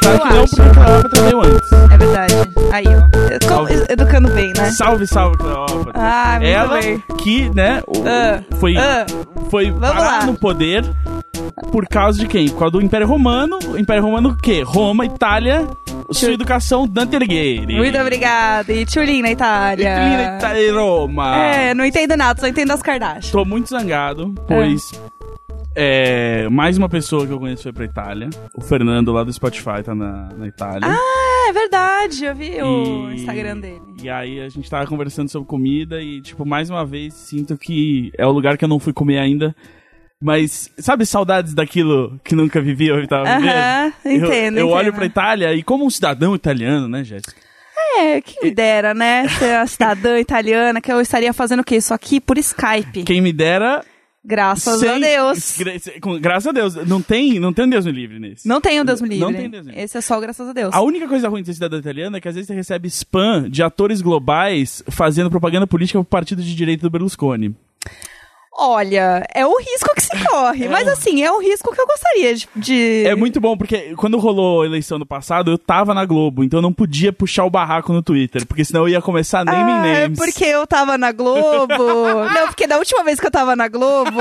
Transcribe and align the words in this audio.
Claro 0.00 0.46
que 0.48 0.58
não, 0.60 0.72
Cleópatra 0.74 1.22
veio 1.22 1.40
antes. 1.42 1.72
É 1.72 1.96
verdade. 1.98 2.34
Aí, 2.72 2.84
ó. 2.86 3.48
Como- 3.48 3.68
Salve. 3.68 3.86
educando 3.88 4.28
bem, 4.32 4.52
né? 4.56 4.70
Salve, 4.70 5.06
salve, 5.06 5.36
Cleópatra. 5.38 5.92
Ah, 5.94 6.32
muito 6.40 6.46
Ela 6.46 6.80
bem. 6.80 7.02
que, 7.18 7.48
né, 7.54 7.82
o- 7.86 8.04
Ah, 8.06 8.42
foi, 8.58 8.76
ah. 8.76 9.06
foi 9.50 9.72
parar 9.72 9.98
lá. 10.00 10.26
no 10.26 10.34
poder 10.34 10.84
por 11.72 11.86
causa 11.88 12.18
de 12.18 12.26
quem? 12.26 12.48
Por 12.48 12.58
causa 12.58 12.72
do 12.72 12.82
Império 12.82 13.06
Romano. 13.06 13.58
O 13.68 13.78
Império 13.78 14.02
Romano 14.02 14.30
o 14.30 14.36
quê? 14.36 14.62
Roma, 14.64 15.04
Itália, 15.06 15.66
sua 16.10 16.32
educação 16.32 16.86
Dante 16.86 17.16
Alighieri. 17.16 17.76
Muito 17.76 17.98
obrigada. 17.98 18.72
E 18.72 18.84
Tchulin 18.84 19.22
na 19.22 19.30
Itália. 19.30 19.84
Itália, 19.96 20.36
Itália 20.36 20.60
e 20.62 20.70
Roma. 20.70 21.36
É, 21.36 21.74
não 21.74 21.84
entendo 21.84 22.16
nada, 22.16 22.40
só 22.40 22.46
entendo 22.46 22.72
as 22.72 22.82
Kardashian. 22.82 23.32
Tô 23.32 23.44
muito 23.44 23.68
zangado, 23.70 24.32
pois 24.46 24.92
é, 25.76 26.48
mais 26.48 26.78
uma 26.78 26.88
pessoa 26.88 27.26
que 27.26 27.32
eu 27.32 27.38
conheço 27.38 27.62
foi 27.64 27.72
pra 27.72 27.84
Itália. 27.84 28.30
O 28.56 28.60
Fernando 28.60 29.12
lá 29.12 29.24
do 29.24 29.32
Spotify 29.32 29.82
tá 29.84 29.94
na, 29.94 30.28
na 30.36 30.46
Itália. 30.46 30.80
Ah, 30.88 31.46
é 31.48 31.52
verdade, 31.52 32.24
eu 32.24 32.34
vi 32.34 32.62
o 32.62 33.10
E- 33.10 33.14
Instagram 33.16 33.58
dele. 33.58 33.80
E 34.02 34.08
aí 34.08 34.40
a 34.40 34.48
gente 34.48 34.68
tava 34.70 34.86
conversando 34.86 35.28
sobre 35.28 35.48
comida 35.48 36.00
e, 36.00 36.20
tipo, 36.20 36.44
mais 36.46 36.70
uma 36.70 36.84
vez 36.84 37.14
sinto 37.14 37.56
que 37.56 38.12
é 38.18 38.26
o 38.26 38.30
lugar 38.32 38.56
que 38.56 38.64
eu 38.64 38.68
não 38.68 38.78
fui 38.78 38.92
comer 38.92 39.18
ainda. 39.18 39.54
Mas, 40.22 40.70
sabe, 40.78 41.04
saudades 41.04 41.52
daquilo 41.54 42.18
que 42.24 42.34
nunca 42.34 42.60
vivi 42.60 42.90
ou 42.90 43.06
tava 43.06 43.24
vivendo? 43.24 43.50
Aham, 43.50 43.92
entendo, 44.06 44.58
Eu, 44.58 44.68
eu 44.68 44.68
olho 44.68 44.84
entendo. 44.88 44.94
pra 44.96 45.06
Itália 45.06 45.54
e 45.54 45.62
como 45.62 45.84
um 45.84 45.90
cidadão 45.90 46.34
italiano, 46.34 46.88
né, 46.88 47.04
Jéssica? 47.04 47.34
É, 47.98 48.20
que 48.20 48.42
me 48.42 48.50
dera, 48.50 48.94
né? 48.94 49.28
Ser 49.28 49.54
a 49.56 49.66
cidadã 49.66 50.18
italiana, 50.18 50.80
que 50.80 50.90
eu 50.90 51.00
estaria 51.00 51.32
fazendo 51.32 51.60
o 51.60 51.64
quê? 51.64 51.76
Isso 51.76 51.92
aqui 51.92 52.20
por 52.20 52.38
Skype. 52.38 53.02
Quem 53.04 53.20
me 53.20 53.32
dera... 53.32 53.84
Graças 54.26 54.80
sem- 54.80 54.88
a 54.88 54.98
Deus. 54.98 55.58
graças 56.20 56.46
a 56.46 56.52
Deus. 56.52 56.74
Não 56.86 57.02
tem, 57.02 57.38
não 57.38 57.52
tem 57.52 57.66
um 57.66 57.68
Deus 57.68 57.84
me 57.84 57.92
livre 57.92 58.18
nesse. 58.18 58.48
Não 58.48 58.60
tem 58.60 58.80
o 58.80 58.84
Deus 58.84 59.00
me 59.02 59.08
livre. 59.08 59.24
Não 59.24 59.32
tem 59.34 59.50
Deus 59.50 59.64
me 59.66 59.72
livre. 59.72 59.84
Esse 59.84 59.98
é 59.98 60.00
só 60.00 60.18
graças 60.18 60.48
a 60.48 60.52
Deus. 60.54 60.72
A 60.74 60.80
única 60.80 61.06
coisa 61.06 61.28
ruim 61.28 61.42
de 61.42 61.48
ser 61.48 61.54
cidadão 61.54 61.78
italiano 61.78 62.16
é 62.16 62.20
que 62.20 62.28
às 62.28 62.34
vezes 62.34 62.46
você 62.46 62.54
recebe 62.54 62.88
spam 62.88 63.50
de 63.50 63.62
atores 63.62 64.00
globais 64.00 64.82
fazendo 64.88 65.28
propaganda 65.28 65.66
política 65.66 65.98
pro 65.98 66.04
partido 66.06 66.42
de 66.42 66.54
direita 66.54 66.82
do 66.82 66.90
Berlusconi. 66.90 67.54
Olha, 68.56 69.26
é 69.34 69.44
o 69.44 69.56
risco 69.58 69.92
que 69.94 70.00
se 70.02 70.24
corre. 70.28 70.68
mas 70.68 70.86
assim, 70.86 71.22
é 71.24 71.30
um 71.32 71.40
risco 71.40 71.74
que 71.74 71.80
eu 71.80 71.86
gostaria 71.86 72.34
de. 72.34 72.48
de- 72.54 73.04
É 73.06 73.14
muito 73.16 73.40
bom, 73.40 73.56
porque 73.56 73.94
quando 73.96 74.16
rolou 74.18 74.62
a 74.62 74.66
eleição 74.66 74.98
do 74.98 75.04
passado, 75.04 75.50
eu 75.50 75.58
tava 75.58 75.92
na 75.92 76.04
Globo, 76.04 76.44
então 76.44 76.58
eu 76.58 76.62
não 76.62 76.72
podia 76.72 77.12
puxar 77.12 77.44
o 77.44 77.50
barraco 77.50 77.92
no 77.92 78.02
Twitter, 78.02 78.46
porque 78.46 78.64
senão 78.64 78.82
eu 78.82 78.90
ia 78.90 79.02
começar 79.02 79.44
naming 79.44 79.72
Ah, 79.72 79.86
é 79.86 80.00
names. 80.02 80.18
porque 80.18 80.44
eu 80.44 80.66
tava 80.66 80.96
na 80.96 81.10
Globo. 81.10 81.74
não, 82.32 82.46
porque 82.46 82.66
da 82.66 82.78
última 82.78 83.02
vez 83.02 83.18
que 83.18 83.26
eu 83.26 83.30
tava 83.30 83.56
na 83.56 83.66
Globo. 83.68 84.20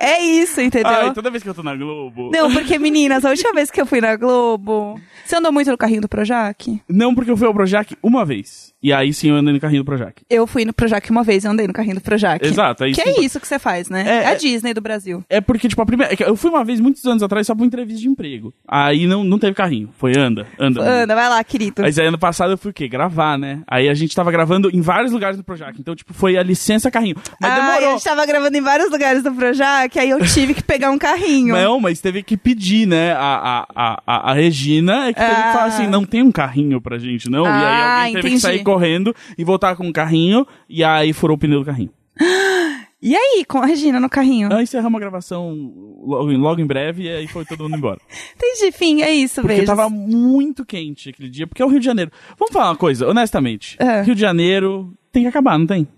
É 0.00 0.20
isso, 0.20 0.60
entendeu? 0.60 0.90
Ai, 0.90 1.12
toda 1.12 1.30
vez 1.30 1.42
que 1.42 1.48
eu 1.48 1.54
tô 1.54 1.62
na 1.62 1.76
Globo. 1.76 2.30
Não, 2.32 2.52
porque, 2.52 2.76
meninas, 2.80 3.24
a 3.24 3.30
última 3.30 3.52
vez 3.52 3.70
que 3.70 3.80
eu 3.80 3.86
fui 3.86 4.00
na 4.00 4.16
Globo. 4.16 5.00
Você 5.24 5.36
andou 5.36 5.52
muito 5.52 5.70
no 5.70 5.78
carrinho 5.78 6.00
do 6.00 6.08
Projac? 6.08 6.82
Não, 6.88 7.14
porque 7.14 7.30
eu 7.30 7.36
fui 7.36 7.46
ao 7.46 7.54
Projac 7.54 7.96
uma 8.02 8.24
vez. 8.24 8.71
E 8.82 8.92
aí 8.92 9.12
sim 9.12 9.28
eu 9.30 9.36
andei 9.36 9.52
no 9.54 9.60
carrinho 9.60 9.82
do 9.82 9.86
Projac. 9.86 10.22
Eu 10.28 10.46
fui 10.46 10.64
no 10.64 10.72
Projac 10.72 11.08
uma 11.10 11.22
vez 11.22 11.44
e 11.44 11.48
andei 11.48 11.66
no 11.66 11.72
carrinho 11.72 11.94
do 11.94 12.00
Projac. 12.00 12.44
Exato, 12.44 12.84
é 12.84 12.88
isso 12.90 13.00
Que 13.02 13.08
é 13.08 13.20
isso 13.20 13.38
que 13.40 13.46
você 13.46 13.58
faz, 13.58 13.88
né? 13.88 14.04
É, 14.06 14.10
É, 14.22 14.26
a 14.26 14.32
é- 14.32 14.34
Disney 14.34 14.74
do 14.74 14.80
Brasil. 14.80 15.24
É 15.28 15.40
porque, 15.40 15.68
tipo, 15.68 15.80
a 15.82 15.86
primeira. 15.86 16.12
é 16.12 16.28
Eu 16.28 16.36
fui 16.36 16.50
uma 16.50 16.64
vez, 16.64 16.80
muitos 16.80 17.04
anos 17.06 17.22
atrás, 17.22 17.46
só 17.46 17.54
pra 17.54 17.62
uma 17.62 17.66
entrevista 17.66 18.00
de 18.00 18.08
emprego. 18.08 18.52
Aí 18.66 19.06
não, 19.06 19.22
não 19.22 19.38
teve 19.38 19.54
carrinho. 19.54 19.88
Foi 19.98 20.16
anda, 20.18 20.46
anda. 20.58 20.82
Anda, 20.82 21.14
vai 21.14 21.28
lá, 21.28 21.42
querido. 21.44 21.82
Mas 21.82 21.98
aí 21.98 22.06
ano 22.06 22.18
passado 22.18 22.52
eu 22.52 22.58
fui 22.58 22.70
o 22.70 22.74
quê? 22.74 22.88
Gravar, 22.88 23.38
né? 23.38 23.60
Aí 23.68 23.88
a 23.88 23.94
gente 23.94 24.14
tava 24.16 24.30
gravando 24.32 24.68
em 24.72 24.80
vários 24.80 25.12
lugares 25.12 25.36
do 25.36 25.44
Projac. 25.44 25.78
Então, 25.80 25.94
tipo, 25.94 26.12
foi 26.12 26.36
a 26.36 26.42
licença 26.42 26.90
carrinho. 26.90 27.16
Mas 27.40 27.50
ah, 27.52 27.54
demorou. 27.54 27.88
a 27.88 27.92
gente 27.92 28.04
tava 28.04 28.26
gravando 28.26 28.56
em 28.56 28.60
vários 28.60 28.90
lugares 28.90 29.22
do 29.22 29.32
Projac, 29.32 29.98
aí 29.98 30.10
eu 30.10 30.18
tive 30.26 30.54
que 30.54 30.62
pegar 30.62 30.90
um 30.90 30.98
carrinho. 30.98 31.54
Não, 31.62 31.78
mas 31.80 32.00
teve 32.00 32.22
que 32.22 32.36
pedir, 32.36 32.86
né? 32.86 33.12
A, 33.12 33.64
a, 33.74 33.96
a, 34.06 34.30
a- 34.30 34.34
Regina 34.34 35.06
é 35.08 35.12
que 35.12 35.20
teve 35.20 35.32
Ah. 35.32 35.42
que 35.46 35.52
falar 35.52 35.64
assim: 35.66 35.86
não 35.86 36.04
tem 36.04 36.22
um 36.22 36.32
carrinho 36.32 36.80
pra 36.80 36.98
gente, 36.98 37.30
não. 37.30 37.44
e 37.44 37.48
aí 37.48 37.52
Ah, 37.54 37.96
alguém 37.98 38.12
teve 38.14 38.18
entendi. 38.28 38.34
que 38.36 38.40
sair 38.40 38.62
correndo 38.72 39.14
e 39.36 39.44
voltar 39.44 39.76
com 39.76 39.86
um 39.86 39.92
carrinho, 39.92 40.46
e 40.68 40.82
aí 40.82 41.12
furou 41.12 41.36
o 41.36 41.38
pneu 41.38 41.60
do 41.60 41.66
carrinho. 41.66 41.90
E 43.04 43.16
aí, 43.16 43.44
com 43.44 43.58
a 43.58 43.66
Regina 43.66 43.98
no 43.98 44.08
carrinho? 44.08 44.52
Aí 44.54 44.62
encerramos 44.62 44.96
a 44.96 45.00
gravação 45.00 45.50
logo, 46.06 46.30
logo 46.30 46.60
em 46.60 46.66
breve, 46.66 47.02
e 47.02 47.08
aí 47.08 47.26
foi 47.26 47.44
todo 47.44 47.64
mundo 47.64 47.76
embora. 47.76 47.98
Entendi, 48.36 48.70
fim, 48.70 49.02
é 49.02 49.10
isso, 49.10 49.40
Porque 49.40 49.56
veja. 49.56 49.66
tava 49.66 49.90
muito 49.90 50.64
quente 50.64 51.10
aquele 51.10 51.28
dia, 51.28 51.44
porque 51.48 51.60
é 51.60 51.64
o 51.64 51.68
Rio 51.68 51.80
de 51.80 51.84
Janeiro. 51.84 52.12
Vamos 52.38 52.52
falar 52.52 52.66
uma 52.70 52.76
coisa, 52.76 53.08
honestamente. 53.08 53.76
É. 53.80 54.02
Rio 54.02 54.14
de 54.14 54.20
Janeiro 54.20 54.94
tem 55.10 55.24
que 55.24 55.28
acabar, 55.28 55.58
não 55.58 55.66
tem? 55.66 55.88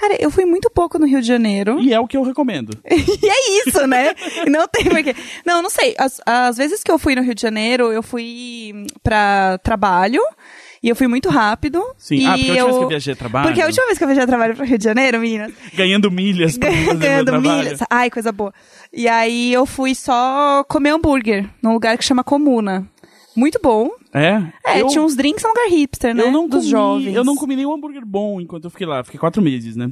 Cara, 0.00 0.16
eu 0.18 0.30
fui 0.30 0.46
muito 0.46 0.70
pouco 0.70 0.98
no 0.98 1.06
Rio 1.06 1.20
de 1.20 1.26
Janeiro. 1.26 1.78
E 1.78 1.92
é 1.92 2.00
o 2.00 2.06
que 2.06 2.16
eu 2.16 2.22
recomendo. 2.22 2.70
E 2.88 3.28
é 3.28 3.68
isso, 3.68 3.86
né? 3.86 4.14
Não 4.48 4.66
tem 4.66 4.84
porquê. 4.84 5.14
Não, 5.44 5.60
não 5.60 5.68
sei. 5.68 5.94
As, 5.98 6.22
as 6.24 6.56
vezes 6.56 6.82
que 6.82 6.90
eu 6.90 6.98
fui 6.98 7.14
no 7.14 7.20
Rio 7.22 7.34
de 7.34 7.42
Janeiro, 7.42 7.92
eu 7.92 8.02
fui 8.02 8.72
pra 9.02 9.58
trabalho. 9.58 10.22
E 10.82 10.88
eu 10.88 10.96
fui 10.96 11.06
muito 11.06 11.28
rápido. 11.28 11.82
Sim. 11.98 12.16
E 12.16 12.26
ah, 12.26 12.38
porque 12.38 12.58
a 12.58 12.64
última 12.64 12.64
eu... 12.64 12.66
vez 12.66 12.78
que 12.78 12.84
eu 12.84 12.88
viajei 12.88 13.12
a 13.12 13.16
trabalho. 13.16 13.46
Porque 13.48 13.60
a 13.60 13.66
última 13.66 13.86
vez 13.86 13.98
que 13.98 14.04
eu 14.04 14.08
viajei 14.08 14.24
a 14.24 14.26
trabalho 14.26 14.56
pro 14.56 14.64
Rio 14.64 14.78
de 14.78 14.84
Janeiro, 14.84 15.20
meninas, 15.20 15.52
Ganhando 15.74 16.10
milhas 16.10 16.56
ganhando 16.98 17.40
milhas. 17.40 17.80
Ai, 17.90 18.10
coisa 18.10 18.32
boa. 18.32 18.52
E 18.92 19.06
aí 19.06 19.52
eu 19.52 19.66
fui 19.66 19.94
só 19.94 20.64
comer 20.64 20.90
hambúrguer 20.90 21.48
num 21.62 21.74
lugar 21.74 21.98
que 21.98 22.04
chama 22.04 22.24
Comuna. 22.24 22.88
Muito 23.36 23.60
bom. 23.62 23.90
É? 24.12 24.42
É, 24.66 24.80
eu, 24.80 24.88
tinha 24.88 25.02
uns 25.02 25.14
drinks, 25.14 25.44
um 25.44 25.48
lugar 25.48 25.68
hipster, 25.68 26.14
né? 26.14 26.22
eu 26.22 26.32
não 26.32 26.48
Dos 26.48 26.60
comi, 26.60 26.70
jovens. 26.70 27.14
Eu 27.14 27.24
não 27.24 27.36
comi 27.36 27.56
nenhum 27.56 27.72
hambúrguer 27.74 28.04
bom 28.04 28.40
enquanto 28.40 28.64
eu 28.64 28.70
fiquei 28.70 28.86
lá. 28.86 29.04
Fiquei 29.04 29.20
quatro 29.20 29.42
meses, 29.42 29.76
né? 29.76 29.90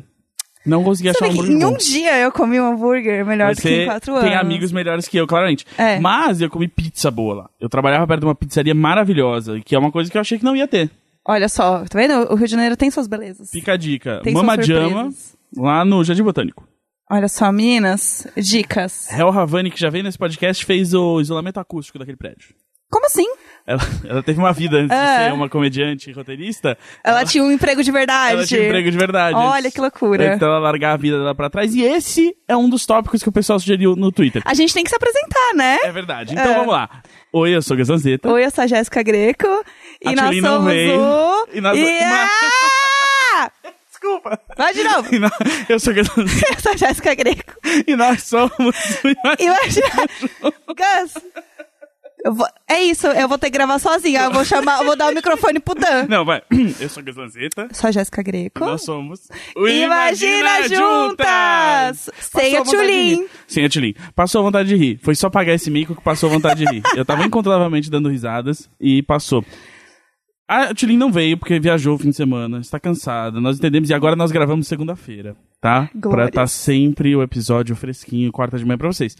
Não 0.68 0.84
consegui 0.84 1.08
achar 1.08 1.26
um 1.26 1.30
hambúrguer 1.30 1.52
em 1.52 1.58
bom. 1.58 1.68
um 1.68 1.76
dia 1.76 2.18
eu 2.18 2.30
comi 2.30 2.60
um 2.60 2.72
hambúrguer 2.72 3.24
melhor 3.24 3.54
do 3.54 3.56
que 3.56 3.62
Você 3.62 3.82
em 3.82 3.86
quatro 3.86 4.12
anos. 4.14 4.24
tem 4.24 4.34
amigos 4.36 4.70
melhores 4.72 5.08
que 5.08 5.16
eu, 5.16 5.26
claramente. 5.26 5.64
É. 5.76 5.98
Mas 5.98 6.40
eu 6.40 6.50
comi 6.50 6.68
pizza 6.68 7.10
boa 7.10 7.34
lá. 7.34 7.50
Eu 7.60 7.68
trabalhava 7.68 8.06
perto 8.06 8.20
de 8.20 8.26
uma 8.26 8.34
pizzaria 8.34 8.74
maravilhosa, 8.74 9.60
que 9.60 9.74
é 9.74 9.78
uma 9.78 9.90
coisa 9.90 10.10
que 10.10 10.16
eu 10.16 10.20
achei 10.20 10.38
que 10.38 10.44
não 10.44 10.54
ia 10.56 10.68
ter. 10.68 10.90
Olha 11.26 11.48
só, 11.48 11.84
tá 11.84 11.98
vendo? 11.98 12.32
O 12.32 12.34
Rio 12.34 12.46
de 12.46 12.52
Janeiro 12.52 12.76
tem 12.76 12.90
suas 12.90 13.06
belezas. 13.06 13.50
Fica 13.50 13.72
a 13.72 13.76
dica. 13.76 14.20
Tem 14.22 14.32
Mama 14.32 14.60
Jama, 14.62 15.10
lá 15.56 15.84
no 15.84 16.02
Jardim 16.02 16.22
Botânico. 16.22 16.66
Olha 17.10 17.28
só, 17.28 17.50
meninas, 17.50 18.26
dicas. 18.36 19.10
Hel 19.10 19.28
Havani, 19.28 19.70
que 19.70 19.80
já 19.80 19.88
veio 19.88 20.04
nesse 20.04 20.18
podcast, 20.18 20.64
fez 20.64 20.92
o 20.92 21.20
isolamento 21.20 21.58
acústico 21.58 21.98
daquele 21.98 22.16
prédio. 22.18 22.54
Como 22.90 23.06
assim? 23.06 23.26
Ela, 23.66 23.80
ela 24.08 24.22
teve 24.22 24.38
uma 24.38 24.50
vida 24.50 24.78
antes 24.78 24.88
de 24.88 24.94
É. 25.04 25.24
ser 25.26 25.32
uma 25.34 25.46
comediante 25.46 26.08
e 26.08 26.12
roteirista. 26.14 26.78
Ela 27.04 27.22
tinha 27.26 27.44
um 27.44 27.52
emprego 27.52 27.82
de 27.82 27.92
verdade. 27.92 28.32
Ela 28.32 28.46
tinha 28.46 28.62
um 28.62 28.64
emprego 28.64 28.90
de 28.90 28.96
verdade. 28.96 29.36
Olha 29.36 29.70
que 29.70 29.78
loucura. 29.78 30.34
Então 30.34 30.48
ela 30.48 30.58
largar 30.58 30.94
a 30.94 30.96
vida 30.96 31.18
dela 31.18 31.34
pra 31.34 31.50
trás. 31.50 31.74
E 31.74 31.82
esse 31.82 32.34
é 32.48 32.56
um 32.56 32.66
dos 32.66 32.86
tópicos 32.86 33.22
que 33.22 33.28
o 33.28 33.32
pessoal 33.32 33.60
sugeriu 33.60 33.94
no 33.94 34.10
Twitter. 34.10 34.40
A 34.46 34.54
gente 34.54 34.72
tem 34.72 34.82
que 34.84 34.88
se 34.88 34.96
apresentar, 34.96 35.54
né? 35.54 35.78
É 35.82 35.92
verdade. 35.92 36.32
Então 36.32 36.50
É. 36.50 36.54
vamos 36.54 36.72
lá. 36.72 36.88
Oi, 37.30 37.54
eu 37.54 37.60
sou 37.60 37.74
o 37.74 37.78
Gazanzeta. 37.78 38.26
Oi, 38.32 38.42
eu 38.46 38.50
sou 38.50 38.64
a 38.64 38.66
Jéssica 38.66 39.02
Greco. 39.02 39.46
E 40.02 40.08
A 40.08 40.12
nós 40.12 40.24
Tchulin 40.24 40.40
não 40.40 40.56
somos 40.56 40.72
o... 40.72 41.48
E 41.52 41.60
nós- 41.60 41.78
Ah! 43.34 43.50
Desculpa. 43.90 44.40
Vai 44.56 44.72
de 44.72 44.82
novo. 44.84 45.08
E 45.14 45.18
nós- 45.18 45.32
Eu 45.68 45.78
sou 45.78 45.92
Gazanzeta. 45.92 46.46
Eu 46.56 46.60
sou 46.60 46.72
a 46.72 46.76
Jéssica 46.76 47.14
Greco. 47.14 47.52
e 47.86 47.94
nós 47.96 48.22
somos. 48.22 48.50
o 49.04 49.42
Imagina... 49.42 49.88
Gus... 50.68 51.22
vou- 52.34 52.46
É 52.68 52.82
isso, 52.82 53.06
eu 53.06 53.28
vou 53.28 53.38
ter 53.38 53.46
que 53.50 53.52
gravar 53.58 53.78
sozinha. 53.78 54.22
Eu 54.24 54.30
vou 54.32 54.44
chamar, 54.44 54.78
eu 54.80 54.84
vou 54.86 54.96
dar 54.96 55.10
o 55.10 55.14
microfone 55.14 55.58
pro 55.60 55.74
Dan. 55.74 56.06
Não, 56.08 56.24
vai. 56.24 56.42
Eu 56.80 56.88
sou 56.88 57.02
o 57.02 57.06
Gazanzeta. 57.06 57.68
Sou 57.72 57.88
a 57.88 57.90
Jéssica 57.90 58.22
Greco. 58.22 58.60
nós 58.60 58.82
somos. 58.84 59.28
o 59.56 59.66
Imagina 59.68 60.68
Juntas! 60.68 62.10
Sem 62.20 62.56
a 62.56 62.62
Tchulin. 62.62 63.26
Sem 63.46 63.64
a 63.64 63.68
Tchulin. 63.68 63.94
Passou 64.14 64.42
vontade 64.42 64.68
de 64.68 64.76
rir. 64.76 64.98
Foi 65.02 65.14
só 65.14 65.28
pagar 65.30 65.54
esse 65.54 65.70
mico 65.70 65.94
que 65.94 66.02
passou 66.02 66.28
vontade 66.30 66.64
de 66.64 66.70
rir. 66.76 66.82
Eu 66.96 67.04
tava 67.04 67.24
incontrolavelmente 67.24 67.90
dando 67.90 68.08
risadas 68.08 68.68
e 68.80 69.02
passou. 69.02 69.44
A 70.46 70.72
Tchulin 70.72 70.96
não 70.96 71.12
veio 71.12 71.36
porque 71.36 71.60
viajou 71.60 71.94
o 71.94 71.98
fim 71.98 72.08
de 72.10 72.16
semana, 72.16 72.58
está 72.60 72.80
cansada, 72.80 73.38
nós 73.38 73.58
entendemos, 73.58 73.90
e 73.90 73.94
agora 73.94 74.16
nós 74.16 74.32
gravamos 74.32 74.66
segunda-feira, 74.66 75.36
tá? 75.60 75.90
Pra 75.92 76.00
Glórias. 76.00 76.28
estar 76.28 76.46
sempre 76.46 77.14
o 77.14 77.22
episódio 77.22 77.76
fresquinho, 77.76 78.32
quarta 78.32 78.56
de 78.56 78.64
manhã 78.64 78.78
pra 78.78 78.88
vocês. 78.90 79.14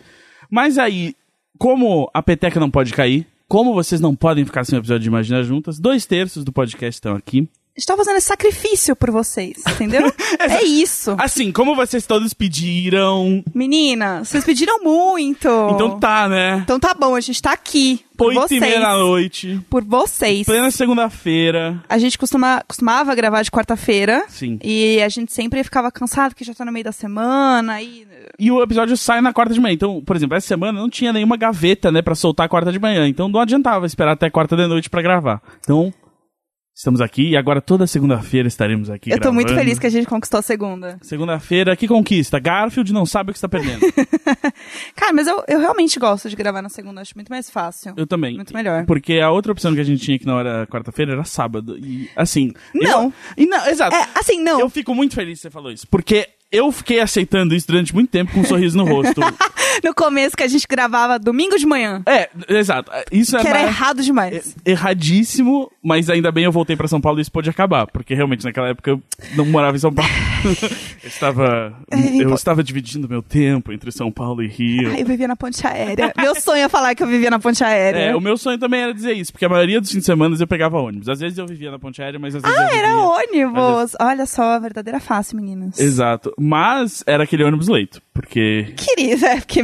Mas 0.50 0.78
aí, 0.78 1.14
como 1.58 2.10
a 2.14 2.22
peteca 2.22 2.60
não 2.60 2.70
pode 2.70 2.92
cair, 2.92 3.26
como 3.48 3.74
vocês 3.74 4.00
não 4.00 4.14
podem 4.14 4.44
ficar 4.44 4.64
sem 4.64 4.78
o 4.78 4.80
episódio 4.80 5.02
de 5.02 5.08
Imagina 5.08 5.42
Juntas, 5.42 5.78
dois 5.80 6.06
terços 6.06 6.44
do 6.44 6.52
podcast 6.52 6.96
estão 6.96 7.16
aqui. 7.16 7.48
A 7.78 7.80
gente 7.80 7.86
tá 7.86 7.96
fazendo 7.96 8.16
esse 8.16 8.26
sacrifício 8.26 8.96
por 8.96 9.08
vocês, 9.12 9.56
entendeu? 9.70 10.12
é 10.40 10.64
isso. 10.64 11.14
Assim, 11.16 11.52
como 11.52 11.76
vocês 11.76 12.04
todos 12.04 12.34
pediram, 12.34 13.44
Menina, 13.54 14.24
vocês 14.24 14.44
pediram 14.44 14.82
muito. 14.82 15.46
então 15.46 15.96
tá, 16.00 16.28
né? 16.28 16.58
Então 16.64 16.80
tá 16.80 16.92
bom, 16.92 17.14
a 17.14 17.20
gente 17.20 17.40
tá 17.40 17.52
aqui 17.52 18.04
por 18.16 18.34
Oito 18.34 18.52
e 18.52 18.58
meia 18.58 18.72
vocês. 18.72 18.82
da 18.84 18.98
noite, 18.98 19.60
Por 19.70 19.84
vocês. 19.84 20.44
plena 20.44 20.72
segunda-feira. 20.72 21.80
A 21.88 21.98
gente 21.98 22.18
costuma, 22.18 22.64
costumava 22.66 23.14
gravar 23.14 23.42
de 23.42 23.50
quarta-feira. 23.52 24.24
Sim. 24.28 24.58
E 24.60 25.00
a 25.00 25.08
gente 25.08 25.32
sempre 25.32 25.62
ficava 25.62 25.92
cansado, 25.92 26.30
porque 26.30 26.42
já 26.42 26.54
tá 26.54 26.64
no 26.64 26.72
meio 26.72 26.84
da 26.84 26.90
semana. 26.90 27.80
E... 27.80 28.08
E 28.40 28.50
o 28.50 28.60
episódio 28.60 28.96
sai 28.96 29.20
na 29.20 29.32
quarta 29.32 29.54
de 29.54 29.60
manhã. 29.60 29.74
Então, 29.74 30.02
por 30.04 30.16
exemplo, 30.16 30.36
essa 30.36 30.48
semana 30.48 30.80
não 30.80 30.90
tinha 30.90 31.12
nenhuma 31.12 31.36
gaveta, 31.36 31.92
né, 31.92 32.02
pra 32.02 32.16
soltar 32.16 32.46
a 32.46 32.48
quarta 32.48 32.72
de 32.72 32.80
manhã. 32.80 33.06
Então 33.06 33.28
não 33.28 33.38
adiantava 33.38 33.86
esperar 33.86 34.14
até 34.14 34.28
quarta 34.28 34.56
de 34.56 34.66
noite 34.66 34.90
pra 34.90 35.00
gravar. 35.00 35.40
Então, 35.60 35.94
Estamos 36.78 37.00
aqui 37.00 37.30
e 37.30 37.36
agora 37.36 37.60
toda 37.60 37.88
segunda-feira 37.88 38.46
estaremos 38.46 38.88
aqui. 38.88 39.10
Eu 39.10 39.20
tô 39.20 39.32
muito 39.32 39.48
gravando. 39.48 39.64
feliz 39.64 39.80
que 39.80 39.86
a 39.88 39.90
gente 39.90 40.06
conquistou 40.06 40.38
a 40.38 40.42
segunda. 40.42 40.96
Segunda-feira, 41.02 41.74
que 41.74 41.88
conquista? 41.88 42.38
Garfield 42.38 42.92
não 42.92 43.04
sabe 43.04 43.30
o 43.30 43.32
que 43.32 43.36
está 43.36 43.48
perdendo. 43.48 43.80
Cara, 44.94 45.12
mas 45.12 45.26
eu, 45.26 45.42
eu 45.48 45.58
realmente 45.58 45.98
gosto 45.98 46.30
de 46.30 46.36
gravar 46.36 46.62
na 46.62 46.68
segunda, 46.68 47.00
acho 47.00 47.14
muito 47.16 47.30
mais 47.30 47.50
fácil. 47.50 47.94
Eu 47.96 48.06
também. 48.06 48.36
Muito 48.36 48.54
melhor. 48.54 48.86
Porque 48.86 49.14
a 49.14 49.28
outra 49.28 49.50
opção 49.50 49.74
que 49.74 49.80
a 49.80 49.84
gente 49.84 50.04
tinha 50.04 50.14
aqui 50.14 50.24
na 50.24 50.36
hora 50.36 50.68
quarta-feira 50.68 51.14
era 51.14 51.24
sábado. 51.24 51.76
E 51.76 52.08
assim. 52.14 52.52
Não. 52.72 53.06
eu- 53.06 53.12
e 53.36 53.44
não, 53.44 53.66
exato. 53.66 53.96
É, 53.96 54.06
assim, 54.14 54.40
não. 54.40 54.60
Eu 54.60 54.70
fico 54.70 54.94
muito 54.94 55.16
feliz 55.16 55.40
que 55.40 55.42
você 55.42 55.50
falou 55.50 55.72
isso. 55.72 55.84
Porque 55.90 56.28
eu 56.50 56.70
fiquei 56.72 57.00
aceitando 57.00 57.54
isso 57.54 57.66
durante 57.66 57.94
muito 57.94 58.10
tempo 58.10 58.32
com 58.32 58.40
um 58.40 58.44
sorriso 58.44 58.76
no 58.76 58.84
rosto. 58.84 59.20
No 59.84 59.94
começo 59.94 60.36
que 60.36 60.42
a 60.42 60.48
gente 60.48 60.66
gravava 60.68 61.20
domingo 61.20 61.56
de 61.56 61.64
manhã. 61.64 62.02
é, 62.04 62.28
exato. 62.48 62.90
Isso 63.12 63.36
é 63.36 63.40
Que 63.42 63.46
era 63.46 63.62
errado 63.62 64.02
demais. 64.02 64.56
erradíssimo, 64.66 65.70
mas 65.80 66.10
ainda 66.10 66.32
bem 66.32 66.44
eu 66.44 66.50
voltei 66.50 66.74
pra 66.74 66.88
São 66.88 67.00
Paulo 67.00 67.20
e 67.20 67.22
isso 67.22 67.30
pôde 67.30 67.48
acabar, 67.48 67.86
porque 67.86 68.12
realmente 68.12 68.44
naquela 68.44 68.68
época 68.68 68.90
eu 68.90 69.02
não 69.36 69.46
morava 69.46 69.76
em 69.76 69.80
São 69.80 69.92
Paulo. 69.92 70.10
eu 71.02 71.08
estava 71.08 71.72
eu 72.20 72.28
pô- 72.28 72.34
estava 72.34 72.62
dividindo 72.64 73.08
meu 73.08 73.22
tempo 73.22 73.72
entre 73.72 73.92
São 73.92 74.10
Paulo 74.10 74.42
e 74.42 74.48
Rio. 74.48 74.90
Ai, 74.90 75.02
eu 75.02 75.06
vivia 75.06 75.28
na 75.28 75.36
ponte 75.36 75.64
aérea. 75.64 76.12
Meu 76.16 76.34
sonho 76.40 76.64
é 76.64 76.68
falar 76.68 76.94
que 76.96 77.02
eu 77.02 77.06
vivia 77.06 77.30
na 77.30 77.38
ponte 77.38 77.62
aérea. 77.62 77.98
É, 78.10 78.16
o 78.16 78.20
meu 78.20 78.36
sonho 78.36 78.58
também 78.58 78.80
era 78.80 78.92
dizer 78.92 79.12
isso, 79.12 79.30
porque 79.32 79.44
a 79.44 79.48
maioria 79.48 79.80
dos 79.80 79.90
fins 79.92 80.00
de 80.00 80.06
semana 80.06 80.34
eu 80.38 80.46
pegava 80.46 80.76
ônibus. 80.80 81.08
Às 81.08 81.20
vezes 81.20 81.38
eu 81.38 81.46
vivia 81.46 81.70
na 81.70 81.78
ponte 81.78 82.02
aérea, 82.02 82.18
mas 82.18 82.34
às 82.34 82.42
vezes 82.42 82.56
eu 82.56 82.62
Ah, 82.64 82.66
vivia... 82.68 82.82
era 82.82 82.96
ônibus. 82.98 83.92
Olha 84.00 84.26
só, 84.26 84.42
a 84.54 84.58
verdadeira 84.58 84.98
face, 84.98 85.36
meninas. 85.36 85.78
Exato. 85.78 86.32
Mas 86.38 87.02
era 87.06 87.24
aquele 87.24 87.42
ônibus 87.44 87.68
leito, 87.68 88.00
porque 88.14 88.72
Querida, 88.76 89.26
é 89.28 89.36
porque 89.40 89.62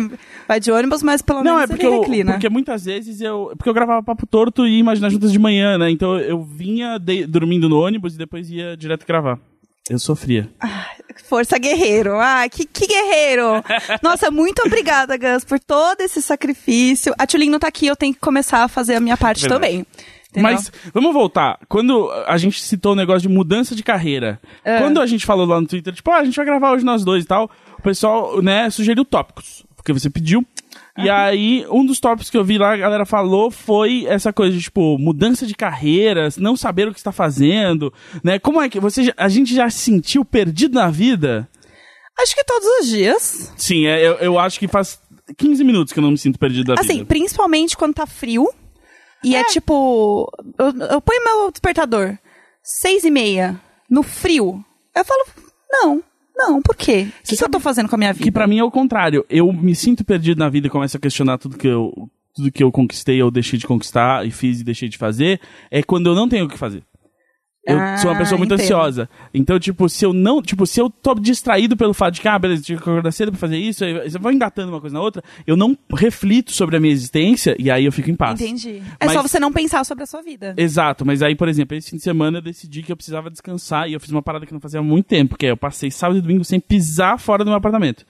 vai 0.49 0.59
de 0.59 0.73
ônibus, 0.73 1.03
mas 1.03 1.23
pelo 1.23 1.43
Não, 1.45 1.55
menos 1.57 1.63
é 1.63 1.67
porque 1.69 1.87
ele 1.87 1.95
eu, 1.95 2.01
reclina. 2.01 2.33
porque 2.33 2.49
muitas 2.49 2.85
vezes 2.85 3.21
eu. 3.21 3.53
Porque 3.57 3.69
eu 3.69 3.75
gravava 3.75 4.03
papo 4.03 4.27
torto 4.27 4.67
e 4.67 4.79
imaginar 4.79 5.09
juntas 5.11 5.31
de 5.33 5.39
manhã, 5.39 5.79
né? 5.79 5.91
Então 5.91 6.19
eu 6.19 6.43
vinha 6.43 6.99
de- 6.99 7.27
dormindo 7.27 7.69
no 7.69 7.79
ônibus 7.81 8.15
e 8.15 8.19
depois 8.19 8.51
ia 8.51 8.77
direto 8.77 9.07
gravar. 9.07 9.39
Eu 9.89 9.99
sofria. 9.99 10.49
Força 11.29 11.59
guerreiro. 11.59 12.19
Ah, 12.19 12.49
que, 12.51 12.65
que 12.65 12.87
guerreiro. 12.87 13.63
Nossa, 14.03 14.31
muito 14.31 14.63
obrigada, 14.65 15.17
Gus, 15.19 15.45
por 15.45 15.61
todo 15.61 16.01
esse 16.01 16.23
sacrifício. 16.23 17.15
A 17.19 17.27
Tulin 17.27 17.51
não 17.51 17.59
tá 17.59 17.69
aqui, 17.69 17.87
eu 17.87 17.95
tenho 17.95 18.15
que 18.15 18.19
começar 18.21 18.65
a 18.65 18.69
fazer 18.69 18.95
a 18.95 19.01
minha 19.01 19.17
parte 19.17 19.43
Verdade. 19.43 19.61
também. 19.61 19.87
Entendeu? 20.35 20.53
Mas 20.53 20.73
vamos 20.93 21.13
voltar. 21.13 21.59
Quando 21.69 22.11
a 22.27 22.37
gente 22.37 22.61
citou 22.61 22.93
o 22.93 22.97
negócio 22.97 23.23
de 23.23 23.29
mudança 23.33 23.75
de 23.75 23.83
carreira, 23.83 24.41
É. 24.65 24.79
quando 24.79 25.01
a 25.01 25.07
gente 25.07 25.25
falou 25.25 25.47
lá 25.47 25.61
no 25.61 25.67
Twitter, 25.67 25.95
tipo, 25.95 26.11
ah, 26.11 26.17
a 26.19 26.25
gente 26.25 26.35
vai 26.37 26.45
gravar 26.45 26.73
hoje 26.73 26.85
nós 26.85 27.05
dois 27.05 27.25
e 27.25 27.27
tal, 27.27 27.51
o 27.79 27.83
pessoal, 27.83 28.43
né, 28.43 28.69
sugeriu 28.71 29.05
tópicos, 29.05 29.65
porque 29.77 29.93
você 29.93 30.11
pediu. 30.11 30.45
E 30.97 31.11
aí, 31.11 31.67
um 31.71 31.85
dos 31.85 31.99
tópicos 31.99 32.31
que 32.31 32.37
eu 32.37 32.45
vi 32.45 32.57
lá, 32.57 32.73
a 32.73 32.77
galera 32.77 33.05
falou, 33.05 33.51
foi 33.51 34.07
essa 34.07 34.33
coisa 34.33 34.57
de, 34.57 34.63
tipo, 34.63 34.97
mudança 34.99 35.45
de 35.45 35.55
carreira, 35.55 36.29
não 36.39 36.57
saber 36.57 36.87
o 36.87 36.93
que 36.93 36.99
está 36.99 37.11
fazendo, 37.11 37.93
né? 38.23 38.39
Como 38.39 38.61
é 38.63 38.69
que 38.69 38.79
você, 38.79 39.13
a 39.17 39.29
gente 39.29 39.53
já 39.55 39.69
se 39.71 39.79
sentiu 39.81 40.25
perdido 40.25 40.75
na 40.75 40.89
vida? 40.91 41.49
Acho 42.21 42.35
que 42.37 42.45
todos 42.45 42.69
os 42.81 42.87
dias. 42.89 43.53
Sim, 43.57 43.87
é, 43.87 44.07
eu, 44.07 44.13
eu 44.15 44.39
acho 44.39 44.59
que 44.61 44.69
faz 44.69 45.01
15 45.37 45.65
minutos 45.65 45.93
que 45.93 45.99
eu 45.99 46.03
não 46.03 46.13
me 46.13 46.19
sinto 46.19 46.39
perdido 46.39 46.69
na 46.73 46.81
Assim, 46.81 46.95
vida. 46.99 47.07
principalmente 47.07 47.77
quando 47.77 47.95
tá 47.95 48.07
frio. 48.07 48.49
E 49.25 49.35
é, 49.35 49.45
tipo. 49.45 50.31
Eu, 50.59 50.67
eu 50.91 51.01
ponho 51.01 51.25
meu 51.25 51.51
despertador 51.51 52.19
seis 52.65 53.05
e 53.05 53.11
meia 53.11 53.61
no 53.89 54.03
frio. 54.03 54.65
Eu 54.95 55.05
falo, 55.05 55.27
não, 55.71 56.03
não, 56.35 56.63
por 56.63 56.75
quê? 56.75 57.09
O 57.21 57.29
que, 57.29 57.37
que 57.37 57.45
eu 57.45 57.51
tô 57.51 57.61
fazendo 57.61 57.89
com 57.89 57.95
a 57.95 57.99
minha 57.99 58.13
vida? 58.13 58.25
Que 58.25 58.33
pra 58.33 58.47
mim 58.47 58.59
é 58.59 58.65
o 58.65 58.71
contrário. 58.71 59.25
Eu 59.29 59.53
me 59.53 59.75
sinto 59.75 60.05
perdido 60.05 60.39
na 60.39 60.49
vida 60.49 60.67
e 60.67 60.71
começo 60.71 60.97
a 60.97 61.01
questionar 61.01 61.39
tudo 61.39 61.59
que 61.59 61.69
eu 61.69 62.11
tudo 62.35 62.51
que 62.51 62.65
eu 62.65 62.73
conquistei 62.73 63.23
ou 63.23 63.31
deixei 63.31 63.57
de 63.57 63.67
conquistar 63.67 64.27
e 64.27 64.31
fiz 64.33 64.61
e 64.61 64.65
deixei 64.65 64.89
de 64.89 64.99
fazer, 64.99 65.41
é 65.71 65.85
quando 65.85 66.09
eu 66.09 66.17
não 66.17 66.29
tenho 66.29 66.47
o 66.47 66.49
que 66.49 66.59
fazer. 66.59 66.83
Eu 67.67 67.79
Ah, 67.79 67.97
sou 67.97 68.11
uma 68.11 68.19
pessoa 68.19 68.37
muito 68.37 68.53
entendo. 68.53 68.65
ansiosa. 68.65 69.09
Então, 69.33 69.59
tipo, 69.59 69.89
se 69.89 70.05
eu 70.05 70.13
não. 70.13 70.43
Tipo, 70.43 70.67
se 70.67 70.79
eu 70.81 70.91
tô 70.91 71.15
distraído 71.15 71.77
pelo 71.77 71.95
fato 71.95 72.15
de 72.15 72.21
que, 72.21 72.29
ah, 72.29 72.39
beleza, 72.39 72.63
tinha 72.63 72.77
que 72.77 72.83
acordar 72.83 73.11
cedo 73.11 73.31
pra 73.33 73.39
fazer 73.41 73.57
isso, 73.57 73.85
eu 73.85 74.21
vou 74.21 74.31
engatando 74.31 74.71
uma 74.71 74.81
coisa 74.83 74.93
na 74.95 75.01
outra, 75.01 75.23
eu 75.47 75.57
não 75.57 75.77
reflito 75.97 76.53
sobre 76.53 76.77
a 76.77 76.81
minha 76.81 76.93
existência 76.93 77.57
e 77.59 77.71
aí 77.71 77.87
eu 77.87 77.93
fico 77.93 78.11
em 78.11 78.15
paz. 78.17 78.39
Entendi. 78.41 78.83
É 79.01 79.07
Mas- 79.07 79.13
só 79.15 79.23
você 79.23 79.41
não 79.41 79.51
pensar 79.51 79.83
sobre 79.85 80.05
a 80.05 80.07
sua 80.07 80.21
vida. 80.21 80.55
Exato, 80.59 81.07
mas 81.07 81.23
aí, 81.23 81.35
por 81.35 81.49
exemplo, 81.49 81.75
esse 81.77 81.91
fim 81.91 81.97
de 81.97 82.03
semana 82.03 82.39
eu 82.39 82.43
decidi 82.43 82.83
que 82.83 82.93
eu 82.93 82.97
precisava 82.97 83.31
descansar 83.31 83.89
e 83.89 83.95
eu 83.95 84.01
fiz 84.01 84.11
uma 84.11 84.23
parada 84.23 84.45
que 84.45 84.53
não 84.53 84.61
fazia 84.61 84.81
há 84.81 84.83
muito 84.83 85.07
tempo, 85.07 85.37
que 85.39 85.47
é 85.47 85.51
eu 85.51 85.57
passei 85.57 85.91
sábado 85.91 86.19
e 86.19 86.21
domingo 86.21 86.45
sem 86.45 86.61
pisar 86.61 87.19
fora 87.19 87.45
do 87.45 87.49
meu 87.49 87.57
apartamento. 87.57 88.05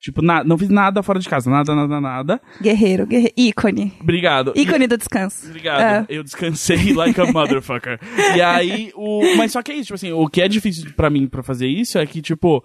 Tipo, 0.00 0.22
na, 0.22 0.42
não 0.42 0.56
fiz 0.56 0.70
nada 0.70 1.02
fora 1.02 1.18
de 1.18 1.28
casa, 1.28 1.50
nada, 1.50 1.74
nada, 1.74 2.00
nada. 2.00 2.40
Guerreiro, 2.60 3.06
guerreiro. 3.06 3.34
ícone. 3.36 3.92
Obrigado. 4.00 4.52
Ícone 4.56 4.86
do 4.86 4.96
descanso. 4.96 5.46
Obrigado. 5.46 5.80
É. 5.82 6.06
Eu 6.08 6.24
descansei 6.24 6.92
like 6.96 7.20
a 7.20 7.30
motherfucker. 7.30 8.00
e 8.34 8.40
aí, 8.40 8.90
o... 8.94 9.36
mas 9.36 9.52
só 9.52 9.62
que 9.62 9.72
é 9.72 9.74
isso, 9.74 9.84
tipo 9.84 9.94
assim, 9.96 10.12
o 10.12 10.26
que 10.26 10.40
é 10.40 10.48
difícil 10.48 10.90
pra 10.94 11.10
mim 11.10 11.26
pra 11.26 11.42
fazer 11.42 11.66
isso 11.66 11.98
é 11.98 12.06
que, 12.06 12.22
tipo, 12.22 12.64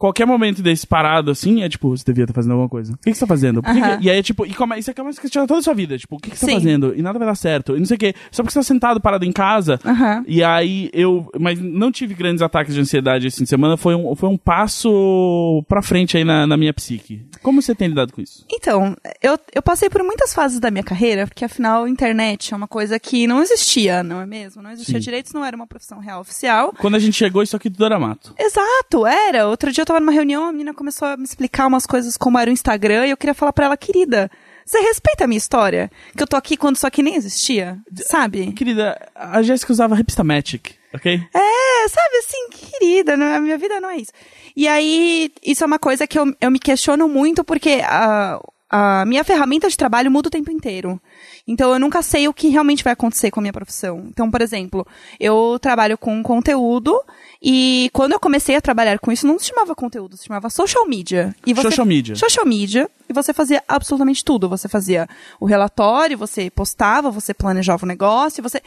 qualquer 0.00 0.26
momento 0.26 0.62
desse 0.62 0.86
parado, 0.86 1.30
assim, 1.30 1.62
é 1.62 1.68
tipo, 1.68 1.90
você 1.96 2.02
devia 2.06 2.24
estar 2.24 2.32
fazendo 2.34 2.52
alguma 2.52 2.68
coisa. 2.70 2.94
O 2.94 2.96
que, 2.96 3.10
que 3.10 3.14
você 3.14 3.20
tá 3.20 3.26
fazendo? 3.26 3.62
Por 3.62 3.72
que 3.72 3.78
Aham. 3.78 3.98
que- 3.98 4.04
E 4.06 4.10
aí, 4.10 4.22
tipo, 4.22 4.46
e, 4.46 4.54
come... 4.54 4.78
e 4.78 4.82
você 4.82 4.94
começa 4.94 5.20
a 5.20 5.22
questionar 5.22 5.46
toda 5.46 5.60
a 5.60 5.62
sua 5.62 5.74
vida. 5.74 5.98
Tipo, 5.98 6.16
o 6.16 6.18
que, 6.18 6.30
que 6.30 6.38
você 6.38 6.46
tá 6.46 6.52
Sim. 6.52 6.58
fazendo? 6.58 6.94
E 6.96 7.02
nada 7.02 7.18
vai 7.18 7.28
dar 7.28 7.34
certo. 7.34 7.76
E 7.76 7.78
não 7.78 7.86
sei 7.86 7.96
o 7.96 8.00
quê. 8.00 8.14
Só 8.32 8.42
porque 8.42 8.52
você 8.54 8.58
tá 8.60 8.62
sentado, 8.62 9.00
parado 9.00 9.24
em 9.26 9.32
casa. 9.32 9.78
Aham. 9.84 10.24
E 10.26 10.42
aí, 10.42 10.90
eu... 10.94 11.30
Mas 11.38 11.60
não 11.60 11.92
tive 11.92 12.14
grandes 12.14 12.40
ataques 12.42 12.74
de 12.74 12.80
ansiedade 12.80 13.26
esse 13.26 13.36
fim 13.36 13.44
de 13.44 13.50
semana. 13.50 13.76
Foi 13.76 13.94
um, 13.94 14.16
foi 14.16 14.28
um 14.28 14.38
passo 14.38 15.62
pra 15.68 15.82
frente 15.82 16.16
aí 16.16 16.24
na, 16.24 16.46
na 16.46 16.56
minha 16.56 16.72
psique. 16.72 17.22
Como 17.42 17.60
você 17.60 17.74
tem 17.74 17.88
lidado 17.88 18.12
com 18.12 18.20
isso? 18.20 18.44
Então, 18.50 18.96
eu, 19.22 19.38
eu 19.54 19.62
passei 19.62 19.88
por 19.90 20.02
muitas 20.02 20.32
fases 20.34 20.58
da 20.60 20.70
minha 20.70 20.84
carreira, 20.84 21.26
porque 21.26 21.44
afinal, 21.44 21.84
a 21.84 21.88
internet 21.90 22.52
é 22.52 22.56
uma 22.56 22.68
coisa 22.68 22.98
que 22.98 23.26
não 23.26 23.42
existia, 23.42 24.02
não 24.02 24.20
é 24.20 24.26
mesmo? 24.26 24.62
Não 24.62 24.70
existia 24.70 24.98
Sim. 24.98 25.04
direitos, 25.04 25.32
não 25.32 25.44
era 25.44 25.56
uma 25.56 25.66
profissão 25.66 25.98
real 25.98 26.20
oficial. 26.20 26.72
Quando 26.78 26.94
a 26.94 26.98
gente 26.98 27.14
chegou, 27.16 27.42
isso 27.42 27.56
aqui 27.56 27.70
tudo 27.70 27.84
era 27.84 27.98
mato. 27.98 28.34
Exato, 28.38 29.06
era. 29.06 29.46
Outro 29.48 29.72
dia 29.72 29.82
eu 29.82 29.86
tava 29.90 30.00
numa 30.00 30.12
reunião, 30.12 30.46
a 30.46 30.52
menina 30.52 30.72
começou 30.72 31.08
a 31.08 31.16
me 31.16 31.24
explicar 31.24 31.66
umas 31.66 31.84
coisas 31.84 32.16
como 32.16 32.38
era 32.38 32.48
o 32.48 32.52
Instagram, 32.52 33.06
e 33.06 33.10
eu 33.10 33.16
queria 33.16 33.34
falar 33.34 33.52
pra 33.52 33.66
ela, 33.66 33.76
querida, 33.76 34.30
você 34.64 34.78
respeita 34.78 35.24
a 35.24 35.26
minha 35.26 35.36
história? 35.36 35.90
Que 36.16 36.22
eu 36.22 36.28
tô 36.28 36.36
aqui 36.36 36.56
quando 36.56 36.76
isso 36.76 36.86
aqui 36.86 37.02
nem 37.02 37.16
existia, 37.16 37.76
sabe? 37.96 38.52
Querida, 38.52 38.96
a 39.16 39.42
Jéssica 39.42 39.72
usava 39.72 39.96
Revista 39.96 40.22
Magic, 40.22 40.76
ok? 40.94 41.14
É, 41.34 41.88
sabe 41.88 42.16
assim, 42.18 42.48
querida, 42.50 43.16
não, 43.16 43.34
a 43.34 43.40
minha 43.40 43.58
vida 43.58 43.80
não 43.80 43.90
é 43.90 43.96
isso. 43.96 44.12
E 44.54 44.68
aí, 44.68 45.32
isso 45.44 45.64
é 45.64 45.66
uma 45.66 45.78
coisa 45.78 46.06
que 46.06 46.16
eu, 46.16 46.32
eu 46.40 46.50
me 46.52 46.60
questiono 46.60 47.08
muito, 47.08 47.42
porque 47.42 47.80
a, 47.84 48.40
a 48.70 49.04
minha 49.06 49.24
ferramenta 49.24 49.68
de 49.68 49.76
trabalho 49.76 50.10
muda 50.10 50.28
o 50.28 50.30
tempo 50.30 50.52
inteiro. 50.52 51.02
Então, 51.50 51.72
eu 51.72 51.80
nunca 51.80 52.00
sei 52.00 52.28
o 52.28 52.32
que 52.32 52.46
realmente 52.46 52.84
vai 52.84 52.92
acontecer 52.92 53.32
com 53.32 53.40
a 53.40 53.42
minha 53.42 53.52
profissão. 53.52 54.04
Então, 54.06 54.30
por 54.30 54.40
exemplo, 54.40 54.86
eu 55.18 55.58
trabalho 55.60 55.98
com 55.98 56.22
conteúdo, 56.22 57.02
e 57.42 57.90
quando 57.92 58.12
eu 58.12 58.20
comecei 58.20 58.54
a 58.54 58.60
trabalhar 58.60 59.00
com 59.00 59.10
isso, 59.10 59.26
não 59.26 59.36
se 59.36 59.48
chamava 59.48 59.74
conteúdo, 59.74 60.16
se 60.16 60.26
chamava 60.26 60.48
social 60.48 60.86
media. 60.86 61.34
E 61.44 61.52
você, 61.52 61.68
Social 61.68 61.86
media. 61.86 62.14
Social 62.14 62.46
media. 62.46 62.88
E 63.08 63.12
você 63.12 63.32
fazia 63.32 63.64
absolutamente 63.66 64.24
tudo. 64.24 64.48
Você 64.48 64.68
fazia 64.68 65.08
o 65.40 65.44
relatório, 65.44 66.16
você 66.16 66.48
postava, 66.50 67.10
você 67.10 67.34
planejava 67.34 67.84
o 67.84 67.88
negócio, 67.88 68.44
você 68.44 68.62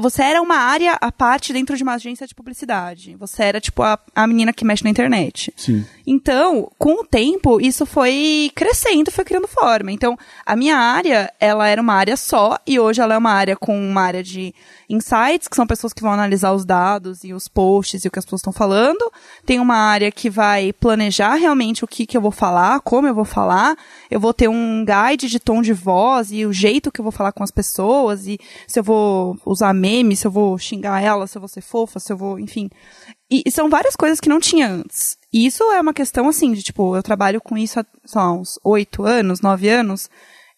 você 0.00 0.22
era 0.22 0.40
uma 0.40 0.56
área 0.56 0.96
à 1.00 1.12
parte 1.12 1.52
dentro 1.52 1.76
de 1.76 1.82
uma 1.82 1.94
agência 1.94 2.26
de 2.26 2.34
publicidade. 2.34 3.16
Você 3.16 3.42
era, 3.42 3.60
tipo, 3.60 3.82
a, 3.82 3.98
a 4.14 4.26
menina 4.26 4.52
que 4.52 4.64
mexe 4.64 4.84
na 4.84 4.90
internet. 4.90 5.52
Sim. 5.56 5.84
Então, 6.06 6.70
com 6.78 7.00
o 7.00 7.04
tempo, 7.04 7.60
isso 7.60 7.84
foi 7.86 8.50
crescendo, 8.54 9.10
foi 9.10 9.24
criando 9.24 9.46
forma. 9.46 9.92
Então, 9.92 10.16
a 10.44 10.56
minha 10.56 10.76
área, 10.76 11.32
ela 11.38 11.68
era 11.68 11.80
uma 11.80 11.94
área 11.94 12.16
só, 12.16 12.58
e 12.66 12.78
hoje 12.78 13.00
ela 13.00 13.14
é 13.14 13.18
uma 13.18 13.32
área 13.32 13.56
com 13.56 13.78
uma 13.78 14.02
área 14.02 14.22
de 14.22 14.54
insights, 14.88 15.48
que 15.48 15.56
são 15.56 15.66
pessoas 15.66 15.92
que 15.92 16.02
vão 16.02 16.12
analisar 16.12 16.52
os 16.52 16.64
dados 16.64 17.24
e 17.24 17.32
os 17.32 17.48
posts 17.48 18.04
e 18.04 18.08
o 18.08 18.10
que 18.10 18.18
as 18.18 18.24
pessoas 18.24 18.40
estão 18.40 18.52
falando. 18.52 19.10
Tem 19.44 19.58
uma 19.58 19.76
área 19.76 20.10
que 20.10 20.28
vai 20.28 20.72
planejar 20.72 21.34
realmente 21.34 21.84
o 21.84 21.88
que, 21.88 22.06
que 22.06 22.16
eu 22.16 22.20
vou 22.20 22.30
falar, 22.30 22.80
como 22.80 23.08
eu 23.08 23.14
vou 23.14 23.24
falar. 23.24 23.76
Eu 24.12 24.20
vou 24.20 24.34
ter 24.34 24.46
um 24.46 24.84
guide 24.84 25.26
de 25.28 25.40
tom 25.40 25.62
de 25.62 25.72
voz 25.72 26.30
e 26.30 26.44
o 26.44 26.52
jeito 26.52 26.92
que 26.92 27.00
eu 27.00 27.02
vou 27.02 27.10
falar 27.10 27.32
com 27.32 27.42
as 27.42 27.50
pessoas, 27.50 28.26
e 28.26 28.38
se 28.66 28.78
eu 28.78 28.84
vou 28.84 29.38
usar 29.46 29.72
meme, 29.72 30.14
se 30.14 30.26
eu 30.26 30.30
vou 30.30 30.58
xingar 30.58 31.02
ela, 31.02 31.26
se 31.26 31.38
eu 31.38 31.40
vou 31.40 31.48
ser 31.48 31.62
fofa, 31.62 31.98
se 31.98 32.12
eu 32.12 32.16
vou, 32.16 32.38
enfim. 32.38 32.68
E, 33.30 33.42
e 33.46 33.50
são 33.50 33.70
várias 33.70 33.96
coisas 33.96 34.20
que 34.20 34.28
não 34.28 34.38
tinha 34.38 34.68
antes. 34.68 35.16
E 35.32 35.46
isso 35.46 35.62
é 35.72 35.80
uma 35.80 35.94
questão, 35.94 36.28
assim, 36.28 36.52
de 36.52 36.62
tipo, 36.62 36.94
eu 36.94 37.02
trabalho 37.02 37.40
com 37.40 37.56
isso 37.56 37.80
há, 37.80 37.86
lá, 38.14 38.30
uns 38.30 38.58
oito 38.62 39.04
anos, 39.04 39.40
nove 39.40 39.70
anos. 39.70 40.10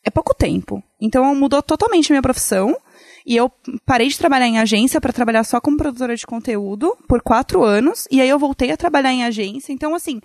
É 0.02 0.10
pouco 0.10 0.34
tempo. 0.34 0.82
Então 1.00 1.32
mudou 1.34 1.62
totalmente 1.62 2.10
a 2.10 2.14
minha 2.14 2.22
profissão. 2.22 2.76
E 3.24 3.36
eu 3.36 3.50
parei 3.86 4.08
de 4.08 4.18
trabalhar 4.18 4.46
em 4.46 4.58
agência 4.58 5.00
para 5.00 5.12
trabalhar 5.12 5.44
só 5.44 5.60
como 5.60 5.78
produtora 5.78 6.14
de 6.14 6.26
conteúdo 6.26 6.94
por 7.08 7.22
quatro 7.22 7.62
anos. 7.62 8.06
E 8.10 8.20
aí 8.20 8.28
eu 8.28 8.38
voltei 8.38 8.72
a 8.72 8.76
trabalhar 8.76 9.12
em 9.12 9.24
agência. 9.24 9.72
Então, 9.72 9.94
assim, 9.94 10.20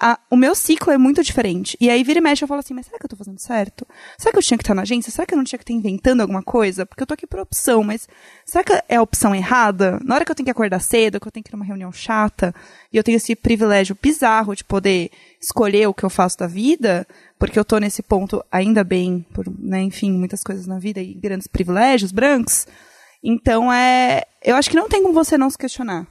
a- 0.00 0.18
o 0.30 0.36
meu 0.36 0.54
ciclo 0.54 0.92
é 0.92 0.96
muito 0.98 1.22
diferente. 1.22 1.76
E 1.80 1.90
aí 1.90 2.02
vira 2.02 2.18
e 2.18 2.22
mexe 2.22 2.42
eu 2.42 2.48
falo 2.48 2.60
assim, 2.60 2.72
mas 2.72 2.86
será 2.86 2.98
que 2.98 3.04
eu 3.04 3.08
tô 3.10 3.16
fazendo 3.16 3.38
certo? 3.38 3.86
Será 4.16 4.32
que 4.32 4.38
eu 4.38 4.42
tinha 4.42 4.56
que 4.56 4.62
estar 4.62 4.74
na 4.74 4.82
agência? 4.82 5.12
Será 5.12 5.26
que 5.26 5.34
eu 5.34 5.36
não 5.36 5.44
tinha 5.44 5.58
que 5.58 5.62
estar 5.62 5.72
inventando 5.74 6.22
alguma 6.22 6.42
coisa? 6.42 6.86
Porque 6.86 7.02
eu 7.02 7.06
tô 7.06 7.14
aqui 7.14 7.26
por 7.26 7.38
opção, 7.40 7.82
mas 7.84 8.08
será 8.46 8.64
que 8.64 8.72
é 8.88 8.96
a 8.96 9.02
opção 9.02 9.34
errada? 9.34 10.00
Na 10.04 10.14
hora 10.14 10.24
que 10.24 10.30
eu 10.30 10.34
tenho 10.34 10.46
que 10.46 10.50
acordar 10.50 10.80
cedo, 10.80 11.20
que 11.20 11.28
eu 11.28 11.32
tenho 11.32 11.44
que 11.44 11.50
ir 11.50 11.54
numa 11.56 11.64
reunião 11.64 11.92
chata, 11.92 12.54
e 12.92 12.96
eu 12.96 13.04
tenho 13.04 13.16
esse 13.16 13.36
privilégio 13.36 13.96
bizarro 14.00 14.56
de 14.56 14.64
poder 14.64 15.10
escolher 15.40 15.86
o 15.86 15.94
que 15.94 16.04
eu 16.04 16.10
faço 16.10 16.38
da 16.38 16.46
vida, 16.46 17.06
porque 17.38 17.58
eu 17.58 17.64
tô 17.64 17.78
nesse 17.78 18.02
ponto 18.02 18.42
ainda 18.50 18.82
bem, 18.82 19.26
por, 19.34 19.44
né, 19.58 19.82
enfim, 19.82 20.12
muitas 20.12 20.42
coisas 20.42 20.66
na 20.66 20.78
vida 20.78 21.00
e 21.00 21.14
grandes 21.14 21.46
privilégios 21.46 22.10
brancos, 22.12 22.66
Então 23.22 23.70
é. 23.70 24.22
Eu 24.42 24.56
acho 24.56 24.70
que 24.70 24.76
não 24.76 24.88
tem 24.88 25.02
como 25.02 25.12
você 25.12 25.36
não 25.36 25.50
se 25.50 25.58
questionar. 25.58 26.06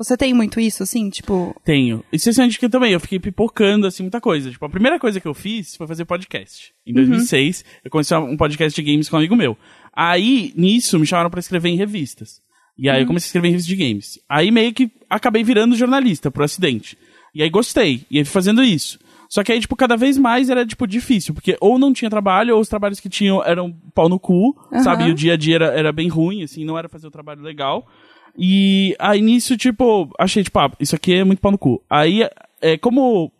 Você 0.00 0.16
tem 0.16 0.32
muito 0.32 0.58
isso, 0.58 0.82
assim, 0.82 1.10
tipo. 1.10 1.54
Tenho. 1.62 2.02
E 2.10 2.18
você 2.18 2.32
sente 2.32 2.58
que 2.58 2.64
eu 2.64 2.70
também, 2.70 2.94
eu 2.94 3.00
fiquei 3.00 3.20
pipocando, 3.20 3.86
assim, 3.86 4.02
muita 4.02 4.18
coisa. 4.18 4.50
Tipo, 4.50 4.64
a 4.64 4.70
primeira 4.70 4.98
coisa 4.98 5.20
que 5.20 5.28
eu 5.28 5.34
fiz 5.34 5.76
foi 5.76 5.86
fazer 5.86 6.06
podcast. 6.06 6.72
Em 6.86 6.94
2006, 6.94 7.62
eu 7.84 7.90
comecei 7.90 8.16
um 8.16 8.34
podcast 8.34 8.74
de 8.74 8.90
games 8.90 9.10
com 9.10 9.16
um 9.16 9.18
amigo 9.18 9.36
meu. 9.36 9.58
Aí, 9.94 10.54
nisso, 10.56 10.98
me 10.98 11.04
chamaram 11.04 11.28
pra 11.28 11.38
escrever 11.38 11.68
em 11.68 11.76
revistas. 11.76 12.40
E 12.78 12.88
aí 12.88 13.02
eu 13.02 13.06
comecei 13.06 13.26
a 13.26 13.28
escrever 13.28 13.48
em 13.48 13.50
revistas 13.50 13.76
de 13.76 13.76
games. 13.76 14.18
Aí 14.26 14.50
meio 14.50 14.72
que 14.72 14.90
acabei 15.10 15.44
virando 15.44 15.76
jornalista, 15.76 16.30
por 16.30 16.44
acidente. 16.44 16.96
E 17.34 17.42
aí 17.42 17.50
gostei. 17.50 18.06
E 18.10 18.16
aí 18.16 18.24
fui 18.24 18.32
fazendo 18.32 18.64
isso. 18.64 18.98
Só 19.28 19.44
que 19.44 19.52
aí, 19.52 19.60
tipo, 19.60 19.76
cada 19.76 19.98
vez 19.98 20.16
mais 20.16 20.48
era, 20.48 20.64
tipo, 20.64 20.86
difícil. 20.86 21.34
Porque 21.34 21.58
ou 21.60 21.78
não 21.78 21.92
tinha 21.92 22.08
trabalho, 22.08 22.54
ou 22.54 22.60
os 22.62 22.70
trabalhos 22.70 23.00
que 23.00 23.10
tinham 23.10 23.44
eram 23.44 23.70
pau 23.94 24.08
no 24.08 24.18
cu, 24.18 24.56
Aham. 24.72 24.82
sabe? 24.82 25.04
E 25.04 25.10
o 25.10 25.14
dia 25.14 25.34
a 25.34 25.36
dia 25.36 25.56
era, 25.56 25.66
era 25.66 25.92
bem 25.92 26.08
ruim, 26.08 26.42
assim, 26.42 26.64
não 26.64 26.78
era 26.78 26.88
fazer 26.88 27.06
o 27.06 27.10
trabalho 27.10 27.42
legal. 27.42 27.86
E 28.38 28.94
aí 28.98 29.20
nisso, 29.20 29.56
tipo, 29.56 30.10
achei, 30.18 30.42
tipo, 30.42 30.58
ah, 30.58 30.70
isso 30.80 30.94
aqui 30.96 31.14
é 31.14 31.24
muito 31.24 31.40
pau 31.40 31.52
no 31.52 31.58
cu. 31.58 31.82
Aí, 31.90 32.26
é, 32.60 32.76
como 32.78 33.32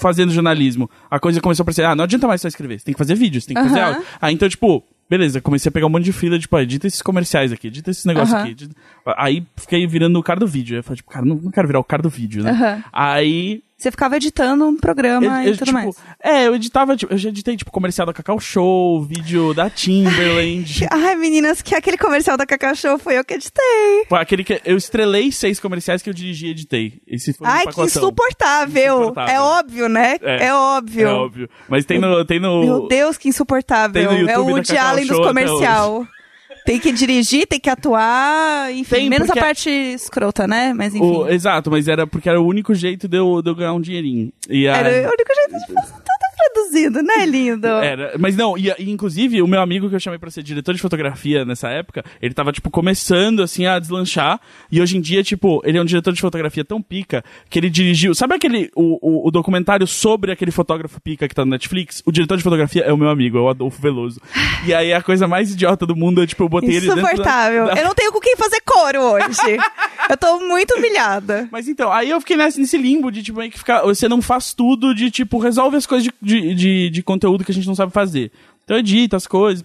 fazendo 0.00 0.32
jornalismo, 0.32 0.90
a 1.10 1.18
coisa 1.18 1.40
começou 1.40 1.62
a 1.62 1.66
parecer, 1.66 1.84
ah, 1.84 1.94
não 1.96 2.04
adianta 2.04 2.26
mais 2.26 2.40
só 2.40 2.48
escrever, 2.48 2.78
você 2.78 2.84
tem 2.84 2.94
que 2.94 2.98
fazer 2.98 3.14
vídeos, 3.14 3.46
tem 3.46 3.56
que 3.56 3.62
fazer 3.62 3.80
Aham. 3.80 3.94
áudio. 3.94 4.06
Aí 4.20 4.34
então, 4.34 4.48
tipo, 4.48 4.82
beleza, 5.08 5.40
comecei 5.40 5.70
a 5.70 5.72
pegar 5.72 5.86
um 5.86 5.90
monte 5.90 6.04
de 6.04 6.12
fila, 6.12 6.38
tipo, 6.38 6.54
ah, 6.56 6.62
edita 6.62 6.86
esses 6.86 7.00
comerciais 7.00 7.52
aqui, 7.52 7.68
edita 7.68 7.90
esses 7.90 8.04
negócios 8.04 8.34
Aham. 8.34 8.42
aqui. 8.42 8.50
edita- 8.52 8.76
Aí 9.16 9.42
fiquei 9.56 9.86
virando 9.86 10.18
o 10.18 10.22
cara 10.22 10.38
do 10.40 10.46
vídeo. 10.46 10.76
Eu 10.76 10.82
falei, 10.82 10.96
tipo, 10.98 11.10
cara, 11.10 11.24
não, 11.24 11.36
não 11.36 11.50
quero 11.50 11.66
virar 11.66 11.80
o 11.80 11.84
cara 11.84 12.02
do 12.02 12.10
vídeo, 12.10 12.42
né? 12.44 12.50
Aham. 12.50 12.84
Aí 12.92 13.62
Você 13.78 13.92
ficava 13.92 14.16
editando 14.16 14.66
um 14.66 14.76
programa 14.76 15.24
eu- 15.24 15.30
eu, 15.48 15.54
e 15.54 15.56
tudo 15.56 15.66
tipo, 15.66 15.72
mais. 15.72 15.94
É, 16.20 16.48
eu 16.48 16.54
editava, 16.56 16.96
tipo, 16.96 17.14
eu 17.14 17.16
já 17.16 17.28
editei, 17.28 17.56
tipo, 17.56 17.70
comercial 17.70 18.04
da 18.08 18.12
Cacau 18.12 18.40
Show, 18.40 19.00
vídeo 19.04 19.54
da 19.54 19.70
Timberland. 19.70 20.84
Ai, 20.90 21.14
meninas, 21.14 21.62
que 21.62 21.76
aquele 21.76 21.96
comercial 21.96 22.36
da 22.36 22.44
Cacau 22.44 22.74
Show 22.74 22.98
foi 22.98 23.16
eu 23.16 23.24
que 23.24 23.34
editei. 23.34 24.04
Pô, 24.08 24.16
Aquele 24.16 24.42
que 24.42 24.60
eu 24.64 24.76
estrelei 24.76 25.30
seis 25.30 25.60
comerciais 25.60 26.02
que 26.02 26.10
eu 26.10 26.14
dirigi 26.14 26.46
e 26.48 26.50
editei. 26.50 27.00
Esse 27.06 27.32
foi 27.32 27.46
um 27.46 27.50
Ai, 27.50 27.60
que 27.60 27.64
pacotão. 27.66 27.86
insuportável. 27.86 28.94
Insuportável. 28.96 29.34
É 29.34 29.40
óbvio, 29.40 29.88
né? 29.88 30.16
É. 30.22 30.46
É, 30.46 30.54
óbvio. 30.54 31.06
É 31.06 31.12
óbvio. 31.12 31.48
Mas 31.68 31.84
tem 31.84 32.00
no. 32.00 32.24
Tem 32.24 32.40
no 32.40 32.64
Meu 32.64 32.88
Deus, 32.88 33.16
que 33.16 33.28
insuportável. 33.28 34.02
É 34.28 34.36
o 34.38 34.44
Woody 34.46 34.76
Allen 34.76 35.06
dos 35.06 35.18
comercial. 35.18 36.04
Tem 36.68 36.78
que 36.78 36.92
dirigir, 36.92 37.46
tem 37.46 37.58
que 37.58 37.70
atuar, 37.70 38.70
enfim, 38.74 38.94
Tem, 38.96 39.08
menos 39.08 39.26
porque- 39.28 39.38
a 39.38 39.42
parte 39.42 39.70
escrota, 39.70 40.46
né? 40.46 40.74
Mas 40.74 40.94
enfim. 40.94 41.02
o- 41.02 41.26
exato, 41.26 41.70
mas 41.70 41.88
era 41.88 42.06
porque 42.06 42.28
era 42.28 42.38
o 42.38 42.46
único 42.46 42.74
jeito 42.74 43.08
de 43.08 43.16
eu, 43.16 43.40
de 43.40 43.48
eu 43.48 43.54
ganhar 43.54 43.72
um 43.72 43.80
dinheirinho. 43.80 44.30
E 44.50 44.68
a- 44.68 44.76
Era 44.76 45.08
o 45.08 45.12
único 45.12 45.34
jeito 45.34 45.66
de 45.66 45.72
fazer 45.74 45.92
tudo 45.94 46.17
produzido, 46.38 47.02
né, 47.02 47.26
lindo? 47.26 47.66
Era, 47.66 48.12
mas 48.18 48.36
não, 48.36 48.56
e, 48.56 48.70
e, 48.78 48.90
inclusive 48.90 49.42
o 49.42 49.46
meu 49.46 49.60
amigo 49.60 49.88
que 49.88 49.94
eu 49.94 50.00
chamei 50.00 50.18
pra 50.18 50.30
ser 50.30 50.42
diretor 50.42 50.74
de 50.74 50.80
fotografia 50.80 51.44
nessa 51.44 51.68
época, 51.68 52.04
ele 52.20 52.34
tava, 52.34 52.52
tipo, 52.52 52.70
começando, 52.70 53.42
assim, 53.42 53.66
a 53.66 53.78
deslanchar, 53.78 54.40
e 54.70 54.80
hoje 54.80 54.96
em 54.96 55.00
dia, 55.00 55.22
tipo, 55.22 55.60
ele 55.64 55.78
é 55.78 55.82
um 55.82 55.84
diretor 55.84 56.12
de 56.12 56.20
fotografia 56.20 56.64
tão 56.64 56.80
pica, 56.80 57.24
que 57.50 57.58
ele 57.58 57.70
dirigiu, 57.70 58.14
sabe 58.14 58.34
aquele, 58.34 58.70
o, 58.74 58.98
o, 59.00 59.28
o 59.28 59.30
documentário 59.30 59.86
sobre 59.86 60.32
aquele 60.32 60.50
fotógrafo 60.50 61.00
pica 61.00 61.28
que 61.28 61.34
tá 61.34 61.44
no 61.44 61.50
Netflix? 61.50 62.02
O 62.06 62.12
diretor 62.12 62.36
de 62.36 62.42
fotografia 62.42 62.82
é 62.82 62.92
o 62.92 62.96
meu 62.96 63.08
amigo, 63.08 63.38
é 63.38 63.40
o 63.40 63.48
Adolfo 63.48 63.80
Veloso. 63.80 64.20
E 64.66 64.74
aí 64.74 64.92
a 64.92 65.02
coisa 65.02 65.26
mais 65.26 65.52
idiota 65.52 65.86
do 65.86 65.96
mundo 65.96 66.22
é, 66.22 66.26
tipo, 66.26 66.44
eu 66.44 66.48
botei 66.48 66.70
ele 66.70 66.86
dentro 66.86 67.00
Insuportável. 67.00 67.66
da, 67.66 67.74
Eu 67.74 67.84
não 67.84 67.94
tenho 67.94 68.12
com 68.12 68.20
quem 68.20 68.36
fazer 68.36 68.60
coro 68.64 69.00
hoje. 69.00 69.58
eu 70.08 70.16
tô 70.16 70.40
muito 70.40 70.74
humilhada. 70.76 71.48
Mas 71.50 71.68
então, 71.68 71.92
aí 71.92 72.10
eu 72.10 72.20
fiquei 72.20 72.36
nesse, 72.36 72.60
nesse 72.60 72.76
limbo 72.76 73.10
de, 73.10 73.22
tipo, 73.22 73.38
meio 73.38 73.50
que 73.50 73.58
ficar. 73.58 73.82
Você 73.82 74.08
não 74.08 74.20
faz 74.20 74.52
tudo 74.52 74.94
de, 74.94 75.10
tipo, 75.10 75.38
resolve 75.38 75.76
as 75.76 75.86
coisas 75.86 76.04
de, 76.04 76.12
de, 76.28 76.54
de, 76.54 76.90
de 76.90 77.02
conteúdo 77.02 77.44
que 77.44 77.50
a 77.50 77.54
gente 77.54 77.66
não 77.66 77.74
sabe 77.74 77.92
fazer. 77.92 78.30
Então 78.64 78.76
edita 78.76 79.16
as 79.16 79.26
coisas. 79.26 79.64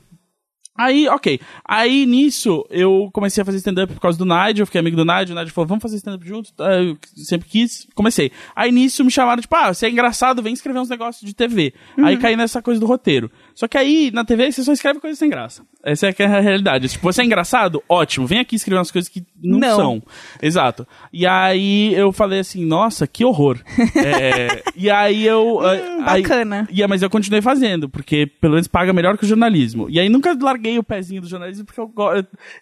Aí, 0.76 1.08
ok. 1.08 1.40
Aí, 1.64 2.06
nisso, 2.08 2.66
eu 2.70 3.08
comecei 3.14 3.44
a 3.44 3.46
fazer 3.46 3.60
stand-up 3.60 3.94
por 3.94 4.00
causa 4.00 4.18
do 4.18 4.26
Nigel, 4.26 4.64
eu 4.64 4.66
fiquei 4.66 4.80
amigo 4.80 4.98
do 4.98 5.06
Nigel, 5.06 5.36
o 5.36 5.40
Nigel 5.40 5.54
falou, 5.54 5.68
vamos 5.68 5.84
fazer 5.84 5.98
stand-up 5.98 6.28
junto? 6.28 6.52
Tá, 6.54 6.74
Eu 6.82 6.98
sempre 7.16 7.48
quis, 7.48 7.88
comecei. 7.94 8.32
Aí, 8.56 8.72
nisso, 8.72 9.06
me 9.06 9.12
chamaram, 9.12 9.40
tipo, 9.40 9.56
ah, 9.56 9.72
você 9.72 9.86
é 9.86 9.90
engraçado, 9.92 10.42
vem 10.42 10.54
escrever 10.54 10.80
uns 10.80 10.90
negócios 10.90 11.24
de 11.24 11.36
TV. 11.36 11.76
Aí, 11.98 12.18
caí 12.18 12.36
nessa 12.36 12.60
coisa 12.60 12.80
do 12.80 12.88
roteiro. 12.88 13.30
Só 13.54 13.68
que 13.68 13.78
aí, 13.78 14.10
na 14.12 14.26
TV, 14.26 14.52
você 14.52 14.64
só 14.64 14.74
escreve 14.74 15.00
coisas 15.00 15.20
sem 15.20 15.30
graça. 15.30 15.64
Essa 15.84 16.08
é 16.08 16.16
é 16.18 16.26
a 16.26 16.40
realidade. 16.40 16.88
Tipo, 16.88 17.04
você 17.12 17.22
é 17.22 17.26
engraçado? 17.26 17.84
Ótimo, 17.90 18.26
vem 18.26 18.40
aqui 18.40 18.56
escrever 18.56 18.78
umas 18.80 18.90
coisas 18.92 19.10
que 19.10 19.24
não, 19.44 19.60
Não. 19.60 19.76
são. 19.76 20.04
Exato. 20.42 20.88
E 21.12 21.28
aí, 21.28 21.94
eu 21.94 22.12
falei 22.14 22.40
assim, 22.40 22.66
nossa, 22.66 23.06
que 23.06 23.26
horror. 23.26 23.60
É, 23.96 24.64
e 24.76 24.90
aí, 24.90 25.26
eu... 25.26 25.60
aí- 25.62 26.22
bacana. 26.22 26.68
Ia, 26.72 26.88
mas 26.88 27.02
eu 27.02 27.10
continuei 27.10 27.42
fazendo, 27.42 27.88
porque 27.90 28.26
pelo 28.26 28.54
menos 28.54 28.68
paga 28.68 28.92
melhor 28.94 29.18
que 29.18 29.26
o 29.26 29.28
jornalismo. 29.28 29.88
E 29.90 30.00
aí 30.00 30.10
nunca 30.10 30.38
larguei 30.40 30.78
o 30.80 30.84
pezinho 30.84 31.22
do 31.22 31.28
jornalismo, 31.28 31.66
porque 31.66 31.80
eu, 31.82 31.92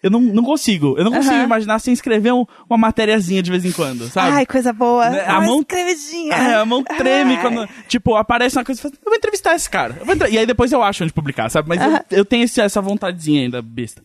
eu, 0.02 0.10
não, 0.10 0.20
não 0.20 0.42
consigo. 0.42 0.94
Eu 0.98 1.04
não 1.04 1.12
consigo 1.12 1.34
imaginar 1.36 1.78
sem 1.78 1.92
escrever 1.92 2.32
um- 2.32 2.44
uma 2.68 2.76
matériazinha 2.78 3.42
de 3.42 3.50
vez 3.50 3.64
em 3.64 3.72
quando, 3.72 4.08
sabe? 4.08 4.32
Ai, 4.32 4.46
coisa 4.46 4.72
boa. 4.72 5.08
Né, 5.10 5.24
a 5.26 5.40
mão- 5.40 5.60
escrevidinha. 5.60 6.34
É, 6.34 6.54
a 6.54 6.64
mão 6.64 6.82
treme 6.82 7.36
Ai. 7.36 7.40
quando, 7.42 7.68
tipo, 7.88 8.14
aparece 8.16 8.56
uma 8.58 8.64
coisa 8.64 8.80
e 8.80 8.82
fala, 8.82 8.94
eu 8.94 9.10
vou 9.10 9.16
entrevistar 9.16 9.54
esse 9.54 9.68
cara. 9.70 9.96
E 10.30 10.38
aí 10.38 10.46
depois 10.46 10.72
eu 10.72 10.82
acho 10.82 11.04
onde 11.04 11.12
publicar, 11.12 11.48
sabe? 11.50 11.68
Mas 11.68 11.80
eu, 11.82 12.18
eu 12.18 12.24
tenho 12.24 12.44
esse- 12.44 12.60
essa 12.60 12.80
vontadezinha 13.12 13.42
ainda, 13.42 13.62
besta. 13.62 14.02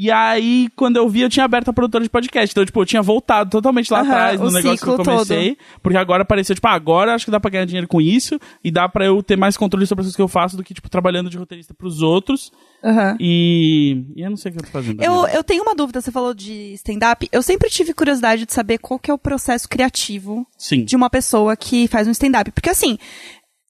E 0.00 0.12
aí, 0.12 0.68
quando 0.76 0.96
eu 0.96 1.08
vi, 1.08 1.22
eu 1.22 1.28
tinha 1.28 1.44
aberto 1.44 1.70
a 1.70 1.72
produtora 1.72 2.04
de 2.04 2.10
podcast. 2.10 2.52
Então, 2.52 2.64
tipo, 2.64 2.80
eu 2.80 2.86
tinha 2.86 3.02
voltado 3.02 3.50
totalmente 3.50 3.92
lá 3.92 4.00
Aham, 4.00 4.08
atrás 4.08 4.40
no 4.40 4.50
negócio 4.50 4.84
que 4.84 4.92
eu 4.92 5.04
comecei. 5.04 5.58
Porque 5.82 5.98
agora 5.98 6.22
apareceu, 6.22 6.54
tipo, 6.54 6.68
ah, 6.68 6.72
agora 6.72 7.14
acho 7.14 7.24
que 7.24 7.30
dá 7.32 7.40
pra 7.40 7.50
ganhar 7.50 7.64
dinheiro 7.64 7.88
com 7.88 8.00
isso. 8.00 8.38
E 8.62 8.70
dá 8.70 8.88
pra 8.88 9.06
eu 9.06 9.20
ter 9.24 9.36
mais 9.36 9.56
controle 9.56 9.86
sobre 9.86 10.02
as 10.02 10.06
coisas 10.06 10.16
que 10.16 10.22
eu 10.22 10.28
faço 10.28 10.56
do 10.56 10.62
que, 10.62 10.72
tipo, 10.72 10.88
trabalhando 10.88 11.28
de 11.28 11.36
roteirista 11.36 11.74
pros 11.74 12.00
outros. 12.00 12.52
Aham. 12.84 13.16
E, 13.18 14.04
e 14.14 14.22
eu 14.22 14.30
não 14.30 14.36
sei 14.36 14.52
o 14.52 14.54
que 14.54 14.60
eu 14.60 14.66
tô 14.66 14.70
fazendo. 14.70 15.02
Eu, 15.02 15.26
eu 15.26 15.42
tenho 15.42 15.62
uma 15.62 15.74
dúvida, 15.74 16.00
você 16.00 16.12
falou 16.12 16.32
de 16.32 16.74
stand-up. 16.74 17.28
Eu 17.32 17.42
sempre 17.42 17.68
tive 17.68 17.92
curiosidade 17.92 18.46
de 18.46 18.52
saber 18.52 18.78
qual 18.78 19.00
que 19.00 19.10
é 19.10 19.14
o 19.14 19.18
processo 19.18 19.68
criativo 19.68 20.46
Sim. 20.56 20.84
de 20.84 20.94
uma 20.94 21.10
pessoa 21.10 21.56
que 21.56 21.88
faz 21.88 22.06
um 22.06 22.12
stand-up. 22.12 22.52
Porque 22.52 22.70
assim, 22.70 22.98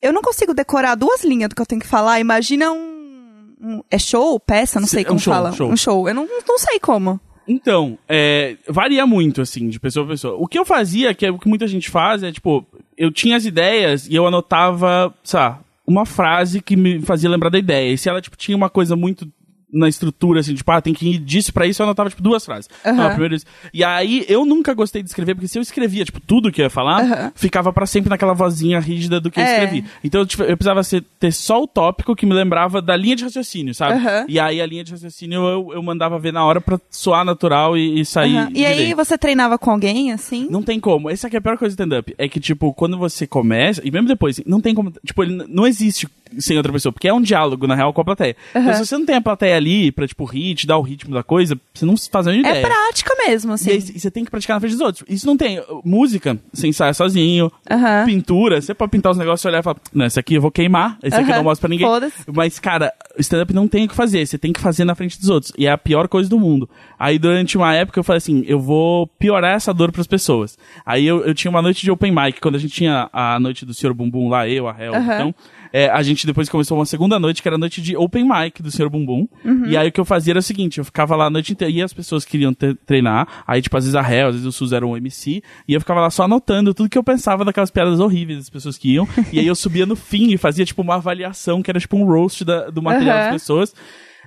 eu 0.02 0.12
não 0.12 0.20
consigo 0.22 0.54
decorar 0.54 0.94
duas 0.94 1.24
linhas 1.24 1.48
do 1.48 1.54
que 1.54 1.62
eu 1.62 1.66
tenho 1.66 1.80
que 1.80 1.86
falar. 1.86 2.20
Imagina 2.20 2.70
um. 2.70 2.97
Um- 3.60 3.82
é 3.90 3.98
show? 3.98 4.38
Peça? 4.40 4.80
Não 4.80 4.86
sei 4.86 5.02
é 5.02 5.04
como 5.04 5.16
um 5.16 5.20
show, 5.20 5.32
fala. 5.32 5.52
show. 5.52 5.70
Um 5.70 5.76
show. 5.76 6.08
Eu 6.08 6.14
não, 6.14 6.28
não 6.46 6.58
sei 6.58 6.78
como. 6.80 7.20
Então, 7.46 7.98
é, 8.08 8.56
varia 8.68 9.06
muito, 9.06 9.40
assim, 9.40 9.68
de 9.68 9.80
pessoa 9.80 10.04
a 10.04 10.08
pessoa. 10.10 10.36
O 10.38 10.46
que 10.46 10.58
eu 10.58 10.66
fazia, 10.66 11.14
que 11.14 11.24
é 11.24 11.30
o 11.30 11.38
que 11.38 11.48
muita 11.48 11.66
gente 11.66 11.88
faz, 11.88 12.22
é, 12.22 12.30
tipo, 12.30 12.66
eu 12.96 13.10
tinha 13.10 13.36
as 13.36 13.46
ideias 13.46 14.06
e 14.06 14.14
eu 14.14 14.26
anotava, 14.26 15.14
sabe, 15.24 15.58
uma 15.86 16.04
frase 16.04 16.60
que 16.60 16.76
me 16.76 17.00
fazia 17.00 17.30
lembrar 17.30 17.48
da 17.48 17.58
ideia. 17.58 17.90
E 17.92 17.96
se 17.96 18.06
ela, 18.08 18.20
tipo, 18.20 18.36
tinha 18.36 18.54
uma 18.56 18.68
coisa 18.68 18.94
muito 18.94 19.26
na 19.72 19.88
estrutura, 19.88 20.40
assim, 20.40 20.54
tipo, 20.54 20.70
ah, 20.72 20.80
tem 20.80 20.94
que 20.94 21.06
ir 21.06 21.18
disso 21.18 21.52
pra 21.52 21.66
isso, 21.66 21.82
eu 21.82 21.84
anotava, 21.84 22.08
tipo, 22.08 22.22
duas 22.22 22.44
frases. 22.44 22.68
Aham. 22.84 23.06
Ah, 23.06 23.10
primeiro 23.10 23.34
isso. 23.34 23.44
E 23.72 23.84
aí, 23.84 24.24
eu 24.28 24.44
nunca 24.46 24.72
gostei 24.72 25.02
de 25.02 25.08
escrever, 25.10 25.34
porque 25.34 25.46
se 25.48 25.58
eu 25.58 25.62
escrevia, 25.62 26.04
tipo, 26.04 26.20
tudo 26.20 26.50
que 26.50 26.60
eu 26.60 26.64
ia 26.64 26.70
falar, 26.70 27.02
Aham. 27.02 27.32
ficava 27.34 27.72
pra 27.72 27.84
sempre 27.86 28.08
naquela 28.08 28.32
vozinha 28.32 28.80
rígida 28.80 29.20
do 29.20 29.30
que 29.30 29.38
eu 29.38 29.44
É. 29.44 29.52
escrevi. 29.64 29.84
Então, 30.02 30.24
tipo, 30.24 30.42
eu 30.42 30.56
precisava 30.56 30.82
ser- 30.82 31.04
ter 31.20 31.32
só 31.32 31.62
o 31.62 31.66
tópico 31.66 32.16
que 32.16 32.24
me 32.24 32.32
lembrava 32.32 32.80
da 32.80 32.96
linha 32.96 33.14
de 33.16 33.24
raciocínio, 33.24 33.74
sabe? 33.74 33.94
Aham. 33.94 34.24
E 34.28 34.40
aí, 34.40 34.60
a 34.60 34.66
linha 34.66 34.82
de 34.84 34.92
raciocínio 34.92 35.42
eu, 35.46 35.70
eu 35.74 35.82
mandava 35.82 36.18
ver 36.18 36.32
na 36.32 36.44
hora 36.44 36.60
pra 36.60 36.80
soar 36.90 37.24
natural 37.24 37.76
e, 37.76 38.00
e 38.00 38.04
sair. 38.04 38.48
E 38.54 38.64
aí 38.64 38.94
você 38.94 39.18
treinava 39.18 39.58
com 39.58 39.70
alguém, 39.70 40.12
assim? 40.12 40.48
Não 40.50 40.62
tem 40.62 40.80
como. 40.80 41.10
Essa 41.10 41.26
aqui 41.26 41.36
é 41.36 41.38
a 41.38 41.42
pior 41.42 41.58
coisa 41.58 41.76
do 41.76 41.78
stand-up. 41.78 42.14
É 42.16 42.26
que, 42.28 42.40
tipo, 42.40 42.72
quando 42.72 42.96
você 42.96 43.26
começa, 43.26 43.82
e 43.84 43.90
mesmo 43.90 44.08
depois, 44.08 44.40
não 44.46 44.60
tem 44.60 44.74
como. 44.74 44.92
Tipo, 45.04 45.22
ele 45.22 45.44
não 45.48 45.66
existe 45.66 46.08
sem 46.38 46.56
outra 46.56 46.72
pessoa, 46.72 46.92
porque 46.92 47.08
é 47.08 47.12
um 47.14 47.20
diálogo, 47.20 47.66
na 47.66 47.74
real, 47.74 47.92
com 47.92 48.00
a 48.00 48.04
plateia. 48.04 48.36
Então, 48.54 48.74
se 48.74 48.86
você 48.86 48.96
não 48.98 49.06
tem 49.06 49.16
a 49.16 49.20
plateia 49.20 49.56
ali 49.56 49.90
pra, 49.92 50.06
tipo, 50.06 50.24
rir, 50.24 50.54
te 50.54 50.66
dar 50.66 50.78
o 50.78 50.82
ritmo 50.82 51.14
da 51.14 51.22
coisa, 51.22 51.58
você 51.72 51.84
não 51.86 51.94
faz 51.96 52.26
a 52.26 52.32
É 52.34 52.38
ideia. 52.38 52.66
prática 52.66 53.14
mesmo, 53.26 53.52
E 53.52 53.54
assim. 53.54 53.70
aí, 53.70 53.78
e 53.78 54.00
você 54.00 54.10
tem 54.10 54.24
que 54.24 54.30
praticar 54.30 54.56
na 54.56 54.60
frente 54.60 54.72
dos 54.72 54.80
outros. 54.80 55.04
Isso 55.08 55.26
não 55.26 55.36
tem. 55.36 55.58
uh, 55.60 55.82
Música, 55.84 56.38
você 56.52 56.66
ensaia 56.68 56.92
sozinho. 56.94 57.50
Aham. 57.70 58.04
Pintura, 58.06 58.60
você 58.60 58.74
pode 58.74 58.90
pintar 58.90 59.12
os 59.12 59.18
negócios 59.18 59.44
e 59.44 59.48
olhar 59.48 59.60
e 59.60 59.62
falar, 59.62 59.76
não, 59.92 60.06
esse 60.06 60.18
aqui 60.18 60.34
eu 60.34 60.40
vou 60.40 60.50
queimar, 60.50 60.98
esse 61.02 61.16
aqui 61.16 61.30
eu 61.30 61.36
não 61.36 61.44
mostro 61.44 61.62
pra 61.66 61.70
ninguém. 61.70 61.86
Foda-se. 61.86 62.24
Mas, 62.32 62.58
cara, 62.58 62.92
o 63.16 63.20
stand-up 63.20 63.52
não 63.54 63.66
tem 63.68 63.84
o 63.84 63.88
que 63.88 63.94
fazer, 63.94 64.26
você 64.26 64.38
tem 64.38 64.52
que 64.52 64.60
fazer 64.60 64.84
na 64.84 64.94
frente 64.94 65.18
dos 65.18 65.28
outros. 65.28 65.52
E 65.56 65.66
é 65.66 65.70
a 65.70 65.78
pior 65.78 66.08
coisa 66.08 66.28
do 66.28 66.38
mundo. 66.38 66.68
Aí, 66.98 67.18
durante 67.18 67.56
uma 67.56 67.74
época, 67.74 67.98
eu 67.98 68.04
falei 68.04 68.18
assim, 68.18 68.44
eu 68.46 68.58
vou 68.60 69.06
piorar 69.06 69.54
essa 69.54 69.72
dor 69.72 69.92
pras 69.92 70.06
pessoas. 70.06 70.58
Aí, 70.84 71.06
eu, 71.06 71.24
eu 71.24 71.34
tinha 71.34 71.50
uma 71.50 71.62
noite 71.62 71.82
de 71.82 71.90
open 71.90 72.12
mic, 72.12 72.40
quando 72.40 72.56
a 72.56 72.58
gente 72.58 72.72
tinha 72.74 73.08
a 73.12 73.38
noite 73.40 73.64
do 73.64 73.72
Sr. 73.74 73.92
Bumbum 73.94 74.28
lá, 74.28 74.48
eu, 74.48 74.68
a 74.68 74.76
Hel, 74.78 74.94
então... 74.94 75.34
é, 75.72 75.88
a 75.88 76.02
gente 76.02 76.26
depois 76.26 76.48
começou 76.48 76.78
uma 76.78 76.86
segunda 76.86 77.18
noite, 77.18 77.42
que 77.42 77.48
era 77.48 77.56
a 77.56 77.58
noite 77.58 77.80
de 77.82 77.96
open 77.96 78.24
mic 78.24 78.62
do 78.62 78.70
Sr. 78.70 78.88
Bumbum. 78.88 79.26
Uhum. 79.44 79.66
E 79.66 79.76
aí 79.76 79.88
o 79.88 79.92
que 79.92 80.00
eu 80.00 80.04
fazia 80.04 80.32
era 80.32 80.38
o 80.38 80.42
seguinte, 80.42 80.78
eu 80.78 80.84
ficava 80.84 81.14
lá 81.16 81.26
a 81.26 81.30
noite 81.30 81.52
inteira, 81.52 81.72
e 81.72 81.82
as 81.82 81.92
pessoas 81.92 82.24
queriam 82.24 82.52
treinar, 82.86 83.26
aí 83.46 83.60
tipo, 83.62 83.76
às 83.76 83.84
vezes 83.84 83.94
a 83.94 84.00
Hel, 84.02 84.28
às 84.28 84.34
vezes 84.34 84.46
o 84.46 84.52
Sus 84.52 84.72
era 84.72 84.86
um 84.86 84.96
MC, 84.96 85.42
e 85.66 85.74
eu 85.74 85.80
ficava 85.80 86.00
lá 86.00 86.10
só 86.10 86.24
anotando 86.24 86.72
tudo 86.74 86.88
que 86.88 86.98
eu 86.98 87.04
pensava 87.04 87.44
daquelas 87.44 87.70
piadas 87.70 88.00
horríveis 88.00 88.38
das 88.38 88.50
pessoas 88.50 88.76
que 88.78 88.92
iam, 88.94 89.06
e 89.32 89.38
aí 89.38 89.46
eu 89.46 89.54
subia 89.54 89.86
no 89.86 89.96
fim 89.96 90.32
e 90.32 90.36
fazia 90.38 90.64
tipo 90.64 90.82
uma 90.82 90.94
avaliação, 90.96 91.62
que 91.62 91.70
era 91.70 91.80
tipo 91.80 91.96
um 91.96 92.04
roast 92.04 92.44
da- 92.44 92.70
do 92.70 92.82
material 92.82 93.16
Aham. 93.16 93.24
das 93.24 93.32
pessoas. 93.42 93.74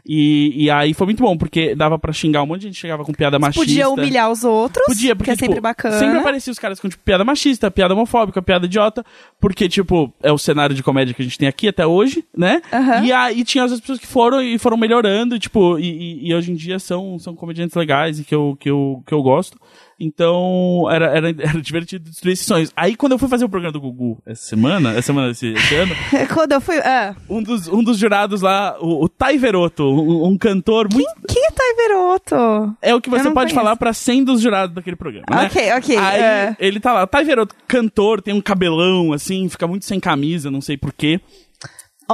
E, 0.05 0.63
e 0.65 0.70
aí 0.70 0.93
foi 0.93 1.05
muito 1.05 1.22
bom, 1.22 1.38
porque 1.38 1.75
dava 1.75 1.98
pra 2.00 2.12
xingar 2.12 2.41
um 2.41 2.46
monte 2.48 2.62
de 2.62 2.67
gente, 2.67 2.77
chegava 2.79 3.03
com 3.05 3.13
piada 3.13 3.38
machista. 3.38 3.65
Podia 3.65 3.89
humilhar 3.89 4.31
os 4.31 4.43
outros, 4.43 4.86
Podia, 4.88 5.15
porque, 5.15 5.29
que 5.29 5.31
é 5.31 5.36
tipo, 5.36 5.46
sempre 5.48 5.62
bacana. 5.62 5.98
Sempre 6.00 6.17
aparecia 6.17 6.51
os 6.51 6.58
caras 6.60 6.79
com, 6.79 6.89
tipo, 6.89 7.03
piada 7.03 7.24
machista, 7.24 7.70
piada 7.70 7.93
homofóbica, 7.93 8.41
piada 8.41 8.65
idiota, 8.65 9.05
porque, 9.39 9.70
tipo, 9.70 10.12
é 10.24 10.31
o 10.31 10.38
cenário 10.38 10.75
de 10.75 10.81
comédia 10.84 11.13
que 11.13 11.22
a 11.22 11.25
gente 11.25 11.38
tem 11.38 11.48
aqui 11.48 11.67
até 11.67 11.86
hoje, 11.86 12.24
né? 12.36 12.62
Aham. 12.74 13.03
E 13.05 13.12
aí 13.12 13.43
tinha 13.43 13.63
as 13.63 13.79
pessoas 13.79 14.00
que 14.00 14.08
foram 14.08 14.41
e 14.41 14.58
foram 14.58 14.75
melhorando, 14.77 15.38
tipo, 15.38 15.77
e, 15.77 15.86
e- 15.86 16.29
e 16.29 16.36
hoje 16.36 16.51
em 16.51 16.55
dia 16.55 16.79
são, 16.79 17.20
são 17.20 17.36
comediantes 17.36 17.75
legais 17.75 18.20
e 18.20 18.24
que 18.24 18.34
eu, 18.34 18.58
que 18.60 18.70
eu, 18.70 19.03
que 19.05 19.13
eu 19.13 19.22
gosto. 19.22 19.58
Então, 20.03 20.88
era, 20.91 21.05
era, 21.15 21.29
era 21.39 21.62
divertido 21.62 22.10
destruir 22.10 22.34
esses 22.34 22.46
sonhos. 22.46 22.72
Aí, 22.75 22.96
quando 22.96 23.12
eu 23.13 23.20
fui 23.20 23.29
fazer 23.29 23.46
o 23.46 23.50
programa 23.50 23.72
do 23.72 23.79
Gugu 23.79 24.22
essa 24.25 24.43
semana, 24.43 24.91
essa 24.91 25.03
semana, 25.03 25.31
esse, 25.31 25.53
esse 25.53 25.75
ano, 25.75 25.96
Quando 26.34 26.53
eu 26.53 26.62
fui... 26.62 26.77
Ah, 26.79 27.15
um 27.29 27.41
dos, 27.43 27.67
um 27.67 27.84
dos 27.84 27.98
jurados 27.98 28.41
lá, 28.41 28.75
o, 28.79 29.03
o 29.05 29.10
Tai 29.10 29.38
Veroto, 29.38 29.84
um, 29.84 30.27
um 30.27 30.38
cantor 30.38 30.88
muito 30.91 31.12
quem 31.27 31.46
é 31.46 31.51
Thay 31.51 31.75
Veroto? 31.75 32.75
é 32.81 32.96
o 32.96 33.01
que 33.01 33.10
você 33.10 33.24
pode 33.25 33.34
conheço. 33.34 33.55
falar 33.55 33.75
pra 33.75 33.93
100 33.93 34.24
dos 34.24 34.41
jurados 34.41 34.75
daquele 34.75 34.96
programa, 34.96 35.25
né? 35.29 35.46
Ok, 35.46 35.72
ok, 35.74 35.98
Aí 35.98 36.22
é. 36.22 36.55
ele 36.60 36.79
tá 36.79 36.93
lá, 36.93 37.08
tá 37.08 37.22
Veroto, 37.22 37.55
cantor, 37.67 38.22
tem 38.22 38.34
um 38.34 38.41
cabelão, 38.41 39.13
assim, 39.13 39.48
fica 39.48 39.67
muito 39.67 39.86
sem 39.86 40.00
camisa, 40.00 40.50
não 40.50 40.62
sei 40.62 40.77
porquê. 40.77 41.22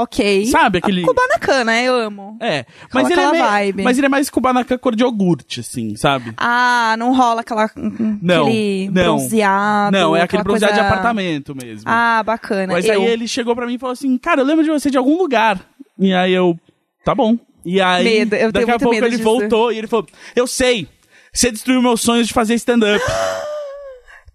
Ok. 0.01 0.45
Sabe 0.47 0.77
aquele- 0.79 1.03
Kubanacan, 1.03 1.71
eu 1.83 1.95
amo. 1.95 2.37
É, 2.39 2.65
mas 2.93 3.09
ele 3.09 3.19
é, 3.19 3.31
meio- 3.31 3.45
vibe. 3.45 3.83
mas 3.83 3.97
ele 3.97 4.05
é 4.05 4.09
mais 4.09 4.29
kubanacan 4.29 4.77
cor 4.77 4.95
de 4.95 5.03
iogurte, 5.03 5.59
assim, 5.61 5.95
sabe? 5.95 6.33
Ah, 6.37 6.95
não 6.97 7.15
rola 7.15 7.41
aquela, 7.41 7.69
Não, 7.75 8.43
aquele 8.47 8.85
não. 8.87 8.93
bronzeado. 9.17 9.97
não, 9.97 10.15
é 10.15 10.21
aquele 10.21 10.43
bronzeado 10.43 10.73
coisa... 10.73 10.87
de 10.87 10.93
apartamento 10.93 11.55
mesmo. 11.55 11.83
Ah, 11.85 12.21
bacana. 12.23 12.73
mas 12.73 12.85
eu... 12.85 12.93
aí 12.93 13.05
ele 13.05 13.27
chegou 13.27 13.55
pra 13.55 13.65
mim 13.65 13.75
e 13.75 13.79
falou 13.79 13.93
assim, 13.93 14.17
cara, 14.17 14.41
eu 14.41 14.45
lembro 14.45 14.63
de 14.63 14.69
você 14.69 14.89
de 14.89 14.97
algum 14.97 15.17
lugar. 15.17 15.59
E 15.99 16.13
aí 16.13 16.33
eu, 16.33 16.57
tá 17.03 17.15
bom. 17.15 17.37
E 17.65 17.81
aí, 17.81 18.03
Medo, 18.03 18.35
eu 18.35 18.51
daqui 18.51 18.71
a 18.71 18.79
pouco 18.79 18.95
ele 18.95 19.09
disso. 19.09 19.23
voltou 19.23 19.71
e 19.71 19.77
ele 19.77 19.87
falou, 19.87 20.05
eu 20.35 20.47
sei, 20.47 20.87
você 21.33 21.51
destruiu 21.51 21.81
meus 21.81 22.01
sonhos 22.01 22.27
de 22.27 22.33
fazer 22.33 22.53
stand-up. 22.55 23.03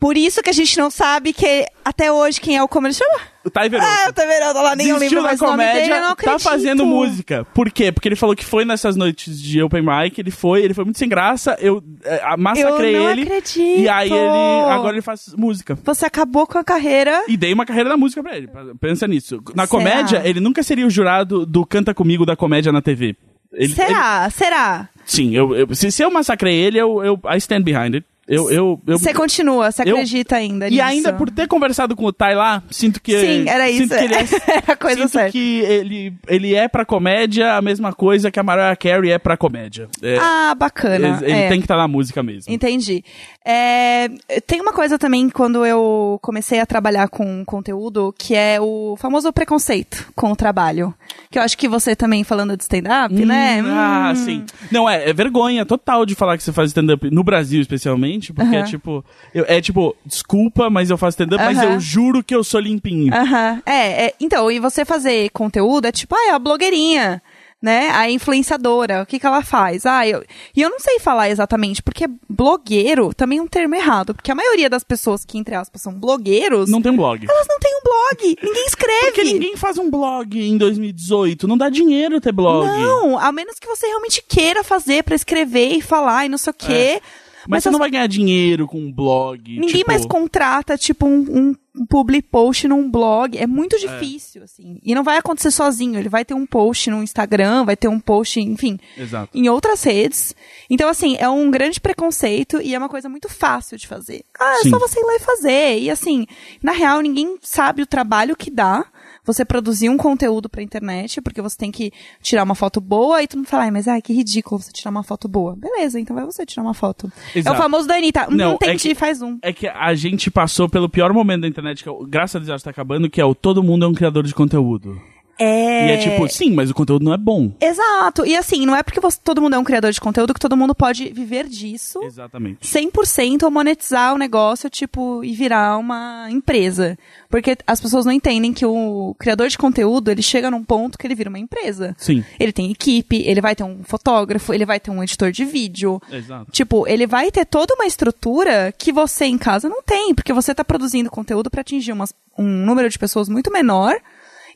Por 0.02 0.16
isso 0.16 0.42
que 0.42 0.50
a 0.50 0.52
gente 0.52 0.76
não 0.78 0.90
sabe 0.90 1.32
que 1.32 1.64
até 1.84 2.10
hoje 2.10 2.40
quem 2.40 2.56
é 2.56 2.62
o 2.62 2.66
como 2.66 2.88
ele 2.88 2.94
chama? 2.94 3.20
o 3.44 3.50
Veroto. 3.70 3.88
Ah, 3.88 4.06
eu 4.08 4.12
tô 4.12 4.22
vendo 4.22 4.52
lá, 4.60 4.74
nem 4.74 4.88
eu 4.88 4.96
lembro 4.98 5.16
da 5.18 5.22
mais 5.28 5.40
o 5.40 5.44
comédia, 5.44 5.80
dele, 5.80 5.92
eu 5.92 5.96
não 6.00 6.06
tá 6.08 6.12
acredito. 6.14 6.42
fazendo 6.42 6.84
música. 6.84 7.46
Por 7.54 7.70
quê? 7.70 7.92
Porque 7.92 8.08
ele 8.08 8.16
falou 8.16 8.34
que 8.34 8.44
foi 8.44 8.64
nessas 8.64 8.96
noites 8.96 9.40
de 9.40 9.62
open 9.62 9.80
mic, 9.82 10.18
ele 10.20 10.32
foi, 10.32 10.64
ele 10.64 10.74
foi 10.74 10.82
muito 10.84 10.98
sem 10.98 11.08
graça, 11.08 11.56
eu 11.60 11.80
eh, 12.02 12.36
massacrei 12.36 12.96
Eu 12.96 13.02
não 13.04 13.10
ele. 13.12 13.22
acredito. 13.22 13.60
E 13.60 13.88
aí 13.88 14.10
ele, 14.12 14.70
agora 14.72 14.92
ele 14.96 15.02
faz 15.02 15.32
música. 15.38 15.78
Você 15.84 16.04
acabou 16.04 16.48
com 16.48 16.58
a 16.58 16.64
carreira. 16.64 17.22
E 17.28 17.36
dei 17.36 17.52
uma 17.52 17.64
carreira 17.64 17.88
na 17.88 17.96
música 17.96 18.24
pra 18.24 18.36
ele. 18.36 18.48
Pensa 18.80 19.06
nisso. 19.06 19.40
Na 19.54 19.66
Será? 19.66 19.68
comédia, 19.68 20.22
ele 20.24 20.40
nunca 20.40 20.64
seria 20.64 20.84
o 20.84 20.90
jurado 20.90 21.46
do 21.46 21.64
Canta 21.64 21.94
Comigo 21.94 22.26
da 22.26 22.34
comédia 22.34 22.72
na 22.72 22.82
TV. 22.82 23.14
Ele- 23.52 23.72
Será? 23.72 24.28
Será? 24.30 24.88
ele- 24.96 25.02
sim, 25.06 25.36
eu, 25.36 25.54
eu- 25.54 25.74
se, 25.76 25.92
se 25.92 26.02
eu 26.02 26.10
massacrei 26.10 26.56
ele, 26.56 26.78
eu, 26.78 27.04
eu 27.04 27.20
I 27.32 27.36
stand 27.36 27.62
behind 27.62 27.94
it. 27.94 28.06
Eu, 28.28 28.48
eu, 28.52 28.80
eu, 28.86 28.98
Você 28.98 29.12
continua, 29.12 29.70
você 29.72 29.82
eu- 29.82 29.94
acredita 29.96 30.36
ainda 30.36 30.68
e 30.68 30.70
nisso? 30.70 30.82
ainda 30.82 31.12
por 31.12 31.28
ter 31.28 31.48
conversado 31.48 31.96
com 31.96 32.04
o 32.04 32.12
Tai 32.12 32.36
lá, 32.36 32.62
sinto 32.70 33.02
que 33.02 33.18
Sim, 33.18 33.48
era 33.48 33.68
isso. 33.68 33.82
Sinto 33.82 33.98
que 33.98 34.04
ele 34.04 34.14
é, 34.14 34.18
Era 34.56 34.72
a 34.72 34.76
coisa 34.76 35.00
sinto 35.02 35.10
certa. 35.10 35.32
que 35.32 35.60
ele, 35.60 36.14
ele 36.28 36.54
é 36.54 36.68
pra 36.68 36.84
comédia 36.84 37.54
a 37.56 37.60
mesma 37.62 37.92
coisa 37.92 38.30
que 38.30 38.38
a 38.38 38.42
Mariah 38.44 38.76
Carey 38.76 39.10
é 39.10 39.18
pra 39.18 39.36
comédia. 39.36 39.88
É, 40.00 40.18
Ah, 40.20 40.54
bacana. 40.56 41.18
ele 41.22 41.32
ele 41.32 41.40
é. 41.40 41.48
tem 41.48 41.58
que 41.58 41.64
estar 41.64 41.76
na 41.76 41.88
música 41.88 42.22
mesmo. 42.22 42.52
Entendi. 42.52 43.02
É, 43.44 44.08
tem 44.46 44.60
uma 44.60 44.72
coisa 44.72 44.96
também 44.98 45.28
quando 45.28 45.66
eu 45.66 46.18
comecei 46.22 46.60
a 46.60 46.64
trabalhar 46.66 47.08
com 47.08 47.44
conteúdo 47.44 48.14
que 48.16 48.36
é 48.36 48.60
o 48.60 48.96
famoso 48.98 49.32
preconceito 49.32 50.12
com 50.14 50.30
o 50.30 50.36
trabalho. 50.36 50.94
Que 51.28 51.38
eu 51.38 51.42
acho 51.42 51.58
que 51.58 51.68
você 51.68 51.96
também 51.96 52.22
falando 52.22 52.56
de 52.56 52.62
stand-up, 52.62 53.12
né? 53.24 53.60
Hum, 53.62 53.66
Ah, 53.68 54.12
Hum. 54.12 54.16
sim. 54.16 54.44
Não, 54.70 54.88
é, 54.88 55.10
é 55.10 55.12
vergonha 55.12 55.66
total 55.66 56.06
de 56.06 56.14
falar 56.14 56.36
que 56.36 56.42
você 56.44 56.52
faz 56.52 56.68
stand-up 56.70 57.10
no 57.10 57.24
Brasil, 57.24 57.60
especialmente, 57.60 58.11
porque 58.32 58.54
é 58.56 58.58
Aham. 58.60 58.68
tipo. 58.68 59.04
eu- 59.32 59.44
é 59.48 59.60
tipo, 59.60 59.96
desculpa, 60.04 60.68
mas 60.68 60.90
eu 60.90 60.98
faço 60.98 61.14
stand-up, 61.14 61.42
mas 61.44 61.58
Aham. 61.58 61.72
eu 61.74 61.80
juro 61.80 62.22
que 62.22 62.34
eu 62.34 62.42
sou 62.44 62.60
limpinho. 62.60 63.14
Aham. 63.14 63.62
É, 63.64 64.06
é, 64.06 64.14
então, 64.20 64.50
e 64.50 64.58
você 64.58 64.84
fazer 64.84 65.30
conteúdo 65.30 65.86
é 65.86 65.92
tipo, 65.92 66.14
ah, 66.14 66.28
é 66.28 66.30
a 66.32 66.38
blogueirinha, 66.38 67.22
né? 67.60 67.90
A 67.90 68.10
influenciadora, 68.10 69.02
o 69.02 69.06
que 69.06 69.20
que 69.20 69.26
ela 69.26 69.40
faz? 69.42 69.86
Ah, 69.86 70.04
eu, 70.06 70.24
e 70.54 70.60
eu 70.60 70.68
não 70.68 70.80
sei 70.80 70.98
falar 70.98 71.30
exatamente, 71.30 71.80
porque 71.80 72.08
blogueiro 72.28 73.14
também 73.14 73.38
é 73.38 73.42
um 73.42 73.46
termo 73.46 73.74
errado, 73.76 74.14
porque 74.14 74.32
a 74.32 74.34
maioria 74.34 74.68
das 74.68 74.82
pessoas 74.82 75.24
que, 75.24 75.38
entre 75.38 75.54
aspas, 75.54 75.80
são 75.80 75.92
blogueiros, 75.94 76.68
Não 76.68 76.82
tem 76.82 76.90
um 76.90 76.96
blog. 76.96 77.24
elas 77.28 77.46
não 77.48 77.58
têm 77.60 77.72
um 77.76 77.82
blog, 77.84 78.36
ninguém 78.42 78.66
escreve. 78.66 79.06
Porque 79.06 79.22
ninguém 79.24 79.56
faz 79.56 79.78
um 79.78 79.88
blog 79.88 80.36
em 80.40 80.58
2018. 80.58 81.46
Não 81.46 81.56
dá 81.56 81.68
dinheiro 81.68 82.20
ter 82.20 82.32
blog. 82.32 82.66
Não, 82.66 83.16
a 83.16 83.30
menos 83.30 83.58
que 83.60 83.66
você 83.68 83.86
realmente 83.86 84.24
queira 84.28 84.64
fazer 84.64 85.04
pra 85.04 85.14
escrever 85.14 85.72
e 85.76 85.80
falar 85.80 86.26
e 86.26 86.28
não 86.28 86.38
sei 86.38 86.50
o 86.50 86.54
quê. 86.54 87.00
Mas, 87.48 87.62
você 87.62 87.68
as- 87.68 87.72
não 87.72 87.78
vai 87.78 87.90
ganhar 87.90 88.06
dinheiro 88.06 88.66
com 88.66 88.78
um 88.78 88.92
blog. 88.92 89.40
Ninguém 89.58 89.78
tipo, 89.78 89.90
mais 89.90 90.04
contrata, 90.06 90.76
tipo, 90.78 91.06
um, 91.06 91.54
um 91.76 91.86
public 91.86 92.28
post 92.28 92.68
num 92.68 92.90
blog. 92.90 93.36
É 93.38 93.46
muito 93.46 93.78
difícil, 93.78 94.42
assim. 94.42 94.78
E 94.82 94.94
não 94.94 95.02
vai 95.02 95.16
acontecer 95.18 95.50
sozinho. 95.50 95.98
Ele 95.98 96.08
vai 96.08 96.24
ter 96.24 96.34
um 96.34 96.44
post 96.46 96.90
no 96.90 97.02
Instagram, 97.02 97.64
vai 97.64 97.76
ter 97.76 97.88
um 97.88 97.98
post, 97.98 98.38
enfim, 98.40 98.78
Exato. 98.96 99.30
em 99.36 99.48
outras 99.48 99.82
redes. 99.82 100.34
Então, 100.68 100.88
assim, 100.88 101.16
é 101.18 101.28
um 101.28 101.50
grande 101.50 101.80
preconceito 101.80 102.60
e 102.62 102.74
é 102.74 102.78
uma 102.78 102.88
coisa 102.88 103.08
muito 103.08 103.28
fácil 103.28 103.76
de 103.78 103.86
fazer. 103.86 104.24
Ah, 104.38 104.54
é 104.60 104.62
Sim. 104.64 104.70
só 104.70 104.78
você 104.78 105.00
ir 105.00 105.04
lá 105.04 105.16
e 105.16 105.20
fazer. 105.20 105.78
E, 105.80 105.90
assim, 105.90 106.26
na 106.62 106.72
real, 106.72 107.00
ninguém 107.00 107.36
sabe 107.40 107.82
o 107.82 107.86
trabalho 107.86 108.36
que 108.36 108.50
dá 108.50 108.84
você 109.24 109.44
produzir 109.44 109.88
um 109.88 109.96
conteúdo 109.96 110.48
pra 110.48 110.62
internet, 110.62 111.20
porque 111.20 111.40
você 111.40 111.56
tem 111.56 111.70
que 111.70 111.92
tirar 112.20 112.42
uma 112.42 112.54
foto 112.54 112.80
boa 112.80 113.22
e 113.22 113.26
tu 113.28 113.36
não 113.36 113.44
fala, 113.44 113.64
ai, 113.64 113.70
mas 113.70 113.86
ai, 113.86 114.02
que 114.02 114.12
ridículo 114.12 114.60
você 114.60 114.72
tirar 114.72 114.90
uma 114.90 115.02
foto 115.02 115.28
boa. 115.28 115.54
Beleza, 115.56 116.00
então 116.00 116.14
vai 116.16 116.24
você 116.24 116.44
tirar 116.44 116.62
uma 116.62 116.74
foto. 116.74 117.10
É 117.34 117.38
Exato. 117.38 117.56
o 117.56 117.62
famoso 117.62 117.86
da 117.86 117.94
Anitta. 117.96 118.26
Não, 118.28 118.36
Não, 118.36 118.50
é 118.52 118.54
entendi, 118.54 118.88
que- 118.90 118.94
faz 118.94 119.22
um. 119.22 119.38
É 119.42 119.52
que 119.52 119.68
a 119.68 119.94
gente 119.94 120.30
passou 120.30 120.68
pelo 120.68 120.88
pior 120.88 121.12
momento 121.12 121.42
da 121.42 121.48
internet, 121.48 121.82
que 121.82 121.88
é 121.88 121.92
graças 122.08 122.36
a 122.36 122.38
Deus 122.40 122.48
já 122.48 122.56
está 122.56 122.70
acabando, 122.70 123.08
que 123.08 123.20
é 123.20 123.24
o 123.24 123.34
todo 123.34 123.62
mundo 123.62 123.84
é 123.84 123.88
um 123.88 123.94
criador 123.94 124.24
de 124.24 124.34
conteúdo. 124.34 125.00
É... 125.42 125.88
E 125.88 125.90
é 125.92 125.96
tipo, 125.98 126.28
sim, 126.28 126.52
mas 126.52 126.70
o 126.70 126.74
conteúdo 126.74 127.04
não 127.04 127.12
é 127.12 127.16
bom. 127.16 127.50
Exato. 127.60 128.24
E 128.24 128.36
assim, 128.36 128.64
não 128.64 128.76
é 128.76 128.82
porque 128.82 129.00
você- 129.00 129.18
todo 129.22 129.40
mundo 129.40 129.54
é 129.56 129.58
um 129.58 129.64
criador 129.64 129.90
de 129.90 130.00
conteúdo 130.00 130.32
que 130.34 130.40
todo 130.40 130.56
mundo 130.56 130.74
pode 130.74 131.12
viver 131.12 131.46
disso 131.48 132.00
Exatamente. 132.04 132.66
100% 132.66 133.42
ou 133.44 133.50
monetizar 133.50 134.14
o 134.14 134.18
negócio, 134.18 134.70
tipo, 134.70 135.24
e 135.24 135.32
virar 135.32 135.76
uma 135.78 136.28
empresa. 136.30 136.96
Porque 137.28 137.56
as 137.66 137.80
pessoas 137.80 138.04
não 138.04 138.12
entendem 138.12 138.52
que 138.52 138.64
o 138.64 139.14
criador 139.18 139.48
de 139.48 139.58
conteúdo, 139.58 140.10
ele 140.10 140.22
chega 140.22 140.50
num 140.50 140.62
ponto 140.62 140.96
que 140.98 141.06
ele 141.06 141.14
vira 141.14 141.28
uma 141.30 141.38
empresa. 141.38 141.94
Sim. 141.98 142.24
Ele 142.38 142.52
tem 142.52 142.70
equipe, 142.70 143.16
ele 143.26 143.40
vai 143.40 143.56
ter 143.56 143.64
um 143.64 143.82
fotógrafo, 143.82 144.52
ele 144.52 144.64
vai 144.66 144.78
ter 144.78 144.90
um 144.90 145.02
editor 145.02 145.32
de 145.32 145.44
vídeo. 145.44 146.00
Exato. 146.10 146.50
Tipo, 146.52 146.86
ele 146.86 147.06
vai 147.06 147.30
ter 147.30 147.44
toda 147.46 147.74
uma 147.74 147.86
estrutura 147.86 148.72
que 148.76 148.92
você 148.92 149.24
em 149.24 149.38
casa 149.38 149.68
não 149.68 149.82
tem, 149.82 150.14
porque 150.14 150.32
você 150.32 150.54
tá 150.54 150.64
produzindo 150.64 151.10
conteúdo 151.10 151.50
para 151.50 151.62
atingir 151.62 151.92
umas- 151.92 152.14
um 152.38 152.44
número 152.44 152.88
de 152.88 152.98
pessoas 152.98 153.28
muito 153.28 153.50
menor. 153.50 153.96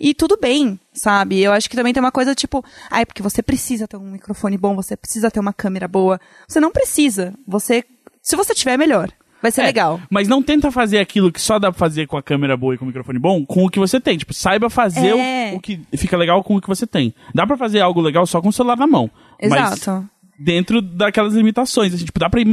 E 0.00 0.12
tudo 0.14 0.38
bem, 0.40 0.78
sabe? 0.92 1.40
Eu 1.40 1.52
acho 1.52 1.68
que 1.70 1.76
também 1.76 1.92
tem 1.92 2.02
uma 2.02 2.12
coisa 2.12 2.34
tipo, 2.34 2.64
ai, 2.90 3.04
porque 3.06 3.22
você 3.22 3.42
precisa 3.42 3.86
ter 3.88 3.96
um 3.96 4.10
microfone 4.10 4.56
bom, 4.58 4.74
você 4.76 4.96
precisa 4.96 5.30
ter 5.30 5.40
uma 5.40 5.52
câmera 5.52 5.88
boa. 5.88 6.20
Você 6.46 6.60
não 6.60 6.70
precisa. 6.70 7.32
Você, 7.46 7.84
se 8.22 8.36
você 8.36 8.54
tiver, 8.54 8.76
melhor. 8.76 9.10
Vai 9.42 9.50
ser 9.50 9.60
É, 9.60 9.64
legal. 9.66 10.00
Mas 10.10 10.26
não 10.28 10.42
tenta 10.42 10.70
fazer 10.72 10.98
aquilo 10.98 11.30
que 11.30 11.40
só 11.40 11.58
dá 11.58 11.70
pra 11.70 11.78
fazer 11.78 12.06
com 12.06 12.16
a 12.16 12.22
câmera 12.22 12.56
boa 12.56 12.74
e 12.74 12.78
com 12.78 12.84
o 12.84 12.88
microfone 12.88 13.18
bom, 13.18 13.44
com 13.44 13.64
o 13.64 13.70
que 13.70 13.78
você 13.78 14.00
tem. 14.00 14.16
Tipo, 14.16 14.32
saiba 14.32 14.70
fazer 14.70 15.14
o- 15.14 15.18
É. 15.18 15.52
o, 15.54 15.60
que 15.60 15.80
fica 15.96 16.16
legal 16.16 16.42
com 16.42 16.56
o 16.56 16.60
que 16.60 16.66
você 16.66 16.86
tem. 16.86 17.14
Dá 17.34 17.46
pra 17.46 17.56
fazer 17.56 17.80
algo 17.80 18.00
legal 18.00 18.26
só 18.26 18.40
com 18.40 18.48
o 18.48 18.52
celular 18.52 18.76
na 18.76 18.86
mão. 18.86 19.10
Mas 19.40 19.52
Exato. 19.82 20.08
dentro 20.38 20.80
daquelas 20.80 21.34
limitações. 21.34 21.92
Assim, 21.94 22.06
tipo, 22.06 22.18
dá 22.18 22.30
pra 22.30 22.40
ir... 22.40 22.46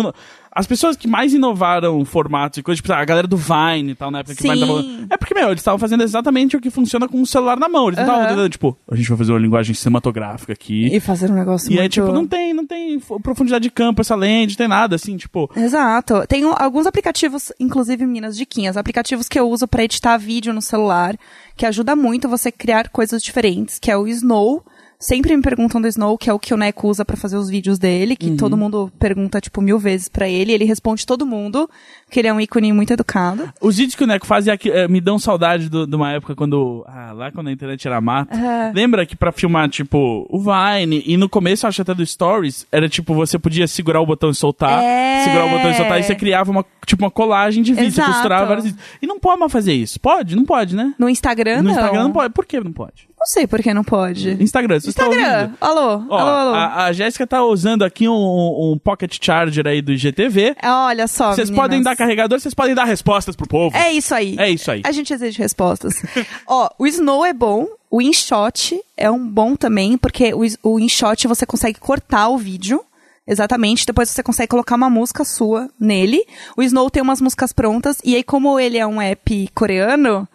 As 0.55 0.67
pessoas 0.67 0.95
que 0.95 1.07
mais 1.07 1.33
inovaram 1.33 2.03
formatos 2.05 2.59
e 2.59 2.63
coisas, 2.63 2.79
tipo, 2.81 2.93
a 2.93 3.03
galera 3.03 3.27
do 3.27 3.35
Vine 3.37 3.91
e 3.91 3.95
tal, 3.95 4.11
na 4.11 4.19
época 4.19 4.35
que 4.35 4.47
o 4.47 4.51
Vine 4.51 4.59
tava... 4.67 4.81
Sim. 4.81 5.07
É 5.09 5.17
porque, 5.17 5.33
meu, 5.33 5.47
eles 5.47 5.59
estavam 5.61 5.79
fazendo 5.79 6.03
exatamente 6.03 6.55
o 6.55 6.61
que 6.61 6.69
funciona 6.69 7.07
com 7.07 7.21
o 7.21 7.25
celular 7.25 7.57
na 7.57 7.67
mão. 7.67 7.87
Eles 7.87 7.97
não 7.97 8.03
estavam 8.03 8.21
Aham. 8.21 8.29
tentando, 8.29 8.49
tipo, 8.49 8.77
a 8.89 8.95
gente 8.95 9.09
vai 9.09 9.17
fazer 9.17 9.31
uma 9.31 9.39
linguagem 9.39 9.73
cinematográfica 9.73 10.53
aqui. 10.53 10.87
E 10.95 10.99
fazer 10.99 11.31
um 11.31 11.35
negócio 11.35 11.67
E 11.71 11.75
muito... 11.75 11.85
é 11.85 11.89
tipo, 11.89 12.11
não 12.11 12.27
tem, 12.27 12.53
não 12.53 12.67
tem 12.67 12.99
profundidade 13.21 13.63
de 13.63 13.71
campo 13.71 14.01
essa 14.01 14.15
lente, 14.15 14.51
não 14.51 14.57
tem 14.57 14.67
nada, 14.67 14.95
assim, 14.95 15.17
tipo. 15.17 15.49
Exato. 15.55 16.25
Tem 16.27 16.45
um- 16.45 16.53
alguns 16.55 16.85
aplicativos, 16.85 17.51
inclusive 17.59 18.05
meninas 18.05 18.37
diquinhas, 18.37 18.77
aplicativos 18.77 19.27
que 19.27 19.39
eu 19.39 19.49
uso 19.49 19.67
pra 19.67 19.83
editar 19.83 20.17
vídeo 20.17 20.53
no 20.53 20.61
celular, 20.61 21.15
que 21.57 21.65
ajuda 21.65 21.95
muito 21.95 22.29
você 22.29 22.51
criar 22.51 22.89
coisas 22.89 23.23
diferentes, 23.23 23.79
que 23.79 23.89
é 23.89 23.97
o 23.97 24.07
Snow. 24.07 24.63
Sempre 25.03 25.35
me 25.35 25.43
perguntam 25.43 25.81
do 25.81 25.87
Snow, 25.89 26.17
que 26.17 26.29
é 26.29 26.33
o 26.33 26.39
que 26.39 26.53
o 26.53 26.57
Neco 26.57 26.87
usa 26.87 27.03
pra 27.03 27.17
fazer 27.17 27.35
os 27.35 27.49
vídeos 27.49 27.77
dele, 27.77 28.15
que 28.15 28.31
todo 28.37 28.55
mundo 28.55 28.89
pergunta, 28.97 29.41
tipo, 29.41 29.61
mil 29.61 29.77
vezes 29.77 30.07
pra 30.07 30.29
ele. 30.29 30.53
Ele 30.53 30.63
responde 30.63 31.05
todo 31.05 31.25
mundo, 31.25 31.69
que 32.09 32.19
ele 32.21 32.29
é 32.29 32.33
um 32.33 32.39
ícone 32.39 32.71
muito 32.71 32.93
educado. 32.93 33.51
Os 33.59 33.75
vídeos 33.75 33.95
que 33.95 34.03
o 34.05 34.07
Neco 34.07 34.25
faz 34.25 34.47
é 34.47 34.57
é, 34.65 34.87
me 34.87 35.01
dão 35.01 35.19
saudade 35.19 35.67
do- 35.69 35.85
de 35.85 35.93
uma 35.93 36.11
época 36.13 36.33
quando. 36.35 36.85
Ah, 36.87 37.11
lá 37.11 37.31
quando 37.33 37.47
a 37.47 37.51
internet 37.51 37.85
era 37.85 37.99
mato. 37.99 38.33
Aham. 38.33 38.71
Lembra 38.73 39.05
que 39.05 39.15
pra 39.15 39.33
filmar, 39.33 39.67
tipo, 39.67 40.25
o 40.29 40.39
Vine, 40.39 41.03
e 41.05 41.17
no 41.17 41.27
começo, 41.27 41.67
acho 41.67 41.81
até 41.81 41.93
do 41.93 42.05
Stories, 42.05 42.65
era 42.71 42.87
tipo, 42.87 43.13
você 43.13 43.37
podia 43.37 43.67
segurar 43.67 43.99
o 43.99 44.05
botão 44.05 44.29
e 44.29 44.35
soltar, 44.35 44.81
É. 44.81 45.21
segurar 45.25 45.45
o 45.47 45.49
botão 45.49 45.69
e 45.69 45.73
soltar, 45.75 45.99
e 45.99 46.03
você 46.03 46.15
criava 46.15 46.49
uma, 46.49 46.65
tipo, 46.85 47.03
uma 47.03 47.11
colagem 47.11 47.61
de 47.61 47.73
vídeo, 47.73 47.91
você 47.91 47.99
Exato. 47.99 48.11
costurava 48.13 48.45
vários 48.45 48.65
vídeos. 48.65 48.81
E 49.01 49.05
não 49.05 49.19
pode 49.19 49.37
mais 49.39 49.51
fazer 49.51 49.73
isso. 49.73 49.99
Pode? 49.99 50.33
Não 50.35 50.45
pode, 50.45 50.75
né? 50.77 50.93
No 50.97 51.09
Instagram, 51.09 51.57
no 51.57 51.63
não. 51.63 51.71
Instagram 51.71 52.03
não 52.03 52.11
pode. 52.13 52.33
Por 52.33 52.45
que 52.45 52.57
não 52.61 52.71
pode? 52.71 53.09
Não 53.23 53.27
sei 53.27 53.47
por 53.47 53.63
que 53.63 53.73
não 53.73 53.85
pode. 53.85 54.31
Instagram, 54.31 54.81
vocês 54.81 54.89
Instagram. 54.93 55.39
ouvindo? 55.43 55.57
Alô, 55.61 56.03
Ó, 56.09 56.17
alô, 56.17 56.29
alô. 56.29 56.53
A, 56.55 56.83
a 56.87 56.91
Jéssica 56.91 57.25
tá 57.25 57.41
usando 57.41 57.83
aqui 57.83 58.05
um, 58.05 58.13
um 58.73 58.77
Pocket 58.77 59.17
Charger 59.21 59.65
aí 59.65 59.81
do 59.81 59.93
IGTV. 59.93 60.57
É, 60.61 60.69
Olha 60.69 61.07
só, 61.07 61.31
Vocês 61.31 61.49
meninas. 61.49 61.63
podem 61.63 61.81
dar 61.81 61.95
carregador, 61.95 62.37
vocês 62.37 62.53
podem 62.53 62.75
dar 62.75 62.83
respostas 62.83 63.33
pro 63.33 63.47
povo. 63.47 63.77
É 63.77 63.93
isso 63.93 64.13
aí. 64.13 64.35
É 64.37 64.49
isso 64.49 64.69
aí. 64.69 64.81
A 64.83 64.91
gente 64.91 65.13
exige 65.13 65.37
respostas. 65.41 65.93
Ó, 66.45 66.69
o 66.77 66.85
Snow 66.85 67.23
é 67.25 67.31
bom, 67.31 67.65
o 67.89 68.01
InShot 68.01 68.77
é 68.97 69.09
um 69.09 69.25
bom 69.25 69.55
também, 69.55 69.97
porque 69.97 70.33
o, 70.33 70.41
o 70.61 70.77
InShot 70.77 71.25
você 71.25 71.45
consegue 71.45 71.79
cortar 71.79 72.27
o 72.27 72.37
vídeo. 72.37 72.83
Exatamente, 73.25 73.85
depois 73.85 74.09
você 74.09 74.21
consegue 74.21 74.49
colocar 74.49 74.75
uma 74.75 74.89
música 74.89 75.23
sua 75.23 75.69
nele. 75.79 76.25
O 76.57 76.61
Snow 76.61 76.89
tem 76.89 77.01
umas 77.01 77.21
músicas 77.21 77.53
prontas, 77.53 77.99
e 78.03 78.17
aí, 78.17 78.21
como 78.23 78.59
ele 78.59 78.77
é 78.77 78.85
um 78.85 79.01
app 79.01 79.49
coreano, 79.55 80.27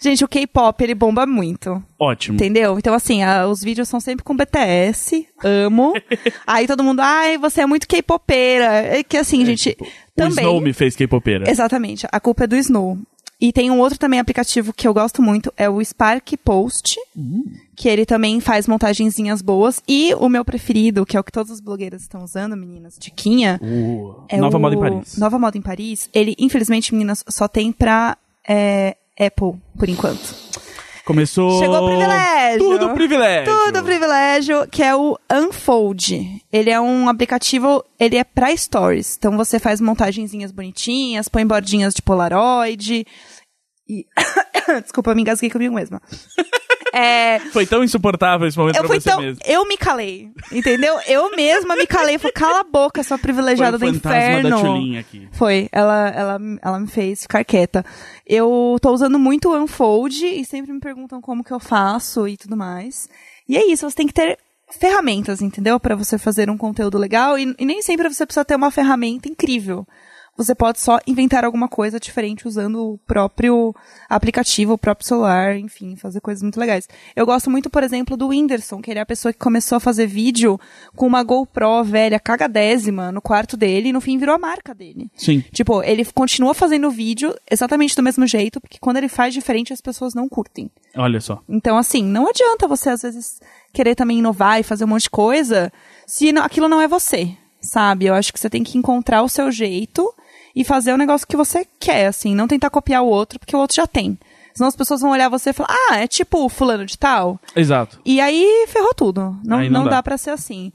gente, 0.00 0.24
o 0.24 0.28
K-pop 0.28 0.82
ele 0.82 0.94
bomba 0.94 1.26
muito. 1.26 1.82
Ótimo. 1.98 2.34
Entendeu? 2.36 2.78
Então, 2.78 2.94
assim, 2.94 3.22
a- 3.22 3.46
os 3.46 3.62
vídeos 3.62 3.88
são 3.88 4.00
sempre 4.00 4.24
com 4.24 4.34
BTS, 4.36 5.26
amo. 5.44 5.92
aí 6.46 6.66
todo 6.66 6.82
mundo, 6.84 7.00
ai, 7.00 7.36
você 7.38 7.60
é 7.62 7.66
muito 7.66 7.86
K-popeira. 7.86 8.64
É 8.98 9.02
que 9.02 9.16
assim, 9.16 9.44
gente, 9.44 9.76
O 9.80 9.86
também. 10.16 10.44
Snow 10.44 10.60
me 10.60 10.72
fez 10.72 10.96
K-popeira. 10.96 11.50
Exatamente, 11.50 12.06
a 12.10 12.20
culpa 12.20 12.44
é 12.44 12.46
do 12.46 12.56
Snow. 12.56 12.98
E 13.42 13.54
tem 13.54 13.70
um 13.70 13.78
outro 13.78 13.98
também 13.98 14.20
aplicativo 14.20 14.70
que 14.70 14.86
eu 14.86 14.92
gosto 14.92 15.22
muito, 15.22 15.50
é 15.56 15.66
o 15.66 15.82
Spark 15.82 16.36
Post, 16.44 16.98
que 17.74 17.88
ele 17.88 18.04
também 18.04 18.38
faz 18.38 18.68
montagenzinhas 18.68 19.40
boas. 19.40 19.82
E 19.88 20.12
o 20.16 20.28
meu 20.28 20.44
preferido, 20.44 21.06
que 21.06 21.16
é 21.16 21.20
o 21.20 21.24
que 21.24 21.32
todas 21.32 21.50
as 21.50 21.58
blogueiras 21.58 22.02
estão 22.02 22.22
usando, 22.22 22.54
meninas, 22.54 22.98
Tiquinha, 22.98 23.58
O- 23.62 24.24
é 24.28 24.36
Nova 24.36 24.58
o 24.58 24.60
Moda 24.60 24.74
em 24.74 24.78
Paris. 24.78 25.16
Nova 25.16 25.38
Moda 25.38 25.56
em 25.56 25.62
Paris. 25.62 26.10
Ele, 26.12 26.34
infelizmente, 26.38 26.92
meninas, 26.92 27.24
só 27.30 27.48
tem 27.48 27.72
pra 27.72 28.18
é, 28.46 28.94
Apple, 29.18 29.60
por 29.78 29.88
enquanto. 29.88 30.50
Começou. 31.04 31.58
Chegou 31.58 31.82
o 31.82 31.86
privilégio. 31.88 32.58
Tudo 32.58 32.94
privilégio. 32.94 33.52
Tudo 33.52 33.82
privilégio, 33.82 34.68
que 34.68 34.82
é 34.82 34.94
o 34.94 35.18
Unfold. 35.32 36.40
Ele 36.52 36.70
é 36.70 36.80
um 36.80 37.08
aplicativo, 37.08 37.84
ele 37.98 38.16
é 38.16 38.22
pra 38.22 38.56
stories. 38.56 39.16
Então 39.16 39.36
você 39.36 39.58
faz 39.58 39.80
montagenzinhas 39.80 40.52
bonitinhas, 40.52 41.28
põe 41.28 41.44
bordinhas 41.44 41.94
de 41.94 42.02
Polaroid. 42.02 43.04
E... 43.88 44.06
Desculpa, 44.82 45.10
eu 45.10 45.16
me 45.16 45.22
engasguei 45.22 45.50
comigo 45.50 45.74
mesma. 45.74 46.00
É, 46.92 47.38
Foi 47.52 47.66
tão 47.66 47.84
insuportável 47.84 48.46
esse 48.46 48.58
momento 48.58 48.76
eu 48.76 48.84
pra 48.84 48.94
você 48.94 49.10
tão. 49.10 49.20
mesmo. 49.20 49.40
Eu 49.44 49.66
me 49.66 49.76
calei, 49.76 50.30
entendeu? 50.50 50.98
Eu 51.06 51.34
mesma 51.36 51.76
me 51.76 51.86
calei. 51.86 52.18
Falei, 52.18 52.32
cala 52.32 52.60
a 52.60 52.64
boca, 52.64 53.02
sua 53.02 53.18
privilegiada 53.18 53.78
Foi 53.78 53.88
o 53.88 53.92
do 53.92 53.96
inferno. 53.96 54.50
da 54.50 55.00
aqui. 55.00 55.28
Foi, 55.32 55.68
ela, 55.70 56.08
ela, 56.08 56.38
ela 56.62 56.80
me 56.80 56.86
fez 56.86 57.22
ficar 57.22 57.44
quieta. 57.44 57.84
Eu 58.26 58.76
tô 58.80 58.92
usando 58.92 59.18
muito 59.18 59.48
o 59.48 59.56
Unfold 59.62 60.26
e 60.26 60.44
sempre 60.44 60.72
me 60.72 60.80
perguntam 60.80 61.20
como 61.20 61.44
que 61.44 61.52
eu 61.52 61.60
faço 61.60 62.26
e 62.26 62.36
tudo 62.36 62.56
mais. 62.56 63.08
E 63.48 63.56
é 63.56 63.66
isso, 63.66 63.88
você 63.88 63.96
tem 63.96 64.06
que 64.06 64.14
ter 64.14 64.38
ferramentas, 64.78 65.42
entendeu? 65.42 65.78
Pra 65.80 65.94
você 65.94 66.18
fazer 66.18 66.48
um 66.50 66.56
conteúdo 66.56 66.98
legal 66.98 67.38
e, 67.38 67.54
e 67.58 67.64
nem 67.64 67.82
sempre 67.82 68.08
você 68.08 68.24
precisa 68.24 68.44
ter 68.44 68.54
uma 68.56 68.70
ferramenta 68.70 69.28
incrível. 69.28 69.86
Você 70.40 70.54
pode 70.54 70.80
só 70.80 70.98
inventar 71.06 71.44
alguma 71.44 71.68
coisa 71.68 72.00
diferente 72.00 72.48
usando 72.48 72.92
o 72.94 72.98
próprio 73.06 73.74
aplicativo, 74.08 74.72
o 74.72 74.78
próprio 74.78 75.06
celular, 75.06 75.54
enfim, 75.58 75.96
fazer 75.96 76.18
coisas 76.22 76.42
muito 76.42 76.58
legais. 76.58 76.88
Eu 77.14 77.26
gosto 77.26 77.50
muito, 77.50 77.68
por 77.68 77.82
exemplo, 77.82 78.16
do 78.16 78.28
Whindersson, 78.28 78.80
que 78.80 78.90
ele 78.90 78.98
é 78.98 79.02
a 79.02 79.06
pessoa 79.06 79.34
que 79.34 79.38
começou 79.38 79.76
a 79.76 79.80
fazer 79.80 80.06
vídeo 80.06 80.58
com 80.96 81.06
uma 81.06 81.22
GoPro 81.22 81.84
velha, 81.84 82.18
cagadésima, 82.18 83.12
no 83.12 83.20
quarto 83.20 83.54
dele 83.54 83.90
e 83.90 83.92
no 83.92 84.00
fim 84.00 84.16
virou 84.16 84.34
a 84.34 84.38
marca 84.38 84.74
dele. 84.74 85.10
Sim. 85.14 85.44
Tipo, 85.52 85.82
ele 85.82 86.06
continua 86.06 86.54
fazendo 86.54 86.90
vídeo 86.90 87.34
exatamente 87.50 87.94
do 87.94 88.02
mesmo 88.02 88.26
jeito, 88.26 88.62
porque 88.62 88.78
quando 88.80 88.96
ele 88.96 89.08
faz 89.08 89.34
diferente 89.34 89.74
as 89.74 89.80
pessoas 89.82 90.14
não 90.14 90.26
curtem. 90.26 90.70
Olha 90.96 91.20
só. 91.20 91.42
Então, 91.46 91.76
assim, 91.76 92.02
não 92.02 92.26
adianta 92.28 92.66
você 92.66 92.88
às 92.88 93.02
vezes 93.02 93.40
querer 93.74 93.94
também 93.94 94.20
inovar 94.20 94.58
e 94.58 94.62
fazer 94.62 94.84
um 94.84 94.88
monte 94.88 95.02
de 95.02 95.10
coisa 95.10 95.70
se 96.06 96.32
não- 96.32 96.42
aquilo 96.42 96.66
não 96.66 96.80
é 96.80 96.88
você, 96.88 97.36
sabe? 97.60 98.06
Eu 98.06 98.14
acho 98.14 98.32
que 98.32 98.40
você 98.40 98.48
tem 98.48 98.64
que 98.64 98.78
encontrar 98.78 99.22
o 99.22 99.28
seu 99.28 99.52
jeito 99.52 100.10
e 100.54 100.64
fazer 100.64 100.92
o 100.92 100.96
negócio 100.96 101.26
que 101.26 101.36
você 101.36 101.66
quer, 101.78 102.06
assim, 102.06 102.34
não 102.34 102.48
tentar 102.48 102.70
copiar 102.70 103.02
o 103.02 103.08
outro, 103.08 103.38
porque 103.38 103.54
o 103.54 103.58
outro 103.58 103.76
já 103.76 103.86
tem. 103.86 104.18
Senão 104.54 104.68
as 104.68 104.76
pessoas 104.76 105.00
vão 105.00 105.10
olhar 105.10 105.28
você 105.28 105.50
e 105.50 105.52
falar, 105.52 105.74
ah, 105.90 105.96
é 105.98 106.06
tipo 106.08 106.44
o 106.44 106.48
fulano 106.48 106.84
de 106.84 106.98
tal. 106.98 107.38
Exato. 107.54 108.00
E 108.04 108.20
aí 108.20 108.66
ferrou 108.68 108.92
tudo. 108.94 109.38
Não, 109.44 109.58
Aí 109.58 109.70
não 109.70 109.80
não, 109.80 109.84
dá. 109.84 109.96
dá, 109.96 110.02
pra 110.02 110.18
ser 110.18 110.30
assim. 110.30 110.72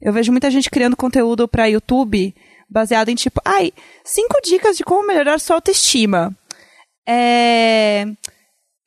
Eu 0.00 0.12
vejo 0.12 0.32
muita 0.32 0.50
gente 0.50 0.68
criando 0.68 0.96
conteúdo 0.96 1.46
pra 1.46 1.66
YouTube 1.66 2.34
baseado 2.68 3.10
em 3.10 3.14
tipo, 3.14 3.40
ai, 3.44 3.72
cinco 4.04 4.40
dicas 4.42 4.76
de 4.76 4.82
como 4.84 5.06
melhorar 5.06 5.38
sua 5.38 5.56
autoestima. 5.56 6.34
É. 7.08 8.06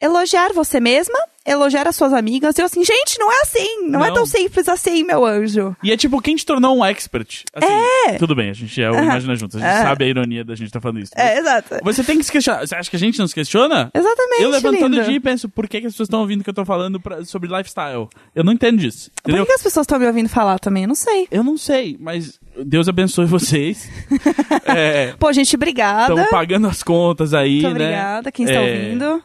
Elogiar 0.02 0.52
você 0.54 0.80
mesma, 0.80 1.18
elogiar 1.46 1.88
as 1.88 1.96
suas 1.96 2.12
amigas. 2.14 2.58
Eu 2.58 2.66
assim, 2.66 2.84
gente, 2.84 3.20
não 3.20 3.32
é 3.32 3.36
assim. 3.44 3.88
Não, 3.88 4.04
é 4.04 4.08
Não. 4.08 4.16
tão 4.16 4.26
simples 4.26 4.68
assim, 4.68 5.04
meu 5.04 5.26
anjo. 5.26 5.76
E 5.84 5.92
é 5.92 5.98
tipo, 5.98 6.20
quem 6.22 6.36
te 6.36 6.46
tornou 6.46 6.78
um 6.78 6.84
expert? 6.86 7.44
Assim, 7.54 7.68
É. 8.08 8.14
Tudo 8.18 8.36
bem, 8.36 8.50
a 8.50 8.54
gente 8.54 8.82
é 8.82 8.90
o 8.90 8.96
Imagina 8.96 9.36
Juntos. 9.36 9.62
A 9.62 9.68
gente 9.68 9.82
sabe 9.84 10.06
a 10.06 10.08
ironia 10.08 10.44
da 10.44 10.56
gente 10.56 10.68
estar 10.68 10.82
falando 10.82 11.00
isso. 11.00 11.12
É, 11.16 11.38
exato. 11.38 11.76
Você 11.84 12.04
tem 12.04 12.18
que 12.18 12.24
se 12.24 12.32
questionar. 12.32 12.66
Você 12.66 12.76
acha 12.76 12.90
que 12.90 12.96
a 12.96 13.00
gente 13.00 13.20
não 13.20 13.28
se 13.28 13.34
questiona? 13.36 13.90
Exatamente. 13.94 14.42
Eu 14.44 14.50
levanto 14.50 14.80
todo 14.80 14.92
lindo. 14.94 15.04
dia 15.06 15.16
e 15.16 15.20
penso, 15.20 15.48
por 15.50 15.68
que, 15.68 15.82
que 15.82 15.88
as 15.88 15.94
pessoas 15.94 16.08
estão 16.08 16.22
ouvindo 16.22 16.42
o 16.42 16.44
que 16.44 16.50
eu 16.50 16.54
tô 16.54 16.66
falando 16.66 17.00
pra- 17.00 17.24
sobre 17.26 17.48
lifestyle? 17.50 18.08
Eu 18.34 18.44
não 18.44 18.54
entendo 18.54 18.78
disso. 18.78 19.12
Por 19.24 19.30
Entendeu? 19.30 19.46
que 19.46 19.52
as 19.54 19.62
pessoas 19.64 19.84
estão 19.86 20.00
me 20.00 20.08
ouvindo 20.08 20.30
falar 20.30 20.60
também? 20.60 20.84
Eu 20.84 20.88
não 20.90 20.96
sei. 20.96 21.28
Eu 21.32 21.44
não 21.44 21.58
sei, 21.58 21.98
mas 22.00 22.40
Deus 22.66 22.88
abençoe 22.88 23.26
vocês. 23.26 23.90
é, 24.66 25.14
Pô, 25.20 25.32
gente, 25.34 25.56
obrigada. 25.56 26.14
Estão 26.14 26.30
pagando 26.30 26.68
as 26.68 26.82
contas 26.84 27.34
aí, 27.34 27.62
Muito 27.62 27.64
né? 27.64 27.70
obrigada, 27.86 28.32
quem 28.32 28.46
está 28.46 28.60
É, 28.60 28.62
ouvindo. 28.74 29.24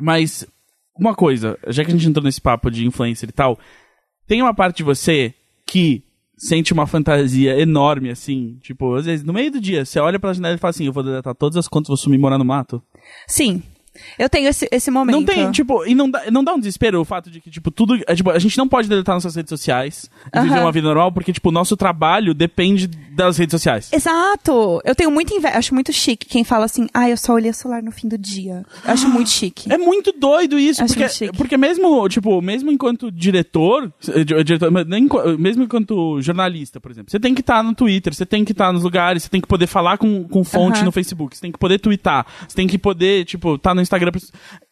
Mas, 0.00 0.46
uma 0.98 1.14
coisa, 1.14 1.58
já 1.68 1.84
que 1.84 1.90
a 1.90 1.94
gente 1.94 2.08
entrou 2.08 2.24
nesse 2.24 2.40
papo 2.40 2.70
de 2.70 2.86
influencer 2.86 3.28
e 3.28 3.32
tal, 3.32 3.58
tem 4.26 4.40
uma 4.42 4.54
parte 4.54 4.78
de 4.78 4.82
você 4.82 5.34
que 5.66 6.02
sente 6.36 6.72
uma 6.72 6.86
fantasia 6.86 7.58
enorme, 7.58 8.10
assim, 8.10 8.58
tipo, 8.60 8.94
às 8.94 9.06
vezes, 9.06 9.24
no 9.24 9.32
meio 9.32 9.50
do 9.50 9.60
dia, 9.60 9.84
você 9.84 9.98
olha 10.00 10.18
pela 10.18 10.34
janela 10.34 10.56
e 10.56 10.58
fala 10.58 10.70
assim, 10.70 10.86
eu 10.86 10.92
vou 10.92 11.02
deletar 11.02 11.34
todas 11.34 11.56
as 11.56 11.68
contas, 11.68 11.88
vou 11.88 11.96
sumir 11.96 12.18
morar 12.18 12.38
no 12.38 12.44
mato. 12.44 12.82
Sim. 13.26 13.62
Eu 14.18 14.28
tenho 14.28 14.48
esse, 14.48 14.68
esse 14.70 14.90
momento. 14.90 15.14
Não 15.16 15.24
tem, 15.24 15.50
tipo, 15.50 15.84
e 15.86 15.94
não 15.94 16.10
dá, 16.10 16.30
não 16.30 16.42
dá 16.44 16.54
um 16.54 16.58
desespero 16.58 17.00
o 17.00 17.04
fato 17.04 17.30
de 17.30 17.40
que, 17.40 17.50
tipo, 17.50 17.70
tudo. 17.70 17.98
É, 18.06 18.14
tipo, 18.14 18.30
a 18.30 18.38
gente 18.38 18.56
não 18.58 18.68
pode 18.68 18.88
deletar 18.88 19.14
nossas 19.14 19.34
redes 19.34 19.48
sociais 19.50 20.10
e 20.34 20.40
viver 20.40 20.60
uma 20.60 20.72
vida 20.72 20.86
normal, 20.88 21.12
porque, 21.12 21.32
tipo, 21.32 21.48
o 21.48 21.52
nosso 21.52 21.76
trabalho 21.76 22.34
depende 22.34 22.86
das 22.86 23.36
redes 23.38 23.52
sociais. 23.52 23.90
Exato! 23.92 24.80
Eu 24.84 24.94
tenho 24.94 25.10
muito 25.10 25.32
inveja, 25.34 25.56
acho 25.58 25.74
muito 25.74 25.92
chique 25.92 26.26
quem 26.26 26.44
fala 26.44 26.64
assim, 26.64 26.86
ah, 26.92 27.08
eu 27.08 27.16
só 27.16 27.32
olhei 27.32 27.50
o 27.50 27.54
celular 27.54 27.82
no 27.82 27.92
fim 27.92 28.08
do 28.08 28.18
dia. 28.18 28.64
Eu 28.84 28.92
acho 28.92 29.08
muito 29.08 29.30
chique. 29.30 29.72
É 29.72 29.78
muito 29.78 30.12
doido 30.12 30.58
isso, 30.58 30.82
Acho 30.82 30.94
porque, 30.94 31.30
porque 31.36 31.56
mesmo, 31.56 32.08
tipo, 32.08 32.40
mesmo 32.42 32.70
enquanto 32.70 33.10
diretor, 33.10 33.92
eh, 34.08 34.24
di- 34.24 34.44
diretor, 34.44 34.70
nem 34.86 35.08
mesmo 35.38 35.62
enquanto 35.64 36.20
jornalista, 36.20 36.80
por 36.80 36.90
exemplo, 36.90 37.10
você 37.10 37.20
tem 37.20 37.34
que 37.34 37.40
estar 37.40 37.62
no 37.62 37.74
Twitter, 37.74 38.14
você 38.14 38.26
tem 38.26 38.44
que 38.44 38.52
estar 38.52 38.72
nos 38.72 38.82
lugares, 38.82 39.22
você 39.24 39.28
tem 39.28 39.40
que 39.40 39.48
poder 39.48 39.66
falar 39.66 39.98
com, 39.98 40.24
com 40.24 40.42
fonte 40.44 40.82
no 40.84 40.92
Facebook, 40.92 41.36
você 41.36 41.42
tem 41.42 41.52
que 41.52 41.58
poder 41.58 41.78
twittar, 41.78 42.26
você 42.48 42.54
tem 42.56 42.66
que 42.66 42.78
poder, 42.78 43.24
tipo, 43.24 43.54
estar 43.56 43.74
no 43.74 43.80
Instagram. 43.84 44.10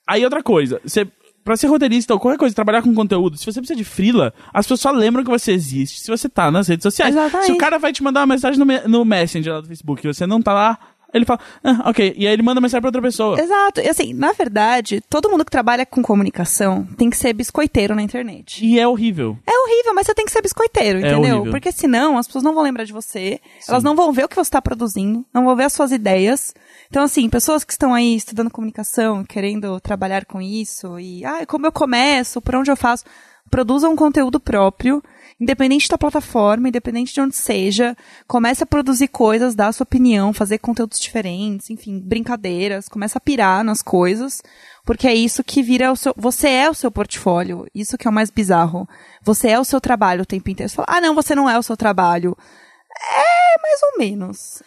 Aí 0.07 0.25
outra 0.25 0.43
coisa, 0.43 0.81
você 0.85 1.07
Pra 1.45 1.57
ser 1.57 1.67
roteirista 1.67 2.15
ou 2.15 2.21
qualquer 2.21 2.39
coisa, 2.39 2.55
trabalhar 2.55 2.83
com 2.83 2.95
conteúdo, 2.95 3.37
se 3.37 3.45
você 3.45 3.61
precisa 3.61 3.77
de 3.77 3.83
frila, 3.83 4.33
as 4.55 4.65
pessoas 4.65 4.81
só 4.81 4.93
lembram 4.93 5.25
que 5.25 5.31
você 5.31 5.51
existe 5.51 6.01
se 6.01 6.09
você 6.09 6.29
tá 6.29 6.53
nas 6.53 6.69
redes 6.69 6.85
sociais. 6.85 7.13
Exatamente. 7.13 7.47
Se 7.47 7.53
o 7.53 7.59
cara 7.59 7.81
vai 7.81 7.93
te 7.93 8.01
mandar 8.01 8.21
uma 8.21 8.29
mensagem 8.29 8.61
no, 8.61 8.89
no 8.89 9.05
Messenger 9.05 9.55
lá 9.55 9.61
do 9.61 9.67
Facebook 9.67 10.07
e 10.07 10.15
você 10.15 10.25
não 10.25 10.41
tá 10.41 10.53
lá, 10.53 10.79
ele 11.13 11.25
fala, 11.25 11.41
ah, 11.63 11.89
ok. 11.91 12.15
E 12.17 12.27
aí 12.27 12.33
ele 12.33 12.43
manda 12.43 12.61
mensagem 12.61 12.81
pra 12.81 12.89
outra 12.89 13.03
pessoa. 13.03 13.41
Exato. 13.41 13.81
E 13.81 13.89
assim, 13.89 14.13
na 14.15 14.33
verdade, 14.33 15.01
todo 15.09 15.31
mundo 15.31 15.45
que 15.45 15.51
trabalha 15.51 15.85
com 15.85 16.03
comunicação 16.03 16.87
tem 16.97 17.11
que 17.11 17.17
ser 17.17 17.33
biscoiteiro 17.33 17.95
na 17.95 18.03
internet. 18.03 18.65
E 18.65 18.79
é 18.79 18.87
horrível. 18.87 19.39
É 19.47 19.53
horrível, 19.59 19.95
mas 19.95 20.07
você 20.07 20.15
tem 20.15 20.25
que 20.25 20.33
ser 20.33 20.43
biscoiteiro, 20.43 20.99
É 20.99 21.13
entendeu? 21.13 21.37
horrível. 21.37 21.51
Porque 21.53 21.71
senão 21.73 22.17
as 22.19 22.27
pessoas 22.27 22.45
não 22.45 22.55
vão 22.55 22.63
lembrar 22.63 22.85
de 22.85 22.93
você, 22.93 23.41
elas 23.69 23.83
não 23.83 23.95
vão 23.95 24.13
ver 24.13 24.25
o 24.25 24.29
que 24.29 24.35
você 24.37 24.43
está 24.49 24.63
produzindo, 24.63 25.25
não 25.33 25.45
vão 25.45 25.57
ver 25.57 25.65
as 25.65 25.73
suas 25.73 25.93
ideias. 25.93 26.55
Então, 26.89 27.03
assim, 27.03 27.29
pessoas 27.29 27.65
que 27.65 27.73
estão 27.73 27.95
aí 27.95 28.15
estudando 28.17 28.51
comunicação, 28.51 29.25
querendo 29.25 29.81
trabalhar 29.81 30.25
com 30.27 30.41
isso, 30.43 30.99
e, 30.99 31.25
ah, 31.25 31.47
como 31.47 31.67
eu 31.67 31.73
começo, 31.73 32.41
por 32.41 32.55
onde 32.57 32.71
eu 32.71 32.77
faço, 32.77 33.05
produzam 33.51 33.93
um 33.93 33.97
conteúdo 33.97 34.41
próprio, 34.41 35.03
independente 35.41 35.89
da 35.89 35.99
plataforma, 35.99 36.69
independente 36.69 37.13
de 37.13 37.21
onde 37.21 37.35
seja, 37.35 37.97
comece 38.27 38.63
a 38.63 38.67
produzir 38.67 39.09
coisas, 39.09 39.55
dar 39.55 39.69
a 39.69 39.73
sua 39.73 39.85
opinião, 39.85 40.33
fazer 40.33 40.59
conteúdos 40.59 41.01
diferentes, 41.01 41.69
enfim, 41.69 41.99
brincadeiras, 41.99 42.89
começa 42.89 43.19
a 43.19 43.21
pirar 43.21 43.65
nas 43.65 43.83
coisas, 43.83 44.43
porque 44.85 45.07
é 45.07 45.15
isso 45.15 45.45
que 45.45 45.63
vira 45.63 45.93
o 45.93 45.97
seu, 45.97 46.15
você 46.17 46.49
é 46.49 46.71
o 46.71 46.75
seu 46.75 46.91
portfólio, 46.91 47.67
isso 47.75 47.99
que 47.99 48.07
é 48.07 48.11
o 48.11 48.15
mais 48.15 48.31
bizarro. 48.31 48.89
Você 49.23 49.49
é 49.49 49.59
o 49.59 49.65
seu 49.65 49.81
trabalho 49.81 50.23
o 50.23 50.27
tempo 50.27 50.51
inteiro. 50.51 50.69
Você 50.71 50.77
fala, 50.77 50.89
ah, 50.91 51.01
não, 51.01 51.15
você 51.15 51.35
não 51.35 51.49
é 51.49 51.59
o 51.59 51.63
seu 51.63 51.77
trabalho. 51.77 52.37
É, 53.01 53.61
mais 53.61 53.83
ou 53.83 53.99
menos. 53.99 54.63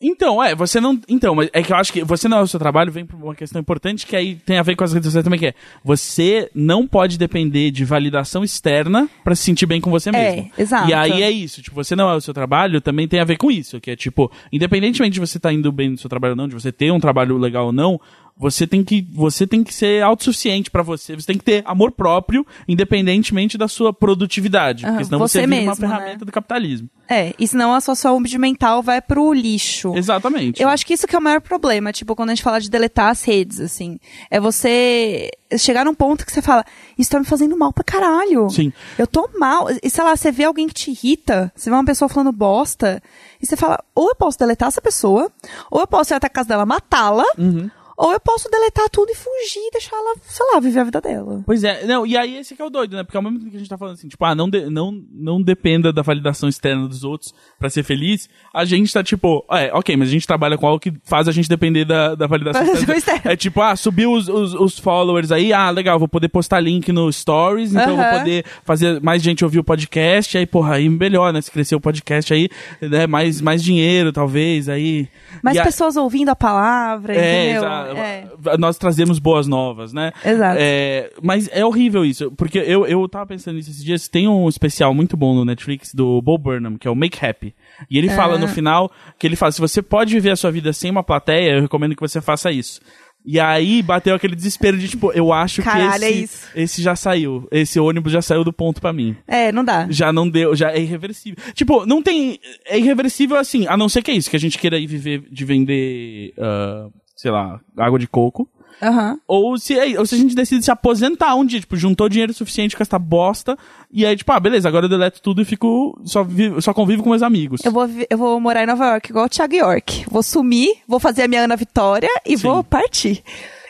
Então, 0.00 0.40
é, 0.42 0.54
você 0.54 0.80
não. 0.80 0.98
Então, 1.08 1.34
mas 1.34 1.50
é 1.52 1.60
que 1.60 1.72
eu 1.72 1.76
acho 1.76 1.92
que 1.92 2.04
você 2.04 2.28
não 2.28 2.38
é 2.38 2.42
o 2.42 2.46
seu 2.46 2.60
trabalho, 2.60 2.92
vem 2.92 3.04
pra 3.04 3.16
uma 3.16 3.34
questão 3.34 3.60
importante 3.60 4.06
que 4.06 4.14
aí 4.14 4.36
tem 4.36 4.56
a 4.56 4.62
ver 4.62 4.76
com 4.76 4.84
as 4.84 4.92
redes 4.92 5.06
sociais 5.06 5.24
também, 5.24 5.40
que 5.40 5.46
é 5.48 5.54
você 5.84 6.48
não 6.54 6.86
pode 6.86 7.18
depender 7.18 7.72
de 7.72 7.84
validação 7.84 8.44
externa 8.44 9.08
pra 9.24 9.34
se 9.34 9.42
sentir 9.42 9.66
bem 9.66 9.80
com 9.80 9.90
você 9.90 10.10
É, 10.10 10.12
mesmo. 10.12 10.50
exato. 10.56 10.88
E 10.88 10.94
aí 10.94 11.22
é 11.22 11.30
isso, 11.30 11.60
tipo, 11.62 11.74
você 11.74 11.96
não 11.96 12.08
é 12.08 12.14
o 12.14 12.20
seu 12.20 12.32
trabalho, 12.32 12.80
também 12.80 13.08
tem 13.08 13.18
a 13.18 13.24
ver 13.24 13.36
com 13.36 13.50
isso, 13.50 13.80
que 13.80 13.90
é 13.90 13.96
tipo, 13.96 14.30
independentemente 14.52 15.14
de 15.14 15.20
você 15.20 15.36
estar 15.36 15.52
indo 15.52 15.72
bem 15.72 15.90
no 15.90 15.98
seu 15.98 16.08
trabalho 16.08 16.32
ou 16.32 16.36
não, 16.36 16.46
de 16.46 16.54
você 16.54 16.70
ter 16.70 16.92
um 16.92 17.00
trabalho 17.00 17.36
legal 17.36 17.66
ou 17.66 17.72
não, 17.72 18.00
Você 18.38 18.66
tem 18.66 18.84
que, 18.84 19.06
você 19.12 19.46
tem 19.46 19.64
que 19.64 19.74
ser 19.74 20.02
autossuficiente 20.02 20.70
pra 20.70 20.82
você. 20.82 21.16
Você 21.16 21.26
tem 21.26 21.36
que 21.38 21.44
ter 21.44 21.62
amor 21.66 21.90
próprio, 21.90 22.46
independentemente 22.68 23.58
da 23.58 23.66
sua 23.66 23.92
produtividade. 23.92 24.84
Aham, 24.84 24.92
porque 24.92 25.04
senão 25.06 25.18
você 25.18 25.40
você, 25.40 25.46
vive 25.46 25.60
uma 25.62 25.72
mesmo, 25.72 25.88
né? 25.88 25.94
ferramenta 25.94 26.24
do 26.24 26.32
capitalismo. 26.32 26.88
É, 27.10 27.34
e 27.38 27.48
senão 27.48 27.72
a 27.74 27.80
sua 27.80 27.94
saúde 27.94 28.36
mental 28.38 28.82
vai 28.82 29.00
pro 29.00 29.32
lixo. 29.32 29.94
Exatamente. 29.96 30.62
Eu 30.62 30.68
acho 30.68 30.84
que 30.86 30.92
isso 30.92 31.06
que 31.06 31.16
é 31.16 31.18
o 31.18 31.22
maior 31.22 31.40
problema, 31.40 31.90
tipo, 31.92 32.14
quando 32.14 32.30
a 32.30 32.34
gente 32.34 32.44
fala 32.44 32.60
de 32.60 32.70
deletar 32.70 33.08
as 33.10 33.24
redes, 33.24 33.60
assim. 33.60 33.98
É 34.30 34.38
você 34.38 35.30
chegar 35.56 35.84
num 35.84 35.94
ponto 35.94 36.26
que 36.26 36.30
você 36.32 36.42
fala, 36.42 36.64
isso 36.98 37.10
tá 37.10 37.18
me 37.18 37.24
fazendo 37.24 37.56
mal 37.56 37.72
pra 37.72 37.82
caralho. 37.82 38.50
Sim. 38.50 38.72
Eu 38.98 39.06
tô 39.06 39.28
mal. 39.38 39.68
E 39.82 39.88
sei 39.88 40.04
lá, 40.04 40.14
você 40.14 40.30
vê 40.30 40.44
alguém 40.44 40.68
que 40.68 40.74
te 40.74 40.90
irrita, 40.90 41.50
você 41.56 41.70
vê 41.70 41.76
uma 41.76 41.84
pessoa 41.84 42.08
falando 42.08 42.30
bosta, 42.30 43.02
e 43.40 43.46
você 43.46 43.56
fala, 43.56 43.82
ou 43.94 44.10
eu 44.10 44.14
posso 44.14 44.38
deletar 44.38 44.68
essa 44.68 44.82
pessoa, 44.82 45.32
ou 45.70 45.80
eu 45.80 45.86
posso 45.86 46.12
ir 46.12 46.16
até 46.16 46.26
a 46.26 46.30
casa 46.30 46.50
dela 46.50 46.66
matá-la, 46.66 47.24
Uhum. 47.38 47.70
Ou 47.98 48.12
eu 48.12 48.20
posso 48.20 48.48
deletar 48.48 48.88
tudo 48.88 49.10
e 49.10 49.14
fugir 49.14 49.58
e 49.60 49.70
deixar 49.72 49.96
ela, 49.96 50.14
sei 50.22 50.46
lá, 50.54 50.60
viver 50.60 50.78
a 50.80 50.84
vida 50.84 51.00
dela. 51.00 51.42
Pois 51.44 51.64
é, 51.64 51.84
não, 51.84 52.06
e 52.06 52.16
aí 52.16 52.36
esse 52.36 52.54
que 52.54 52.62
é 52.62 52.64
o 52.64 52.70
doido, 52.70 52.96
né? 52.96 53.02
Porque 53.02 53.16
ao 53.16 53.22
mesmo 53.22 53.38
tempo 53.40 53.50
que 53.50 53.56
a 53.56 53.58
gente 53.58 53.68
tá 53.68 53.76
falando 53.76 53.94
assim, 53.94 54.06
tipo, 54.08 54.24
ah, 54.24 54.34
não, 54.34 54.48
de- 54.48 54.70
não, 54.70 55.02
não 55.12 55.42
dependa 55.42 55.92
da 55.92 56.00
validação 56.00 56.48
externa 56.48 56.86
dos 56.86 57.02
outros 57.02 57.34
pra 57.58 57.68
ser 57.68 57.82
feliz, 57.82 58.28
a 58.54 58.64
gente 58.64 58.92
tá 58.92 59.02
tipo, 59.02 59.44
é, 59.50 59.70
ok, 59.74 59.96
mas 59.96 60.08
a 60.08 60.12
gente 60.12 60.26
trabalha 60.26 60.56
com 60.56 60.66
algo 60.66 60.78
que 60.78 60.92
faz 61.04 61.26
a 61.28 61.32
gente 61.32 61.48
depender 61.48 61.84
da, 61.84 62.14
da 62.14 62.26
validação 62.28 62.62
externa. 62.94 63.32
É 63.32 63.36
tipo, 63.36 63.60
ah, 63.60 63.74
subiu 63.74 64.12
os, 64.12 64.28
os, 64.28 64.54
os 64.54 64.78
followers 64.78 65.32
aí, 65.32 65.52
ah, 65.52 65.68
legal, 65.70 65.98
vou 65.98 66.06
poder 66.08 66.28
postar 66.28 66.60
link 66.60 66.92
no 66.92 67.12
Stories, 67.12 67.72
então 67.72 67.90
eu 67.90 67.96
vou 67.96 68.18
poder 68.20 68.44
fazer 68.64 69.00
mais 69.02 69.20
gente 69.22 69.44
ouvir 69.44 69.58
o 69.58 69.64
podcast, 69.64 70.38
aí, 70.38 70.46
porra, 70.46 70.74
aí 70.76 70.88
melhor, 70.88 71.32
né? 71.32 71.40
Se 71.40 71.50
crescer 71.50 71.74
o 71.74 71.80
podcast 71.80 72.32
aí, 72.32 72.48
né? 72.80 73.06
Mais, 73.08 73.40
mais 73.40 73.62
dinheiro, 73.62 74.12
talvez, 74.12 74.68
aí. 74.68 75.08
Mais 75.42 75.56
E 75.56 75.60
a- 75.60 75.64
pessoas 75.64 75.96
ouvindo 75.96 76.28
a 76.28 76.36
palavra, 76.36 77.14
é, 77.16 77.44
entendeu? 77.52 77.62
exa- 77.64 77.87
É. 77.96 78.28
nós 78.58 78.76
trazemos 78.76 79.18
boas 79.18 79.46
novas, 79.46 79.92
né? 79.92 80.12
Exato. 80.24 80.58
É, 80.60 81.10
mas 81.22 81.48
é 81.52 81.64
horrível 81.64 82.04
isso, 82.04 82.30
porque 82.32 82.58
eu, 82.58 82.86
eu 82.86 83.08
tava 83.08 83.26
pensando 83.26 83.56
nisso 83.56 83.70
esses 83.70 83.84
dias, 83.84 84.08
tem 84.08 84.26
um 84.28 84.48
especial 84.48 84.92
muito 84.94 85.16
bom 85.16 85.34
no 85.34 85.44
Netflix 85.44 85.94
do 85.94 86.20
Bo 86.22 86.36
Burnham, 86.38 86.76
que 86.76 86.86
é 86.88 86.90
o 86.90 86.94
Make 86.96 87.24
Happy. 87.24 87.54
E 87.90 87.96
ele 87.98 88.08
fala 88.08 88.34
Ah. 88.36 88.38
no 88.38 88.48
final 88.48 88.90
que 89.18 89.26
ele 89.26 89.36
fala, 89.36 89.52
se 89.52 89.60
você 89.60 89.80
pode 89.82 90.12
viver 90.14 90.30
a 90.30 90.36
sua 90.36 90.50
vida 90.50 90.72
sem 90.72 90.90
uma 90.90 91.02
plateia, 91.02 91.52
eu 91.52 91.62
recomendo 91.62 91.94
que 91.94 92.00
você 92.00 92.20
faça 92.20 92.50
isso. 92.52 92.80
E 93.26 93.38
aí 93.38 93.82
bateu 93.82 94.14
aquele 94.14 94.34
desespero 94.36 94.78
de 94.78 94.88
tipo, 94.88 95.12
eu 95.12 95.32
acho 95.32 95.60
Caralho, 95.62 95.98
que 95.98 96.04
é 96.04 96.10
esse, 96.10 96.22
isso. 96.24 96.48
esse 96.54 96.82
já 96.82 96.94
saiu, 96.94 97.46
esse 97.50 97.78
ônibus 97.78 98.12
já 98.12 98.22
saiu 98.22 98.44
do 98.44 98.52
ponto 98.52 98.80
pra 98.80 98.92
mim. 98.92 99.16
É, 99.26 99.50
não 99.50 99.64
dá. 99.64 99.86
Já 99.90 100.12
não 100.12 100.26
deu, 100.30 100.54
já 100.54 100.70
é 100.70 100.80
irreversível. 100.80 101.36
Tipo, 101.52 101.84
não 101.84 102.00
tem. 102.00 102.38
É 102.64 102.78
irreversível 102.78 103.36
assim, 103.36 103.66
a 103.66 103.76
não 103.76 103.88
ser 103.88 104.02
que 104.02 104.12
é 104.12 104.14
isso, 104.14 104.30
que 104.30 104.36
a 104.36 104.40
gente 104.40 104.56
queira 104.56 104.78
ir 104.78 104.86
viver 104.86 105.24
de 105.30 105.44
vender, 105.44 106.32
ah, 106.38 106.86
sei 107.18 107.30
lá, 107.32 107.60
água 107.76 107.98
de 107.98 108.06
coco. 108.06 108.48
Aham. 108.80 109.18
Ou 109.26 109.58
se, 109.58 109.76
é- 109.76 109.98
ou 109.98 110.06
se 110.06 110.14
a 110.14 110.18
gente 110.18 110.36
decide 110.36 110.64
se 110.64 110.70
aposentar 110.70 111.34
um 111.34 111.44
dia, 111.44 111.58
tipo, 111.58 111.76
juntou 111.76 112.08
dinheiro 112.08 112.32
suficiente 112.32 112.76
com 112.76 112.82
essa 112.82 112.96
bosta, 112.96 113.58
e 113.90 114.06
aí, 114.06 114.16
tipo, 114.16 114.30
ah, 114.30 114.38
beleza, 114.38 114.68
agora 114.68 114.84
eu 114.86 114.88
deleto 114.88 115.20
tudo 115.20 115.42
e 115.42 115.44
fico. 115.44 116.00
Só, 116.04 116.22
vivo, 116.22 116.62
só 116.62 116.72
convivo 116.72 117.02
com 117.02 117.10
meus 117.10 117.22
amigos. 117.24 117.60
Eu 117.64 117.72
vou, 117.72 117.88
vi- 117.88 118.06
eu 118.08 118.16
vou 118.16 118.38
morar 118.38 118.62
em 118.62 118.66
Nova 118.66 118.86
York, 118.92 119.10
igual 119.10 119.24
o 119.24 119.28
Thiago 119.28 119.54
York. 119.54 120.04
Vou 120.08 120.22
sumir, 120.22 120.76
vou 120.86 121.00
fazer 121.00 121.22
a 121.24 121.28
minha 121.28 121.42
Ana 121.42 121.56
Vitória 121.56 122.08
e 122.24 122.36
Sim. 122.38 122.44
vou 122.44 122.62
partir. 122.62 123.20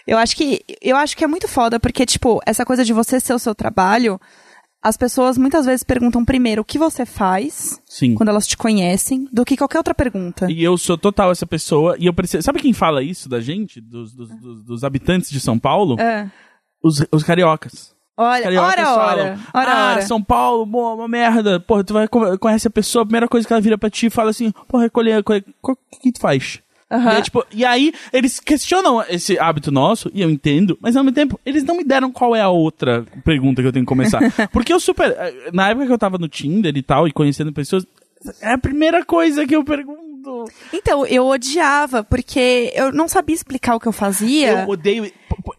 Eu 0.06 0.18
acho 0.18 0.36
que 0.36 0.60
eu 0.82 0.96
acho 0.96 1.16
que 1.16 1.24
é 1.24 1.26
muito 1.26 1.48
foda, 1.48 1.80
porque, 1.80 2.04
tipo, 2.04 2.40
essa 2.44 2.66
coisa 2.66 2.84
de 2.84 2.92
você 2.92 3.18
ser 3.18 3.32
o 3.32 3.38
seu 3.38 3.54
trabalho, 3.54 4.20
as 4.82 4.96
pessoas 4.96 5.36
muitas 5.36 5.66
vezes 5.66 5.82
perguntam 5.82 6.24
primeiro 6.24 6.62
o 6.62 6.64
que 6.64 6.78
você 6.78 7.04
faz 7.04 7.80
Sim. 7.86 8.14
quando 8.14 8.28
elas 8.28 8.46
te 8.46 8.56
conhecem, 8.56 9.28
do 9.32 9.44
que 9.44 9.56
qualquer 9.56 9.78
outra 9.78 9.94
pergunta. 9.94 10.50
E 10.50 10.62
eu 10.62 10.76
sou 10.78 10.96
total 10.96 11.30
essa 11.30 11.46
pessoa, 11.46 11.96
e 11.98 12.06
eu 12.06 12.14
preciso. 12.14 12.42
Sabe 12.42 12.60
quem 12.60 12.72
fala 12.72 13.02
isso 13.02 13.28
da 13.28 13.40
gente? 13.40 13.80
Dos, 13.80 14.14
dos, 14.14 14.28
dos- 14.40 14.62
dos 14.64 14.84
habitantes 14.84 15.30
de 15.30 15.40
São 15.40 15.58
Paulo? 15.58 15.98
É. 16.00 16.30
Os, 16.82 17.04
os 17.10 17.22
cariocas. 17.24 17.96
Olha, 18.20 18.48
ora, 18.60 18.92
ora, 18.94 19.38
ora, 19.54 19.72
ah, 19.72 19.92
ora. 19.92 20.02
São 20.02 20.20
Paulo, 20.22 20.66
boa, 20.66 20.94
uma 20.94 21.06
merda. 21.06 21.60
Porra, 21.60 21.84
tu 21.84 21.92
vai 21.94 22.08
co- 22.08 22.36
conhece 22.38 22.66
a 22.66 22.70
pessoa, 22.70 23.02
a 23.02 23.06
primeira 23.06 23.28
coisa 23.28 23.46
que 23.46 23.52
ela 23.52 23.62
vira 23.62 23.78
pra 23.78 23.88
ti 23.88 24.06
e 24.06 24.10
fala 24.10 24.30
assim, 24.30 24.50
porra, 24.66 24.82
recolher, 24.84 25.14
recolher, 25.16 25.44
o 25.62 25.76
que, 25.76 26.00
que 26.02 26.12
tu 26.12 26.20
faz? 26.20 26.60
Aham. 26.90 27.12
E, 27.12 27.16
aí, 27.16 27.22
tipo, 27.22 27.44
e 27.52 27.64
aí, 27.64 27.92
eles 28.12 28.40
questionam 28.40 29.04
esse 29.08 29.38
hábito 29.38 29.70
nosso, 29.70 30.10
e 30.14 30.22
eu 30.22 30.30
entendo, 30.30 30.78
mas 30.80 30.96
ao 30.96 31.04
mesmo 31.04 31.14
tempo, 31.14 31.38
eles 31.44 31.62
não 31.64 31.76
me 31.76 31.84
deram 31.84 32.10
qual 32.10 32.34
é 32.34 32.40
a 32.40 32.48
outra 32.48 33.04
pergunta 33.24 33.60
que 33.60 33.68
eu 33.68 33.72
tenho 33.72 33.84
que 33.84 33.88
começar. 33.88 34.20
Porque 34.52 34.72
eu 34.72 34.80
super. 34.80 35.10
eh, 35.10 35.50
Na 35.52 35.68
época 35.68 35.86
que 35.86 35.92
eu 35.92 35.98
tava 35.98 36.16
no 36.18 36.28
Tinder 36.28 36.74
e 36.76 36.82
tal, 36.82 37.06
e 37.06 37.12
conhecendo 37.12 37.52
pessoas, 37.52 37.86
é 38.40 38.52
a 38.52 38.58
primeira 38.58 39.04
coisa 39.04 39.46
que 39.46 39.54
eu 39.54 39.62
pergunto. 39.64 40.44
Então, 40.72 41.06
eu 41.06 41.26
odiava, 41.26 42.02
porque 42.02 42.72
eu 42.74 42.90
não 42.92 43.06
sabia 43.06 43.34
explicar 43.34 43.76
o 43.76 43.80
que 43.80 43.86
eu 43.86 43.92
fazia. 43.92 44.62
Eu 44.62 44.68
odeio. 44.68 45.04
p- 45.04 45.12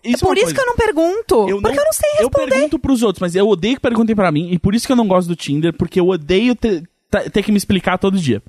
É 0.04 0.10
Isso 0.12 0.18
é 0.26 0.28
por 0.28 0.28
uma 0.30 0.34
isso 0.36 0.44
coisa. 0.46 0.54
que 0.56 0.62
eu 0.62 0.66
não 0.66 0.76
pergunto. 0.76 1.62
porque 1.62 1.80
eu 1.80 1.86
não 1.86 1.94
sei 1.94 2.10
Eu 2.20 2.24
responder. 2.28 2.50
pergunto 2.52 2.80
pros 2.80 3.02
outros, 3.04 3.22
mas 3.22 3.36
eu 3.36 3.48
odeio 3.48 3.76
que 3.76 3.82
perguntem 3.82 4.16
pra 4.16 4.32
mim, 4.32 4.50
e 4.52 4.60
por 4.60 4.76
isso 4.76 4.86
que 4.86 4.92
eu 4.92 4.96
não 4.98 5.08
gosto 5.08 5.28
do 5.28 5.36
Tinder, 5.36 5.74
porque 5.74 6.00
eu 6.00 6.08
odeio 6.08 6.54
ter, 6.56 6.84
ter 7.32 7.42
que 7.44 7.52
me 7.52 7.58
explicar 7.58 7.98
todo 7.98 8.18
dia. 8.20 8.42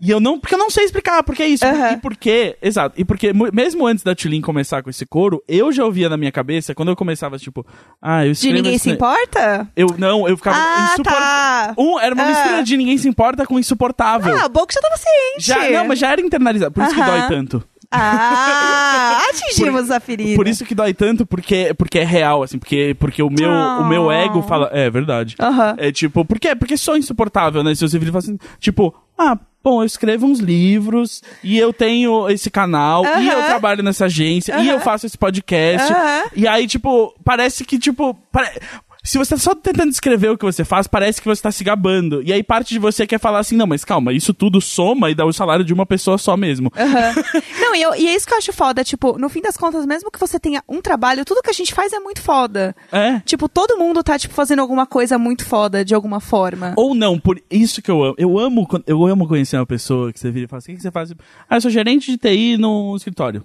E 0.00 0.10
eu 0.10 0.20
não, 0.20 0.38
porque 0.38 0.54
eu 0.54 0.58
não 0.58 0.68
sei 0.68 0.84
explicar, 0.84 1.22
porque 1.22 1.42
é 1.42 1.48
isso. 1.48 1.64
E 1.64 1.96
porque, 1.96 2.56
exato, 2.60 2.94
e 3.00 3.04
porque 3.04 3.32
mesmo 3.52 3.86
antes 3.86 4.04
da 4.04 4.14
Tulin 4.14 4.40
começar 4.42 4.82
com 4.82 4.90
esse 4.90 5.06
coro, 5.06 5.42
eu 5.48 5.72
já 5.72 5.84
ouvia 5.84 6.08
na 6.08 6.16
minha 6.16 6.30
cabeça, 6.30 6.74
quando 6.74 6.90
eu 6.90 6.96
começava, 6.96 7.38
tipo, 7.38 7.64
ah, 8.02 8.26
eu 8.26 8.32
De 8.32 8.52
ninguém 8.52 8.76
se 8.78 8.90
importa? 8.90 9.66
Eu, 9.74 9.88
não, 9.96 10.28
eu 10.28 10.36
ficava 10.36 10.56
Ah, 10.58 10.90
insuportável. 10.92 11.74
tá. 11.74 11.82
Um, 11.82 11.98
era 11.98 12.14
uma 12.14 12.24
Ah. 12.24 12.28
mistura 12.28 12.62
de 12.62 12.76
ninguém 12.76 12.98
se 12.98 13.08
importa 13.08 13.46
com 13.46 13.58
insuportável. 13.58 14.36
Ah, 14.36 14.48
bom 14.48 14.66
que 14.66 14.74
já 14.74 14.80
tava 14.80 14.96
ciente. 14.96 15.46
já, 15.46 15.70
não, 15.78 15.88
mas 15.88 15.98
já 15.98 16.12
era 16.12 16.20
internalizado, 16.20 16.72
por 16.72 16.84
isso 16.84 16.94
que 16.94 17.02
dói 17.02 17.28
tanto. 17.28 17.64
Ah, 17.90 19.20
atingimos 19.30 19.90
a 19.90 20.00
ferida. 20.00 20.36
Por 20.36 20.46
isso 20.48 20.64
que 20.64 20.74
dói 20.74 20.92
tanto, 20.94 21.24
porque, 21.26 21.72
porque 21.74 21.98
é 21.98 22.04
real, 22.04 22.42
assim, 22.42 22.58
porque, 22.58 22.96
porque 22.98 23.22
o, 23.22 23.30
meu, 23.30 23.50
Ah. 23.50 23.78
o 23.80 23.84
meu 23.88 24.10
ego 24.10 24.42
fala. 24.42 24.68
É, 24.72 24.88
verdade. 24.90 25.36
É 25.78 25.90
tipo, 25.92 26.24
por 26.24 26.38
quê? 26.38 26.54
Porque 26.54 26.76
sou 26.76 26.96
insuportável, 26.96 27.62
né? 27.62 27.74
Se 27.74 27.86
você 27.88 27.98
vira 27.98 28.10
e 28.10 28.12
fala 28.12 28.24
assim, 28.24 28.38
tipo, 28.58 28.94
ah, 29.18 29.38
bom, 29.62 29.82
eu 29.82 29.86
escrevo 29.86 30.26
uns 30.26 30.38
livros, 30.38 31.22
e 31.42 31.58
eu 31.58 31.72
tenho 31.72 32.28
esse 32.30 32.50
canal, 32.50 33.04
e 33.04 33.08
Aham. 33.08 33.22
eu 33.32 33.42
trabalho 33.46 33.82
nessa 33.82 34.04
agência, 34.06 34.52
e 34.52 34.56
Aham. 34.68 34.72
eu 34.72 34.80
faço 34.80 35.06
esse 35.06 35.18
podcast. 35.18 35.92
Aham. 35.92 36.22
E 36.36 36.46
aí, 36.46 36.66
tipo, 36.66 37.14
parece 37.24 37.64
que, 37.64 37.78
tipo. 37.78 38.14
pare- 38.30 38.60
Se 39.06 39.18
você 39.18 39.34
tá 39.36 39.40
só 39.40 39.54
tentando 39.54 39.90
descrever 39.90 40.30
o 40.30 40.36
que 40.36 40.44
você 40.44 40.64
faz, 40.64 40.86
parece 40.88 41.22
que 41.22 41.28
você 41.28 41.40
tá 41.40 41.52
se 41.52 41.62
gabando. 41.62 42.22
E 42.24 42.32
aí 42.32 42.42
parte 42.42 42.70
de 42.74 42.78
você 42.80 43.06
quer 43.06 43.20
falar 43.20 43.38
assim, 43.38 43.56
não, 43.56 43.66
mas 43.66 43.84
calma, 43.84 44.12
isso 44.12 44.34
tudo 44.34 44.60
soma 44.60 45.10
e 45.10 45.14
dá 45.14 45.24
o 45.24 45.32
salário 45.32 45.64
de 45.64 45.72
uma 45.72 45.86
pessoa 45.86 46.18
só 46.18 46.36
mesmo. 46.36 46.72
Aham. 46.76 47.14
Não, 47.60 47.74
e, 47.74 47.82
eu- 47.82 47.94
e 47.94 48.08
é 48.08 48.14
isso 48.16 48.26
que 48.26 48.34
eu 48.34 48.38
acho 48.38 48.52
foda. 48.52 48.82
Tipo, 48.84 49.16
no 49.18 49.28
fim 49.28 49.40
das 49.40 49.56
contas, 49.56 49.86
mesmo 49.86 50.10
que 50.10 50.18
você 50.18 50.38
tenha 50.40 50.62
um 50.68 50.80
trabalho, 50.80 51.24
tudo 51.24 51.40
que 51.42 51.50
a 51.50 51.52
gente 51.52 51.72
faz 51.72 51.92
é 51.92 51.98
muito 52.00 52.20
foda. 52.20 52.74
É. 52.92 53.20
Tipo, 53.20 53.48
todo 53.48 53.78
mundo 53.78 54.02
tá, 54.02 54.18
tipo, 54.18 54.34
fazendo 54.34 54.60
alguma 54.60 54.86
coisa 54.86 55.16
muito 55.18 55.44
foda, 55.44 55.84
de 55.84 55.94
alguma 55.94 56.18
forma. 56.20 56.74
Ou 56.76 56.94
não, 56.94 57.18
por 57.18 57.40
isso 57.50 57.80
que 57.80 57.90
eu 57.90 58.02
amo. 58.02 58.14
Eu 58.18 58.38
amo, 58.38 58.66
eu 58.86 59.06
amo 59.06 59.28
conhecer 59.28 59.56
uma 59.56 59.66
pessoa 59.66 60.12
que 60.12 60.18
você 60.18 60.30
vira 60.30 60.46
e 60.46 60.48
fala 60.48 60.58
assim, 60.58 60.72
o 60.72 60.74
que 60.74 60.78
que 60.78 60.82
você 60.82 60.90
faz? 60.90 61.12
Ah, 61.48 61.56
eu 61.56 61.60
sou 61.60 61.70
gerente 61.70 62.10
de 62.10 62.18
TI 62.18 62.56
no 62.56 62.94
escritório. 62.96 63.44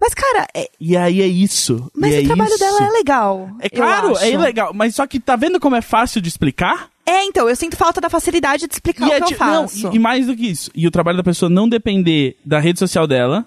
Mas, 0.00 0.14
cara, 0.14 0.46
é- 0.54 0.68
E 0.80 0.96
aí 0.96 1.20
é 1.20 1.26
isso. 1.26 1.90
mas 1.94 2.14
e 2.14 2.18
o 2.18 2.20
é 2.20 2.24
trabalho 2.24 2.48
isso. 2.50 2.58
dela 2.58 2.86
é 2.86 2.90
legal. 2.90 3.50
É 3.60 3.68
claro, 3.68 4.16
é 4.18 4.36
legal. 4.36 4.72
Mas 4.74 4.94
só 4.94 5.06
que 5.06 5.20
tá 5.20 5.36
vendo 5.36 5.60
como 5.60 5.76
é 5.76 5.82
fácil 5.82 6.20
de 6.20 6.28
explicar? 6.28 6.88
É, 7.04 7.24
então, 7.24 7.48
eu 7.48 7.56
sinto 7.56 7.76
falta 7.76 8.00
da 8.00 8.08
facilidade 8.08 8.66
de 8.66 8.72
explicar 8.74 9.08
o 9.08 9.12
é 9.12 9.16
que 9.18 9.22
eu 9.24 9.26
ti- 9.26 9.32
não, 9.32 9.38
faço. 9.68 9.90
e, 9.92 9.96
e 9.96 9.98
mais 9.98 10.26
do 10.26 10.36
que 10.36 10.46
isso. 10.46 10.70
E 10.74 10.86
o 10.86 10.90
trabalho 10.90 11.16
da 11.18 11.24
pessoa 11.24 11.50
não 11.50 11.68
depender 11.68 12.36
da 12.44 12.58
rede 12.60 12.78
social 12.78 13.06
dela. 13.06 13.44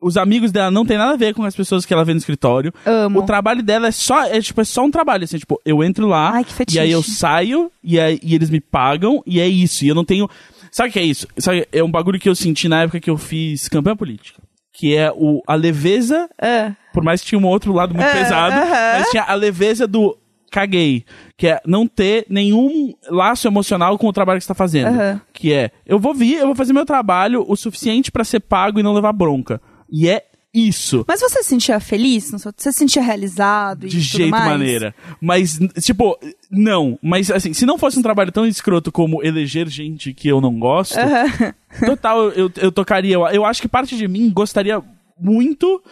Os 0.00 0.16
amigos 0.16 0.50
dela 0.50 0.68
não 0.70 0.84
tem 0.84 0.98
nada 0.98 1.12
a 1.12 1.16
ver 1.16 1.32
com 1.32 1.44
as 1.44 1.54
pessoas 1.54 1.86
que 1.86 1.92
ela 1.94 2.04
vê 2.04 2.12
no 2.12 2.18
escritório. 2.18 2.74
Amo. 2.84 3.20
O 3.20 3.22
trabalho 3.22 3.62
dela 3.62 3.86
é 3.86 3.92
só, 3.92 4.24
é, 4.24 4.40
tipo, 4.40 4.60
é 4.60 4.64
só 4.64 4.82
um 4.84 4.90
trabalho, 4.90 5.22
assim, 5.22 5.38
tipo, 5.38 5.60
eu 5.64 5.84
entro 5.84 6.08
lá, 6.08 6.30
Ai, 6.32 6.46
e 6.72 6.78
aí 6.80 6.90
eu 6.90 7.02
saio, 7.04 7.70
e, 7.84 8.00
aí, 8.00 8.18
e 8.20 8.34
eles 8.34 8.50
me 8.50 8.60
pagam, 8.60 9.22
e 9.24 9.38
é 9.38 9.46
isso. 9.46 9.84
E 9.84 9.88
eu 9.88 9.94
não 9.94 10.04
tenho. 10.04 10.28
Sabe 10.72 10.88
o 10.88 10.92
que 10.92 10.98
é 10.98 11.04
isso? 11.04 11.28
Sabe, 11.38 11.68
é 11.70 11.84
um 11.84 11.90
bagulho 11.90 12.18
que 12.18 12.28
eu 12.28 12.34
senti 12.34 12.66
na 12.66 12.82
época 12.82 12.98
que 12.98 13.10
eu 13.10 13.16
fiz 13.16 13.68
campanha 13.68 13.94
política. 13.94 14.41
Que 14.72 14.96
é 14.96 15.10
o, 15.14 15.42
a 15.46 15.54
leveza 15.54 16.28
É. 16.40 16.72
por 16.94 17.04
mais 17.04 17.20
que 17.20 17.28
tinha 17.28 17.38
um 17.38 17.46
outro 17.46 17.72
lado 17.72 17.94
muito 17.94 18.06
É, 18.06 18.12
pesado, 18.12 18.56
aham. 18.56 18.98
mas 18.98 19.10
tinha 19.10 19.22
a 19.24 19.34
leveza 19.34 19.86
do 19.86 20.16
caguei, 20.50 21.04
que 21.36 21.46
é 21.46 21.60
não 21.66 21.86
ter 21.86 22.26
nenhum 22.28 22.92
laço 23.08 23.46
emocional 23.48 23.96
com 23.98 24.06
o 24.06 24.12
trabalho 24.12 24.38
que 24.38 24.44
você 24.44 24.48
tá 24.48 24.54
fazendo. 24.54 24.88
Aham. 24.88 25.20
Que 25.32 25.52
é, 25.52 25.70
eu 25.86 25.98
vou 25.98 26.14
vir, 26.14 26.38
eu 26.38 26.46
vou 26.46 26.54
fazer 26.54 26.72
meu 26.72 26.84
trabalho 26.86 27.44
o 27.48 27.56
suficiente 27.56 28.10
pra 28.12 28.24
ser 28.24 28.40
pago 28.40 28.78
e 28.78 28.82
não 28.82 28.92
levar 28.92 29.12
bronca. 29.12 29.60
E 29.90 30.08
é 30.08 30.24
isso. 30.52 31.04
Mas 31.08 31.20
você 31.20 31.42
se 31.42 31.48
sentia 31.48 31.80
feliz? 31.80 32.30
Você 32.30 32.52
se 32.56 32.72
sentia 32.72 33.02
realizado? 33.02 33.86
e 33.86 33.88
De 33.88 34.00
jeito 34.00 34.30
mais? 34.30 34.44
maneira. 34.50 34.94
Mas, 35.20 35.58
tipo, 35.80 36.18
não. 36.50 36.98
Mas, 37.02 37.30
assim, 37.30 37.52
se 37.54 37.64
não 37.64 37.78
fosse 37.78 37.98
um 37.98 38.02
trabalho 38.02 38.30
tão 38.32 38.46
escroto 38.46 38.92
como 38.92 39.22
eleger 39.24 39.68
gente 39.68 40.12
que 40.12 40.28
eu 40.28 40.40
não 40.40 40.58
gosto, 40.58 40.98
Aham. 40.98 41.54
total, 41.86 42.28
eu, 42.30 42.50
eu 42.56 42.70
tocaria. 42.72 43.14
Eu, 43.14 43.44
acho 43.44 43.62
que 43.62 43.68
parte 43.68 43.96
de 43.96 44.06
mim 44.06 44.30
gostaria 44.30 44.82
muito 45.18 45.82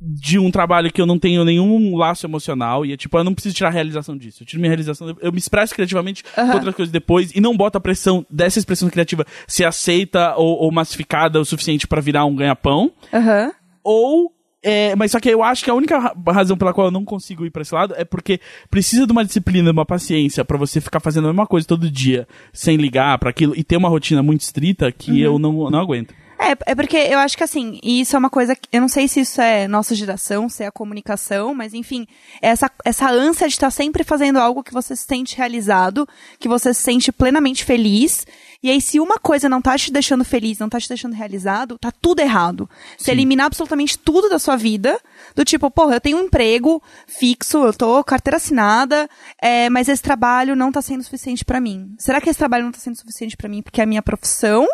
de 0.00 0.38
um 0.38 0.50
trabalho 0.50 0.90
que 0.90 1.00
eu 1.00 1.04
não 1.04 1.18
tenho 1.18 1.44
nenhum 1.44 1.94
laço 1.94 2.24
emocional 2.24 2.86
e 2.86 2.92
é 2.94 2.96
tipo, 2.96 3.18
eu 3.18 3.22
não 3.24 3.34
preciso 3.34 3.54
tirar 3.54 3.68
a 3.68 3.72
realização 3.72 4.16
disso. 4.16 4.42
Eu 4.42 4.46
tiro 4.46 4.58
minha 4.58 4.70
realização, 4.70 5.14
eu 5.20 5.30
me 5.30 5.38
expresso 5.38 5.74
criativamente 5.74 6.24
com 6.34 6.52
outras 6.54 6.74
coisas 6.74 6.90
depois 6.90 7.30
e 7.34 7.40
não 7.40 7.54
boto 7.54 7.76
a 7.76 7.80
pressão 7.80 8.24
dessa 8.30 8.58
expressão 8.58 8.88
criativa 8.88 9.26
ser 9.46 9.64
aceita 9.64 10.34
ou, 10.36 10.56
ou 10.62 10.72
massificada 10.72 11.38
o 11.38 11.44
suficiente 11.44 11.86
pra 11.86 12.00
virar 12.00 12.24
um 12.24 12.34
ganha-pão. 12.34 12.90
Aham. 13.12 13.52
Ou 13.84 14.32
é, 14.62 14.94
mas 14.94 15.10
só 15.12 15.18
que 15.18 15.28
eu 15.30 15.42
acho 15.42 15.64
que 15.64 15.70
a 15.70 15.74
única 15.74 15.98
ra- 15.98 16.14
razão 16.28 16.54
pela 16.56 16.74
qual 16.74 16.88
eu 16.88 16.90
não 16.90 17.02
consigo 17.04 17.46
ir 17.46 17.50
pra 17.50 17.62
esse 17.62 17.74
lado 17.74 17.94
é 17.96 18.04
porque 18.04 18.38
precisa 18.70 19.06
de 19.06 19.12
uma 19.12 19.24
disciplina, 19.24 19.70
de 19.72 19.78
uma 19.78 19.86
paciência 19.86 20.44
pra 20.44 20.58
você 20.58 20.82
ficar 20.82 21.00
fazendo 21.00 21.24
a 21.28 21.32
mesma 21.32 21.46
coisa 21.46 21.66
todo 21.66 21.90
dia, 21.90 22.28
sem 22.52 22.76
ligar 22.76 23.18
pra 23.18 23.30
aquilo 23.30 23.54
e 23.56 23.64
ter 23.64 23.78
uma 23.78 23.88
rotina 23.88 24.22
muito 24.22 24.42
estrita 24.42 24.92
que 24.92 25.18
eu 25.20 25.38
não, 25.38 25.70
não 25.70 25.78
aguento. 25.80 26.14
É, 26.42 26.72
é 26.72 26.74
porque 26.74 26.96
eu 26.96 27.18
acho 27.18 27.36
que 27.36 27.44
assim, 27.44 27.78
e 27.82 28.00
isso 28.00 28.16
é 28.16 28.18
uma 28.18 28.30
coisa 28.30 28.56
que. 28.56 28.66
Eu 28.72 28.80
não 28.80 28.88
sei 28.88 29.06
se 29.06 29.20
isso 29.20 29.42
é 29.42 29.68
nossa 29.68 29.94
geração, 29.94 30.48
se 30.48 30.64
é 30.64 30.68
a 30.68 30.72
comunicação, 30.72 31.54
mas 31.54 31.74
enfim, 31.74 32.06
essa, 32.40 32.70
essa 32.82 33.10
ânsia 33.10 33.46
de 33.46 33.52
estar 33.52 33.70
sempre 33.70 34.02
fazendo 34.02 34.38
algo 34.38 34.62
que 34.62 34.72
você 34.72 34.96
se 34.96 35.04
sente 35.04 35.36
realizado, 35.36 36.08
que 36.38 36.48
você 36.48 36.72
se 36.72 36.80
sente 36.80 37.12
plenamente 37.12 37.62
feliz. 37.62 38.26
E 38.62 38.70
aí, 38.70 38.80
se 38.80 38.98
uma 38.98 39.18
coisa 39.18 39.50
não 39.50 39.60
tá 39.60 39.76
te 39.76 39.92
deixando 39.92 40.24
feliz, 40.24 40.58
não 40.58 40.68
tá 40.68 40.80
te 40.80 40.88
deixando 40.88 41.12
realizado, 41.12 41.78
tá 41.78 41.92
tudo 41.92 42.20
errado. 42.20 42.68
Você 42.96 43.10
eliminar 43.10 43.46
absolutamente 43.46 43.98
tudo 43.98 44.30
da 44.30 44.38
sua 44.38 44.56
vida, 44.56 44.98
do 45.34 45.44
tipo, 45.44 45.70
porra, 45.70 45.96
eu 45.96 46.00
tenho 46.00 46.18
um 46.18 46.24
emprego 46.24 46.82
fixo, 47.06 47.58
eu 47.58 47.72
tô 47.72 48.02
carteira 48.02 48.38
assinada, 48.38 49.08
é, 49.40 49.68
mas 49.68 49.88
esse 49.88 50.02
trabalho 50.02 50.56
não 50.56 50.72
tá 50.72 50.80
sendo 50.80 51.02
suficiente 51.02 51.44
pra 51.44 51.60
mim. 51.60 51.94
Será 51.98 52.18
que 52.18 52.30
esse 52.30 52.38
trabalho 52.38 52.64
não 52.64 52.72
tá 52.72 52.78
sendo 52.78 52.96
suficiente 52.96 53.36
pra 53.36 53.48
mim 53.48 53.62
porque 53.62 53.80
é 53.80 53.84
a 53.84 53.86
minha 53.86 54.02
profissão? 54.02 54.66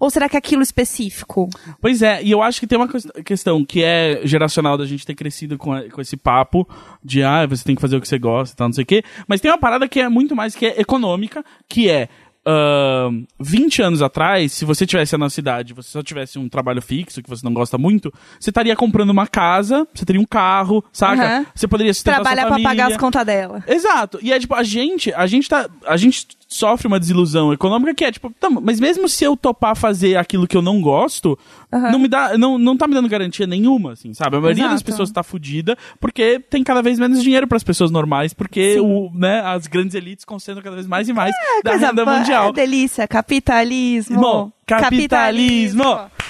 Ou 0.00 0.10
será 0.10 0.28
que 0.28 0.36
é 0.36 0.38
aquilo 0.38 0.62
específico? 0.62 1.48
Pois 1.80 2.02
é, 2.02 2.22
e 2.22 2.30
eu 2.30 2.42
acho 2.42 2.60
que 2.60 2.66
tem 2.66 2.78
uma 2.78 2.88
ques- 2.88 3.06
questão 3.24 3.64
que 3.64 3.82
é 3.82 4.20
geracional 4.24 4.76
da 4.78 4.84
gente 4.86 5.06
ter 5.06 5.14
crescido 5.14 5.56
com, 5.58 5.72
a- 5.72 5.88
com 5.90 6.00
esse 6.00 6.16
papo 6.16 6.68
de, 7.04 7.22
ah, 7.22 7.46
você 7.46 7.64
tem 7.64 7.74
que 7.74 7.80
fazer 7.82 7.96
o 7.96 8.00
que 8.00 8.08
você 8.08 8.18
gosta 8.18 8.54
e 8.54 8.56
tal, 8.56 8.68
não 8.68 8.72
sei 8.74 8.84
o 8.84 8.86
quê. 8.86 9.02
Mas 9.26 9.40
tem 9.40 9.50
uma 9.50 9.58
parada 9.58 9.88
que 9.88 10.00
é 10.00 10.08
muito 10.08 10.34
mais 10.36 10.54
que 10.54 10.66
é 10.66 10.80
econômica, 10.80 11.44
que 11.68 11.88
é. 11.90 12.08
ahn, 12.48 13.24
20 13.40 13.82
anos 13.82 14.02
atrás, 14.02 14.52
se 14.52 14.64
você 14.64 14.86
tivesse 14.86 15.16
na 15.16 15.28
cidade, 15.28 15.74
você 15.74 15.90
só 15.90 16.00
tivesse 16.00 16.38
um 16.38 16.48
trabalho 16.48 16.80
fixo 16.80 17.20
que 17.20 17.28
você 17.28 17.44
não 17.44 17.52
gosta 17.52 17.76
muito, 17.76 18.12
você 18.38 18.50
estaria 18.50 18.76
comprando 18.76 19.10
uma 19.10 19.26
casa, 19.26 19.84
você 19.92 20.04
teria 20.04 20.20
um 20.20 20.24
carro, 20.24 20.84
saca? 20.92 21.24
Aham. 21.24 21.46
Você 21.52 21.66
poderia 21.66 21.92
sustentar 21.92 22.20
Trabalhar 22.20 22.42
sua 22.42 22.46
pra 22.50 22.54
família. 22.54 22.70
pagar 22.84 22.90
as 22.92 22.96
contas 22.96 23.26
dela. 23.26 23.64
Exato. 23.66 24.20
E 24.22 24.32
é 24.32 24.38
tipo, 24.38 24.54
a 24.54 24.62
gente, 24.62 25.12
a 25.12 25.26
gente 25.26 25.48
tá. 25.48 25.68
A 25.84 25.96
gente 25.96 26.24
sofre 26.46 26.86
uma 26.86 27.00
desilusão 27.00 27.52
econômica 27.52 27.94
que 27.94 28.04
é 28.04 28.12
tipo, 28.12 28.30
tá, 28.38 28.48
mas 28.48 28.78
mesmo 28.78 29.08
se 29.08 29.24
eu 29.24 29.36
topar 29.36 29.76
fazer 29.76 30.16
aquilo 30.16 30.46
que 30.46 30.56
eu 30.56 30.62
não 30.62 30.80
gosto, 30.80 31.38
não 31.70 31.98
me 31.98 32.08
dá. 32.08 32.38
Não, 32.38 32.56
não 32.56 32.76
tá 32.76 32.86
me 32.86 32.94
dando 32.94 33.08
garantia 33.08 33.46
nenhuma, 33.46 33.92
assim, 33.92 34.14
sabe? 34.14 34.36
A 34.36 34.40
maioria 34.40 34.64
das 34.64 34.74
Exato. 34.74 34.84
pessoas 34.84 35.10
tá 35.10 35.22
fudida 35.22 35.76
porque 36.00 36.38
tem 36.38 36.62
cada 36.62 36.82
vez 36.82 36.98
menos 36.98 37.22
dinheiro 37.22 37.46
pras 37.46 37.64
pessoas 37.64 37.90
normais, 37.90 38.32
porque 38.32 38.74
Sim. 38.74 38.80
o, 38.80 39.10
né, 39.14 39.40
as 39.40 39.66
grandes 39.66 39.94
elites 39.94 40.24
concentram 40.24 40.62
cada 40.62 40.76
vez 40.76 40.86
mais 40.86 41.08
e 41.08 41.12
mais 41.12 41.34
da 41.64 41.72
Coisa 41.72 41.86
renda 41.88 42.04
boa, 42.04 42.18
mundial. 42.18 42.52
Delícia, 42.52 43.08
capitalismo. 43.08 44.16
Irmão, 44.16 44.52
capitalismo, 44.66 45.84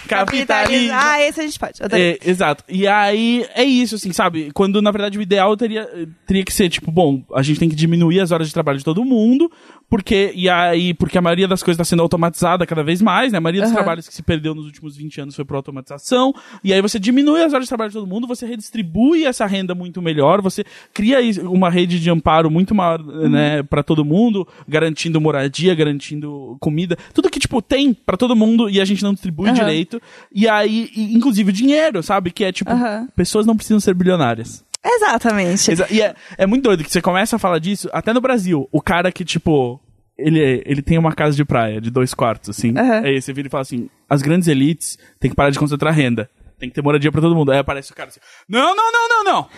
capitalismo. 0.09 0.96
Ah, 0.98 1.20
esse 1.22 1.40
a 1.40 1.44
gente 1.44 1.59
pode. 1.59 1.81
É, 1.92 2.18
exato. 2.24 2.64
E 2.68 2.87
aí, 2.87 3.46
é 3.55 3.64
isso, 3.64 3.96
assim, 3.96 4.12
sabe? 4.12 4.50
Quando, 4.52 4.81
na 4.83 4.90
verdade, 4.90 5.18
o 5.18 5.22
ideal 5.22 5.57
teria, 5.57 5.88
teria 6.26 6.44
que 6.44 6.52
ser, 6.52 6.68
tipo, 6.68 6.90
bom, 6.90 7.22
a 7.35 7.42
gente 7.42 7.59
tem 7.59 7.68
que 7.68 7.74
diminuir 7.76 8.20
as 8.20 8.31
horas 8.31 8.46
de 8.46 8.55
trabalho 8.55 8.79
de 8.79 8.85
todo 8.85 9.05
mundo, 9.05 9.50
porque, 9.88 10.33
e 10.35 10.49
aí, 10.49 10.92
porque 10.94 11.16
a 11.16 11.22
maioria 11.22 11.46
das 11.46 11.62
coisas 11.62 11.77
está 11.77 11.85
sendo 11.85 12.03
automatizada 12.03 12.66
cada 12.66 12.83
vez 12.83 13.01
mais, 13.01 13.33
né? 13.33 13.38
A 13.38 13.40
maioria 13.40 13.62
dos 13.62 13.70
Aham. 13.70 13.77
trabalhos 13.77 14.09
que 14.09 14.14
se 14.14 14.22
perdeu 14.22 14.55
nos 14.55 14.66
últimos 14.66 14.96
20 14.96 15.20
anos 15.20 15.37
foi 15.37 15.44
por 15.44 15.55
automatização, 15.57 16.35
e 16.64 16.72
aí 16.72 16.81
você 16.83 16.99
diminui 16.99 17.42
as 17.42 17.53
horas 17.53 17.64
de 17.64 17.68
trabalho 17.68 17.90
de 17.90 17.94
todo 17.94 18.07
mundo, 18.07 18.27
você 18.27 18.46
redistribui 18.46 19.25
essa 19.25 19.46
renda 19.46 19.75
muito 19.75 20.03
melhor, 20.03 20.42
você 20.42 20.64
cria 20.92 21.18
uma 21.49 21.70
rede 21.70 22.01
de 22.01 22.11
amparo 22.11 22.51
muito 22.51 22.75
maior, 22.75 23.03
né, 23.05 23.62
para 23.62 23.83
todo 23.83 24.05
mundo, 24.05 24.46
garantindo 24.68 25.20
moradia, 25.20 25.75
garantindo 25.75 26.57
comida, 26.61 26.96
tudo 27.14 27.31
que, 27.31 27.38
tipo, 27.38 27.62
tem 27.62 27.94
para 27.94 28.16
todo 28.16 28.35
mundo 28.35 28.68
e 28.68 28.81
a 28.81 28.85
gente 28.85 29.03
não 29.03 29.12
distribui 29.12 29.49
Aham. 29.49 29.59
direito. 29.59 30.01
E 30.33 30.49
aí, 30.49 30.90
e, 30.94 31.14
inclusive 31.14 31.53
dinheiro, 31.53 32.03
sabe? 32.03 32.31
Que 32.31 32.44
é 32.44 32.53
tipo, 32.53 32.70
pessoas 33.14 33.46
não 33.46 33.57
precisam 33.57 33.81
ser 33.81 33.94
bilionárias. 33.94 34.64
Exatamente. 34.87 35.70
Exa- 35.70 35.87
e 35.90 36.01
é, 36.01 36.14
é 36.38 36.46
muito 36.46 36.64
doido 36.64 36.85
que 36.85 36.90
você 36.90 37.03
começa 37.03 37.37
a 37.37 37.38
falar 37.38 37.59
disso, 37.59 37.88
até 37.92 38.12
no 38.12 38.20
Brasil, 38.20 38.68
o 38.70 38.81
cara 38.81 39.11
que, 39.11 39.25
tipo, 39.25 39.81
ele, 40.16 40.62
ele 40.64 40.81
tem 40.83 40.96
uma 40.99 41.12
casa 41.12 41.37
de 41.37 41.44
praia 41.44 41.81
de 41.81 41.90
dois 41.90 42.14
quartos, 42.14 42.51
assim. 42.51 42.72
Aham. 42.77 43.03
Aí 43.05 43.20
você 43.20 43.33
vira 43.33 43.49
e 43.49 43.51
fala 43.51 43.62
assim: 43.62 43.88
as 44.09 44.22
grandes 44.22 44.49
elites 44.49 44.99
têm 45.20 45.31
que 45.31 45.37
parar 45.37 45.51
de 45.51 45.59
concentrar 45.59 45.92
renda. 45.92 46.31
Tem 46.59 46.71
que 46.71 46.75
ter 46.75 46.83
moradia 46.83 47.12
pra 47.12 47.21
todo 47.21 47.35
mundo. 47.35 47.53
Aí 47.53 47.59
aparece 47.59 47.92
o 47.92 47.95
cara 47.95 48.09
assim: 48.09 48.21
Não, 48.49 48.75
não, 48.75 48.90
não, 48.90 49.09
não, 49.09 49.25
não! 49.25 49.49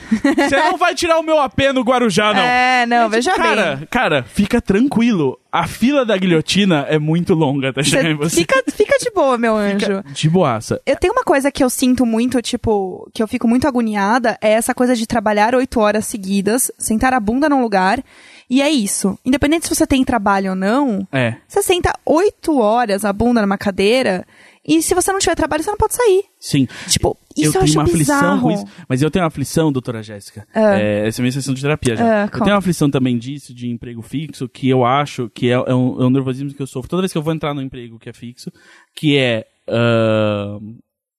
Você 0.49 0.57
não 0.57 0.77
vai 0.77 0.95
tirar 0.97 1.19
o 1.19 1.23
meu 1.23 1.39
AP 1.39 1.59
no 1.73 1.83
Guarujá, 1.83 2.35
não. 2.35 2.41
É, 2.41 2.87
não, 2.87 3.05
tipo, 3.05 3.11
veja 3.11 3.35
cara, 3.37 3.77
bem. 3.77 3.87
Cara, 3.89 4.23
fica 4.25 4.61
tranquilo. 4.61 5.39
A 5.51 5.67
fila 5.67 6.05
da 6.05 6.17
guilhotina 6.17 6.85
é 6.89 6.99
muito 6.99 7.35
longa 7.35 7.71
até 7.71 7.83
chegar 7.83 8.11
em 8.11 8.17
Cê 8.17 8.19
você. 8.19 8.37
fica, 8.41 8.63
fica 8.71 8.99
de 8.99 9.11
boa, 9.13 9.39
meu 9.39 9.57
anjo. 9.57 9.79
Fica 9.79 10.05
de 10.13 10.29
boaça. 10.29 10.81
Eu 10.85 10.97
tenho 10.97 11.13
uma 11.13 11.23
coisa 11.25 11.51
que 11.53 11.63
eu 11.65 11.71
sinto 11.71 12.05
muito, 12.05 12.43
tipo, 12.43 13.09
que 13.15 13.23
eu 13.23 13.29
fico 13.29 13.47
muito 13.49 13.67
agoniada, 13.67 14.37
é 14.43 14.51
essa 14.51 14.75
coisa 14.75 14.95
de 14.97 15.07
trabalhar 15.07 15.55
oito 15.55 15.81
horas 15.81 16.05
seguidas, 16.05 16.71
sentar 16.77 17.15
a 17.15 17.21
bunda 17.21 17.49
num 17.49 17.63
lugar, 17.63 18.03
e 18.51 18.61
é 18.61 18.69
isso. 18.69 19.19
Independente 19.25 19.67
se 19.69 19.75
você 19.75 19.87
tem 19.87 20.05
trabalho 20.05 20.51
ou 20.51 20.57
não, 20.57 21.07
É. 21.13 21.37
você 21.47 21.63
senta 21.63 21.93
oito 22.05 22.59
horas 22.61 23.05
a 23.05 23.13
bunda 23.13 23.41
numa 23.41 23.57
cadeira, 23.57 24.27
e 24.69 24.83
se 24.83 24.95
você 24.95 25.11
não 25.11 25.19
tiver 25.19 25.35
trabalho, 25.35 25.63
você 25.63 25.71
não 25.71 25.79
pode 25.79 25.95
sair. 25.95 26.25
Sim. 26.39 26.69
Tipo, 26.89 27.17
isso 27.35 27.57
eu, 27.57 27.63
eu 27.63 27.67
tenho 27.67 27.79
uma 27.79 27.85
aflição 27.85 28.17
bizarro. 28.17 28.43
com 28.43 28.51
isso. 28.51 28.65
Mas 28.87 29.01
eu 29.01 29.11
tenho 29.11 29.23
uma 29.25 29.29
aflição, 29.29 29.73
doutora 29.73 30.03
Jéssica. 30.03 30.47
Ah. 30.55 30.79
É, 30.79 31.09
essa 31.09 31.21
é 31.21 31.23
a 31.23 31.25
minha 31.25 31.33
sessão 31.33 31.55
de 31.55 31.63
terapia 31.63 31.97
já. 31.97 32.05
Ah, 32.05 32.25
eu 32.25 32.31
conta. 32.31 32.45
tenho 32.45 32.55
uma 32.55 32.59
aflição 32.59 32.91
também 32.91 33.17
disso, 33.17 33.55
de 33.55 33.69
emprego 33.69 34.03
fixo, 34.03 34.47
que 34.47 34.69
eu 34.69 34.85
acho 34.85 35.31
que 35.31 35.49
é, 35.49 35.55
é 35.55 35.75
um, 35.75 36.03
é 36.03 36.07
um 36.07 36.11
nervosismo 36.11 36.53
que 36.53 36.61
eu 36.61 36.67
sofro 36.67 36.91
toda 36.91 37.01
vez 37.03 37.13
que 37.13 37.17
eu 37.19 37.23
vou 37.23 37.33
entrar 37.33 37.55
no 37.55 37.63
emprego 37.63 37.99
que 37.99 38.11
é 38.11 38.13
fixo, 38.13 38.53
que 38.95 39.17
é. 39.17 39.47
ah, 39.69 40.59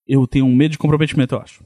eu 0.07 0.27
tenho 0.27 0.45
um 0.45 0.55
medo 0.55 0.73
de 0.73 0.77
comprometimento, 0.77 1.33
eu 1.33 1.41
acho. 1.41 1.63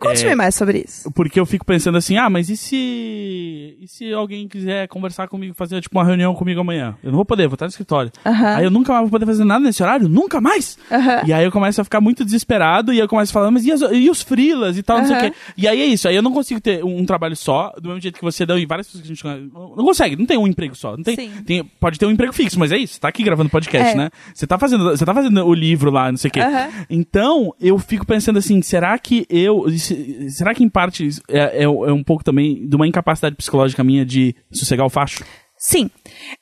Conte-me 0.00 0.34
mais 0.34 0.54
sobre 0.54 0.84
isso. 0.86 1.10
Porque 1.12 1.38
eu 1.38 1.46
fico 1.46 1.64
pensando 1.64 1.98
assim, 1.98 2.16
ah, 2.16 2.28
mas 2.30 2.48
e 2.48 2.56
se. 2.56 3.76
E 3.80 3.86
se 3.86 4.12
alguém 4.12 4.48
quiser 4.48 4.88
conversar 4.88 5.28
comigo, 5.28 5.54
fazer 5.54 5.80
tipo 5.80 5.96
uma 5.98 6.04
reunião 6.04 6.34
comigo 6.34 6.60
amanhã? 6.60 6.96
Eu 7.02 7.10
não 7.10 7.16
vou 7.16 7.24
poder, 7.24 7.46
vou 7.46 7.54
estar 7.54 7.66
no 7.66 7.70
escritório. 7.70 8.10
Aí 8.24 8.64
eu 8.64 8.70
nunca 8.70 8.92
mais 8.92 9.02
vou 9.04 9.10
poder 9.10 9.26
fazer 9.26 9.44
nada 9.44 9.64
nesse 9.64 9.82
horário? 9.82 10.08
Nunca 10.08 10.40
mais? 10.40 10.78
E 11.26 11.32
aí 11.32 11.44
eu 11.44 11.52
começo 11.52 11.80
a 11.80 11.84
ficar 11.84 12.00
muito 12.00 12.24
desesperado 12.24 12.92
e 12.92 12.98
eu 12.98 13.06
começo 13.08 13.30
a 13.30 13.34
falar, 13.34 13.50
mas 13.50 13.64
e, 13.66 13.72
as- 13.72 13.82
e 13.92 14.10
os 14.10 14.22
freelas 14.22 14.76
e 14.78 14.82
tal, 14.82 14.98
não 14.98 15.06
sei 15.06 15.16
o 15.16 15.20
quê. 15.20 15.32
E 15.56 15.68
aí 15.68 15.80
é 15.80 15.86
isso, 15.86 16.08
aí 16.08 16.16
eu 16.16 16.22
não 16.22 16.32
consigo 16.32 16.60
ter 16.60 16.82
um, 16.84 16.98
um 17.00 17.04
trabalho 17.06 17.36
só, 17.36 17.72
do 17.80 17.88
mesmo 17.88 18.00
jeito 18.00 18.18
que 18.18 18.24
você 18.24 18.44
deu 18.46 18.58
em 18.58 18.66
várias 18.66 18.86
pessoas 18.86 19.02
que 19.06 19.12
a 19.12 19.14
gente 19.14 19.50
não 19.54 19.84
consegue, 19.84 20.16
não 20.16 20.26
tem 20.26 20.38
um 20.38 20.46
emprego 20.46 20.74
só. 20.74 20.96
Não 20.96 21.04
tem, 21.04 21.16
tem- 21.44 21.64
pode 21.78 21.98
ter 21.98 22.06
um 22.06 22.10
emprego 22.10 22.32
fixo, 22.32 22.58
mas 22.58 22.72
é 22.72 22.78
isso, 22.78 22.94
você 22.94 23.00
tá 23.00 23.08
aqui 23.08 23.22
gravando 23.22 23.50
podcast, 23.50 23.92
É. 23.92 23.94
né? 23.94 24.10
Você 24.34 24.46
tá 24.46 24.58
fazendo, 24.58 24.84
você 24.84 25.04
tá 25.04 25.12
fazendo 25.14 25.44
o 25.46 25.52
livro 25.54 25.90
lá, 25.90 26.10
não 26.10 26.16
sei 26.18 26.28
o 26.28 26.32
quê. 26.32 26.40
Então, 26.88 27.54
eu 27.60 27.78
fico 27.78 28.06
pensando 28.06 28.38
assim, 28.38 28.60
será 28.62 28.98
que 28.98 29.26
eu. 29.28 29.66
Se- 29.94 30.30
Será 30.30 30.54
que 30.54 30.62
em 30.64 30.68
parte 30.68 31.08
é, 31.28 31.62
é, 31.62 31.62
é 31.64 31.68
um 31.68 32.02
pouco 32.04 32.22
também 32.24 32.66
de 32.68 32.76
uma 32.76 32.86
incapacidade 32.86 33.36
psicológica 33.36 33.82
minha 33.84 34.04
de 34.04 34.34
sossegar 34.52 34.86
o 34.86 34.90
facho? 34.90 35.24
Sim. 35.62 35.90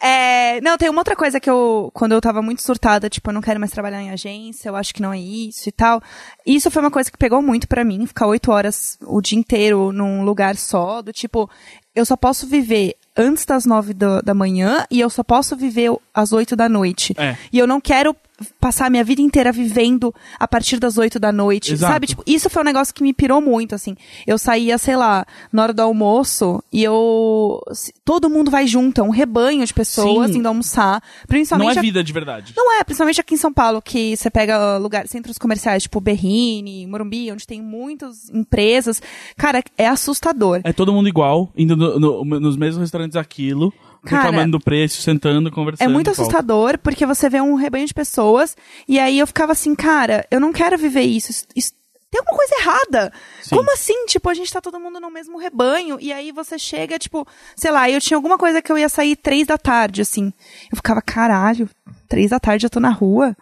É, 0.00 0.60
não, 0.60 0.78
tem 0.78 0.88
uma 0.88 1.00
outra 1.00 1.16
coisa 1.16 1.40
que 1.40 1.50
eu, 1.50 1.90
quando 1.92 2.12
eu 2.12 2.20
tava 2.20 2.40
muito 2.40 2.62
surtada, 2.62 3.10
tipo, 3.10 3.30
eu 3.30 3.34
não 3.34 3.40
quero 3.40 3.58
mais 3.58 3.72
trabalhar 3.72 4.00
em 4.00 4.10
agência, 4.10 4.68
eu 4.68 4.76
acho 4.76 4.94
que 4.94 5.02
não 5.02 5.12
é 5.12 5.18
isso 5.18 5.68
e 5.68 5.72
tal. 5.72 6.00
Isso 6.46 6.70
foi 6.70 6.80
uma 6.80 6.90
coisa 6.90 7.10
que 7.10 7.18
pegou 7.18 7.42
muito 7.42 7.66
pra 7.66 7.84
mim, 7.84 8.06
ficar 8.06 8.28
oito 8.28 8.52
horas 8.52 8.96
o 9.02 9.20
dia 9.20 9.36
inteiro 9.36 9.90
num 9.90 10.22
lugar 10.22 10.54
só, 10.54 11.02
do 11.02 11.12
tipo, 11.12 11.50
eu 11.96 12.06
só 12.06 12.16
posso 12.16 12.46
viver 12.46 12.94
antes 13.16 13.44
das 13.44 13.66
nove 13.66 13.92
da, 13.92 14.20
da 14.20 14.34
manhã 14.34 14.86
e 14.88 15.00
eu 15.00 15.10
só 15.10 15.24
posso 15.24 15.56
viver 15.56 15.90
às 16.14 16.32
oito 16.32 16.54
da 16.54 16.68
noite. 16.68 17.12
É. 17.18 17.36
E 17.52 17.58
eu 17.58 17.66
não 17.66 17.80
quero 17.80 18.14
passar 18.60 18.86
a 18.86 18.90
minha 18.90 19.02
vida 19.04 19.20
inteira 19.20 19.50
vivendo 19.50 20.14
a 20.38 20.46
partir 20.46 20.78
das 20.78 20.96
oito 20.98 21.18
da 21.18 21.32
noite, 21.32 21.72
Exato. 21.72 21.92
sabe? 21.92 22.06
Tipo, 22.06 22.22
isso 22.26 22.48
foi 22.48 22.62
um 22.62 22.64
negócio 22.64 22.94
que 22.94 23.02
me 23.02 23.12
pirou 23.12 23.40
muito, 23.40 23.74
assim. 23.74 23.96
Eu 24.26 24.38
saía, 24.38 24.78
sei 24.78 24.96
lá, 24.96 25.26
na 25.52 25.62
hora 25.64 25.72
do 25.72 25.82
almoço 25.82 26.62
e 26.72 26.82
eu... 26.84 27.60
Todo 28.04 28.30
mundo 28.30 28.50
vai 28.50 28.66
junto, 28.66 29.00
é 29.00 29.04
um 29.04 29.10
rebanho 29.10 29.64
de 29.66 29.74
pessoas 29.74 30.30
Sim. 30.30 30.38
indo 30.38 30.48
almoçar. 30.48 31.02
Não 31.20 31.26
Principalmente... 31.28 31.76
é 31.76 31.78
a- 31.78 31.82
vida 31.82 32.04
de 32.04 32.12
verdade. 32.12 32.52
Não 32.56 32.78
é, 32.80 32.84
principalmente 32.84 33.20
aqui 33.20 33.34
em 33.34 33.38
São 33.38 33.52
Paulo, 33.52 33.82
que 33.82 34.16
você 34.16 34.30
pega 34.30 34.76
lugares, 34.78 35.10
centros 35.10 35.36
comerciais, 35.38 35.82
tipo 35.82 36.00
Berrine, 36.00 36.86
Morumbi, 36.86 37.30
onde 37.32 37.46
tem 37.46 37.60
muitas 37.60 38.30
empresas. 38.30 39.02
Cara, 39.36 39.62
é 39.76 39.86
assustador. 39.88 40.60
É 40.64 40.72
todo 40.72 40.92
mundo 40.92 41.08
igual, 41.08 41.50
indo 41.56 41.76
no- 41.76 41.98
no- 41.98 42.40
nos 42.40 42.56
mesmos 42.56 42.80
restaurantes 42.82 43.16
aquilo, 43.16 43.72
Cara, 44.04 44.22
reclamando 44.22 44.58
do 44.58 44.64
preço, 44.64 45.02
sentando, 45.02 45.50
conversando. 45.50 45.88
É 45.88 45.92
muito 45.92 46.10
assustador, 46.10 46.78
porque 46.78 47.04
você 47.04 47.28
vê 47.28 47.40
um 47.40 47.54
rebanho 47.54 47.86
de 47.86 47.94
pessoas, 47.94 48.56
e 48.86 48.98
aí 48.98 49.18
eu 49.18 49.26
ficava 49.26 49.52
assim, 49.52 49.74
cara, 49.74 50.26
eu 50.30 50.38
não 50.40 50.52
quero 50.52 50.76
viver 50.78 51.02
isso. 51.02 51.30
isso- 51.30 51.46
isso- 51.56 51.72
tem 52.10 52.20
alguma 52.20 52.38
coisa 52.38 52.54
errada. 52.58 53.12
Sim. 53.42 53.54
Como 53.56 53.70
assim? 53.72 54.06
Tipo, 54.06 54.30
a 54.30 54.34
gente 54.34 54.50
tá 54.50 54.62
todo 54.62 54.80
mundo 54.80 54.98
no 54.98 55.10
mesmo 55.10 55.36
rebanho, 55.38 55.98
e 56.00 56.10
aí 56.10 56.32
você 56.32 56.58
chega, 56.58 56.98
tipo, 56.98 57.26
sei 57.54 57.70
lá, 57.70 57.90
eu 57.90 58.00
tinha 58.00 58.16
alguma 58.16 58.38
coisa 58.38 58.62
que 58.62 58.72
eu 58.72 58.78
ia 58.78 58.88
sair 58.88 59.14
três 59.14 59.46
da 59.46 59.58
tarde, 59.58 60.00
assim. 60.00 60.32
Eu 60.72 60.76
ficava, 60.76 61.02
caralho, 61.02 61.68
três 62.08 62.30
da 62.30 62.40
tarde 62.40 62.64
eu 62.64 62.70
tô 62.70 62.80
na 62.80 62.90
rua. 62.90 63.36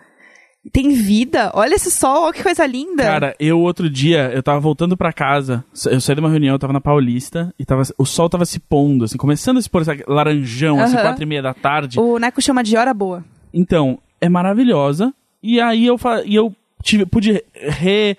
Tem 0.72 0.90
vida, 0.90 1.50
olha 1.54 1.74
esse 1.74 1.90
sol, 1.90 2.24
olha 2.24 2.32
que 2.32 2.42
coisa 2.42 2.66
linda. 2.66 3.02
Cara, 3.02 3.36
eu 3.38 3.60
outro 3.60 3.88
dia, 3.88 4.30
eu 4.34 4.42
tava 4.42 4.58
voltando 4.58 4.96
pra 4.96 5.12
casa, 5.12 5.64
eu 5.86 6.00
saí 6.00 6.14
de 6.14 6.20
uma 6.20 6.30
reunião, 6.30 6.54
eu 6.54 6.58
tava 6.58 6.72
na 6.72 6.80
Paulista, 6.80 7.54
e 7.58 7.64
tava, 7.64 7.82
o 7.96 8.04
sol 8.04 8.28
tava 8.28 8.44
se 8.44 8.58
pondo, 8.58 9.04
assim, 9.04 9.16
começando 9.16 9.58
a 9.58 9.62
se 9.62 9.70
pôr 9.70 9.82
esse 9.82 10.04
laranjão, 10.08 10.80
assim, 10.80 10.94
Aham. 10.96 11.02
quatro 11.02 11.22
e 11.22 11.26
meia 11.26 11.42
da 11.42 11.54
tarde. 11.54 11.98
o 12.00 12.18
Neco 12.18 12.42
chama 12.42 12.62
de 12.64 12.76
hora 12.76 12.92
boa. 12.92 13.24
Então, 13.54 13.98
é 14.20 14.28
maravilhosa, 14.28 15.14
e 15.42 15.60
aí 15.60 15.86
eu, 15.86 15.96
e 16.24 16.34
eu 16.34 16.54
tive, 16.82 17.06
pude 17.06 17.42
re, 17.54 18.16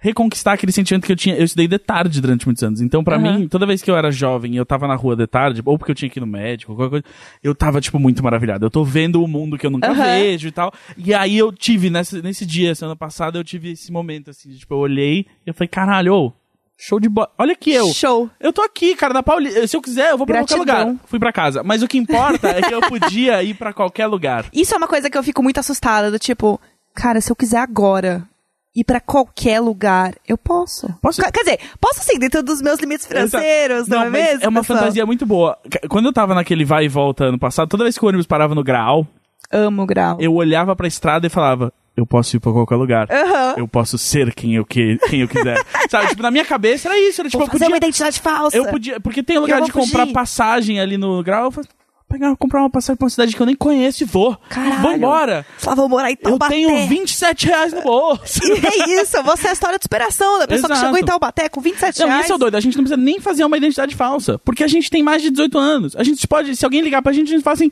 reconquistar 0.00 0.54
aquele 0.54 0.72
sentimento 0.72 1.04
que 1.06 1.12
eu 1.12 1.16
tinha. 1.16 1.36
Eu 1.36 1.44
estudei 1.44 1.68
de 1.68 1.78
tarde 1.78 2.20
durante 2.20 2.46
muitos 2.46 2.62
anos. 2.62 2.80
Então, 2.80 3.04
pra 3.04 3.16
Aham. 3.16 3.38
mim, 3.40 3.48
toda 3.48 3.66
vez 3.66 3.82
que 3.82 3.90
eu 3.90 3.96
era 3.96 4.10
jovem 4.10 4.54
e 4.54 4.56
eu 4.56 4.64
tava 4.66 4.88
na 4.88 4.94
rua 4.94 5.14
de 5.14 5.26
tarde, 5.26 5.62
ou 5.64 5.78
porque 5.78 5.92
eu 5.92 5.94
tinha 5.94 6.10
que 6.10 6.18
ir 6.18 6.22
no 6.22 6.26
médico, 6.26 6.74
qualquer 6.74 6.90
coisa, 7.02 7.04
eu 7.42 7.54
tava, 7.54 7.80
tipo, 7.80 7.98
muito 7.98 8.22
maravilhado. 8.24 8.64
Eu 8.64 8.70
tô 8.70 8.82
vendo 8.82 9.22
o 9.22 9.28
mundo 9.28 9.58
que 9.58 9.66
eu 9.66 9.70
nunca 9.70 9.90
Aham. 9.90 10.02
vejo 10.02 10.48
e 10.48 10.52
tal. 10.52 10.72
E 10.96 11.12
aí 11.14 11.36
eu 11.36 11.52
tive, 11.52 11.90
nesse, 11.90 12.22
nesse 12.22 12.44
dia, 12.46 12.74
semana 12.74 12.96
passada, 12.96 13.38
eu 13.38 13.44
tive 13.44 13.72
esse 13.72 13.92
momento, 13.92 14.30
assim, 14.30 14.48
de, 14.48 14.58
tipo, 14.58 14.72
eu 14.74 14.78
olhei 14.78 15.26
e 15.46 15.50
eu 15.50 15.54
falei, 15.54 15.68
caralho, 15.68 16.14
ô, 16.14 16.32
show 16.78 16.98
de 16.98 17.08
bola. 17.10 17.30
Olha 17.36 17.52
aqui 17.52 17.70
eu. 17.72 17.92
Show. 17.92 18.30
Eu 18.40 18.54
tô 18.54 18.62
aqui, 18.62 18.96
cara, 18.96 19.12
na 19.12 19.22
Paulista. 19.22 19.66
Se 19.66 19.76
eu 19.76 19.82
quiser, 19.82 20.12
eu 20.12 20.16
vou 20.18 20.26
pra 20.26 20.38
qualquer 20.38 20.54
Gratidão. 20.64 20.88
lugar. 20.92 21.04
Fui 21.06 21.18
pra 21.18 21.30
casa. 21.30 21.62
Mas 21.62 21.82
o 21.82 21.88
que 21.88 21.98
importa 21.98 22.48
é 22.48 22.62
que 22.62 22.72
eu 22.72 22.80
podia 22.80 23.42
ir 23.42 23.52
pra 23.52 23.74
qualquer 23.74 24.06
lugar. 24.06 24.46
Isso 24.52 24.74
é 24.74 24.78
uma 24.78 24.88
coisa 24.88 25.10
que 25.10 25.18
eu 25.18 25.22
fico 25.22 25.42
muito 25.42 25.60
assustada, 25.60 26.10
do 26.10 26.18
tipo, 26.18 26.58
cara, 26.94 27.20
se 27.20 27.30
eu 27.30 27.36
quiser 27.36 27.58
agora 27.58 28.26
ir 28.74 28.84
pra 28.84 29.00
qualquer 29.00 29.60
lugar, 29.60 30.14
eu 30.26 30.38
posso. 30.38 30.88
Posso? 31.02 31.20
Quer 31.20 31.40
dizer, 31.44 31.58
posso 31.80 32.00
sim, 32.04 32.18
dentro 32.18 32.42
dos 32.42 32.62
meus 32.62 32.78
limites 32.78 33.06
financeiros, 33.06 33.88
não, 33.88 34.02
é 34.02 34.10
mas 34.10 34.12
mesmo? 34.12 34.44
É 34.44 34.48
uma 34.48 34.60
pessoal? 34.60 34.78
fantasia 34.78 35.04
muito 35.06 35.26
boa. 35.26 35.58
Quando 35.88 36.06
eu 36.06 36.12
tava 36.12 36.34
naquele 36.34 36.64
vai 36.64 36.84
e 36.84 36.88
volta 36.88 37.24
ano 37.24 37.38
passado, 37.38 37.68
toda 37.68 37.82
vez 37.84 37.98
que 37.98 38.04
o 38.04 38.08
ônibus 38.08 38.26
parava 38.26 38.54
no 38.54 38.62
grau, 38.62 39.06
Amo 39.52 39.82
o 39.82 39.86
grau. 39.86 40.16
eu 40.20 40.32
olhava 40.34 40.76
pra 40.76 40.86
estrada 40.86 41.26
e 41.26 41.30
falava: 41.30 41.72
Eu 41.96 42.06
posso 42.06 42.36
ir 42.36 42.40
pra 42.40 42.52
qualquer 42.52 42.76
lugar. 42.76 43.08
Aham. 43.10 43.54
Eu 43.56 43.66
posso 43.66 43.98
ser 43.98 44.32
quem 44.32 44.54
eu, 44.54 44.64
que, 44.64 44.96
quem 45.08 45.22
eu 45.22 45.28
quiser. 45.28 45.60
Sabe, 45.90 46.06
tipo, 46.08 46.22
na 46.22 46.30
minha 46.30 46.44
cabeça 46.44 46.88
era 46.88 46.96
isso. 46.96 47.20
Era, 47.20 47.28
tipo, 47.28 47.38
Vou 47.38 47.48
eu 47.48 47.50
podia, 47.50 47.66
uma 47.66 47.76
identidade 47.76 48.20
falsa. 48.20 48.56
eu 48.56 48.66
podia. 48.66 49.00
Porque 49.00 49.22
tem 49.24 49.38
lugar 49.38 49.60
de 49.62 49.72
comprar 49.72 50.02
fugir. 50.02 50.12
passagem 50.12 50.78
ali 50.78 50.96
no 50.96 51.20
grau. 51.24 51.46
Eu 51.46 51.50
falei, 51.50 51.68
pegar, 52.10 52.36
comprar 52.36 52.60
uma 52.60 52.68
passagem 52.70 52.96
pra 52.96 53.04
uma 53.04 53.10
cidade 53.10 53.34
que 53.34 53.40
eu 53.40 53.46
nem 53.46 53.54
conheço 53.54 54.02
e 54.02 54.06
vou. 54.06 54.36
Caralho. 54.48 54.82
Vambora. 54.82 55.46
Só 55.58 55.74
vou 55.74 55.88
morar 55.88 56.10
em 56.10 56.14
Eu 56.20 56.30
Taubaté. 56.30 56.54
tenho 56.54 56.88
27 56.88 57.46
reais 57.46 57.72
no 57.72 57.82
bolso. 57.82 58.40
E 58.44 58.52
é 58.66 59.00
isso, 59.00 59.22
você 59.22 59.46
é 59.46 59.50
a 59.50 59.52
história 59.52 59.78
de 59.78 59.84
superação 59.84 60.38
da 60.38 60.46
pessoa 60.48 60.66
Exato. 60.66 60.74
que 60.74 60.86
chegou 60.86 60.98
em 60.98 61.04
Taubaté 61.04 61.48
com 61.48 61.60
27 61.60 62.00
Não, 62.00 62.08
reais. 62.08 62.24
isso 62.24 62.34
é 62.34 62.38
doido. 62.38 62.56
A 62.56 62.60
gente 62.60 62.76
não 62.76 62.84
precisa 62.84 63.00
nem 63.00 63.20
fazer 63.20 63.44
uma 63.44 63.56
identidade 63.56 63.94
falsa. 63.94 64.38
Porque 64.40 64.64
a 64.64 64.68
gente 64.68 64.90
tem 64.90 65.02
mais 65.02 65.22
de 65.22 65.30
18 65.30 65.56
anos. 65.58 65.96
A 65.96 66.02
gente 66.02 66.26
pode, 66.26 66.54
se 66.56 66.64
alguém 66.64 66.80
ligar 66.82 67.00
pra 67.00 67.12
gente, 67.12 67.28
a 67.28 67.30
gente 67.32 67.42
fala 67.44 67.54
assim: 67.54 67.70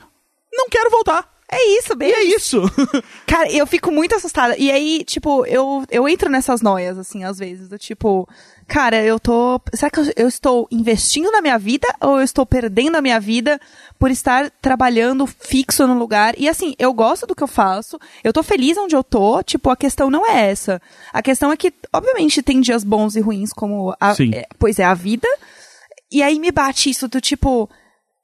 não 0.53 0.69
quero 0.69 0.91
voltar. 0.91 1.29
É 1.51 1.79
isso, 1.79 1.95
E 1.95 1.97
beijo. 1.97 2.17
é 2.17 2.25
isso. 2.25 2.63
Cara, 3.27 3.51
eu 3.51 3.67
fico 3.67 3.91
muito 3.91 4.15
assustada. 4.15 4.55
E 4.59 4.71
aí, 4.71 5.03
tipo, 5.05 5.47
eu, 5.47 5.83
eu 5.91 6.07
entro 6.07 6.29
nessas 6.29 6.61
noias, 6.61 6.99
assim, 6.99 7.25
às 7.25 7.39
vezes. 7.39 7.69
Do 7.69 7.79
tipo, 7.79 8.29
cara, 8.67 9.03
eu 9.03 9.19
tô. 9.19 9.59
Será 9.73 9.91
que 9.91 9.99
eu, 9.99 10.13
eu 10.15 10.29
estou 10.29 10.69
investindo 10.71 11.31
na 11.31 11.41
minha 11.41 11.59
vida 11.59 11.89
ou 12.03 12.19
eu 12.19 12.23
estou 12.25 12.45
perdendo 12.45 12.97
a 12.97 13.01
minha 13.01 13.19
vida 13.19 13.59
por 13.99 14.11
estar 14.11 14.51
trabalhando 14.61 15.27
fixo 15.27 15.87
no 15.87 15.99
lugar? 15.99 16.35
E 16.39 16.47
assim, 16.49 16.75
eu 16.79 16.93
gosto 16.93 17.27
do 17.27 17.35
que 17.35 17.43
eu 17.43 17.49
faço, 17.49 17.99
eu 18.23 18.33
tô 18.33 18.43
feliz 18.43 18.77
onde 18.77 18.95
eu 18.95 19.03
tô. 19.03 19.43
Tipo, 19.43 19.71
a 19.71 19.77
questão 19.77 20.11
não 20.11 20.27
é 20.27 20.51
essa. 20.51 20.83
A 21.13 21.23
questão 21.23 21.51
é 21.51 21.57
que, 21.57 21.73
obviamente, 21.93 22.43
tem 22.43 22.61
dias 22.61 22.85
bons 22.85 23.17
e 23.17 23.21
ruins, 23.21 23.55
como 23.55 23.97
a, 23.99 24.15
Sim. 24.15 24.35
é, 24.35 24.47
pois 24.59 24.79
é, 24.79 24.85
a 24.85 24.93
vida. 24.93 25.29
E 26.13 26.23
aí 26.23 26.39
me 26.39 26.51
bate 26.53 26.91
isso 26.91 27.09
do 27.09 27.23
tipo. 27.23 27.71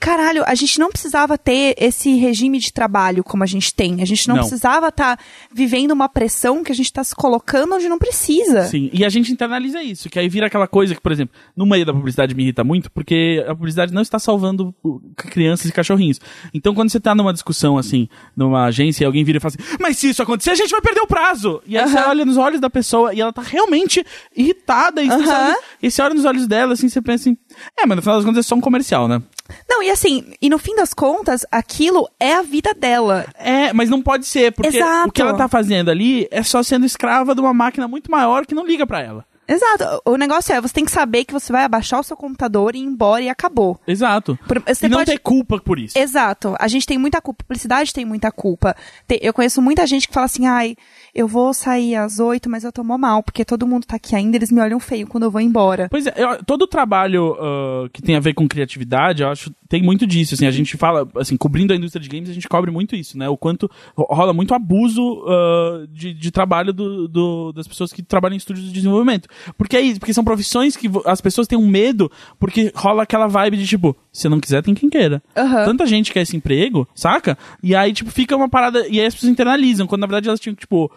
Caralho, 0.04 0.44
a 0.46 0.54
gente 0.54 0.78
não 0.78 0.90
precisava 0.90 1.38
ter 1.38 1.74
esse 1.78 2.14
regime 2.16 2.58
de 2.58 2.70
trabalho 2.70 3.24
como 3.24 3.42
a 3.42 3.46
gente 3.46 3.72
tem. 3.74 4.02
A 4.02 4.04
gente 4.04 4.28
não, 4.28 4.34
Não. 4.36 4.42
precisava 4.42 4.88
estar 4.88 5.18
vivendo 5.50 5.92
uma 5.92 6.10
pressão 6.10 6.62
que 6.62 6.70
a 6.70 6.74
gente 6.74 6.84
está 6.84 7.02
se 7.02 7.14
colocando 7.16 7.74
onde 7.74 7.88
não 7.88 7.98
precisa. 7.98 8.64
Sim, 8.64 8.90
e 8.92 9.02
a 9.02 9.08
gente 9.08 9.32
internaliza 9.32 9.82
isso, 9.82 10.10
que 10.10 10.18
aí 10.18 10.28
vira 10.28 10.46
aquela 10.48 10.68
coisa 10.68 10.94
que, 10.94 11.00
por 11.00 11.10
exemplo, 11.10 11.34
no 11.56 11.64
meio 11.64 11.86
da 11.86 11.92
publicidade 11.94 12.34
me 12.34 12.42
irrita 12.42 12.62
muito, 12.62 12.90
porque 12.90 13.42
a 13.48 13.54
publicidade 13.54 13.94
não 13.94 14.02
está 14.02 14.18
salvando 14.18 14.74
crianças 15.16 15.70
e 15.70 15.72
cachorrinhos. 15.72 16.20
Então, 16.52 16.74
quando 16.74 16.90
você 16.90 17.00
tá 17.00 17.14
numa 17.14 17.32
discussão, 17.32 17.78
assim, 17.78 18.06
numa 18.36 18.66
agência, 18.66 19.04
e 19.04 19.06
alguém 19.06 19.24
vira 19.24 19.38
e 19.38 19.40
fala 19.40 19.54
assim, 19.58 19.76
mas 19.80 19.96
se 19.96 20.10
isso 20.10 20.22
acontecer, 20.22 20.50
a 20.50 20.54
gente 20.54 20.70
vai 20.70 20.82
perder 20.82 21.00
o 21.00 21.06
prazo! 21.06 21.62
E 21.66 21.78
aí 21.78 21.88
você 21.88 21.96
Aham. 21.96 22.10
olha 22.10 22.24
nos 22.26 22.36
olhos 22.36 22.60
da 22.60 22.68
pessoa 22.68 23.14
e 23.14 23.22
ela 23.22 23.32
tá 23.32 23.40
realmente 23.40 24.04
irritada, 24.36 25.02
e, 25.02 25.06
você 25.08 25.14
olha- 25.30 25.56
e 25.82 25.90
você 25.90 26.02
olha 26.02 26.14
nos 26.14 26.26
olhos 26.26 26.46
dela, 26.46 26.74
assim, 26.74 26.90
você 26.90 27.00
pensa 27.00 27.30
assim, 27.30 27.38
é, 27.78 27.86
mas 27.86 27.96
no 27.96 28.02
final 28.02 28.16
das 28.16 28.24
contas 28.26 28.44
é 28.44 28.46
só 28.46 28.54
um 28.54 28.60
comercial, 28.60 29.08
né? 29.08 29.22
Não, 29.68 29.82
e 29.82 29.90
assim, 29.90 30.32
e 30.40 30.48
no 30.48 30.58
fim 30.58 30.74
das 30.76 30.92
contas, 30.94 31.44
aquilo 31.50 32.08
é 32.18 32.34
a 32.34 32.42
vida 32.42 32.72
dela. 32.74 33.26
É, 33.38 33.72
mas 33.72 33.88
não 33.90 34.00
pode 34.02 34.26
ser, 34.26 34.52
porque 34.52 34.76
Exato. 34.76 35.08
o 35.08 35.12
que 35.12 35.20
ela 35.22 35.34
tá 35.34 35.48
fazendo 35.48 35.90
ali 35.90 36.26
é 36.30 36.42
só 36.42 36.62
sendo 36.62 36.86
escrava 36.86 37.34
de 37.34 37.40
uma 37.40 37.54
máquina 37.54 37.86
muito 37.88 38.10
maior 38.10 38.46
que 38.46 38.54
não 38.54 38.66
liga 38.66 38.86
pra 38.86 39.00
ela. 39.00 39.24
Exato. 39.46 39.84
O 40.06 40.16
negócio 40.16 40.54
é, 40.54 40.60
você 40.60 40.72
tem 40.72 40.86
que 40.86 40.90
saber 40.90 41.26
que 41.26 41.32
você 41.34 41.52
vai 41.52 41.64
abaixar 41.64 42.00
o 42.00 42.02
seu 42.02 42.16
computador 42.16 42.74
e 42.74 42.78
ir 42.78 42.82
embora 42.84 43.20
e 43.20 43.28
acabou. 43.28 43.78
Exato. 43.86 44.38
Por- 44.48 44.62
você 44.66 44.86
e 44.86 44.88
não 44.88 44.96
pode- 45.00 45.10
ter 45.10 45.18
culpa 45.18 45.58
por 45.60 45.78
isso. 45.78 45.98
Exato. 45.98 46.54
A 46.58 46.66
gente 46.66 46.86
tem 46.86 46.96
muita 46.96 47.20
culpa. 47.20 47.44
Publicidade 47.44 47.92
tem 47.92 48.06
muita 48.06 48.32
culpa. 48.32 48.74
Te- 49.06 49.18
Eu 49.20 49.34
conheço 49.34 49.60
muita 49.60 49.86
gente 49.86 50.08
que 50.08 50.14
fala 50.14 50.24
assim, 50.24 50.46
ai, 50.46 50.74
eu 51.14 51.28
vou 51.28 51.54
sair 51.54 51.94
às 51.94 52.18
oito, 52.18 52.50
mas 52.50 52.64
eu 52.64 52.72
tô 52.72 52.82
mal, 52.82 53.22
porque 53.22 53.44
todo 53.44 53.66
mundo 53.66 53.84
tá 53.86 53.96
aqui 53.96 54.16
ainda, 54.16 54.36
eles 54.36 54.50
me 54.50 54.60
olham 54.60 54.80
feio 54.80 55.06
quando 55.06 55.24
eu 55.24 55.30
vou 55.30 55.40
embora. 55.40 55.88
Pois 55.90 56.06
é, 56.06 56.14
eu- 56.16 56.42
todo 56.44 56.62
o 56.62 56.66
trabalho 56.66 57.36
ah, 57.38 57.88
que 57.92 58.02
tem 58.02 58.16
a 58.16 58.20
ver 58.20 58.34
com 58.34 58.48
criatividade, 58.48 59.22
eu 59.22 59.28
acho, 59.28 59.52
tem 59.68 59.82
muito 59.82 60.06
disso, 60.06 60.34
assim, 60.34 60.46
a 60.46 60.50
gente 60.50 60.76
fala, 60.76 61.08
assim, 61.16 61.36
cobrindo 61.36 61.72
a 61.72 61.76
indústria 61.76 62.02
de 62.02 62.08
games, 62.08 62.28
a 62.30 62.32
gente 62.32 62.48
cobre 62.48 62.70
muito 62.70 62.96
isso, 62.96 63.16
né, 63.16 63.28
o 63.28 63.36
quanto 63.36 63.70
ro- 63.96 64.06
rola 64.10 64.32
muito 64.32 64.54
abuso 64.54 65.24
ah, 65.28 65.86
de, 65.90 66.12
de 66.12 66.30
trabalho 66.30 66.72
do, 66.72 67.06
do- 67.08 67.52
das 67.52 67.68
pessoas 67.68 67.92
que 67.92 68.02
trabalham 68.02 68.34
em 68.34 68.38
estúdios 68.38 68.66
de 68.66 68.72
desenvolvimento, 68.72 69.28
porque 69.56 69.76
é 69.76 69.80
isso, 69.80 70.00
porque 70.00 70.12
são 70.14 70.24
profissões 70.24 70.76
que 70.76 70.90
as 71.06 71.20
pessoas 71.20 71.46
têm 71.46 71.58
um 71.58 71.68
medo, 71.68 72.10
porque 72.38 72.72
rola 72.74 73.02
aquela 73.04 73.26
vibe 73.26 73.56
de, 73.58 73.66
tipo, 73.66 73.96
se 74.12 74.28
não 74.28 74.40
quiser, 74.40 74.62
tem 74.62 74.74
quem 74.74 74.88
queira. 74.90 75.22
Aham. 75.36 75.64
Tanta 75.64 75.86
gente 75.86 76.12
quer 76.12 76.22
esse 76.22 76.36
emprego, 76.36 76.86
saca? 76.94 77.36
E 77.62 77.74
aí, 77.74 77.92
tipo, 77.92 78.10
fica 78.10 78.36
uma 78.36 78.48
parada, 78.48 78.86
e 78.88 79.00
aí 79.00 79.06
as 79.06 79.14
pessoas 79.14 79.30
internalizam, 79.32 79.86
quando 79.86 80.00
na 80.00 80.06
verdade 80.06 80.28
elas 80.28 80.40
tinham, 80.40 80.54
tipo, 80.54 80.90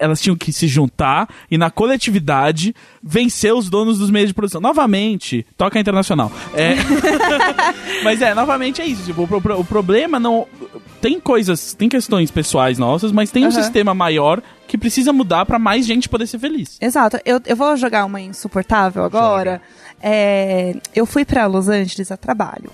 elas 0.00 0.20
tinham 0.20 0.34
que 0.34 0.52
se 0.52 0.66
juntar 0.66 1.28
e 1.50 1.58
na 1.58 1.70
coletividade 1.70 2.74
vencer 3.02 3.54
os 3.54 3.68
donos 3.68 3.98
dos 3.98 4.10
meios 4.10 4.28
de 4.30 4.34
produção. 4.34 4.60
Novamente, 4.60 5.46
toca 5.56 5.78
internacional. 5.78 6.32
É... 6.54 6.74
mas 8.02 8.20
é, 8.22 8.34
novamente 8.34 8.80
é 8.80 8.86
isso. 8.86 9.04
Tipo, 9.04 9.22
o, 9.24 9.40
pro- 9.40 9.60
o 9.60 9.64
problema 9.64 10.18
não. 10.18 10.46
Tem 11.00 11.18
coisas, 11.20 11.72
tem 11.74 11.88
questões 11.88 12.30
pessoais 12.30 12.78
nossas, 12.78 13.10
mas 13.12 13.30
tem 13.30 13.44
um 13.44 13.48
Aham. 13.48 13.62
sistema 13.62 13.94
maior 13.94 14.42
que 14.66 14.76
precisa 14.76 15.12
mudar 15.12 15.46
pra 15.46 15.58
mais 15.58 15.86
gente 15.86 16.08
poder 16.08 16.26
ser 16.26 16.38
feliz. 16.38 16.76
Exato. 16.80 17.18
Eu, 17.24 17.40
eu 17.46 17.56
vou 17.56 17.76
jogar 17.76 18.04
uma 18.04 18.20
insuportável 18.20 19.04
agora. 19.04 19.60
É, 20.02 20.76
eu 20.94 21.04
fui 21.06 21.24
pra 21.24 21.46
Los 21.46 21.68
Angeles 21.68 22.10
a 22.12 22.16
trabalho. 22.16 22.70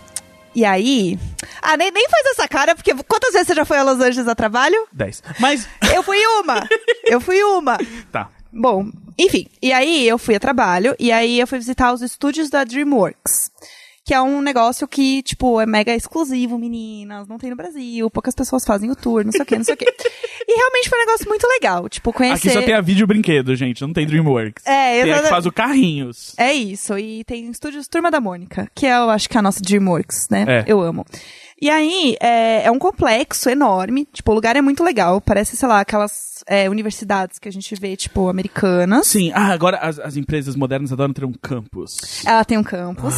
E 0.57 0.65
aí. 0.65 1.19
Ah, 1.61 1.77
nem, 1.77 1.91
nem 1.91 2.09
faz 2.09 2.27
essa 2.29 2.49
cara, 2.49 2.75
porque 2.75 2.95
quantas 3.07 3.35
vezes 3.35 3.49
você 3.49 3.55
já 3.55 3.67
foi 3.67 3.77
a 3.77 3.83
Los 3.83 4.01
Angeles 4.01 4.27
a 4.27 4.35
trabalho? 4.35 4.89
10. 4.91 5.23
Mas. 5.39 5.69
Eu 5.95 6.03
fui 6.03 6.19
uma! 6.41 6.67
eu 7.05 7.21
fui 7.21 7.43
uma! 7.43 7.79
Tá. 8.11 8.31
Bom, 8.51 8.91
enfim. 9.19 9.47
E 9.61 9.73
aí 9.73 10.09
eu 10.09 10.19
fui 10.19 10.35
a 10.35 10.41
trabalho, 10.41 10.97
e 10.99 11.13
aí 11.13 11.39
eu 11.39 11.47
fui 11.47 11.59
visitar 11.59 11.93
os 11.93 12.01
estúdios 12.01 12.49
da 12.49 12.65
DreamWorks. 12.65 13.51
Que 14.07 14.15
é 14.15 14.23
um 14.23 14.41
negócio 14.41 14.87
que, 14.87 15.21
tipo, 15.25 15.61
é 15.61 15.67
mega 15.67 15.93
exclusivo, 15.93 16.57
meninas, 16.57 17.27
não 17.27 17.39
tem 17.39 17.51
no 17.51 17.57
Brasil, 17.57 18.09
poucas 18.09 18.37
pessoas 18.37 18.65
fazem 18.65 18.89
o 18.89 18.95
tour, 18.95 19.25
não 19.25 19.33
sei 19.33 19.41
o 19.41 19.45
quê, 19.45 19.57
não 19.57 19.65
sei 19.65 19.75
o 19.75 19.77
quê. 19.77 19.93
E 20.47 20.57
realmente 20.57 20.89
foi 20.89 20.97
um 20.97 21.07
negócio 21.07 21.29
muito 21.29 21.45
legal, 21.49 21.89
tipo, 21.89 22.13
conhecer... 22.13 22.51
Aqui 22.51 22.57
só 22.57 22.63
tem 22.63 22.75
a 22.75 22.81
vídeo 22.81 23.05
brinquedo, 23.05 23.57
gente. 23.57 23.83
Não 23.83 23.93
tem 23.93 24.07
Dreamworks. 24.07 24.65
É, 24.65 24.71
Tem 24.71 25.01
a 25.01 25.03
que 25.03 25.11
exatamente. 25.11 25.31
faz 25.31 25.47
o 25.47 25.51
carrinhos. 25.51 26.35
É 26.39 26.55
isso, 26.55 26.97
e 26.97 27.25
tem 27.25 27.51
estúdios 27.51 27.89
Turma 27.89 28.09
da 28.09 28.21
Mônica, 28.21 28.71
que 28.77 28.87
é, 28.87 28.97
eu 28.97 29.11
acho 29.11 29.29
que 29.29 29.37
é 29.37 29.41
a 29.41 29.43
nossa 29.43 29.61
DreamWorks, 29.61 30.29
né? 30.31 30.45
É. 30.47 30.65
Eu 30.69 30.81
amo. 30.81 31.05
E 31.61 31.69
aí, 31.69 32.17
é, 32.21 32.65
é 32.67 32.71
um 32.71 32.79
complexo 32.79 33.51
enorme, 33.51 34.07
tipo, 34.13 34.31
o 34.31 34.35
lugar 34.35 34.55
é 34.55 34.61
muito 34.61 34.85
legal, 34.85 35.21
parece, 35.21 35.57
sei 35.57 35.69
lá, 35.69 35.81
aquelas 35.81 36.45
é, 36.47 36.71
universidades 36.71 37.41
que 37.41 37.49
a 37.49 37.53
gente 37.53 37.75
vê, 37.75 37.97
tipo, 37.97 38.29
americanas. 38.29 39.09
Sim. 39.09 39.33
Ah, 39.35 39.53
agora 39.53 39.79
as, 39.79 39.99
as 39.99 40.17
empresas 40.17 40.55
modernas 40.55 40.93
adoram 40.93 41.13
ter 41.13 41.25
um 41.25 41.33
campus. 41.33 42.25
Ela 42.25 42.45
tem 42.45 42.57
um 42.57 42.63
campus. 42.63 43.15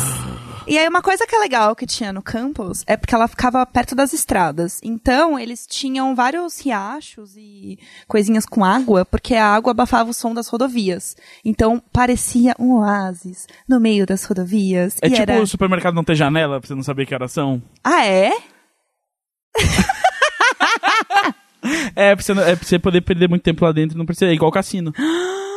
E 0.69 0.77
aí, 0.77 0.87
uma 0.87 1.01
coisa 1.01 1.27
que 1.27 1.35
é 1.35 1.39
legal 1.39 1.75
que 1.75 1.87
tinha 1.87 2.13
no 2.13 2.21
campus 2.21 2.85
é 2.87 2.95
porque 2.95 3.15
ela 3.15 3.27
ficava 3.27 3.65
perto 3.65 3.95
das 3.95 4.13
estradas. 4.13 4.79
Então, 4.85 5.39
eles 5.39 5.67
tinham 5.67 6.15
vários 6.15 6.61
riachos 6.61 7.35
e 7.39 7.79
coisinhas 8.07 8.45
com 8.45 8.63
água, 8.63 9.07
porque 9.07 9.35
a 9.35 9.47
água 9.47 9.71
abafava 9.71 10.11
o 10.11 10.15
som 10.15 10.35
das 10.35 10.47
rodovias. 10.49 11.17
Então, 11.43 11.83
parecia 11.91 12.55
um 12.59 12.75
oásis 12.75 13.47
no 13.67 13.81
meio 13.81 14.05
das 14.05 14.25
rodovias. 14.25 14.99
É 15.01 15.07
e 15.07 15.11
tipo 15.11 15.23
era... 15.23 15.41
o 15.41 15.47
supermercado 15.47 15.95
não 15.95 16.05
ter 16.05 16.15
janela 16.15 16.61
pra 16.61 16.69
você 16.69 16.75
não 16.75 16.83
saber 16.83 17.07
que 17.07 17.15
horas 17.15 17.33
são. 17.33 17.63
Ah, 17.83 18.07
é? 18.07 18.31
É, 21.97 22.15
pra 22.15 22.23
você, 22.23 22.33
é 22.33 22.57
pra 22.57 22.65
você 22.65 22.79
poder 22.79 23.01
perder 23.01 23.29
muito 23.29 23.43
tempo 23.43 23.65
lá 23.65 23.73
dentro, 23.73 23.99
não 23.99 24.07
precisa. 24.07 24.31
É 24.31 24.35
igual 24.35 24.53
cassino. 24.53 24.93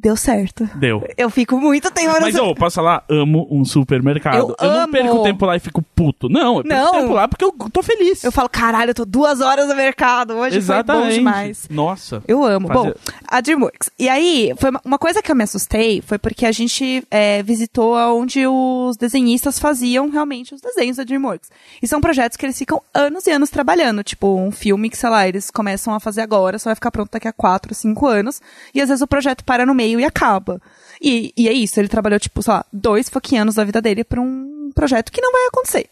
Deu 0.00 0.16
certo. 0.16 0.68
Deu. 0.76 1.02
Eu 1.16 1.28
fico 1.28 1.58
muito 1.58 1.90
tempo 1.90 2.12
Mas, 2.20 2.36
ô, 2.36 2.54
posso 2.54 2.76
falar? 2.76 3.02
Amo 3.08 3.48
um 3.50 3.64
supermercado. 3.64 4.54
Eu 4.60 4.68
não 4.68 4.80
amo. 4.82 4.92
perco 4.92 5.22
tempo 5.24 5.44
lá 5.44 5.56
e 5.56 5.58
fico 5.60 5.82
puto. 5.82 6.28
Não, 6.28 6.58
eu 6.58 6.62
perco 6.62 6.84
Não. 6.84 6.92
tempo 7.00 7.12
lá 7.14 7.26
porque 7.26 7.44
eu 7.44 7.52
tô 7.72 7.82
feliz. 7.82 8.22
Eu 8.22 8.30
falo, 8.30 8.48
caralho, 8.48 8.90
eu 8.90 8.94
tô 8.94 9.04
duas 9.04 9.40
horas 9.40 9.66
no 9.68 9.74
mercado. 9.74 10.34
Hoje 10.34 10.56
Exatamente. 10.58 11.02
foi 11.06 11.10
bom 11.10 11.18
demais. 11.18 11.66
Nossa. 11.68 12.22
Eu 12.28 12.44
amo. 12.44 12.68
Fazer- 12.68 12.78
Bom, 12.78 12.92
a 13.26 13.40
DreamWorks. 13.40 13.90
E 13.98 14.08
aí, 14.08 14.54
foi 14.56 14.70
uma, 14.70 14.80
uma 14.84 14.98
coisa 14.98 15.20
que 15.20 15.32
eu 15.32 15.34
me 15.36 15.42
assustei 15.42 16.00
foi 16.00 16.16
porque 16.18 16.46
a 16.46 16.52
gente 16.52 17.02
é, 17.10 17.42
visitou 17.42 17.96
onde 18.16 18.46
os 18.46 18.96
desenhistas 18.96 19.58
faziam 19.58 20.08
realmente 20.10 20.54
os 20.54 20.60
desenhos 20.60 20.96
da 20.96 21.02
DreamWorks. 21.04 21.50
E 21.82 21.88
são 21.88 22.00
projetos 22.00 22.36
que 22.36 22.46
eles 22.46 22.56
ficam 22.56 22.80
anos 22.94 23.26
e 23.26 23.32
anos 23.32 23.50
trabalhando. 23.50 24.04
Tipo, 24.04 24.36
um 24.38 24.52
filme 24.52 24.88
que, 24.90 24.96
sei 24.96 25.10
lá, 25.10 25.26
eles 25.26 25.50
começam 25.50 25.92
a 25.92 25.98
fazer 25.98 26.20
agora, 26.20 26.56
só 26.58 26.70
vai 26.70 26.76
ficar 26.76 26.92
pronto 26.92 27.10
daqui 27.10 27.26
a 27.26 27.32
quatro, 27.32 27.74
cinco 27.74 28.06
anos. 28.06 28.40
E 28.72 28.80
às 28.80 28.88
vezes 28.88 29.02
o 29.02 29.06
projeto 29.08 29.42
para 29.44 29.66
no 29.66 29.74
meio 29.74 29.87
e-mail 29.88 30.00
e 30.00 30.04
acaba. 30.04 30.60
E, 31.00 31.32
e 31.36 31.48
é 31.48 31.52
isso, 31.52 31.78
ele 31.80 31.88
trabalhou, 31.88 32.18
tipo, 32.18 32.42
sei 32.42 32.52
lá, 32.52 32.64
dois 32.72 33.08
fucking 33.08 33.38
anos 33.38 33.54
da 33.54 33.64
vida 33.64 33.80
dele 33.80 34.04
pra 34.04 34.20
um 34.20 34.70
projeto 34.74 35.12
que 35.12 35.20
não 35.20 35.32
vai 35.32 35.46
acontecer. 35.46 35.88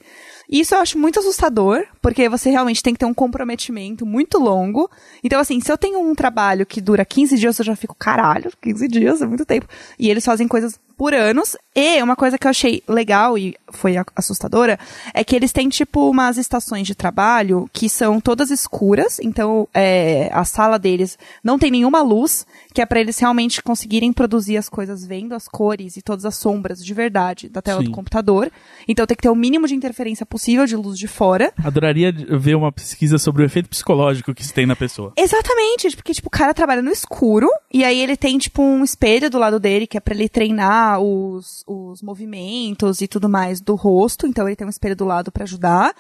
Isso 0.49 0.75
eu 0.75 0.79
acho 0.79 0.99
muito 0.99 1.19
assustador, 1.19 1.85
porque 2.01 2.29
você 2.29 2.51
realmente 2.51 2.83
tem 2.83 2.93
que 2.93 3.01
ter 3.01 3.07
um 3.07 3.15
comprometimento 3.15 4.07
muito 4.07 4.39
longo. 4.39 4.89
Então, 5.23 5.41
assim, 5.41 5.61
se 5.61 5.73
eu 5.73 5.77
tenho 5.77 5.99
um 5.99 6.15
trabalho 6.15 6.65
que 6.65 6.81
dura 6.81 7.05
15 7.05 7.37
dias, 7.37 7.59
eu 7.59 7.65
já 7.65 7.75
fico, 7.75 7.97
caralho, 7.99 8.53
15 8.63 8.87
dias 8.87 9.23
é 9.23 9.27
muito 9.27 9.45
tempo. 9.45 9.67
E 9.99 10.09
eles 10.09 10.25
fazem 10.25 10.47
coisas 10.47 10.79
por 10.97 11.13
anos. 11.13 11.57
E 11.75 12.01
uma 12.01 12.15
coisa 12.15 12.39
que 12.39 12.47
eu 12.47 12.51
achei 12.51 12.83
legal 12.87 13.37
e 13.37 13.57
foi 13.77 13.95
assustadora 14.15 14.79
é 15.15 15.23
que 15.23 15.37
eles 15.37 15.53
têm, 15.53 15.69
tipo, 15.69 16.11
umas 16.11 16.37
estações 16.37 16.87
de 16.87 16.95
trabalho 16.95 17.69
que 17.73 17.89
são 17.89 18.21
todas 18.21 18.51
escuras. 18.51 19.19
Então, 19.21 19.69
é, 19.73 20.31
a 20.33 20.45
sala 20.45 20.79
deles 20.79 21.19
não 21.43 21.59
tem 21.59 21.71
nenhuma 21.71 22.03
luz, 22.03 22.47
que 22.75 22.81
é 22.81 22.87
para 22.87 23.01
eles 23.01 23.19
realmente 23.19 23.63
conseguirem 23.63 24.13
produzir 24.13 24.57
as 24.57 24.69
coisas 24.69 25.05
vendo 25.05 25.35
as 25.35 25.47
cores 25.47 25.97
e 25.97 26.03
todas 26.03 26.25
as 26.25 26.37
sombras 26.37 26.85
de 26.85 26.95
verdade 26.95 27.49
da 27.49 27.63
tela 27.63 27.81
Sim. 27.81 27.87
do 27.87 27.93
computador. 27.93 28.51
Então, 28.89 29.07
tem 29.07 29.17
que 29.17 29.23
ter 29.23 29.31
o 29.31 29.35
mínimo 29.35 29.67
de 29.69 29.75
interferência 29.75 30.27
possível 30.27 30.67
de 30.67 30.77
luz 30.77 30.99
de 30.99 31.07
fora. 31.07 31.53
Adoraria 31.63 32.13
ver 32.13 32.57
uma 32.57 32.73
pesquisa 32.73 33.19
sobre 33.19 33.43
o 33.43 33.47
efeito 33.47 33.69
psicológico 33.69 34.35
que 34.35 34.43
isso 34.43 34.55
tem 34.55 34.67
na 34.67 34.77
pessoa. 34.77 35.13
Exatamente, 35.17 35.95
porque, 35.97 36.13
tipo, 36.13 36.29
o 36.29 36.31
cara 36.31 36.55
trabalha 36.55 36.83
no 36.83 36.91
escuro, 36.91 37.49
e 37.73 37.85
aí 37.85 38.01
ele 38.01 38.17
tem, 38.17 38.39
tipo, 38.39 38.63
um 38.63 38.83
espelho 38.83 39.31
do 39.31 39.39
lado 39.39 39.61
dele, 39.61 39.87
que 39.87 39.97
é 39.97 40.01
pra 40.01 40.15
ele 40.15 40.29
treinar 40.29 41.01
os, 41.01 41.65
os 41.67 42.03
movimentos 42.03 43.01
e 43.01 43.09
tudo 43.09 43.29
mais 43.29 43.61
do 43.67 43.75
rosto, 43.75 44.27
então 44.27 44.47
ele 44.49 44.57
tem 44.57 44.67
um 44.67 44.71
espelho 44.71 44.97
do 44.97 45.05
lado 45.05 45.31
pra 45.31 45.45
ajudar. 45.45 45.95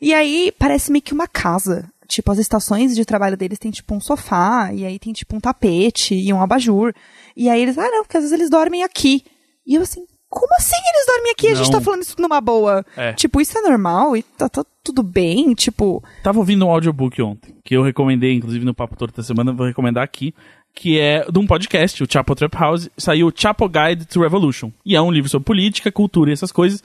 E 0.00 0.12
aí, 0.12 0.52
parece 0.58 0.90
meio 0.90 1.02
que 1.02 1.12
uma 1.14 1.28
casa. 1.28 1.88
Tipo, 2.08 2.32
as 2.32 2.38
estações 2.38 2.94
de 2.94 3.04
trabalho 3.04 3.36
deles 3.36 3.58
tem, 3.58 3.70
tipo, 3.70 3.94
um 3.94 4.00
sofá, 4.00 4.70
e 4.72 4.84
aí 4.84 4.98
tem, 4.98 5.12
tipo, 5.12 5.36
um 5.36 5.40
tapete 5.40 6.14
e 6.14 6.32
um 6.32 6.42
abajur. 6.42 6.92
E 7.36 7.48
aí 7.48 7.62
eles, 7.62 7.78
ah, 7.78 7.88
não, 7.88 8.02
porque 8.02 8.16
às 8.16 8.24
vezes 8.24 8.36
eles 8.36 8.50
dormem 8.50 8.82
aqui. 8.82 9.24
E 9.64 9.76
eu, 9.76 9.82
assim, 9.82 10.04
como 10.28 10.52
assim 10.58 10.76
eles 10.76 11.06
dormem 11.06 11.32
aqui? 11.32 11.48
A 11.48 11.54
gente 11.54 11.70
Não. 11.70 11.78
tá 11.78 11.80
falando 11.80 12.02
isso 12.02 12.16
numa 12.18 12.40
boa. 12.40 12.84
É. 12.96 13.12
Tipo, 13.12 13.40
isso 13.40 13.56
é 13.56 13.60
normal 13.60 14.16
e 14.16 14.22
tá, 14.22 14.48
tá 14.48 14.64
tudo 14.82 15.02
bem, 15.02 15.54
tipo... 15.54 16.02
Tava 16.22 16.38
ouvindo 16.38 16.66
um 16.66 16.70
audiobook 16.70 17.20
ontem, 17.22 17.54
que 17.64 17.76
eu 17.76 17.82
recomendei, 17.82 18.34
inclusive 18.34 18.64
no 18.64 18.74
Papo 18.74 18.96
Torto 18.96 19.16
da 19.16 19.22
Semana, 19.22 19.52
vou 19.52 19.66
recomendar 19.66 20.02
aqui, 20.02 20.34
que 20.74 20.98
é 20.98 21.24
de 21.30 21.38
um 21.38 21.46
podcast, 21.46 22.02
o 22.02 22.06
Chapo 22.10 22.34
Trap 22.34 22.54
House, 22.54 22.90
saiu 22.96 23.28
o 23.28 23.32
Chapo 23.34 23.68
Guide 23.68 24.06
to 24.06 24.20
Revolution. 24.20 24.70
E 24.84 24.96
é 24.96 25.00
um 25.00 25.10
livro 25.10 25.28
sobre 25.28 25.46
política, 25.46 25.92
cultura 25.92 26.30
e 26.30 26.32
essas 26.32 26.52
coisas. 26.52 26.82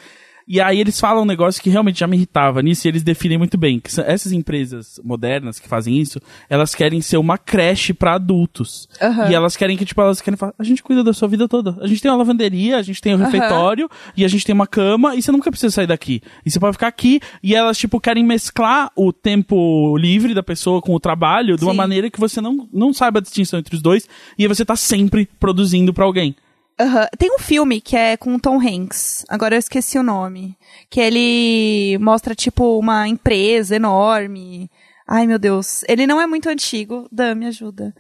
E 0.48 0.62
aí 0.62 0.80
eles 0.80 1.00
falam 1.00 1.24
um 1.24 1.26
negócio 1.26 1.62
que 1.62 1.70
realmente 1.70 2.00
já 2.00 2.08
me 2.08 2.16
irritava 2.16 2.62
nisso, 2.62 2.88
e 2.88 2.90
eles 2.90 3.04
definem 3.04 3.38
muito 3.38 3.58
bem, 3.58 3.80
que 3.80 3.90
essas 4.00 4.32
empresas 4.32 5.00
modernas 5.04 5.60
que 5.60 5.68
fazem 5.68 5.98
isso, 5.98 6.22
elas 6.50 6.74
querem 6.74 7.02
ser 7.02 7.18
uma 7.18 7.38
creche 7.38 7.94
pra 7.94 8.14
adultos. 8.14 8.88
Aham. 9.02 9.30
E 9.30 9.36
elas 9.36 9.58
querem 9.58 9.76
que, 9.76 9.84
tipo, 9.84 10.00
elas 10.02 10.22
querem 10.22 10.38
falar, 10.38 10.54
a 10.58 10.64
gente 10.64 10.82
cuida 10.82 11.04
da 11.04 11.12
sua 11.12 11.28
vida 11.28 11.48
toda. 11.48 11.78
A 11.82 11.88
gente 11.88 12.02
tem 12.02 12.10
uma 12.10 12.18
lavanderia, 12.18 12.78
a 12.78 12.82
gente 12.82 13.02
tem 13.02 13.14
um 13.14 13.18
refeitório, 13.18 13.90
e 14.16 14.24
a 14.24 14.28
gente 14.28 14.46
tem 14.46 14.56
uma 14.56 14.68
cama, 14.68 15.16
e 15.16 15.22
você 15.22 15.32
nunca 15.32 15.52
precisa 15.52 15.74
sair 15.74 15.88
daqui. 15.88 16.22
E 16.46 16.50
você 16.50 16.60
pode 16.60 16.74
ficar 16.74 16.88
aqui, 16.88 17.20
e 17.44 17.54
elas, 17.54 17.78
tipo, 17.78 18.00
querem 18.00 18.24
mesclar 18.24 18.90
o 18.96 19.12
tempo 19.12 19.98
livre 19.98 20.34
da 20.34 20.44
pessoa 20.44 20.82
com 20.82 20.94
o 20.94 21.00
trabalho 21.00 21.58
de 21.58 21.66
uma 21.66 21.74
Sim. 21.74 21.78
maneira 21.78 22.10
que 22.10 22.20
você 22.20 22.40
não, 22.40 22.70
não 22.72 22.94
saiba 22.94 23.20
a 23.20 23.22
distinção 23.22 23.60
entre 23.60 23.76
os 23.76 23.82
dois, 23.82 24.08
e 24.38 24.44
aí 24.44 24.48
você 24.48 24.64
tá 24.64 24.76
sempre 24.78 25.28
produzindo 25.40 25.94
pra 25.94 26.06
alguém. 26.06 26.36
Aham. 26.80 27.08
Tem 27.18 27.34
um 27.34 27.40
filme 27.40 27.82
que 27.82 27.96
é 27.96 28.16
com 28.16 28.36
o 28.36 28.40
Tom 28.40 28.60
Hanks, 28.60 29.26
agora 29.28 29.56
eu 29.56 29.60
esqueci 29.60 29.98
o 29.98 30.04
nome. 30.04 30.56
Que 30.90 31.00
ele 31.00 31.98
mostra, 32.00 32.36
tipo, 32.36 32.78
uma 32.78 33.08
empresa 33.08 33.76
enorme. 33.76 34.70
Ai, 35.08 35.26
meu 35.26 35.40
Deus. 35.40 35.84
Ele 35.88 36.06
não 36.06 36.22
é 36.22 36.28
muito 36.28 36.50
antigo. 36.50 37.08
Dan, 37.12 37.36
me 37.36 37.48
ajuda. 37.48 37.94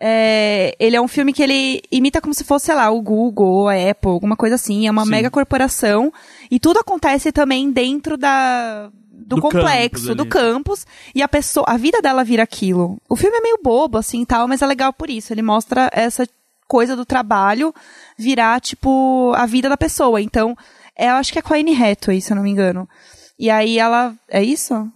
É, 0.00 0.74
ele 0.80 0.96
é 0.96 1.00
um 1.00 1.06
filme 1.06 1.32
que 1.32 1.42
ele 1.42 1.80
imita 1.92 2.20
como 2.20 2.34
se 2.34 2.42
fosse, 2.42 2.66
sei 2.66 2.74
lá, 2.74 2.90
o 2.90 3.00
Google 3.00 3.68
a 3.68 3.74
Apple, 3.74 4.10
alguma 4.10 4.36
coisa 4.36 4.54
assim. 4.54 4.86
É 4.86 4.90
uma 4.90 5.04
Sim. 5.04 5.10
mega 5.10 5.30
corporação. 5.30 6.12
E 6.50 6.58
tudo 6.58 6.78
acontece 6.78 7.30
também 7.30 7.70
dentro 7.70 8.16
da, 8.16 8.90
do, 9.10 9.36
Do 9.36 9.42
complexo, 9.42 10.06
campus 10.08 10.16
do 10.16 10.26
campus. 10.26 10.86
E 11.14 11.22
a 11.22 11.28
pessoa, 11.28 11.66
a 11.68 11.76
vida 11.76 12.00
dela 12.00 12.24
vira 12.24 12.42
aquilo. 12.42 12.98
O 13.08 13.14
filme 13.14 13.36
é 13.36 13.40
meio 13.40 13.58
bobo, 13.62 13.98
assim, 13.98 14.24
tal, 14.24 14.48
mas 14.48 14.62
é 14.62 14.66
legal 14.66 14.92
por 14.92 15.10
isso. 15.10 15.32
Ele 15.32 15.42
mostra 15.42 15.90
essa 15.92 16.26
coisa 16.66 16.96
do 16.96 17.04
trabalho 17.04 17.74
virar, 18.18 18.60
tipo, 18.60 19.32
a 19.36 19.46
vida 19.46 19.68
da 19.68 19.76
pessoa. 19.76 20.20
Então, 20.20 20.56
é, 20.96 21.08
eu 21.08 21.14
acho 21.14 21.32
que 21.32 21.38
é 21.38 21.42
com 21.42 21.54
a 21.54 21.56
Anne 21.56 21.74
Hathaway, 21.74 22.20
se 22.20 22.32
eu 22.32 22.36
não 22.36 22.42
me 22.42 22.50
engano. 22.50 22.88
E 23.38 23.50
aí 23.50 23.78
ela... 23.78 24.14
É 24.28 24.42
isso? 24.42 24.86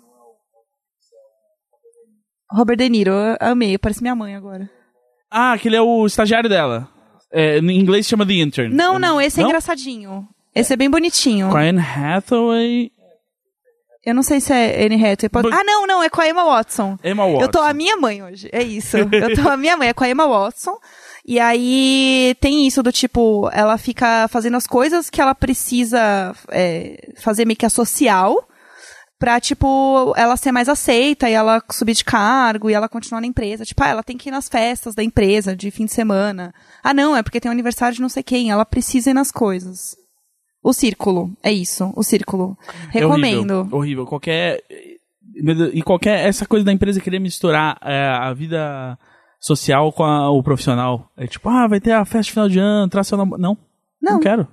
Robert 2.50 2.76
De 2.76 2.88
Niro, 2.88 3.12
eu 3.12 3.36
amei, 3.40 3.76
parece 3.76 4.02
minha 4.02 4.14
mãe 4.14 4.36
agora. 4.36 4.70
Ah, 5.30 5.52
aquele 5.52 5.76
é 5.76 5.82
o 5.82 6.06
estagiário 6.06 6.48
dela. 6.48 6.88
É, 7.32 7.58
em 7.58 7.78
inglês 7.78 8.06
chama 8.06 8.24
The 8.24 8.34
Intern. 8.34 8.74
Não, 8.74 8.98
não, 8.98 9.20
esse 9.20 9.40
é 9.40 9.42
Não? 9.42 9.50
engraçadinho. 9.50 10.26
Esse 10.54 10.72
é 10.72 10.76
bem 10.76 10.88
bonitinho. 10.88 11.50
Com 11.50 11.56
a 11.56 11.62
Anne 11.62 11.80
Hathaway... 11.80 12.90
Eu 14.04 14.14
não 14.14 14.22
sei 14.22 14.40
se 14.40 14.52
é 14.52 14.86
Anne 14.86 14.94
Hathaway. 14.94 15.28
Pode... 15.28 15.48
Ah, 15.52 15.64
não, 15.64 15.84
não, 15.84 16.00
é 16.00 16.08
com 16.08 16.20
a 16.20 16.28
Emma 16.28 16.44
Watson. 16.44 16.96
Emma 17.02 17.26
Watson. 17.26 17.42
Eu 17.42 17.50
tô 17.50 17.58
a 17.58 17.74
minha 17.74 17.96
mãe 17.96 18.22
hoje, 18.22 18.48
é 18.52 18.62
isso. 18.62 18.96
Eu 18.96 19.34
tô 19.34 19.48
a 19.48 19.56
minha 19.56 19.76
mãe, 19.76 19.88
é 19.88 19.92
com 19.92 20.04
a 20.04 20.08
Emma 20.08 20.28
Watson. 20.28 20.78
E 21.26 21.40
aí 21.40 22.36
tem 22.40 22.66
isso 22.68 22.82
do 22.84 22.92
tipo, 22.92 23.50
ela 23.52 23.76
fica 23.76 24.28
fazendo 24.28 24.56
as 24.56 24.66
coisas 24.66 25.10
que 25.10 25.20
ela 25.20 25.34
precisa 25.34 26.32
é, 26.50 27.12
fazer 27.16 27.44
meio 27.44 27.56
que 27.56 27.66
a 27.66 27.70
social 27.70 28.46
pra, 29.18 29.40
tipo, 29.40 30.14
ela 30.16 30.36
ser 30.36 30.52
mais 30.52 30.68
aceita 30.68 31.28
e 31.28 31.32
ela 31.32 31.60
subir 31.72 31.94
de 31.94 32.04
cargo 32.04 32.70
e 32.70 32.74
ela 32.74 32.88
continuar 32.88 33.20
na 33.20 33.26
empresa. 33.26 33.64
Tipo, 33.64 33.82
ah, 33.82 33.88
ela 33.88 34.02
tem 34.02 34.16
que 34.16 34.28
ir 34.28 34.32
nas 34.32 34.48
festas 34.48 34.94
da 34.94 35.02
empresa 35.02 35.56
de 35.56 35.70
fim 35.70 35.86
de 35.86 35.92
semana. 35.92 36.54
Ah, 36.82 36.94
não, 36.94 37.16
é 37.16 37.22
porque 37.22 37.40
tem 37.40 37.50
um 37.50 37.52
aniversário 37.52 37.96
de 37.96 38.02
não 38.02 38.08
sei 38.08 38.22
quem. 38.22 38.50
Ela 38.50 38.64
precisa 38.64 39.10
ir 39.10 39.14
nas 39.14 39.32
coisas. 39.32 39.96
O 40.62 40.72
círculo, 40.72 41.32
é 41.42 41.52
isso, 41.52 41.92
o 41.96 42.02
círculo. 42.02 42.56
É 42.92 43.00
Recomendo. 43.00 43.60
horrível, 43.60 43.78
horrível. 43.78 44.06
Qualquer. 44.06 44.62
E 45.72 45.82
qualquer. 45.82 46.26
Essa 46.26 46.46
coisa 46.46 46.64
da 46.64 46.72
empresa 46.72 47.00
querer 47.00 47.18
misturar 47.18 47.78
é, 47.82 48.08
a 48.08 48.32
vida 48.32 48.98
social 49.41 49.93
com 49.93 50.05
a- 50.05 50.30
o 50.30 50.43
profissional. 50.43 51.11
É 51.16 51.26
tipo, 51.26 51.49
ah, 51.49 51.66
vai 51.66 51.80
ter 51.80 51.93
a 51.93 52.05
festa 52.05 52.32
final 52.32 52.49
de 52.49 52.59
ano, 52.59 52.89
traz 52.89 53.07
seu 53.07 53.16
namorado. 53.18 53.43
Não, 53.43 53.57
não. 54.01 54.12
Não. 54.14 54.20
quero. 54.20 54.47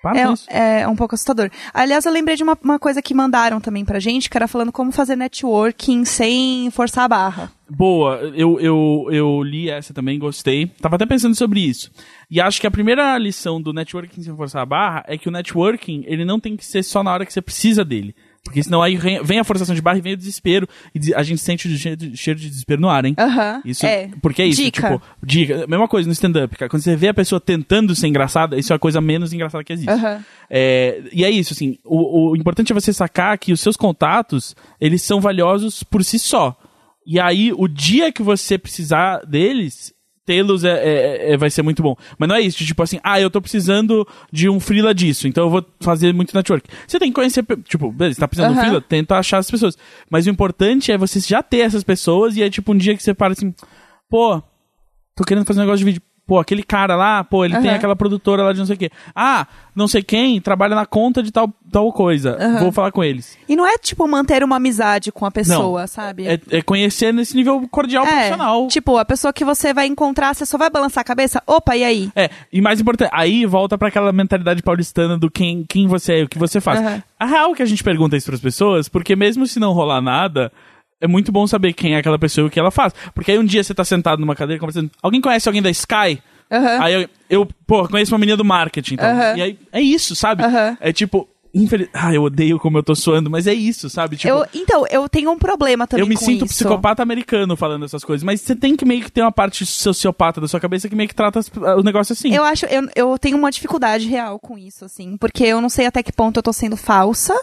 Para 0.00 0.26
com 0.26 0.32
isso. 0.32 0.46
É, 0.48 0.82
é 0.82 0.88
um 0.88 0.94
pouco 0.94 1.16
assustador. 1.16 1.50
Aliás, 1.74 2.06
eu 2.06 2.12
lembrei 2.12 2.36
de 2.36 2.44
uma, 2.44 2.56
uma 2.62 2.78
coisa 2.78 3.02
que 3.02 3.12
mandaram 3.12 3.60
também 3.60 3.84
pra 3.84 3.98
gente, 3.98 4.30
que 4.30 4.36
era 4.38 4.46
falando 4.46 4.70
como 4.70 4.92
fazer 4.92 5.16
networking 5.16 6.04
sem 6.04 6.70
forçar 6.70 7.04
a 7.04 7.08
barra. 7.08 7.50
Boa, 7.68 8.14
eu, 8.34 8.60
eu, 8.60 9.08
eu 9.10 9.42
li 9.42 9.68
essa 9.68 9.92
também, 9.92 10.16
gostei. 10.16 10.66
Tava 10.80 10.94
até 10.94 11.04
pensando 11.04 11.34
sobre 11.34 11.60
isso. 11.60 11.90
E 12.30 12.40
acho 12.40 12.60
que 12.60 12.66
a 12.66 12.70
primeira 12.70 13.18
lição 13.18 13.60
do 13.60 13.72
networking 13.72 14.22
sem 14.22 14.36
forçar 14.36 14.62
a 14.62 14.66
barra 14.66 15.04
é 15.08 15.18
que 15.18 15.28
o 15.28 15.32
networking, 15.32 16.04
ele 16.06 16.24
não 16.24 16.38
tem 16.38 16.56
que 16.56 16.64
ser 16.64 16.84
só 16.84 17.02
na 17.02 17.12
hora 17.12 17.26
que 17.26 17.32
você 17.32 17.42
precisa 17.42 17.84
dele. 17.84 18.14
Porque 18.44 18.62
senão 18.62 18.82
aí 18.82 18.96
vem 19.22 19.38
a 19.38 19.44
forçação 19.44 19.74
de 19.74 19.82
barra 19.82 19.98
e 19.98 20.00
vem 20.00 20.14
o 20.14 20.16
desespero. 20.16 20.66
E 20.94 21.12
a 21.14 21.22
gente 21.22 21.40
sente 21.42 21.68
o 21.68 21.76
cheiro 21.76 21.96
de- 22.40 22.48
desespero 22.48 22.80
no 22.80 22.88
ar, 22.88 23.04
hein? 23.04 23.14
Aham. 23.18 23.60
Isso, 23.64 23.84
é. 23.84 24.08
Porque 24.22 24.40
é 24.40 24.46
isso, 24.46 24.62
Dica. 24.62 24.90
tipo, 24.92 25.02
dica. 25.22 25.66
Mesma 25.66 25.86
coisa 25.86 26.06
no 26.06 26.12
stand-up, 26.12 26.56
cara. 26.56 26.68
Quando 26.70 26.82
você 26.82 26.96
vê 26.96 27.08
a 27.08 27.14
pessoa 27.14 27.38
tentando 27.40 27.94
ser 27.94 28.08
engraçada, 28.08 28.58
isso 28.58 28.72
é 28.72 28.76
a 28.76 28.78
coisa 28.78 29.00
menos 29.00 29.32
engraçada 29.34 29.62
que 29.62 29.72
existe. 29.72 29.90
Aham. 29.90 30.24
É, 30.48 31.02
e 31.12 31.24
é 31.24 31.30
isso, 31.30 31.52
assim, 31.52 31.76
o, 31.84 32.30
o 32.30 32.36
importante 32.36 32.72
é 32.72 32.74
você 32.74 32.92
sacar 32.92 33.36
que 33.36 33.52
os 33.52 33.60
seus 33.60 33.76
contatos, 33.76 34.56
eles 34.80 35.02
são 35.02 35.20
valiosos 35.20 35.82
por 35.82 36.02
si 36.02 36.18
só. 36.18 36.56
E 37.06 37.20
aí, 37.20 37.52
o 37.54 37.68
dia 37.68 38.10
que 38.12 38.22
você 38.22 38.56
precisar 38.56 39.18
deles, 39.26 39.92
tê-los 40.28 40.62
é, 40.62 40.68
é- 40.70 41.32
é- 41.32 41.36
vai 41.38 41.48
ser 41.48 41.62
muito 41.62 41.82
bom. 41.82 41.96
Mas 42.18 42.28
não 42.28 42.36
é 42.36 42.40
isso, 42.42 42.62
tipo 42.62 42.82
assim, 42.82 43.00
ah, 43.02 43.18
eu 43.18 43.30
tô 43.30 43.40
precisando 43.40 44.06
de 44.30 44.46
um 44.46 44.60
freela 44.60 44.94
disso, 44.94 45.26
então 45.26 45.44
eu 45.44 45.50
vou 45.50 45.64
fazer 45.80 46.12
muito 46.12 46.34
network. 46.34 46.68
Você 46.86 46.98
tem 46.98 47.08
que 47.08 47.14
conhecer, 47.14 47.42
tipo, 47.64 47.90
beleza, 47.90 48.16
você 48.16 48.20
tá 48.20 48.28
precisando 48.28 48.52
de 48.52 48.58
um 48.58 48.60
freela, 48.68 48.80
tenta 48.82 49.16
achar 49.16 49.38
as 49.38 49.50
pessoas. 49.50 49.78
Mas 50.10 50.26
o 50.26 50.30
importante 50.30 50.92
é 50.92 50.98
você 50.98 51.18
já 51.20 51.42
ter 51.42 51.60
essas 51.60 51.82
pessoas 51.82 52.36
e 52.36 52.42
é 52.42 52.50
tipo 52.50 52.72
um 52.72 52.76
dia 52.76 52.94
que 52.94 53.02
você 53.02 53.14
para 53.14 53.32
assim, 53.32 53.54
pô, 54.10 54.42
tô 55.16 55.24
querendo 55.24 55.46
fazer 55.46 55.60
um 55.60 55.62
negócio 55.62 55.78
de 55.78 55.84
vídeo. 55.86 56.02
Pô, 56.28 56.38
aquele 56.38 56.62
cara 56.62 56.94
lá, 56.94 57.24
pô, 57.24 57.42
ele 57.42 57.56
tem 57.56 57.68
Aham. 57.70 57.76
aquela 57.76 57.96
produtora 57.96 58.42
lá 58.42 58.52
de 58.52 58.58
não 58.58 58.66
sei 58.66 58.76
o 58.76 58.78
quê. 58.78 58.90
Ah, 59.16 59.46
não 59.74 59.88
sei 59.88 60.02
quem 60.02 60.38
trabalha 60.42 60.74
na 60.74 60.84
conta 60.84 61.22
de 61.22 61.32
tal, 61.32 61.50
tal 61.72 61.90
coisa. 61.90 62.36
Aham. 62.38 62.58
Vou 62.58 62.70
falar 62.70 62.92
com 62.92 63.02
eles. 63.02 63.38
E 63.48 63.56
não 63.56 63.66
é, 63.66 63.78
tipo, 63.78 64.06
manter 64.06 64.44
uma 64.44 64.56
amizade 64.56 65.10
com 65.10 65.24
a 65.24 65.30
pessoa, 65.30 65.86
sabe? 65.86 66.28
É, 66.28 66.38
é 66.50 66.60
conhecer 66.60 67.14
nesse 67.14 67.34
nível 67.34 67.66
cordial 67.70 68.04
profissional. 68.06 68.68
Tipo, 68.68 68.98
a 68.98 69.06
pessoa 69.06 69.32
que 69.32 69.42
você 69.42 69.72
vai 69.72 69.86
encontrar, 69.86 70.34
você 70.34 70.44
só 70.44 70.58
vai 70.58 70.68
balançar 70.68 71.00
a 71.00 71.04
cabeça? 71.04 71.42
Opa, 71.46 71.74
e 71.74 71.82
aí? 71.82 72.10
É, 72.14 72.28
e 72.52 72.60
mais 72.60 72.78
importante, 72.78 73.08
aí 73.14 73.46
volta 73.46 73.78
pra 73.78 73.88
aquela 73.88 74.12
mentalidade 74.12 74.62
paulistana 74.62 75.16
do 75.16 75.30
quem, 75.30 75.64
quem 75.66 75.86
você 75.86 76.12
é 76.12 76.20
e 76.20 76.24
o 76.24 76.28
que 76.28 76.38
você 76.38 76.60
faz. 76.60 76.78
Aham. 76.78 77.02
A 77.18 77.24
real 77.24 77.52
é 77.52 77.54
que 77.54 77.62
a 77.62 77.66
gente 77.66 77.82
pergunta 77.82 78.18
isso 78.18 78.26
pras 78.26 78.40
pessoas, 78.42 78.86
porque 78.86 79.16
mesmo 79.16 79.46
se 79.46 79.58
não 79.58 79.72
rolar 79.72 80.02
nada, 80.02 80.52
é 81.00 81.06
muito 81.06 81.30
bom 81.30 81.46
saber 81.46 81.72
quem 81.72 81.94
é 81.94 81.98
aquela 81.98 82.18
pessoa 82.18 82.44
e 82.44 82.48
o 82.48 82.50
que 82.50 82.58
ela 82.58 82.70
faz. 82.70 82.92
Porque 83.14 83.30
aí 83.30 83.38
um 83.38 83.44
dia 83.44 83.62
você 83.62 83.74
tá 83.74 83.84
sentado 83.84 84.20
numa 84.20 84.34
cadeira 84.34 84.60
conversando, 84.60 84.90
alguém 85.02 85.20
conhece 85.20 85.48
alguém 85.48 85.62
da 85.62 85.70
Sky? 85.70 86.20
Aham. 86.50 86.82
Aí 86.82 86.94
eu, 86.94 87.08
eu, 87.28 87.48
pô, 87.66 87.86
conheço 87.88 88.12
uma 88.12 88.18
menina 88.18 88.36
do 88.36 88.44
marketing, 88.44 88.94
então. 88.94 89.10
Aham. 89.10 89.36
E 89.36 89.42
aí, 89.42 89.58
é 89.72 89.80
isso, 89.80 90.16
sabe? 90.16 90.42
Aham. 90.42 90.76
É 90.80 90.92
tipo, 90.92 91.28
infeliz... 91.52 91.88
Ah, 91.92 92.12
eu 92.12 92.22
odeio 92.22 92.58
como 92.58 92.78
eu 92.78 92.82
tô 92.82 92.94
suando, 92.94 93.30
mas 93.30 93.46
é 93.46 93.52
isso, 93.52 93.90
sabe? 93.90 94.16
Tipo, 94.16 94.28
eu, 94.28 94.46
então, 94.54 94.84
eu 94.90 95.08
tenho 95.08 95.30
um 95.30 95.38
problema 95.38 95.86
também 95.86 96.04
eu 96.04 96.08
me 96.08 96.16
sinto 96.16 96.46
isso. 96.46 96.54
psicopata 96.54 97.02
americano 97.02 97.56
falando 97.56 97.84
essas 97.84 98.02
coisas, 98.04 98.24
mas 98.24 98.40
você 98.40 98.56
tem 98.56 98.76
que 98.76 98.84
meio 98.84 99.02
que 99.02 99.12
ter 99.12 99.22
uma 99.22 99.32
parte 99.32 99.64
sociopata 99.66 100.40
da 100.40 100.48
sua 100.48 100.60
cabeça 100.60 100.88
que 100.88 100.96
meio 100.96 101.08
que 101.08 101.14
trata 101.14 101.40
o 101.76 101.82
negócio 101.82 102.12
assim. 102.12 102.34
Eu 102.34 102.44
acho, 102.44 102.66
eu, 102.66 102.88
eu 102.94 103.18
tenho 103.18 103.36
uma 103.36 103.50
dificuldade 103.50 104.06
real 104.06 104.38
com 104.38 104.56
isso, 104.56 104.84
assim, 104.84 105.16
porque 105.16 105.44
eu 105.44 105.60
não 105.60 105.68
sei 105.68 105.86
até 105.86 106.02
que 106.02 106.12
ponto 106.12 106.38
eu 106.38 106.42
tô 106.42 106.52
sendo 106.52 106.76
falsa, 106.76 107.34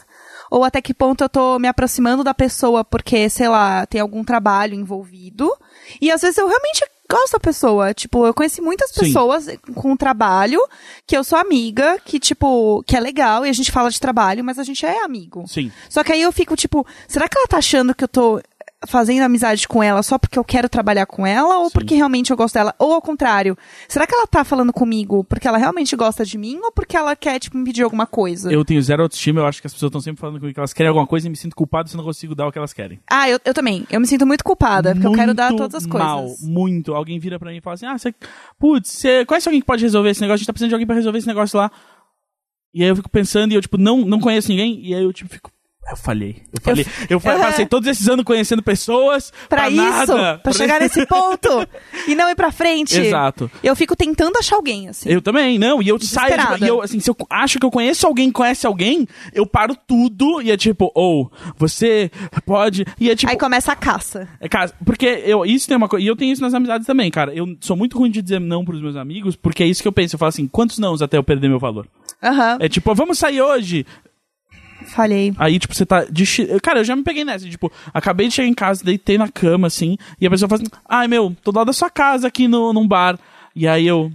ou 0.49 0.63
até 0.63 0.81
que 0.81 0.93
ponto 0.93 1.23
eu 1.23 1.29
tô 1.29 1.59
me 1.59 1.67
aproximando 1.67 2.23
da 2.23 2.33
pessoa 2.33 2.83
porque, 2.83 3.29
sei 3.29 3.47
lá, 3.47 3.85
tem 3.85 4.01
algum 4.01 4.23
trabalho 4.23 4.75
envolvido. 4.75 5.51
E 6.01 6.11
às 6.11 6.21
vezes 6.21 6.37
eu 6.37 6.47
realmente 6.47 6.83
gosto 7.09 7.33
da 7.33 7.39
pessoa. 7.39 7.93
Tipo, 7.93 8.25
eu 8.25 8.33
conheci 8.33 8.61
muitas 8.61 8.91
Sim. 8.91 9.01
pessoas 9.01 9.47
com 9.75 9.95
trabalho 9.95 10.59
que 11.05 11.15
eu 11.15 11.23
sou 11.23 11.37
amiga, 11.37 11.99
que, 12.03 12.19
tipo, 12.19 12.83
que 12.83 12.95
é 12.95 12.99
legal 12.99 13.45
e 13.45 13.49
a 13.49 13.53
gente 13.53 13.71
fala 13.71 13.89
de 13.89 13.99
trabalho, 13.99 14.43
mas 14.43 14.59
a 14.59 14.63
gente 14.63 14.85
é 14.85 15.03
amigo. 15.03 15.45
Sim. 15.47 15.71
Só 15.89 16.03
que 16.03 16.11
aí 16.11 16.21
eu 16.21 16.31
fico, 16.31 16.55
tipo, 16.55 16.85
será 17.07 17.27
que 17.27 17.37
ela 17.37 17.47
tá 17.47 17.57
achando 17.57 17.93
que 17.93 18.03
eu 18.03 18.07
tô 18.07 18.41
fazendo 18.85 19.23
amizade 19.23 19.67
com 19.67 19.81
ela 19.81 20.01
só 20.03 20.17
porque 20.17 20.37
eu 20.37 20.43
quero 20.43 20.69
trabalhar 20.69 21.05
com 21.05 21.25
ela 21.25 21.59
ou 21.59 21.65
Sim. 21.65 21.73
porque 21.73 21.95
realmente 21.95 22.31
eu 22.31 22.37
gosto 22.37 22.55
dela? 22.55 22.73
Ou 22.79 22.93
ao 22.93 23.01
contrário, 23.01 23.57
será 23.87 24.05
que 24.05 24.13
ela 24.13 24.27
tá 24.27 24.43
falando 24.43 24.71
comigo 24.73 25.23
porque 25.23 25.47
ela 25.47 25.57
realmente 25.57 25.95
gosta 25.95 26.25
de 26.25 26.37
mim 26.37 26.59
ou 26.63 26.71
porque 26.71 26.97
ela 26.97 27.15
quer, 27.15 27.39
tipo, 27.39 27.57
me 27.57 27.65
pedir 27.65 27.83
alguma 27.83 28.05
coisa? 28.05 28.51
Eu 28.51 28.63
tenho 28.65 28.81
zero 28.81 29.03
autoestima, 29.03 29.41
eu 29.41 29.45
acho 29.45 29.61
que 29.61 29.67
as 29.67 29.73
pessoas 29.73 29.89
estão 29.89 30.01
sempre 30.01 30.21
falando 30.21 30.39
comigo 30.39 30.53
que 30.53 30.59
elas 30.59 30.73
querem 30.73 30.89
alguma 30.89 31.07
coisa 31.07 31.27
e 31.27 31.29
me 31.29 31.35
sinto 31.35 31.55
culpado 31.55 31.89
se 31.89 31.95
eu 31.95 31.97
não 31.97 32.05
consigo 32.05 32.35
dar 32.35 32.47
o 32.47 32.51
que 32.51 32.57
elas 32.57 32.73
querem. 32.73 32.99
Ah, 33.09 33.29
eu, 33.29 33.39
eu 33.43 33.53
também. 33.53 33.85
Eu 33.89 33.99
me 33.99 34.07
sinto 34.07 34.25
muito 34.25 34.43
culpada, 34.43 34.93
porque 34.93 35.07
eu 35.07 35.11
quero 35.13 35.33
dar 35.33 35.49
Muito 35.49 35.61
todas 35.61 35.75
as 35.75 35.85
coisas. 35.85 36.07
Mal, 36.07 36.35
muito. 36.41 36.93
Alguém 36.93 37.19
vira 37.19 37.39
pra 37.39 37.51
mim 37.51 37.57
e 37.57 37.61
fala 37.61 37.75
assim: 37.75 37.85
Ah, 37.85 37.97
você. 37.97 38.13
Putz, 38.59 38.89
você 38.89 39.25
conhece 39.25 39.47
alguém 39.47 39.61
que 39.61 39.67
pode 39.67 39.83
resolver 39.83 40.09
esse 40.09 40.21
negócio? 40.21 40.35
A 40.35 40.37
gente 40.37 40.47
tá 40.47 40.53
precisando 40.53 40.69
de 40.69 40.75
alguém 40.75 40.87
pra 40.87 40.95
resolver 40.95 41.17
esse 41.17 41.27
negócio 41.27 41.57
lá. 41.57 41.71
E 42.73 42.83
aí 42.83 42.89
eu 42.89 42.95
fico 42.95 43.09
pensando 43.09 43.53
e 43.53 43.55
eu, 43.55 43.61
tipo, 43.61 43.77
não, 43.77 43.99
não 43.99 44.19
conheço 44.19 44.49
ninguém. 44.49 44.79
E 44.85 44.93
aí 44.93 45.03
eu, 45.03 45.13
tipo, 45.13 45.29
fico. 45.29 45.49
Eu 45.89 45.95
falhei. 45.97 46.41
Eu 46.51 46.61
falei. 46.61 46.85
Eu, 47.09 47.19
fa- 47.19 47.33
Aham. 47.33 47.41
passei 47.43 47.65
todos 47.67 47.87
esses 47.87 48.07
anos 48.09 48.25
conhecendo 48.25 48.63
pessoas. 48.63 49.31
Pra, 49.47 49.61
Pra, 49.65 49.69
isso, 49.69 49.81
nada. 50.15 50.37
pra 50.39 50.51
chegar 50.51 50.79
nesse 50.79 51.05
ponto 51.07 51.47
e 52.07 52.15
não 52.15 52.27
ir 52.29 52.35
pra 52.35 52.51
frente. 52.51 52.99
Exato. 52.99 53.49
Eu 53.63 53.75
fico 53.75 53.95
tentando 53.95 54.37
achar 54.37 54.55
alguém, 54.55 54.89
assim. 54.89 55.07
Eu 55.09 55.21
também, 55.21 55.59
não. 55.59 55.81
E 55.81 55.87
eu 55.89 55.99
saio. 56.01 56.35
Tipo, 56.37 56.63
e 56.65 56.67
eu, 56.67 56.81
assim, 56.81 56.99
se 56.99 57.09
eu 57.09 57.15
acho 57.29 57.59
que 57.59 57.65
eu 57.65 57.69
conheço 57.71 58.07
alguém 58.07 58.31
conhece 58.31 58.65
alguém, 58.65 59.07
eu 59.31 59.45
paro 59.45 59.75
tudo 59.87 60.41
e 60.41 60.49
é 60.51 60.57
tipo, 60.57 60.91
ou, 60.95 61.31
você 61.57 62.09
pode. 62.45 62.83
E 62.99 63.09
é 63.09 63.15
tipo. 63.15 63.31
Aí 63.31 63.37
começa 63.37 63.71
a 63.71 63.75
caça. 63.75 64.27
É, 64.39 64.49
cara, 64.49 64.71
porque 64.83 65.05
eu, 65.05 65.45
isso 65.45 65.67
tem 65.67 65.77
uma 65.77 65.87
coisa. 65.87 66.03
E 66.03 66.07
eu 66.07 66.15
tenho 66.15 66.33
isso 66.33 66.41
nas 66.41 66.53
amizades 66.55 66.87
também, 66.87 67.11
cara. 67.11 67.31
Eu 67.33 67.55
sou 67.61 67.75
muito 67.77 67.97
ruim 67.97 68.09
de 68.09 68.21
dizer 68.23 68.39
não 68.39 68.65
pros 68.65 68.81
meus 68.81 68.95
amigos, 68.95 69.35
porque 69.35 69.61
é 69.63 69.67
isso 69.67 69.81
que 69.83 69.87
eu 69.87 69.91
penso. 69.93 70.15
Eu 70.15 70.19
falo 70.19 70.29
assim, 70.29 70.47
quantos 70.47 70.79
nãos 70.79 71.01
até 71.03 71.15
eu 71.17 71.23
perder 71.23 71.47
meu 71.47 71.59
valor? 71.59 71.87
Aham. 72.23 72.57
É 72.59 72.67
tipo, 72.67 72.93
vamos 72.95 73.19
sair 73.19 73.41
hoje. 73.41 73.85
Falhei. 74.85 75.33
Aí, 75.37 75.59
tipo, 75.59 75.73
você 75.73 75.85
tá. 75.85 76.05
De... 76.05 76.25
Cara, 76.61 76.79
eu 76.79 76.83
já 76.83 76.95
me 76.95 77.03
peguei 77.03 77.23
nessa. 77.23 77.49
Tipo, 77.49 77.71
acabei 77.93 78.27
de 78.27 78.33
chegar 78.33 78.47
em 78.47 78.53
casa, 78.53 78.83
deitei 78.83 79.17
na 79.17 79.27
cama, 79.27 79.67
assim, 79.67 79.97
e 80.19 80.27
a 80.27 80.29
pessoa 80.29 80.47
fala 80.47 80.61
assim: 80.61 80.71
ai, 80.87 81.07
meu, 81.07 81.35
tô 81.43 81.51
do 81.51 81.57
lado 81.57 81.67
da 81.67 81.73
sua 81.73 81.89
casa 81.89 82.27
aqui 82.27 82.47
no, 82.47 82.71
num 82.73 82.87
bar. 82.87 83.19
E 83.55 83.67
aí 83.67 83.85
eu. 83.85 84.11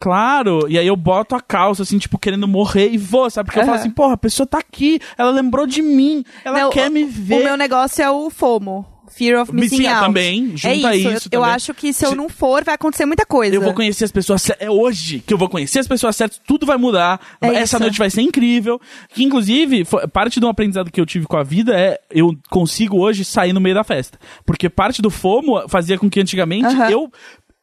Claro, 0.00 0.68
e 0.68 0.78
aí 0.78 0.86
eu 0.86 0.94
boto 0.94 1.34
a 1.34 1.40
calça, 1.40 1.82
assim, 1.82 1.98
tipo, 1.98 2.18
querendo 2.18 2.46
morrer 2.46 2.88
e 2.88 2.96
vou, 2.96 3.28
sabe? 3.28 3.46
Porque 3.48 3.58
eu 3.58 3.64
falo 3.64 3.78
assim, 3.78 3.90
porra, 3.90 4.14
a 4.14 4.16
pessoa 4.16 4.46
tá 4.46 4.58
aqui, 4.58 5.00
ela 5.16 5.32
lembrou 5.32 5.66
de 5.66 5.82
mim, 5.82 6.24
ela 6.44 6.70
quer 6.70 6.88
me 6.88 7.02
ver. 7.02 7.40
O 7.40 7.44
meu 7.44 7.56
negócio 7.56 8.00
é 8.00 8.08
o 8.08 8.30
FOMO. 8.30 8.86
Fear 9.08 9.40
of 9.42 9.52
Missing 9.54 9.76
Missing 9.78 9.86
out 9.88 10.06
também, 10.06 10.52
é 10.54 10.56
junta 10.56 10.96
isso. 10.96 11.08
isso 11.10 11.28
eu, 11.32 11.40
eu 11.40 11.44
acho 11.44 11.74
que 11.74 11.92
se 11.92 12.04
eu 12.04 12.14
não 12.14 12.28
for, 12.28 12.64
vai 12.64 12.74
acontecer 12.74 13.04
muita 13.06 13.24
coisa. 13.26 13.54
Eu 13.54 13.60
vou 13.62 13.74
conhecer 13.74 14.04
as 14.04 14.12
pessoas 14.12 14.50
É 14.58 14.70
hoje 14.70 15.20
que 15.20 15.32
eu 15.34 15.38
vou 15.38 15.48
conhecer 15.48 15.78
as 15.80 15.86
pessoas 15.88 16.16
certas, 16.16 16.40
tudo 16.46 16.64
vai 16.66 16.76
mudar. 16.76 17.20
É 17.40 17.48
Essa 17.48 17.76
isso. 17.76 17.80
noite 17.80 17.98
vai 17.98 18.10
ser 18.10 18.22
incrível. 18.22 18.80
Que, 19.14 19.24
inclusive, 19.24 19.84
fo- 19.84 20.06
parte 20.08 20.38
de 20.40 20.46
um 20.46 20.48
aprendizado 20.48 20.90
que 20.90 21.00
eu 21.00 21.06
tive 21.06 21.26
com 21.26 21.36
a 21.36 21.42
vida 21.42 21.78
é 21.78 21.98
eu 22.10 22.36
consigo 22.50 22.98
hoje 22.98 23.24
sair 23.24 23.52
no 23.52 23.60
meio 23.60 23.74
da 23.74 23.84
festa. 23.84 24.18
Porque 24.46 24.68
parte 24.68 25.00
do 25.02 25.10
FOMO 25.10 25.68
fazia 25.68 25.98
com 25.98 26.08
que 26.10 26.20
antigamente 26.20 26.66
Aham. 26.66 26.90
eu. 26.90 27.12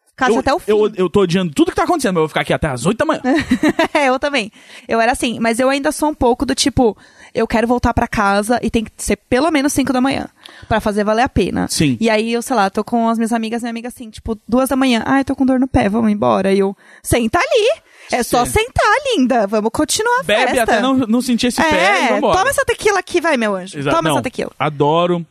Ficasse 0.09 0.31
eu, 0.31 0.39
até 0.39 0.53
o 0.53 0.59
fim. 0.59 0.71
Eu, 0.71 0.91
eu 0.95 1.09
tô 1.09 1.21
odiando 1.23 1.51
tudo 1.53 1.71
que 1.71 1.75
tá 1.75 1.83
acontecendo, 1.83 2.13
mas 2.13 2.19
eu 2.19 2.21
vou 2.21 2.29
ficar 2.29 2.39
aqui 2.39 2.53
até 2.53 2.67
as 2.69 2.85
8 2.85 2.97
da 2.97 3.05
manhã. 3.05 3.21
É, 3.93 4.07
eu 4.07 4.17
também. 4.17 4.49
Eu 4.87 5.01
era 5.01 5.11
assim, 5.11 5.39
mas 5.41 5.59
eu 5.59 5.69
ainda 5.69 5.91
sou 5.91 6.09
um 6.09 6.13
pouco 6.13 6.45
do 6.45 6.55
tipo, 6.55 6.97
eu 7.33 7.45
quero 7.45 7.67
voltar 7.67 7.93
pra 7.93 8.07
casa 8.07 8.57
e 8.63 8.69
tem 8.69 8.83
que 8.85 8.91
ser 8.97 9.17
pelo 9.29 9.51
menos 9.51 9.73
5 9.73 9.91
da 9.91 9.99
manhã. 9.99 10.27
Pra 10.67 10.79
fazer 10.79 11.03
valer 11.03 11.23
a 11.23 11.29
pena. 11.29 11.67
Sim. 11.69 11.97
E 11.99 12.09
aí, 12.09 12.31
eu, 12.33 12.41
sei 12.41 12.55
lá, 12.55 12.69
tô 12.69 12.83
com 12.83 13.07
as 13.09 13.17
minhas 13.17 13.31
amigas, 13.33 13.61
minha 13.61 13.69
amiga 13.71 13.87
assim, 13.89 14.09
tipo, 14.09 14.37
duas 14.47 14.69
da 14.69 14.75
manhã. 14.75 15.03
Ai, 15.05 15.23
tô 15.23 15.35
com 15.35 15.45
dor 15.45 15.59
no 15.59 15.67
pé, 15.67 15.87
vamos 15.89 16.11
embora. 16.11 16.51
E 16.53 16.59
eu, 16.59 16.75
senta 17.03 17.37
ali. 17.39 17.81
É 18.11 18.21
só 18.21 18.45
Sim. 18.45 18.51
sentar, 18.51 18.93
linda. 19.15 19.47
Vamos 19.47 19.71
continuar 19.73 20.19
a 20.19 20.23
Bebe 20.23 20.41
festa. 20.53 20.63
até 20.63 20.79
não, 20.81 20.95
não 20.97 21.21
sentir 21.21 21.47
esse 21.47 21.61
pé 21.61 21.69
e 21.71 22.05
É, 22.05 22.13
vambora. 22.13 22.37
toma 22.37 22.49
essa 22.51 22.63
tequila 22.63 22.99
aqui, 22.99 23.19
vai, 23.19 23.35
meu 23.37 23.55
anjo. 23.55 23.77
Exato. 23.79 23.95
Toma 23.95 24.09
Não, 24.09 24.15
essa 24.17 24.23
tequila. 24.23 24.51
Adoro. 24.59 25.25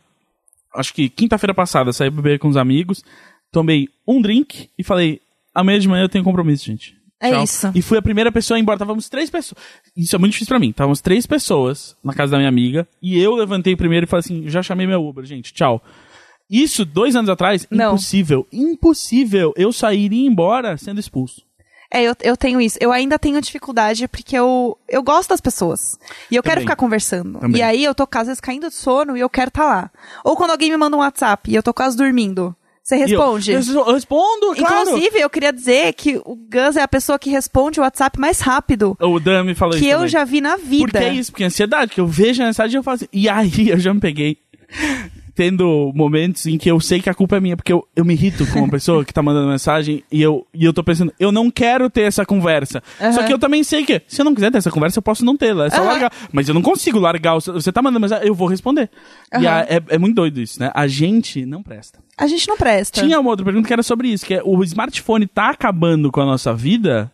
Acho 0.73 0.93
que 0.93 1.07
quinta-feira 1.07 1.53
passada 1.53 1.93
saí 1.93 2.09
beber 2.09 2.37
com 2.37 2.49
os 2.49 2.57
amigos, 2.57 3.01
tomei 3.49 3.87
um 4.05 4.21
drink 4.21 4.69
e 4.77 4.83
falei: 4.83 5.21
amanhã 5.53 5.79
de 5.79 5.87
manhã 5.87 6.03
eu 6.03 6.09
tenho 6.09 6.23
compromisso, 6.25 6.65
gente. 6.65 6.97
É 7.19 7.31
Tchau. 7.31 7.43
isso. 7.43 7.71
E 7.73 7.81
fui 7.81 7.97
a 7.97 8.01
primeira 8.01 8.31
pessoa 8.31 8.57
a 8.57 8.59
ir 8.59 8.61
embora. 8.61 8.77
Távamos 8.77 9.07
três 9.09 9.29
pessoas. 9.29 9.57
Isso 9.95 10.15
é 10.15 10.19
muito 10.19 10.33
difícil 10.33 10.49
pra 10.49 10.59
mim. 10.59 10.71
Távamos 10.71 10.99
três 11.01 11.25
pessoas 11.25 11.95
na 12.03 12.13
casa 12.13 12.31
da 12.33 12.37
minha 12.37 12.49
amiga. 12.49 12.87
E 13.01 13.19
eu 13.19 13.33
levantei 13.35 13.75
primeiro 13.75 14.05
e 14.05 14.07
falei 14.07 14.19
assim: 14.19 14.49
já 14.49 14.61
chamei 14.61 14.85
meu 14.85 15.05
Uber, 15.05 15.23
gente. 15.25 15.53
Tchau. 15.53 15.81
Isso, 16.49 16.85
dois 16.85 17.15
anos 17.15 17.29
atrás, 17.29 17.65
Não. 17.71 17.93
impossível. 17.93 18.45
Impossível 18.53 19.53
eu 19.55 19.71
sair 19.73 20.11
e 20.11 20.25
ir 20.25 20.27
embora 20.27 20.77
sendo 20.77 20.99
expulso. 20.99 21.41
É, 21.91 22.03
eu, 22.03 22.15
eu 22.21 22.35
tenho 22.35 22.59
isso. 22.59 22.77
Eu 22.81 22.91
ainda 22.91 23.17
tenho 23.17 23.39
dificuldade 23.41 24.07
porque 24.07 24.37
eu, 24.37 24.77
eu 24.87 25.01
gosto 25.01 25.29
das 25.29 25.39
pessoas. 25.39 25.97
E 26.29 26.35
eu 26.35 26.43
quero 26.43 26.55
Também. 26.55 26.65
ficar 26.67 26.75
conversando. 26.75 27.39
Também. 27.39 27.59
E 27.59 27.63
aí 27.63 27.83
eu 27.83 27.95
tô, 27.95 28.07
às 28.13 28.27
vezes, 28.27 28.41
caindo 28.41 28.67
de 28.67 28.75
sono 28.75 29.15
e 29.15 29.21
eu 29.21 29.29
quero 29.29 29.47
estar 29.47 29.63
lá. 29.65 29.91
Ou 30.23 30.35
quando 30.35 30.51
alguém 30.51 30.69
me 30.69 30.77
manda 30.77 30.95
um 30.97 30.99
WhatsApp 30.99 31.49
e 31.49 31.55
eu 31.55 31.63
tô 31.63 31.73
quase 31.73 31.95
dormindo. 31.95 32.55
Você 32.85 32.97
E 32.97 33.01
eu, 33.01 33.07
responde? 33.07 33.51
eu, 33.51 33.83
respondo, 33.93 34.53
claro. 34.55 34.89
Inclusive, 34.89 35.19
eu 35.19 35.29
queria 35.29 35.51
dizer 35.51 35.91
que 35.93 36.17
o 36.23 36.35
Gus 36.35 36.75
é 36.77 36.83
a 36.83 36.87
pessoa 36.87 37.17
que 37.17 37.31
responde 37.31 37.79
o 37.79 37.83
WhatsApp 37.83 38.19
mais 38.19 38.39
rápido 38.39 38.95
O 39.01 39.19
Dan 39.19 39.43
me 39.43 39.55
falou 39.55 39.73
que 39.73 39.79
isso. 39.79 39.87
eu 39.87 39.95
também. 39.97 40.07
já 40.09 40.23
vi 40.23 40.39
na 40.39 40.55
vida. 40.55 40.91
Porque 40.91 40.97
é 41.03 41.13
isso, 41.13 41.31
porque 41.31 41.43
é 41.43 41.47
ansiedade, 41.47 41.91
que 41.91 41.99
eu 41.99 42.05
vejo 42.05 42.43
a 42.43 42.45
mensagem 42.45 42.75
e 42.75 42.77
eu 42.77 42.83
falo 42.83 42.95
assim, 42.95 43.07
e 43.11 43.27
aí 43.27 43.69
eu 43.69 43.79
já 43.79 43.91
me 43.91 43.99
peguei 43.99 44.37
tendo 45.35 45.91
momentos 45.93 46.45
em 46.47 46.57
que 46.57 46.71
eu 46.71 46.79
sei 46.79 47.01
que 47.01 47.09
a 47.09 47.13
culpa 47.13 47.35
é 47.35 47.39
minha, 47.41 47.57
porque 47.57 47.73
eu, 47.73 47.85
eu 47.95 48.05
me 48.05 48.13
irrito 48.13 48.47
com 48.47 48.59
uma 48.59 48.69
pessoa 48.69 49.03
que 49.03 49.13
tá 49.13 49.21
mandando 49.21 49.49
mensagem 49.49 50.03
e 50.11 50.21
eu, 50.21 50.47
e 50.53 50.63
eu 50.63 50.73
tô 50.73 50.83
pensando, 50.83 51.13
eu 51.19 51.31
não 51.31 51.51
quero 51.51 51.89
ter 51.89 52.01
essa 52.03 52.25
conversa. 52.25 52.81
Aham. 53.01 53.11
Só 53.11 53.23
que 53.23 53.33
eu 53.33 53.37
também 53.37 53.63
sei 53.63 53.85
que, 53.85 54.01
se 54.07 54.21
eu 54.21 54.25
não 54.25 54.33
quiser 54.33 54.49
ter 54.51 54.57
essa 54.59 54.71
conversa, 54.71 54.97
eu 54.99 55.03
posso 55.03 55.25
não 55.25 55.35
tê-la. 55.35 55.65
É 55.65 55.69
só 55.69 55.77
Aham. 55.81 55.85
largar. 55.87 56.11
Mas 56.31 56.47
eu 56.47 56.53
não 56.53 56.61
consigo 56.61 56.97
largar. 56.99 57.35
Você 57.35 57.71
tá 57.71 57.81
mandando 57.81 57.99
mensagem, 58.01 58.25
eu 58.27 58.33
vou 58.33 58.47
responder. 58.47 58.89
E 59.33 59.45
Aham. 59.45 59.49
a- 59.55 59.61
é, 59.61 59.81
é 59.89 59.97
muito 59.97 60.15
doido 60.15 60.39
isso, 60.39 60.59
né? 60.59 60.71
A 60.73 60.87
gente 60.87 61.45
não 61.45 61.61
presta. 61.61 61.99
A 62.17 62.27
gente 62.27 62.47
não 62.47 62.55
presta. 62.55 63.01
Tinha 63.01 63.19
uma 63.19 63.29
outra 63.29 63.43
pergunta 63.43 63.67
que 63.67 63.73
era 63.73 63.83
sobre 63.83 64.07
isso, 64.07 64.25
que 64.25 64.35
é 64.35 64.41
o 64.43 64.63
smartphone 64.63 65.27
tá 65.27 65.49
acabando 65.49 66.09
com 66.11 66.21
a 66.21 66.25
nossa 66.25 66.53
vida? 66.53 67.11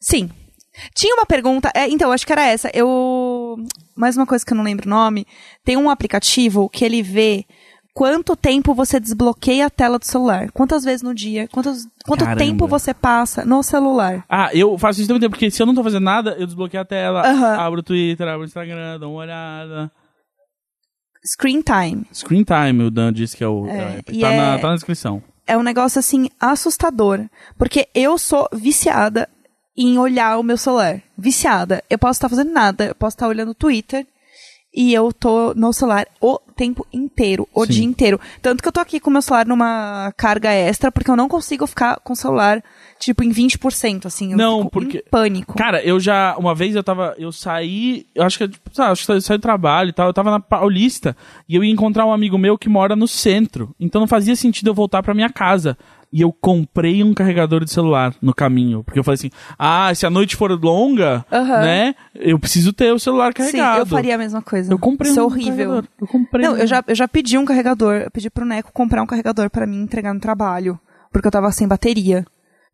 Sim. 0.00 0.30
Tinha 0.94 1.14
uma 1.14 1.26
pergunta, 1.26 1.70
é, 1.74 1.88
então, 1.88 2.12
acho 2.12 2.26
que 2.26 2.32
era 2.32 2.46
essa. 2.46 2.70
Eu. 2.74 3.56
Mais 3.96 4.16
uma 4.16 4.26
coisa 4.26 4.44
que 4.44 4.52
eu 4.52 4.56
não 4.56 4.64
lembro 4.64 4.86
o 4.86 4.90
nome. 4.90 5.26
Tem 5.64 5.76
um 5.76 5.90
aplicativo 5.90 6.68
que 6.68 6.84
ele 6.84 7.02
vê 7.02 7.44
quanto 7.92 8.36
tempo 8.36 8.72
você 8.74 9.00
desbloqueia 9.00 9.66
a 9.66 9.70
tela 9.70 9.98
do 9.98 10.04
celular. 10.04 10.52
Quantas 10.52 10.84
vezes 10.84 11.02
no 11.02 11.12
dia? 11.12 11.48
Quantos, 11.48 11.84
quanto 12.06 12.24
Caramba. 12.24 12.38
tempo 12.38 12.68
você 12.68 12.94
passa 12.94 13.44
no 13.44 13.60
celular? 13.60 14.24
Ah, 14.28 14.50
eu 14.54 14.78
faço 14.78 15.00
isso 15.00 15.08
também, 15.12 15.28
porque 15.28 15.50
se 15.50 15.60
eu 15.60 15.66
não 15.66 15.74
tô 15.74 15.82
fazendo 15.82 16.04
nada, 16.04 16.36
eu 16.38 16.46
desbloqueio 16.46 16.80
a 16.80 16.86
tela, 16.86 17.28
Aham. 17.28 17.56
abro 17.58 17.80
o 17.80 17.82
Twitter, 17.82 18.28
abro 18.28 18.42
o 18.42 18.44
Instagram, 18.44 19.00
dou 19.00 19.12
uma 19.14 19.22
olhada. 19.22 19.90
Screen 21.26 21.60
time. 21.60 22.06
Screen 22.14 22.44
Time, 22.44 22.84
o 22.84 22.90
Dan 22.90 23.12
disse 23.12 23.36
que 23.36 23.42
é 23.42 23.48
o. 23.48 23.66
É, 23.66 23.98
é, 23.98 24.20
tá, 24.20 24.30
na, 24.30 24.54
é- 24.54 24.58
tá 24.58 24.68
na 24.68 24.74
descrição. 24.74 25.22
É 25.44 25.56
um 25.56 25.62
negócio 25.62 25.98
assim 25.98 26.28
assustador. 26.38 27.26
Porque 27.56 27.88
eu 27.94 28.16
sou 28.16 28.48
viciada 28.52 29.28
em 29.78 29.96
olhar 29.98 30.38
o 30.38 30.42
meu 30.42 30.56
celular. 30.56 31.00
Viciada. 31.16 31.82
Eu 31.88 31.98
posso 31.98 32.18
estar 32.18 32.28
fazendo 32.28 32.52
nada, 32.52 32.86
eu 32.86 32.94
posso 32.94 33.14
estar 33.14 33.28
olhando 33.28 33.50
o 33.52 33.54
Twitter 33.54 34.04
e 34.74 34.92
eu 34.92 35.12
tô 35.12 35.54
no 35.54 35.72
celular 35.72 36.06
o 36.20 36.38
tempo 36.54 36.86
inteiro, 36.92 37.48
o 37.54 37.64
Sim. 37.64 37.72
dia 37.72 37.84
inteiro. 37.84 38.20
Tanto 38.42 38.62
que 38.62 38.68
eu 38.68 38.72
tô 38.72 38.80
aqui 38.80 39.00
com 39.00 39.08
o 39.08 39.12
meu 39.12 39.22
celular 39.22 39.46
numa 39.46 40.12
carga 40.16 40.52
extra, 40.52 40.92
porque 40.92 41.10
eu 41.10 41.16
não 41.16 41.28
consigo 41.28 41.66
ficar 41.66 41.98
com 42.00 42.12
o 42.12 42.16
celular, 42.16 42.62
tipo, 42.98 43.22
em 43.24 43.30
20%, 43.30 44.06
assim. 44.06 44.32
Eu 44.32 44.36
Não, 44.36 44.66
porque- 44.66 44.98
Em 44.98 45.10
pânico. 45.10 45.56
Cara, 45.56 45.82
eu 45.82 45.98
já. 45.98 46.36
Uma 46.36 46.54
vez 46.54 46.74
eu 46.76 46.82
tava. 46.84 47.14
Eu 47.16 47.32
saí. 47.32 48.06
Eu 48.14 48.24
acho 48.24 48.36
que. 48.38 48.48
tipo, 48.48 48.70
sabe, 48.74 48.92
acho 48.92 49.06
que 49.06 49.12
eu 49.12 49.20
saí 49.20 49.38
do 49.38 49.42
trabalho 49.42 49.88
e 49.90 49.92
tal. 49.92 50.08
Eu 50.08 50.12
tava 50.14 50.30
na 50.30 50.40
Paulista 50.40 51.16
e 51.48 51.54
eu 51.54 51.64
ia 51.64 51.72
encontrar 51.72 52.04
um 52.04 52.12
amigo 52.12 52.36
meu 52.36 52.58
que 52.58 52.68
mora 52.68 52.94
no 52.94 53.08
centro. 53.08 53.74
Então 53.80 54.00
não 54.00 54.08
fazia 54.08 54.36
sentido 54.36 54.68
eu 54.68 54.74
voltar 54.74 55.02
pra 55.02 55.14
minha 55.14 55.30
casa. 55.30 55.78
E 56.10 56.22
eu 56.22 56.32
comprei 56.32 57.02
um 57.04 57.12
carregador 57.12 57.64
de 57.64 57.70
celular 57.70 58.14
no 58.22 58.34
caminho. 58.34 58.82
Porque 58.82 58.98
eu 58.98 59.04
falei 59.04 59.16
assim: 59.16 59.30
ah, 59.58 59.94
se 59.94 60.06
a 60.06 60.10
noite 60.10 60.36
for 60.36 60.50
longa, 60.52 61.24
Aham. 61.30 61.60
né? 61.60 61.94
Eu 62.14 62.38
preciso 62.38 62.72
ter 62.72 62.92
o 62.92 62.98
celular 62.98 63.28
Sim, 63.28 63.34
carregado. 63.42 63.80
eu 63.80 63.86
faria 63.86 64.14
a 64.14 64.18
mesma 64.18 64.40
coisa. 64.40 64.72
Eu 64.72 64.78
comprei 64.78 65.10
Isso 65.10 65.20
é 65.20 65.22
um 65.22 65.26
horrível. 65.26 65.52
carregador. 65.56 65.84
Eu 66.00 66.06
comprei. 66.06 66.46
Não, 66.46 66.54
um. 66.54 66.56
eu 66.56 66.66
já, 66.66 66.82
eu 66.86 66.94
já 66.94 67.06
pedi 67.06 67.36
um 67.36 67.44
carregador. 67.44 67.96
Eu 67.96 68.10
pedi 68.10 68.30
pro 68.30 68.46
Neco 68.46 68.72
comprar 68.72 69.02
um 69.02 69.06
carregador 69.06 69.50
pra 69.50 69.66
mim 69.66 69.82
entregar 69.82 70.14
no 70.14 70.20
trabalho. 70.20 70.80
Porque 71.12 71.26
eu 71.28 71.32
tava 71.32 71.52
sem 71.52 71.68
bateria. 71.68 72.24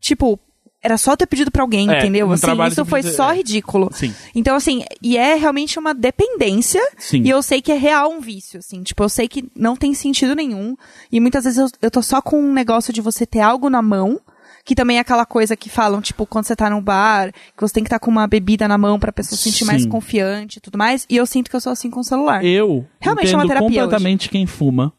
Tipo, 0.00 0.38
era 0.84 0.98
só 0.98 1.16
ter 1.16 1.26
pedido 1.26 1.50
pra 1.50 1.62
alguém, 1.62 1.90
É, 1.90 1.98
entendeu? 1.98 2.26
no 2.26 2.34
Assim, 2.34 2.46
isso 2.68 2.84
foi 2.84 3.02
só 3.02 3.32
é. 3.32 3.36
ridículo. 3.36 3.88
Sim. 3.90 4.14
Então, 4.34 4.54
assim, 4.54 4.84
e 5.02 5.16
é 5.16 5.34
realmente 5.34 5.78
uma 5.78 5.94
dependência. 5.94 6.80
Sim. 6.98 7.22
E 7.22 7.30
eu 7.30 7.42
sei 7.42 7.62
que 7.62 7.72
é 7.72 7.74
real 7.74 8.10
um 8.12 8.20
vício, 8.20 8.58
assim. 8.58 8.82
Tipo, 8.82 9.02
eu 9.02 9.08
sei 9.08 9.26
que 9.26 9.48
não 9.56 9.74
tem 9.76 9.94
sentido 9.94 10.34
nenhum. 10.34 10.76
E 11.10 11.18
muitas 11.20 11.44
vezes 11.44 11.58
eu, 11.58 11.66
eu 11.80 11.90
tô 11.90 12.02
só 12.02 12.20
com 12.20 12.38
um 12.38 12.52
negócio 12.52 12.92
de 12.92 13.00
você 13.00 13.24
ter 13.24 13.40
algo 13.40 13.70
na 13.70 13.80
mão. 13.80 14.20
Que 14.66 14.74
também 14.74 14.96
é 14.96 15.00
aquela 15.00 15.26
coisa 15.26 15.54
que 15.56 15.68
falam, 15.68 16.00
tipo, 16.00 16.24
quando 16.24 16.46
você 16.46 16.56
tá 16.56 16.70
num 16.70 16.80
bar, 16.80 17.30
que 17.54 17.60
você 17.60 17.74
tem 17.74 17.82
que 17.84 17.88
estar 17.88 17.98
com 17.98 18.10
uma 18.10 18.26
bebida 18.26 18.66
na 18.66 18.78
mão 18.78 18.98
pra 18.98 19.12
pessoa 19.12 19.36
se 19.36 19.44
sentir 19.44 19.66
mais 19.66 19.82
Sim. 19.82 19.90
confiante 19.90 20.56
e 20.56 20.60
tudo 20.60 20.78
mais. 20.78 21.06
E 21.08 21.16
eu 21.18 21.26
sinto 21.26 21.50
que 21.50 21.56
eu 21.56 21.60
sou 21.60 21.70
assim 21.72 21.90
com 21.90 22.00
o 22.00 22.04
celular. 22.04 22.42
Eu 22.42 22.86
Realmente 22.98 23.32
é 23.32 23.36
uma 23.36 23.44
entendo 23.44 23.56
terapia 23.58 23.82
completamente 23.82 24.28
quem 24.30 24.46
fuma. 24.46 24.90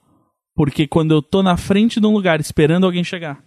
Porque 0.56 0.88
quando 0.88 1.14
eu 1.16 1.22
tô 1.22 1.42
na 1.42 1.58
frente 1.58 2.00
de 2.00 2.06
um 2.06 2.12
lugar 2.14 2.40
esperando 2.40 2.86
alguém 2.86 3.04
chegar, 3.04 3.40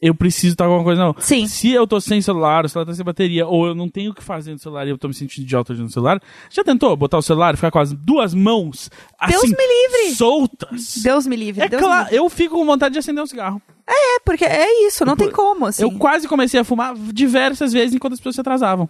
eu 0.00 0.14
preciso 0.14 0.54
estar 0.54 0.64
com 0.64 0.70
alguma 0.72 0.84
coisa 0.84 1.02
não. 1.02 1.14
Sim. 1.18 1.46
Se 1.48 1.70
eu 1.72 1.86
tô 1.86 2.00
sem 2.00 2.20
celular, 2.22 2.64
o 2.64 2.68
celular 2.68 2.86
tá 2.86 2.94
sem 2.94 3.04
bateria, 3.04 3.46
ou 3.46 3.66
eu 3.66 3.74
não 3.74 3.88
tenho 3.88 4.12
o 4.12 4.14
que 4.14 4.22
fazer 4.22 4.52
no 4.52 4.58
celular 4.58 4.86
e 4.86 4.90
eu 4.90 4.98
tô 4.98 5.08
me 5.08 5.14
sentindo 5.14 5.44
idiota 5.44 5.74
no 5.74 5.90
celular, 5.90 6.20
já 6.50 6.62
tentou 6.62 6.96
botar 6.96 7.18
o 7.18 7.22
celular 7.22 7.54
e 7.54 7.56
ficar 7.56 7.70
com 7.70 7.78
as 7.80 7.92
duas 7.92 8.32
mãos 8.34 8.90
Deus 9.28 9.42
assim, 9.44 9.54
me 9.56 9.56
livre! 10.02 10.14
soltas? 10.16 10.94
Deus 11.02 11.26
me 11.26 11.34
livre. 11.36 11.64
É 11.64 11.68
Deus 11.68 11.82
claro, 11.82 12.04
livre. 12.04 12.16
eu 12.16 12.28
fico 12.30 12.54
com 12.56 12.64
vontade 12.64 12.92
de 12.92 12.98
acender 13.00 13.22
um 13.22 13.26
cigarro. 13.26 13.60
É, 13.86 14.20
porque 14.24 14.44
é 14.44 14.86
isso, 14.86 15.04
não 15.04 15.16
tem 15.16 15.30
como, 15.30 15.66
assim. 15.66 15.82
Eu 15.82 15.90
quase 15.92 16.28
comecei 16.28 16.60
a 16.60 16.64
fumar 16.64 16.94
diversas 16.94 17.72
vezes 17.72 17.94
enquanto 17.94 18.12
as 18.12 18.18
pessoas 18.20 18.34
se 18.34 18.40
atrasavam. 18.40 18.88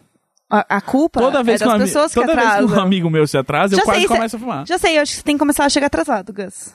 A, 0.50 0.76
a 0.78 0.80
culpa 0.80 1.20
Toda 1.20 1.42
vez, 1.42 1.61
é 1.61 1.64
que, 1.64 1.68
um 1.68 1.72
das 1.72 1.80
ami- 1.82 1.84
pessoas 1.92 2.12
que 2.14 2.20
toda 2.20 2.34
vez 2.34 2.46
que 2.48 2.52
atrasam. 2.54 2.78
um 2.78 2.80
amigo 2.80 3.11
meu 3.11 3.26
se 3.26 3.36
atrasa, 3.36 3.74
eu 3.74 3.78
Já 3.78 3.84
quase 3.84 4.00
sei, 4.00 4.09
cê- 4.09 4.14
começo 4.14 4.36
a 4.36 4.38
fumar. 4.38 4.66
Já 4.66 4.78
sei, 4.78 4.96
eu 4.98 5.02
acho 5.02 5.12
que 5.12 5.16
você 5.18 5.22
tem 5.22 5.34
que 5.36 5.38
começar 5.38 5.64
a 5.64 5.68
chegar 5.68 5.86
atrasado, 5.88 6.32
Gus. 6.32 6.74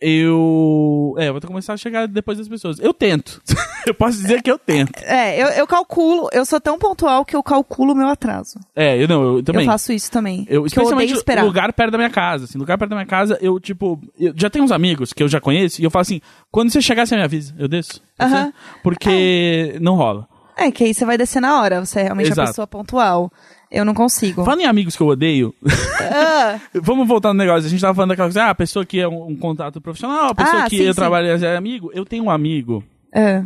Eu. 0.00 1.14
É, 1.18 1.28
eu 1.28 1.32
vou 1.32 1.40
começar 1.42 1.74
a 1.74 1.76
chegar 1.76 2.08
depois 2.08 2.38
das 2.38 2.48
pessoas. 2.48 2.78
Eu 2.78 2.94
tento. 2.94 3.42
eu 3.86 3.92
posso 3.92 4.16
dizer 4.18 4.42
que 4.42 4.50
eu 4.50 4.58
tento. 4.58 4.98
É, 5.02 5.40
eu, 5.40 5.48
eu 5.48 5.66
calculo, 5.66 6.28
eu 6.32 6.44
sou 6.44 6.60
tão 6.60 6.78
pontual 6.78 7.24
que 7.24 7.36
eu 7.36 7.42
calculo 7.42 7.92
o 7.92 7.96
meu 7.96 8.08
atraso. 8.08 8.58
É, 8.74 9.02
eu 9.02 9.06
não, 9.06 9.36
eu 9.36 9.42
também. 9.42 9.66
Eu 9.66 9.70
faço 9.70 9.92
isso 9.92 10.10
também. 10.10 10.46
Eu, 10.48 10.62
eu 10.62 10.66
especialmente 10.66 11.10
odeio 11.10 11.18
esperar. 11.18 11.44
lugar 11.44 11.72
perto 11.72 11.92
da 11.92 11.98
minha 11.98 12.10
casa. 12.10 12.44
Assim, 12.44 12.58
lugar 12.58 12.78
perto 12.78 12.90
da 12.90 12.96
minha 12.96 13.06
casa, 13.06 13.38
eu, 13.42 13.60
tipo, 13.60 14.00
eu 14.18 14.32
já 14.34 14.48
tenho 14.48 14.64
uns 14.64 14.72
amigos 14.72 15.12
que 15.12 15.22
eu 15.22 15.28
já 15.28 15.40
conheço 15.40 15.82
e 15.82 15.84
eu 15.84 15.90
falo 15.90 16.02
assim: 16.02 16.20
quando 16.50 16.70
você 16.70 16.80
chegar, 16.80 17.06
você 17.06 17.14
me 17.16 17.22
avisa, 17.22 17.54
eu 17.58 17.68
desço. 17.68 18.00
Aham. 18.18 18.46
ser? 18.46 18.54
Porque 18.82 19.76
não 19.80 19.96
rola. 19.96 20.26
É, 20.56 20.70
que 20.70 20.84
aí 20.84 20.94
você 20.94 21.04
vai 21.04 21.16
descer 21.16 21.40
na 21.40 21.60
hora, 21.60 21.84
você 21.84 22.00
é 22.00 22.02
realmente 22.04 22.28
a 22.28 22.32
Exato. 22.32 22.48
pessoa 22.48 22.66
pontual. 22.66 23.30
Eu 23.70 23.84
não 23.84 23.94
consigo. 23.94 24.44
Falando 24.44 24.60
em 24.62 24.66
amigos 24.66 24.96
que 24.96 25.02
eu 25.02 25.06
odeio, 25.06 25.54
Ah, 26.00 26.58
vamos 26.82 27.06
voltar 27.06 27.28
no 27.32 27.38
negócio. 27.38 27.66
A 27.66 27.70
gente 27.70 27.80
tava 27.80 27.94
falando 27.94 28.10
daquela 28.10 28.26
coisa, 28.28 28.44
ah, 28.44 28.50
a 28.50 28.54
pessoa 28.54 28.84
que 28.84 28.98
é 28.98 29.06
um, 29.06 29.28
um 29.28 29.36
contato 29.36 29.80
profissional, 29.80 30.30
a 30.30 30.34
pessoa 30.34 30.64
Ah, 30.64 30.68
que 30.68 30.78
sim, 30.78 30.82
eu 30.82 30.92
sim. 30.92 30.96
trabalho 30.96 31.28
é 31.28 31.56
amigo. 31.56 31.90
Eu 31.94 32.04
tenho 32.04 32.24
um 32.24 32.30
amigo 32.30 32.82
é. 33.14 33.44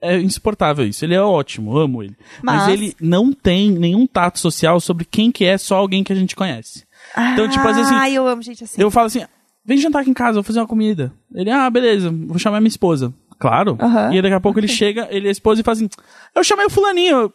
é 0.00 0.18
insuportável 0.18 0.86
isso. 0.86 1.04
Ele 1.04 1.14
é 1.14 1.20
ótimo, 1.20 1.76
amo 1.76 2.02
ele. 2.02 2.16
Mas, 2.42 2.62
Mas- 2.62 2.68
ele 2.68 2.96
não 3.00 3.32
tem 3.32 3.70
nenhum 3.70 4.06
tato 4.06 4.38
social 4.38 4.80
sobre 4.80 5.04
quem 5.04 5.30
que 5.30 5.44
é 5.44 5.58
só 5.58 5.76
alguém 5.76 6.02
que 6.02 6.12
a 6.12 6.16
gente 6.16 6.34
conhece. 6.34 6.84
Então, 7.32 7.48
tipo, 7.48 7.66
às 7.66 7.76
vezes, 7.76 7.90
assim, 7.90 8.00
Ai, 8.00 8.12
eu 8.14 8.26
amo 8.26 8.42
gente 8.42 8.64
assim. 8.64 8.80
Eu 8.80 8.90
falo 8.90 9.06
assim, 9.06 9.24
vem 9.64 9.78
jantar 9.78 10.00
aqui 10.00 10.10
em 10.10 10.14
casa, 10.14 10.34
vou 10.34 10.42
fazer 10.42 10.60
uma 10.60 10.66
comida. 10.66 11.12
Ele, 11.34 11.50
ah, 11.50 11.68
beleza, 11.68 12.10
vou 12.10 12.38
chamar 12.38 12.60
minha 12.60 12.68
esposa. 12.68 13.12
Claro. 13.38 13.78
E 14.12 14.20
daqui 14.20 14.34
a 14.34 14.40
pouco 14.40 14.58
ele 14.58 14.66
chega, 14.66 15.06
ele 15.10 15.26
é 15.26 15.28
a 15.28 15.32
esposa 15.32 15.60
e 15.60 15.64
fala 15.64 15.76
assim, 15.76 15.88
eu 16.34 16.42
chamei 16.42 16.66
o 16.66 16.70
fulaninho. 16.70 17.32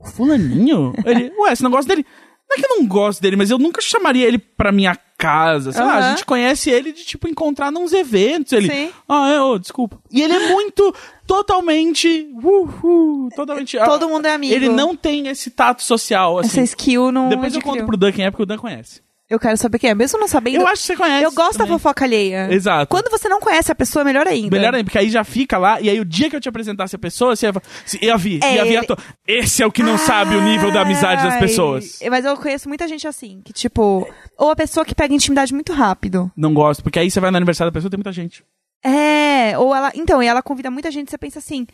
Eu, 0.00 0.06
O 0.06 0.10
fulaninho? 0.10 0.92
ele, 1.04 1.32
ué, 1.38 1.54
não 1.60 1.70
gosta 1.70 1.88
dele? 1.88 2.06
Não 2.48 2.56
é 2.56 2.60
que 2.60 2.72
eu 2.72 2.76
não 2.78 2.86
gosto 2.86 3.20
dele, 3.20 3.34
mas 3.34 3.50
eu 3.50 3.58
nunca 3.58 3.80
chamaria 3.80 4.26
ele 4.26 4.38
pra 4.38 4.70
minha 4.70 4.96
casa. 5.18 5.72
Sei 5.72 5.82
lá, 5.82 5.96
a 5.96 6.10
gente 6.10 6.24
conhece 6.24 6.70
ele 6.70 6.92
de, 6.92 7.04
tipo, 7.04 7.26
encontrar 7.28 7.72
nos 7.72 7.92
eventos. 7.92 8.52
Ele, 8.52 8.70
Sim. 8.70 8.90
ah, 9.08 9.28
é, 9.30 9.40
ô, 9.40 9.58
desculpa. 9.58 9.98
E 10.12 10.22
ele 10.22 10.32
é 10.32 10.48
muito, 10.52 10.94
totalmente, 11.26 12.28
uhul, 12.40 13.28
totalmente... 13.34 13.76
Todo 13.78 14.08
mundo 14.08 14.26
é 14.26 14.34
amigo. 14.34 14.54
Ele 14.54 14.68
não 14.68 14.94
tem 14.94 15.26
esse 15.26 15.50
tato 15.50 15.82
social, 15.82 16.38
assim. 16.38 16.60
Essa 16.60 16.60
skill 16.62 17.10
não 17.10 17.28
Depois 17.28 17.52
eu 17.52 17.62
conto 17.62 17.84
pro 17.84 17.96
Dan 17.96 18.12
quem 18.12 18.24
é, 18.24 18.30
porque 18.30 18.44
o 18.44 18.46
Dan 18.46 18.58
conhece. 18.58 19.00
Eu 19.28 19.40
quero 19.40 19.56
saber 19.56 19.78
quem 19.80 19.90
é. 19.90 19.94
Mesmo 19.94 20.20
não 20.20 20.28
sabendo. 20.28 20.58
Eu 20.60 20.66
acho 20.68 20.82
que 20.82 20.86
você 20.86 20.96
conhece 20.96 21.24
Eu 21.24 21.32
gosto 21.32 21.54
da 21.58 21.64
também. 21.64 21.72
fofoca 21.78 22.04
alheia. 22.04 22.48
Exato. 22.52 22.86
Quando 22.88 23.10
você 23.10 23.28
não 23.28 23.40
conhece 23.40 23.72
a 23.72 23.74
pessoa, 23.74 24.04
melhor 24.04 24.26
ainda. 24.26 24.56
Melhor 24.56 24.72
ainda, 24.74 24.84
porque 24.84 24.98
aí 24.98 25.10
já 25.10 25.24
fica 25.24 25.58
lá, 25.58 25.80
e 25.80 25.90
aí 25.90 25.98
o 25.98 26.04
dia 26.04 26.30
que 26.30 26.36
eu 26.36 26.40
te 26.40 26.48
apresentasse 26.48 26.94
a 26.94 26.98
pessoa, 26.98 27.34
você 27.34 27.46
ia 27.46 27.52
falar, 27.52 27.64
"Se- 27.84 27.98
ia 28.00 28.16
vir, 28.16 28.38
É, 28.44 28.54
ia 28.54 28.64
vir 28.64 28.76
ele-. 28.76 28.86
Esse 29.26 29.62
é 29.64 29.66
o 29.66 29.72
que 29.72 29.82
não 29.82 29.98
sabe 29.98 30.36
o 30.36 30.40
nível 30.42 30.70
da 30.70 30.82
amizade 30.82 31.24
das 31.24 31.38
pessoas. 31.38 31.98
Mas 32.08 32.24
eu 32.24 32.36
conheço 32.36 32.68
muita 32.68 32.86
gente 32.86 33.06
assim, 33.08 33.40
que 33.44 33.52
tipo. 33.52 34.08
Ou 34.38 34.50
a 34.50 34.56
pessoa 34.56 34.84
que 34.86 34.94
pega 34.94 35.12
intimidade 35.12 35.52
muito 35.52 35.72
rápido. 35.72 36.30
Não 36.36 36.54
gosto, 36.54 36.82
porque 36.84 36.98
aí 37.00 37.10
você 37.10 37.18
vai 37.18 37.30
no 37.32 37.36
aniversário 37.36 37.70
da 37.72 37.74
pessoa, 37.74 37.90
tem 37.90 37.98
muita 37.98 38.12
gente. 38.12 38.44
É, 38.84 39.58
ou 39.58 39.74
ela. 39.74 39.90
Então, 39.94 40.22
e 40.22 40.26
ela 40.26 40.42
convida 40.42 40.70
muita 40.70 40.90
gente 40.92 41.08
e 41.08 41.10
você 41.10 41.18
pensa 41.18 41.40
assim: 41.40 41.66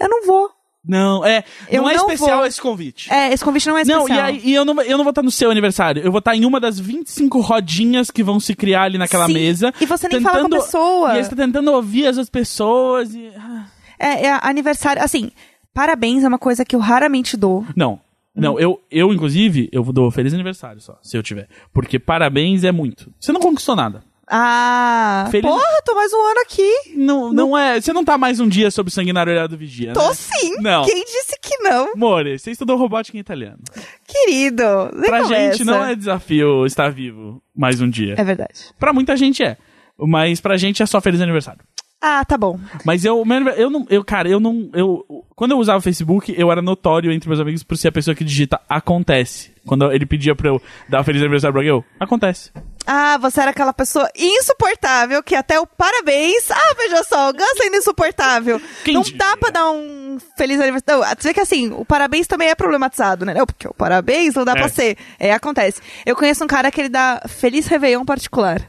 eu 0.00 0.08
não 0.08 0.24
vou. 0.26 0.50
Não, 0.86 1.24
é. 1.24 1.42
Eu 1.68 1.82
não 1.82 1.90
é 1.90 1.94
não 1.94 2.02
especial 2.02 2.38
vou. 2.38 2.46
esse 2.46 2.60
convite. 2.60 3.12
É, 3.12 3.32
esse 3.32 3.44
convite 3.44 3.66
não 3.68 3.76
é 3.76 3.84
Não, 3.84 4.02
especial. 4.02 4.28
e, 4.28 4.30
aí, 4.30 4.40
e 4.44 4.54
eu, 4.54 4.64
não, 4.64 4.80
eu 4.82 4.96
não 4.96 5.04
vou 5.04 5.10
estar 5.10 5.22
no 5.22 5.30
seu 5.30 5.50
aniversário. 5.50 6.02
Eu 6.02 6.12
vou 6.12 6.20
estar 6.20 6.36
em 6.36 6.44
uma 6.44 6.60
das 6.60 6.78
25 6.78 7.40
rodinhas 7.40 8.10
que 8.10 8.22
vão 8.22 8.38
se 8.38 8.54
criar 8.54 8.84
ali 8.84 8.98
naquela 8.98 9.26
Sim, 9.26 9.34
mesa. 9.34 9.74
e 9.80 9.86
você 9.86 10.08
nem 10.08 10.20
fala 10.20 10.40
com 10.40 10.46
a 10.46 10.60
pessoa. 10.60 11.14
E 11.14 11.18
aí 11.18 11.24
você 11.24 11.30
tá 11.30 11.36
tentando 11.36 11.72
ouvir 11.72 12.06
as 12.06 12.16
outras 12.16 12.30
pessoas. 12.30 13.14
E... 13.14 13.30
ah. 13.36 13.66
É, 13.98 14.26
é 14.26 14.38
aniversário. 14.42 15.02
Assim, 15.02 15.30
parabéns 15.72 16.22
é 16.22 16.28
uma 16.28 16.38
coisa 16.38 16.64
que 16.64 16.76
eu 16.76 16.80
raramente 16.80 17.36
dou. 17.36 17.64
Não. 17.74 17.94
Hum. 17.94 18.40
Não, 18.40 18.60
eu, 18.60 18.82
eu, 18.90 19.12
inclusive, 19.14 19.68
eu 19.72 19.82
dou 19.84 20.10
feliz 20.10 20.34
aniversário 20.34 20.80
só, 20.80 20.98
se 21.02 21.16
eu 21.16 21.22
tiver. 21.22 21.48
Porque 21.72 21.98
parabéns 21.98 22.64
é 22.64 22.70
muito. 22.70 23.10
Você 23.18 23.32
não 23.32 23.40
conquistou 23.40 23.74
nada. 23.74 24.04
Ah, 24.28 25.28
Feliz- 25.30 25.48
porra, 25.48 25.62
tô 25.84 25.94
mais 25.94 26.12
um 26.12 26.16
ano 26.20 26.40
aqui. 26.40 26.70
Não, 26.96 27.32
não 27.32 27.56
é. 27.56 27.80
Você 27.80 27.92
não 27.92 28.04
tá 28.04 28.18
mais 28.18 28.40
um 28.40 28.48
dia 28.48 28.70
sob 28.70 28.88
o 28.88 28.92
sanguinário 28.92 29.32
olhar 29.32 29.46
do 29.46 29.56
vigia, 29.56 29.92
Tô 29.92 30.08
né? 30.08 30.14
sim. 30.14 30.56
Não. 30.60 30.84
Quem 30.84 31.04
disse 31.04 31.38
que 31.40 31.56
não? 31.58 31.94
More, 31.94 32.36
você 32.38 32.50
estudou 32.50 32.76
robótica 32.76 33.16
em 33.16 33.20
italiano. 33.20 33.58
Querido, 34.06 34.64
nem 34.94 35.08
Pra 35.10 35.22
gente 35.24 35.64
não 35.64 35.84
é 35.84 35.94
desafio 35.94 36.66
estar 36.66 36.90
vivo 36.90 37.40
mais 37.54 37.80
um 37.80 37.88
dia. 37.88 38.14
É 38.18 38.24
verdade. 38.24 38.72
Pra 38.78 38.92
muita 38.92 39.16
gente 39.16 39.42
é. 39.44 39.56
Mas 39.98 40.40
pra 40.40 40.56
gente 40.56 40.82
é 40.82 40.86
só 40.86 41.00
feliz 41.00 41.20
aniversário. 41.20 41.60
Ah, 42.08 42.24
tá 42.24 42.38
bom. 42.38 42.56
Mas 42.84 43.04
eu, 43.04 43.24
eu 43.56 43.68
não, 43.68 43.84
eu, 43.90 44.04
cara, 44.04 44.28
eu 44.28 44.38
não, 44.38 44.70
eu, 44.72 45.04
quando 45.34 45.50
eu 45.50 45.58
usava 45.58 45.78
o 45.78 45.82
Facebook, 45.82 46.32
eu 46.38 46.52
era 46.52 46.62
notório 46.62 47.10
entre 47.10 47.28
meus 47.28 47.40
amigos 47.40 47.64
por 47.64 47.76
ser 47.76 47.88
a 47.88 47.92
pessoa 47.92 48.14
que 48.14 48.22
digita 48.22 48.60
acontece. 48.68 49.52
Quando 49.66 49.90
ele 49.90 50.06
pedia 50.06 50.32
pra 50.36 50.48
eu 50.50 50.62
dar 50.88 51.00
um 51.00 51.04
feliz 51.04 51.20
aniversário 51.20 51.52
pra 51.52 51.60
alguém, 51.62 51.70
eu, 51.70 51.84
acontece. 51.98 52.52
Ah, 52.86 53.18
você 53.18 53.40
era 53.40 53.50
aquela 53.50 53.72
pessoa 53.72 54.08
insuportável 54.16 55.20
que 55.20 55.34
até 55.34 55.58
o 55.58 55.66
parabéns. 55.66 56.48
Ah, 56.52 56.74
veja 56.76 57.02
só, 57.02 57.30
o 57.30 57.32
Gus 57.32 57.60
ainda 57.60 57.76
insuportável. 57.78 58.60
Quem 58.84 58.94
não 58.94 59.02
diria? 59.02 59.18
dá 59.18 59.36
pra 59.36 59.50
dar 59.50 59.70
um 59.72 60.18
feliz 60.38 60.60
aniversário. 60.60 61.02
Não, 61.02 61.08
você 61.18 61.28
vê 61.28 61.34
que 61.34 61.40
assim, 61.40 61.72
o 61.72 61.84
parabéns 61.84 62.28
também 62.28 62.48
é 62.48 62.54
problematizado, 62.54 63.24
né? 63.24 63.34
Não, 63.34 63.44
porque 63.44 63.66
o 63.66 63.74
parabéns 63.74 64.36
não 64.36 64.44
dá 64.44 64.52
É. 64.52 64.54
pra 64.54 64.68
ser. 64.68 64.96
É, 65.18 65.32
acontece. 65.32 65.80
Eu 66.06 66.14
conheço 66.14 66.44
um 66.44 66.46
cara 66.46 66.70
que 66.70 66.80
ele 66.80 66.88
dá 66.88 67.22
feliz 67.26 67.66
Réveillon 67.66 68.04
particular. 68.04 68.60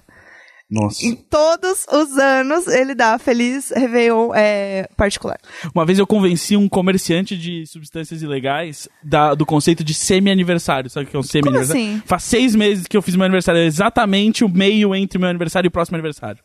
Nossa. 0.70 1.06
Em 1.06 1.16
todos 1.16 1.86
os 1.92 2.18
anos 2.18 2.68
ele 2.68 2.94
dá 2.94 3.18
feliz 3.18 3.72
Réveillon 3.72 4.32
é, 4.36 4.90
particular. 4.98 5.38
Uma 5.74 5.86
vez 5.86 5.98
eu 5.98 6.06
convenci 6.06 6.58
um 6.58 6.68
comerciante 6.68 7.38
de 7.38 7.66
substâncias 7.66 8.22
ilegais 8.22 8.90
da- 9.02 9.34
do 9.34 9.46
conceito 9.46 9.82
de 9.84 9.94
semi-aniversário. 9.94 10.90
Sabe 10.90 11.06
o 11.06 11.10
que 11.10 11.16
é 11.16 11.20
um 11.20 11.24
semi-aniversário? 11.24 11.82
assim? 11.82 12.04
Faz 12.06 12.24
seis 12.24 12.54
meses 12.54 12.86
que 12.86 12.98
eu 12.98 13.02
fiz 13.02 13.16
meu 13.16 13.24
aniversário. 13.26 13.62
É 13.62 13.66
exatamente 13.66 14.44
o 14.44 14.50
meio 14.50 14.94
entre 14.94 15.18
o 15.18 15.22
meu 15.22 15.30
aniversário 15.30 15.68
e 15.68 15.70
o 15.70 15.72
próximo 15.72 15.96
aniversário. 15.96 16.44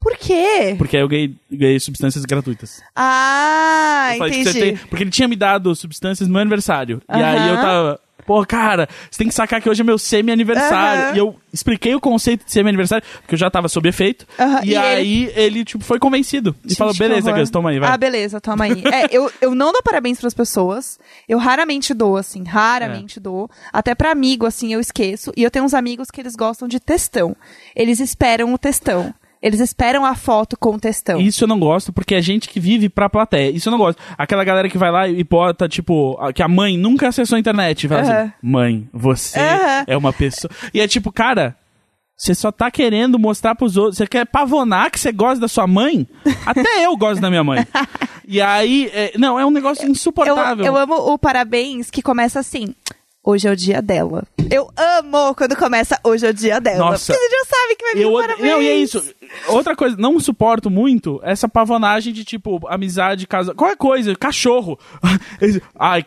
Por 0.00 0.16
quê? 0.16 0.76
Porque 0.78 0.96
aí 0.96 1.02
eu 1.02 1.08
ganhei, 1.08 1.34
ganhei 1.52 1.78
substâncias 1.78 2.24
gratuitas. 2.24 2.80
Ah, 2.96 4.10
Eu 4.12 4.18
falei, 4.18 4.40
entendi. 4.40 4.52
"Você 4.52 4.60
tem-" 4.60 4.76
porque 4.88 5.04
ele 5.04 5.10
tinha 5.10 5.28
me 5.28 5.36
dado 5.36 5.74
substâncias 5.74 6.26
no 6.26 6.32
meu 6.32 6.40
aniversário. 6.40 7.02
E 7.08 7.22
aí 7.22 7.48
eu 7.50 7.56
tava. 7.56 8.00
Pô, 8.26 8.44
cara, 8.46 8.88
você 9.10 9.18
tem 9.18 9.28
que 9.28 9.34
sacar 9.34 9.60
que 9.60 9.68
hoje 9.68 9.80
é 9.82 9.84
meu 9.84 9.98
semi-aniversário. 9.98 11.02
Aham. 11.04 11.14
E 11.14 11.18
eu 11.18 11.36
expliquei 11.52 11.94
o 11.94 12.00
conceito 12.00 12.44
de 12.44 12.52
semi-aniversário, 12.52 13.04
porque 13.20 13.34
eu 13.34 13.38
já 13.38 13.50
tava 13.50 13.68
sob 13.68 13.88
efeito. 13.88 14.26
Aham, 14.38 14.60
E, 14.64 14.70
e 14.70 14.76
aí 14.76 15.32
ele, 15.34 15.64
tipo, 15.64 15.82
foi 15.82 15.98
convencido. 15.98 16.54
E 16.64 16.68
Gente, 16.70 16.78
falou, 16.78 16.94
beleza. 16.94 17.32
Gus, 17.32 17.50
toma 17.50 17.70
aí, 17.70 17.78
vai. 17.78 17.90
Ah, 17.90 17.96
beleza, 17.96 18.40
toma 18.40 18.64
aí. 18.64 18.82
É, 18.92 19.06
eu, 19.10 19.30
eu 19.40 19.54
não 19.54 19.72
dou 19.72 19.82
parabéns 19.82 20.20
pras 20.20 20.34
pessoas. 20.34 20.98
Eu 21.28 21.38
raramente 21.38 21.94
dou, 21.94 22.16
assim, 22.16 22.44
raramente 22.44 23.18
É. 23.18 23.22
dou. 23.22 23.50
Até 23.72 23.94
pra 23.94 24.10
amigo, 24.10 24.46
assim, 24.46 24.72
eu 24.72 24.80
esqueço. 24.80 25.32
E 25.36 25.42
eu 25.42 25.50
tenho 25.50 25.64
uns 25.64 25.74
amigos 25.74 26.10
que 26.10 26.20
eles 26.20 26.34
gostam 26.36 26.66
de 26.68 26.78
textão. 26.80 27.36
Eles 27.74 28.00
esperam 28.00 28.52
o 28.52 28.58
textão. 28.58 29.14
Eles 29.42 29.58
esperam 29.60 30.04
a 30.04 30.14
foto 30.14 30.56
com 30.58 30.74
o 30.74 30.78
textão. 30.78 31.18
Isso 31.18 31.44
eu 31.44 31.48
não 31.48 31.58
gosto, 31.58 31.92
porque 31.92 32.14
é 32.14 32.20
gente 32.20 32.48
que 32.48 32.60
vive 32.60 32.88
pra 32.90 33.08
plateia. 33.08 33.50
Isso 33.50 33.68
eu 33.68 33.70
não 33.70 33.78
gosto. 33.78 33.98
Aquela 34.18 34.44
galera 34.44 34.68
que 34.68 34.76
vai 34.76 34.90
lá 34.90 35.08
e 35.08 35.24
bota, 35.24 35.66
tipo, 35.68 36.18
que 36.34 36.42
a 36.42 36.48
mãe 36.48 36.76
nunca 36.76 37.08
acessou 37.08 37.36
a 37.36 37.38
internet. 37.40 37.84
E 37.84 37.88
fala 37.88 38.02
Aham. 38.02 38.20
assim, 38.22 38.32
mãe, 38.42 38.88
você 38.92 39.38
Aham. 39.40 39.84
é 39.86 39.96
uma 39.96 40.12
pessoa... 40.12 40.50
E 40.74 40.80
é 40.80 40.86
tipo, 40.86 41.10
cara, 41.10 41.56
você 42.14 42.34
só 42.34 42.52
tá 42.52 42.70
querendo 42.70 43.18
mostrar 43.18 43.54
pros 43.54 43.78
outros... 43.78 43.96
Você 43.96 44.06
quer 44.06 44.26
pavonar 44.26 44.90
que 44.90 45.00
você 45.00 45.10
gosta 45.10 45.40
da 45.40 45.48
sua 45.48 45.66
mãe? 45.66 46.06
Até 46.44 46.84
eu 46.84 46.94
gosto 46.96 47.20
da 47.22 47.30
minha 47.30 47.44
mãe. 47.44 47.66
E 48.32 48.40
aí, 48.40 48.88
é- 48.94 49.12
não, 49.18 49.40
é 49.40 49.44
um 49.44 49.50
negócio 49.50 49.84
Eu, 49.84 49.90
insuportável. 49.90 50.64
eu 50.64 50.76
amo 50.76 50.94
o 50.94 51.18
parabéns 51.18 51.90
que 51.90 52.00
começa 52.00 52.38
assim. 52.38 52.76
Hoje 53.22 53.46
é 53.46 53.52
o 53.52 53.56
dia 53.56 53.82
dela. 53.82 54.24
Eu 54.50 54.70
amo 54.76 55.34
quando 55.34 55.54
começa 55.54 56.00
hoje 56.02 56.26
é 56.26 56.30
o 56.30 56.34
dia 56.34 56.58
dela. 56.58 56.78
Nossa. 56.90 57.12
Porque 57.12 57.28
você 57.28 57.30
já 57.30 57.44
sabe 57.44 57.76
que 57.76 57.84
vai 57.84 57.94
vir 57.94 58.02
Eu 58.02 58.12
parabéns. 58.14 58.48
Não, 58.50 58.62
e 58.62 58.68
é 58.68 58.76
isso. 58.76 59.14
Outra 59.48 59.76
coisa, 59.76 59.94
não 59.98 60.18
suporto 60.18 60.70
muito 60.70 61.20
essa 61.22 61.46
pavonagem 61.46 62.14
de 62.14 62.24
tipo, 62.24 62.66
amizade, 62.66 63.26
casa. 63.26 63.54
Qualquer 63.54 63.76
coisa, 63.76 64.16
cachorro. 64.16 64.78
Ai, 65.78 66.04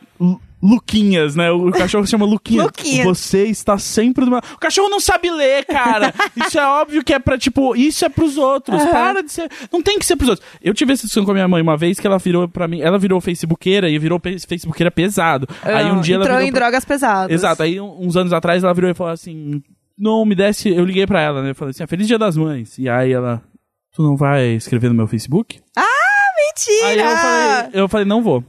Luquinhas, 0.63 1.35
né? 1.35 1.51
O 1.51 1.69
cachorro 1.71 2.05
se 2.05 2.11
chama 2.11 2.25
Luquinhas. 2.25 2.67
Luquinhas. 2.67 3.05
Você 3.05 3.43
está 3.47 3.77
sempre 3.77 4.23
do 4.23 4.31
meu. 4.31 4.39
O 4.39 4.57
cachorro 4.57 4.87
não 4.87 4.99
sabe 5.01 5.29
ler, 5.29 5.65
cara. 5.65 6.13
Isso 6.37 6.57
é 6.57 6.65
óbvio 6.65 7.03
que 7.03 7.13
é 7.13 7.19
pra, 7.19 7.37
tipo, 7.37 7.75
isso 7.75 8.05
é 8.05 8.09
pros 8.09 8.37
outros. 8.37 8.81
Para 8.85 9.21
de 9.21 9.31
ser. 9.31 9.51
Não 9.71 9.81
tem 9.83 9.99
que 9.99 10.05
ser 10.05 10.15
pros 10.15 10.29
outros. 10.29 10.47
Eu 10.61 10.73
tive 10.73 10.93
essa 10.93 11.01
discussão 11.01 11.25
com 11.25 11.31
a 11.31 11.33
minha 11.33 11.47
mãe 11.49 11.61
uma 11.61 11.75
vez 11.75 11.99
que 11.99 12.07
ela 12.07 12.17
virou 12.17 12.47
pra 12.47 12.65
mim. 12.67 12.79
Ela 12.79 12.97
virou 12.97 13.19
facebookeira 13.19 13.89
e 13.89 13.99
virou 13.99 14.19
pe- 14.19 14.39
facebookeira 14.39 14.89
pesado. 14.89 15.47
Aí 15.61 15.91
um 15.91 15.99
dia 15.99 16.15
ela 16.15 16.23
Entrou 16.23 16.39
em 16.41 16.49
pra- 16.51 16.61
drogas 16.61 16.85
pesadas. 16.85 17.31
Exato, 17.33 17.61
aí 17.61 17.81
uns 17.81 18.15
anos 18.15 18.31
atrás 18.31 18.63
ela 18.63 18.73
virou 18.73 18.89
e 18.89 18.93
falou 18.93 19.11
assim: 19.11 19.61
Não 19.97 20.23
me 20.25 20.33
desse. 20.33 20.69
Eu 20.69 20.85
liguei 20.85 21.05
pra 21.05 21.19
ela, 21.21 21.41
né? 21.43 21.49
Eu 21.49 21.55
falei 21.55 21.71
assim: 21.71 21.83
ah, 21.83 21.87
Feliz 21.87 22.07
Dia 22.07 22.17
das 22.17 22.37
Mães. 22.37 22.77
E 22.77 22.87
aí 22.87 23.11
ela: 23.11 23.41
Tu 23.93 24.01
não 24.01 24.15
vai 24.15 24.45
escrever 24.51 24.87
no 24.87 24.95
meu 24.95 25.07
Facebook? 25.07 25.59
Mentira! 26.37 26.87
Aí 26.87 26.99
eu 26.99 27.17
falei, 27.17 27.81
eu 27.81 27.89
falei: 27.89 28.05
Não 28.05 28.21
vou. 28.21 28.43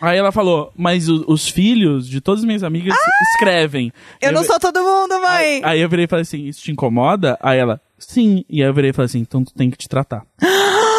Aí 0.00 0.16
ela 0.18 0.32
falou: 0.32 0.72
Mas 0.76 1.08
o- 1.08 1.24
os 1.28 1.48
filhos 1.48 2.08
de 2.08 2.20
todas 2.20 2.40
as 2.40 2.46
minhas 2.46 2.62
amigas 2.62 2.96
escrevem. 3.34 3.92
Ah! 3.94 4.16
Eu 4.22 4.32
não 4.32 4.40
vi- 4.42 4.46
sou 4.46 4.58
todo 4.58 4.80
mundo, 4.82 5.20
mãe! 5.20 5.30
Aí, 5.30 5.60
aí 5.64 5.80
eu 5.80 5.88
virei 5.88 6.04
e 6.04 6.08
falei 6.08 6.22
assim: 6.22 6.46
Isso 6.46 6.62
te 6.62 6.72
incomoda? 6.72 7.38
Aí 7.42 7.58
ela: 7.58 7.80
Sim. 7.98 8.44
E 8.48 8.62
aí 8.62 8.68
eu 8.68 8.74
virei 8.74 8.90
e 8.90 8.92
falei 8.92 9.06
assim: 9.06 9.18
Então 9.20 9.44
tu 9.44 9.52
tem 9.54 9.70
que 9.70 9.76
te 9.78 9.88
tratar. 9.88 10.22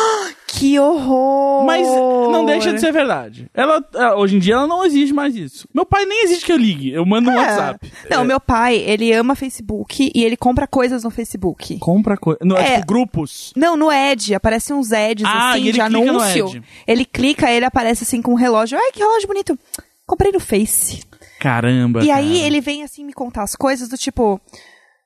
Que 0.53 0.77
horror! 0.77 1.65
Mas 1.65 1.87
não 1.87 2.43
deixa 2.45 2.73
de 2.73 2.79
ser 2.81 2.91
verdade. 2.91 3.49
Ela, 3.53 3.81
ela- 3.95 4.17
hoje 4.17 4.35
em 4.35 4.39
dia 4.39 4.55
ela 4.55 4.67
não 4.67 4.83
exige 4.85 5.13
mais 5.13 5.33
isso. 5.33 5.65
Meu 5.73 5.85
pai 5.85 6.05
nem 6.05 6.25
exige 6.25 6.43
que 6.45 6.51
eu 6.51 6.57
ligue. 6.57 6.91
Eu 6.91 7.05
mando 7.05 7.29
um 7.29 7.33
É. 7.33 7.37
WhatsApp. 7.37 7.91
Não, 8.09 8.21
É. 8.21 8.23
meu 8.25 8.39
pai, 8.39 8.75
ele 8.75 9.13
ama 9.13 9.33
Facebook 9.33 10.11
e 10.13 10.23
ele 10.23 10.35
compra 10.35 10.67
coisas 10.67 11.05
no 11.05 11.09
Facebook. 11.09 11.79
Compra 11.79 12.17
coisa. 12.17 12.39
Não, 12.43 12.57
é, 12.57 12.73
É. 12.73 12.75
tipo 12.75 12.87
grupos. 12.87 13.53
Não, 13.55 13.77
no 13.77 13.89
Ed, 13.89 14.35
aparecem 14.35 14.75
uns 14.75 14.91
Eds, 14.91 15.23
Ah, 15.25 15.51
assim, 15.51 15.71
de 15.71 15.77
no 15.77 15.83
anúncio. 15.85 16.63
Ele 16.85 17.05
clica, 17.05 17.49
ele 17.49 17.63
aparece 17.65 18.03
assim 18.03 18.21
com 18.21 18.31
um 18.31 18.35
relógio. 18.35 18.77
Ai, 18.77 18.91
que 18.91 18.99
relógio 18.99 19.27
bonito. 19.29 19.57
Comprei 20.05 20.33
no 20.33 20.39
Face. 20.41 21.01
Caramba. 21.39 22.03
E 22.03 22.11
aí 22.11 22.33
cara. 22.35 22.45
ele 22.47 22.59
vem 22.59 22.83
assim 22.83 23.05
me 23.05 23.13
contar 23.13 23.43
as 23.43 23.55
coisas 23.55 23.87
do 23.87 23.97
tipo. 23.97 24.39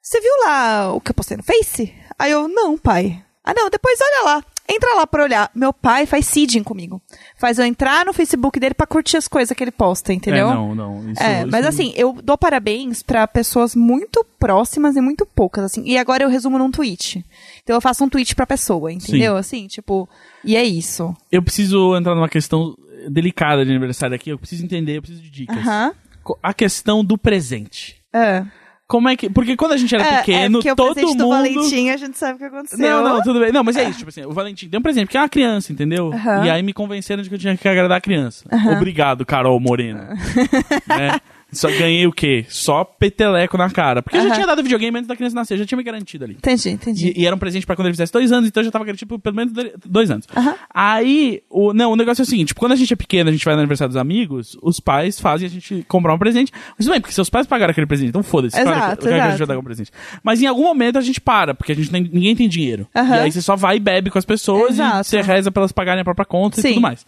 Você 0.01 0.19
viu 0.19 0.31
lá 0.45 0.91
o 0.91 0.99
que 0.99 1.11
eu 1.11 1.15
postei 1.15 1.37
no 1.37 1.43
Face? 1.43 1.93
Aí 2.17 2.31
eu, 2.31 2.47
não, 2.47 2.77
pai. 2.77 3.21
Ah, 3.43 3.53
não, 3.55 3.69
depois 3.69 3.99
olha 4.01 4.25
lá. 4.33 4.43
Entra 4.67 4.95
lá 4.95 5.05
pra 5.05 5.23
olhar. 5.23 5.51
Meu 5.53 5.71
pai 5.71 6.05
faz 6.07 6.25
seeding 6.25 6.63
comigo. 6.63 6.99
Faz 7.37 7.59
eu 7.59 7.65
entrar 7.65 8.03
no 8.05 8.11
Facebook 8.13 8.59
dele 8.59 8.73
pra 8.73 8.87
curtir 8.87 9.15
as 9.17 9.27
coisas 9.27 9.55
que 9.55 9.63
ele 9.63 9.71
posta, 9.71 10.11
entendeu? 10.11 10.49
É, 10.49 10.53
não, 10.53 10.73
não. 10.73 11.11
Isso, 11.11 11.21
É, 11.21 11.45
mas 11.45 11.59
isso- 11.61 11.69
assim, 11.69 11.93
eu 11.95 12.13
dou 12.23 12.35
parabéns 12.37 13.03
pra 13.03 13.27
pessoas 13.27 13.75
muito 13.75 14.25
próximas 14.39 14.95
e 14.95 15.01
muito 15.01 15.23
poucas, 15.25 15.63
assim. 15.65 15.83
E 15.85 15.97
agora 15.97 16.23
eu 16.23 16.29
resumo 16.29 16.57
num 16.57 16.71
tweet. 16.71 17.23
Então 17.63 17.75
eu 17.75 17.81
faço 17.81 18.03
um 18.03 18.09
tweet 18.09 18.35
pra 18.35 18.47
pessoa, 18.47 18.91
entendeu? 18.91 19.37
Assim, 19.37 19.67
tipo, 19.67 20.09
e 20.43 20.55
é 20.55 20.63
isso. 20.63 21.15
Eu 21.31 21.43
preciso 21.43 21.95
entrar 21.95 22.15
numa 22.15 22.29
questão 22.29 22.75
delicada 23.09 23.63
de 23.63 23.69
aniversário 23.69 24.15
aqui. 24.15 24.31
Eu 24.31 24.39
preciso 24.39 24.63
entender, 24.65 24.97
eu 24.97 25.01
preciso 25.01 25.21
de 25.21 25.29
dicas. 25.29 25.57
A 26.41 26.53
questão 26.55 27.05
do 27.05 27.19
presente. 27.19 27.97
É. 28.11 28.43
Como 28.87 29.09
é 29.09 29.15
que. 29.15 29.29
Porque 29.29 29.55
quando 29.55 29.71
a 29.71 29.77
gente 29.77 29.93
era 29.95 30.03
é, 30.03 30.17
pequeno, 30.17 30.59
é 30.59 30.61
porque 30.61 30.71
o 30.71 30.75
todo 30.75 30.95
do 30.95 31.07
mundo. 31.07 31.29
Valentim, 31.29 31.89
a 31.89 31.97
gente 31.97 32.17
sabe 32.17 32.35
o 32.35 32.37
que 32.37 32.43
aconteceu. 32.45 32.77
Não, 32.77 33.03
não, 33.03 33.21
tudo 33.23 33.39
bem. 33.39 33.51
Não, 33.51 33.63
mas 33.63 33.75
é 33.77 33.89
isso, 33.89 33.99
tipo 33.99 34.09
assim, 34.09 34.25
o 34.25 34.31
Valentim 34.31 34.67
deu 34.67 34.79
um 34.79 34.83
presente, 34.83 35.07
porque 35.07 35.17
é 35.17 35.21
uma 35.21 35.29
criança, 35.29 35.73
entendeu? 35.73 36.13
Aham. 36.13 36.45
E 36.45 36.49
aí 36.51 36.61
me 36.61 36.71
convenceram 36.71 37.23
de 37.23 37.29
que 37.29 37.35
eu 37.35 37.39
tinha 37.39 37.57
que 37.57 37.67
agradar 37.67 37.97
a 37.97 38.01
criança. 38.01 38.45
Obrigado, 38.75 39.25
Carol 39.25 39.59
Moreno. 39.59 40.01
né? 40.87 41.19
Só 41.55 41.67
ganhei 41.69 42.05
o 42.05 42.11
quê? 42.11 42.45
Só 42.49 42.83
peteleco 42.83 43.57
na 43.57 43.69
cara. 43.69 44.01
Porque 44.03 44.17
eu 44.17 44.21
já 44.21 44.27
Aham. 44.27 44.35
tinha 44.35 44.47
dado 44.47 44.61
videogame 44.63 44.97
antes 44.97 45.07
da 45.07 45.15
criança 45.15 45.35
nascer, 45.35 45.57
já 45.57 45.65
tinha 45.65 45.77
me 45.77 45.83
garantido 45.83 46.25
ali. 46.25 46.33
Entendi, 46.35 46.69
entendi. 46.69 47.13
E, 47.15 47.21
e 47.21 47.25
era 47.25 47.35
um 47.35 47.39
presente 47.39 47.65
pra 47.65 47.75
quando 47.75 47.87
ele 47.87 47.93
fizesse 47.93 48.11
dois 48.13 48.31
anos, 48.31 48.47
então 48.49 48.61
eu 48.61 48.65
já 48.65 48.71
tava 48.71 48.85
garantido 48.85 49.07
por 49.09 49.19
pelo 49.19 49.35
menos 49.35 49.53
dois- 49.53 49.71
dois 49.85 50.11
anos. 50.11 50.27
Aham. 50.35 50.55
Aí, 50.73 51.41
o, 51.49 51.73
não, 51.73 51.91
o 51.91 51.95
negócio 51.95 52.21
é 52.21 52.23
o 52.23 52.25
seguinte: 52.25 52.49
tipo, 52.49 52.59
quando 52.59 52.73
a 52.73 52.75
gente 52.75 52.91
é 52.93 52.95
pequeno, 52.95 53.29
a 53.29 53.33
gente 53.33 53.43
vai 53.45 53.53
no 53.55 53.61
aniversário 53.61 53.89
dos 53.89 53.97
amigos, 53.97 54.57
os 54.61 54.79
pais 54.79 55.19
fazem 55.19 55.47
a 55.47 55.49
gente 55.49 55.83
comprar 55.87 56.13
um 56.13 56.19
presente. 56.19 56.51
Mas 56.77 56.87
bem, 56.87 56.99
porque 57.01 57.13
seus 57.13 57.29
pais 57.29 57.47
pagaram 57.47 57.71
aquele 57.71 57.87
presente, 57.87 58.09
então 58.09 58.21
foda-se. 58.23 58.55
claro 58.55 58.69
que- 58.69 58.75
Exato, 58.85 59.01
claro 59.01 59.15
que 59.15 59.21
a 59.21 59.23
gente 59.23 59.35
exato. 59.35 59.47
vai 59.47 59.55
dar 59.55 59.59
um 59.59 59.63
presente. 59.63 59.91
Mas 60.23 60.41
em 60.41 60.47
algum 60.47 60.63
momento 60.63 60.97
a 60.97 61.01
gente 61.01 61.19
para, 61.21 61.53
porque 61.53 61.71
a 61.71 61.75
gente 61.75 61.91
nem- 61.91 62.09
ninguém 62.11 62.35
tem 62.35 62.47
dinheiro. 62.49 62.87
Aham. 62.95 63.15
E 63.15 63.19
aí 63.19 63.31
você 63.31 63.41
só 63.41 63.55
vai 63.55 63.77
e 63.77 63.79
bebe 63.79 64.09
com 64.09 64.17
as 64.19 64.25
pessoas 64.25 64.71
Exato. 64.71 65.01
e 65.01 65.03
você 65.05 65.21
reza 65.21 65.51
pra 65.51 65.61
elas 65.61 65.71
pagarem 65.71 66.01
a 66.01 66.03
própria 66.05 66.25
conta 66.25 66.61
Sim. 66.61 66.67
e 66.67 66.73
tudo 66.73 66.81
mais. 66.81 67.05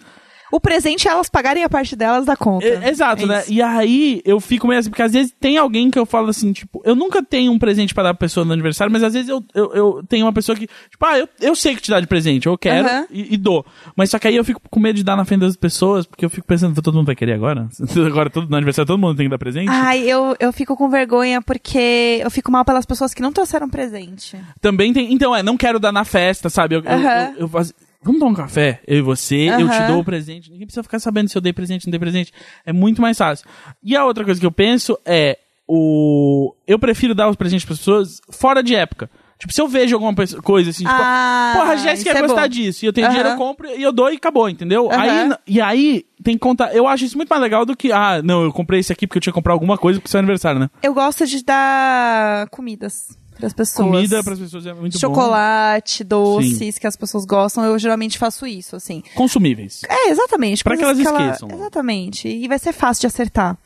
O 0.52 0.60
presente 0.60 1.08
é 1.08 1.12
elas 1.12 1.30
pagarem 1.30 1.64
a 1.64 1.70
parte 1.70 1.96
delas 1.96 2.26
da 2.26 2.36
conta. 2.36 2.66
É, 2.66 2.90
exato, 2.90 3.24
É 3.24 3.26
né? 3.26 3.44
E 3.48 3.62
aí 3.62 4.22
eu 4.24 4.40
fico 4.40 4.68
meio 4.68 4.80
assim, 4.80 4.90
porque 4.90 5.02
às 5.02 5.12
vezes 5.14 5.34
tem 5.40 5.58
alguém 5.58 5.92
que 5.92 6.00
eu 6.00 6.06
falo 6.06 6.30
assim, 6.30 6.54
tipo, 6.54 6.82
eu 6.86 6.96
nunca 6.96 7.22
tenho 7.24 7.52
um 7.52 7.60
presente 7.60 7.94
pra 7.94 8.04
dar 8.04 8.14
pra 8.14 8.26
pessoa 8.28 8.46
no 8.46 8.54
aniversário, 8.54 8.92
mas 8.92 9.04
às 9.04 9.14
vezes 9.14 9.30
eu, 9.30 9.44
eu, 9.54 9.74
eu 9.74 10.04
tenho 10.08 10.26
uma 10.26 10.34
pessoa 10.34 10.56
que, 10.56 10.68
tipo, 10.90 11.06
ah, 11.06 11.18
eu, 11.18 11.28
eu 11.42 11.56
sei 11.56 11.76
que 11.76 11.82
te 11.82 11.90
dá 11.92 12.00
de 12.00 12.08
presente, 12.08 12.48
eu 12.48 12.58
quero 12.58 12.88
Aham. 12.88 13.06
e, 13.12 13.34
e 13.34 13.38
dou. 13.38 13.66
Mas 13.96 14.10
só 14.10 14.18
que 14.20 14.28
aí 14.28 14.36
eu 14.36 14.44
fico 14.46 14.62
com 14.70 14.80
medo 14.80 14.96
de 14.96 15.04
dar 15.04 15.16
na 15.16 15.26
frente 15.26 15.42
das 15.42 15.56
pessoas, 15.56 16.06
porque 16.06 16.24
eu 16.26 16.30
fico 16.30 16.48
pensando, 16.48 16.82
todo 16.82 16.96
mundo 16.96 17.08
vai 17.08 17.16
querer 17.16 17.34
agora? 17.34 17.68
agora 18.08 18.30
todo, 18.30 18.50
no 18.50 18.56
aniversário 18.56 18.88
todo 18.88 18.98
mundo 19.00 19.18
tem 19.18 19.26
que 19.26 19.32
dar 19.32 19.38
presente? 19.38 19.70
Ai, 19.70 20.00
eu, 20.10 20.36
eu 20.40 20.54
fico 20.54 20.76
com 20.78 20.90
vergonha 20.90 21.42
porque 21.42 22.20
eu 22.24 22.32
fico 22.32 22.52
mal 22.52 22.64
pelas 22.64 22.86
pessoas 22.86 23.14
que 23.14 23.22
não 23.22 23.32
trouxeram 23.34 23.70
presente. 23.70 24.38
Também 24.62 24.94
tem. 24.94 25.12
Então, 25.14 25.36
é, 25.36 25.44
não 25.44 25.58
quero 25.58 25.80
dar 25.80 25.92
na 25.92 26.06
festa, 26.06 26.50
sabe? 26.50 26.76
Eu, 26.76 26.84
eu- 26.84 26.92
Aham. 26.92 27.32
eu- 27.36 27.40
eu 27.42 27.48
faço- 27.48 27.74
Vamos 28.04 28.20
tomar 28.20 28.32
um 28.32 28.36
café, 28.36 28.82
eu 28.88 28.98
e 28.98 29.02
você, 29.02 29.50
eu 29.50 29.70
te 29.70 29.88
dou 29.88 30.00
o 30.00 30.04
presente. 30.04 30.50
Ninguém 30.52 30.68
precisa 30.68 30.84
ficar 30.84 31.00
sabendo 31.00 31.30
se 31.30 31.38
eu 31.38 31.42
dei 31.42 31.52
presente 31.52 31.84
ou 31.84 31.88
não 31.88 31.92
dei 31.92 32.00
presente. 32.00 32.32
É 32.66 32.72
muito 32.72 33.02
mais 33.02 33.18
fácil. 33.18 33.48
E 33.84 33.96
a 33.96 34.06
outra 34.06 34.24
coisa 34.24 34.40
que 34.40 34.46
eu 34.46 34.52
penso 34.52 34.98
é 35.06 35.38
o. 35.68 36.54
Eu 36.66 36.80
prefiro 36.80 37.14
dar 37.14 37.30
os 37.30 37.36
presentes 37.36 37.66
para 37.66 37.76
pessoas 37.76 38.22
fora 38.30 38.64
de 38.64 38.76
época. 38.76 39.10
Tipo, 39.40 39.54
se 39.54 39.62
eu 39.62 39.68
vejo 39.68 39.96
alguma 39.96 40.16
coisa 40.42 40.72
assim, 40.72 40.84
tipo, 40.84 40.96
Ah, 40.96 41.54
porra, 41.56 41.74
a 41.74 41.76
Jéssica 41.76 42.10
ia 42.12 42.18
é 42.18 42.22
gostar 42.22 42.42
bom. 42.44 42.48
disso. 42.48 42.84
E 42.84 42.88
eu 42.88 42.94
tenho 42.94 43.08
dinheiro, 43.08 43.30
eu 43.30 43.36
compro 43.38 43.68
e 43.70 43.84
eu 43.84 43.92
dou 43.92 44.12
e 44.12 44.16
acabou, 44.16 44.50
entendeu? 44.50 44.90
Aí, 44.92 45.30
e 45.46 45.62
aí, 45.62 46.06
tem 46.24 46.34
que 46.34 46.40
contar. 46.40 46.74
Eu 46.76 46.88
acho 46.88 47.06
isso 47.06 47.16
muito 47.16 47.30
mais 47.30 47.42
legal 47.42 47.64
do 47.64 47.78
que, 47.78 47.92
ah, 47.92 48.20
não, 48.24 48.44
eu 48.44 48.52
comprei 48.52 48.80
esse 48.80 48.92
aqui 48.92 49.06
porque 49.06 49.20
eu 49.20 49.22
tinha 49.22 49.32
que 49.32 49.36
comprar 49.38 49.54
alguma 49.54 49.78
coisa 49.78 50.02
pro 50.02 50.10
seu 50.10 50.18
aniversário, 50.18 50.60
né? 50.60 50.70
Eu 50.82 50.92
gosto 50.92 51.28
de 51.28 51.44
dar 51.44 52.48
comidas 52.50 53.16
pras 53.38 53.54
pessoas. 53.54 53.88
Comida 53.90 54.24
pras 54.24 54.40
pessoas 54.40 54.66
é 54.66 54.74
muito 54.74 54.94
bom. 54.94 55.00
Chocolate, 55.00 56.04
doces 56.04 56.78
que 56.78 56.88
as 56.88 56.96
pessoas 56.96 57.26
gostam. 57.26 57.64
Eu 57.64 57.78
geralmente 57.80 58.18
faço 58.18 58.46
isso, 58.46 58.76
assim. 58.76 59.02
Consumíveis. 59.16 59.82
É, 59.88 60.10
exatamente. 60.10 60.64
Pra 60.64 60.76
que 60.76 60.84
elas 60.84 61.00
ela- 61.00 61.26
esqueçam. 61.32 61.50
Exatamente. 61.52 62.28
E 62.28 62.48
vai 62.48 62.60
ser 62.60 62.74
fácil 62.74 63.02
de 63.02 63.08
acertar. 63.08 63.58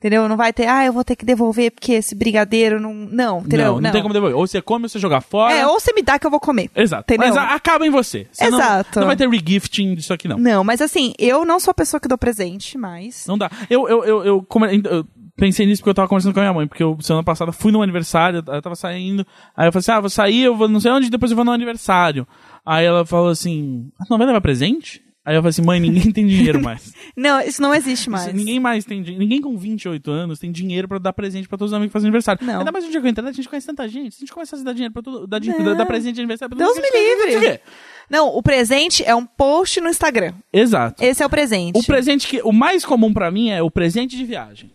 Entendeu? 0.00 0.26
Não 0.30 0.36
vai 0.36 0.50
ter, 0.50 0.66
ah, 0.66 0.82
eu 0.86 0.94
vou 0.94 1.04
ter 1.04 1.14
que 1.14 1.26
devolver 1.26 1.70
porque 1.72 1.92
esse 1.92 2.14
brigadeiro 2.14 2.80
não. 2.80 2.94
Não, 2.94 3.40
entendeu? 3.40 3.74
Não, 3.74 3.80
não, 3.82 3.90
tem 3.92 4.00
como 4.00 4.14
devolver. 4.14 4.34
Ou 4.34 4.46
você 4.46 4.62
come 4.62 4.86
ou 4.86 4.88
você 4.88 4.98
joga 4.98 5.20
fora. 5.20 5.52
É, 5.54 5.66
ou 5.66 5.78
você 5.78 5.92
me 5.92 6.00
dá 6.00 6.18
que 6.18 6.26
eu 6.26 6.30
vou 6.30 6.40
comer. 6.40 6.70
Exato. 6.74 7.02
Entendeu? 7.12 7.34
Mas 7.34 7.36
acaba 7.54 7.86
em 7.86 7.90
você. 7.90 8.26
Você 8.32 8.48
não- 8.48 8.58
Exato. 8.58 8.98
Não, 9.00 9.06
vai 9.06 9.14
ter 9.16 9.28
regifting 9.28 9.94
disso 9.94 10.14
aqui, 10.14 10.26
não. 10.26 10.38
Não, 10.38 10.64
mas 10.64 10.80
assim, 10.80 11.12
eu 11.18 11.44
não 11.44 11.60
sou 11.60 11.72
a 11.72 11.74
pessoa 11.74 12.00
que 12.00 12.08
dou 12.08 12.16
presente, 12.16 12.78
mas. 12.78 13.26
Não 13.26 13.36
dá. 13.36 13.50
Eu, 13.68 13.86
eu, 13.90 14.02
eu, 14.04 14.24
eu, 14.24 14.42
come- 14.42 14.80
eu 14.90 15.04
pensei 15.36 15.66
nisso 15.66 15.82
porque 15.82 15.90
eu 15.90 15.94
tava 15.94 16.08
conversando 16.08 16.32
com 16.32 16.40
a 16.40 16.44
minha 16.44 16.54
mãe. 16.54 16.66
Porque 16.66 16.82
eu, 16.82 16.96
semana 17.02 17.22
passada, 17.22 17.52
fui 17.52 17.70
no 17.70 17.82
aniversário, 17.82 18.42
eu 18.46 18.62
tava 18.62 18.76
saindo. 18.76 19.26
Aí 19.54 19.68
eu 19.68 19.72
falei 19.72 19.80
assim, 19.80 19.92
ah, 19.92 20.00
vou 20.00 20.08
sair, 20.08 20.44
eu 20.44 20.56
vou 20.56 20.66
não 20.66 20.80
sei 20.80 20.90
onde, 20.92 21.10
depois 21.10 21.30
eu 21.30 21.36
vou 21.36 21.44
no 21.44 21.52
aniversário. 21.52 22.26
Aí 22.64 22.86
ela 22.86 23.04
falou 23.04 23.28
assim, 23.28 23.90
ah, 24.00 24.04
não 24.08 24.16
vai 24.16 24.26
levar 24.26 24.40
presente? 24.40 25.02
Aí 25.24 25.36
eu 25.36 25.42
falei 25.42 25.50
assim, 25.50 25.62
mãe, 25.62 25.78
ninguém 25.78 26.10
tem 26.10 26.26
dinheiro 26.26 26.62
mais. 26.62 26.94
Não, 27.14 27.40
isso 27.42 27.60
não 27.60 27.74
existe 27.74 28.08
mais. 28.08 28.28
Isso, 28.28 28.36
ninguém 28.36 28.58
mais 28.58 28.84
tem 28.86 29.02
dinheiro. 29.02 29.22
Ninguém 29.22 29.40
com 29.42 29.54
28 29.56 30.10
anos 30.10 30.38
tem 30.38 30.50
dinheiro 30.50 30.88
pra 30.88 30.98
dar 30.98 31.12
presente 31.12 31.46
pra 31.46 31.58
todos 31.58 31.72
os 31.72 31.76
amigos 31.76 31.90
que 31.90 31.92
fazem 31.92 32.06
aniversário. 32.06 32.44
Não. 32.44 32.60
Ainda 32.60 32.72
mais 32.72 32.84
no 32.84 32.90
dia 32.90 33.00
que 33.00 33.06
eu 33.06 33.10
internet, 33.10 33.34
a 33.34 33.36
gente 33.36 33.48
conhece 33.48 33.66
tanta 33.66 33.86
gente. 33.86 34.14
Se 34.14 34.20
a 34.20 34.20
gente 34.20 34.32
começar 34.32 34.56
a 34.56 34.62
dar 34.62 34.72
dinheiro 34.72 34.92
pra 34.94 35.02
todo. 35.02 35.26
Dar, 35.26 35.40
Não. 35.40 35.76
dar 35.76 35.84
presente 35.84 36.14
de 36.14 36.20
aniversário 36.22 36.56
pra 36.56 36.64
Deus 36.64 36.76
me 36.76 36.82
gente 36.82 37.34
livre. 37.34 37.60
Não, 38.08 38.28
o 38.28 38.42
presente 38.42 39.04
é 39.04 39.14
um 39.14 39.26
post 39.26 39.80
no 39.80 39.90
Instagram. 39.90 40.32
Exato. 40.52 41.04
Esse 41.04 41.22
é 41.22 41.26
o 41.26 41.30
presente. 41.30 41.78
O 41.78 41.84
presente 41.84 42.26
que. 42.26 42.40
O 42.42 42.52
mais 42.52 42.84
comum 42.84 43.12
pra 43.12 43.30
mim 43.30 43.50
é 43.50 43.62
o 43.62 43.70
presente 43.70 44.16
de 44.16 44.24
viagem. 44.24 44.70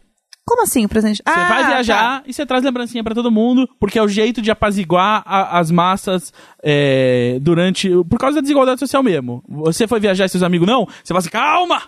Como 0.47 0.61
assim 0.61 0.87
presente? 0.87 1.23
Você 1.25 1.39
ah, 1.39 1.47
vai 1.47 1.65
viajar 1.65 2.21
tá. 2.21 2.23
e 2.27 2.31
você 2.33 2.45
traz 2.45 2.63
lembrancinha 2.63 3.03
pra 3.03 3.15
todo 3.15 3.31
mundo, 3.31 3.67
porque 3.79 3.97
é 3.97 4.01
o 4.03 4.07
jeito 4.07 4.41
de 4.43 4.51
apaziguar 4.51 5.23
a- 5.25 5.57
as 5.57 5.71
massas 5.71 6.31
é, 6.63 7.39
durante. 7.41 7.89
Por 8.07 8.19
causa 8.19 8.35
da 8.35 8.41
desigualdade 8.41 8.79
social 8.79 9.01
mesmo. 9.01 9.43
Você 9.49 9.87
foi 9.87 9.99
viajar 9.99 10.25
e 10.25 10.29
seus 10.29 10.43
amigos 10.43 10.67
não? 10.67 10.85
Você 10.85 11.07
fala 11.07 11.19
assim, 11.19 11.29
calma! 11.29 11.81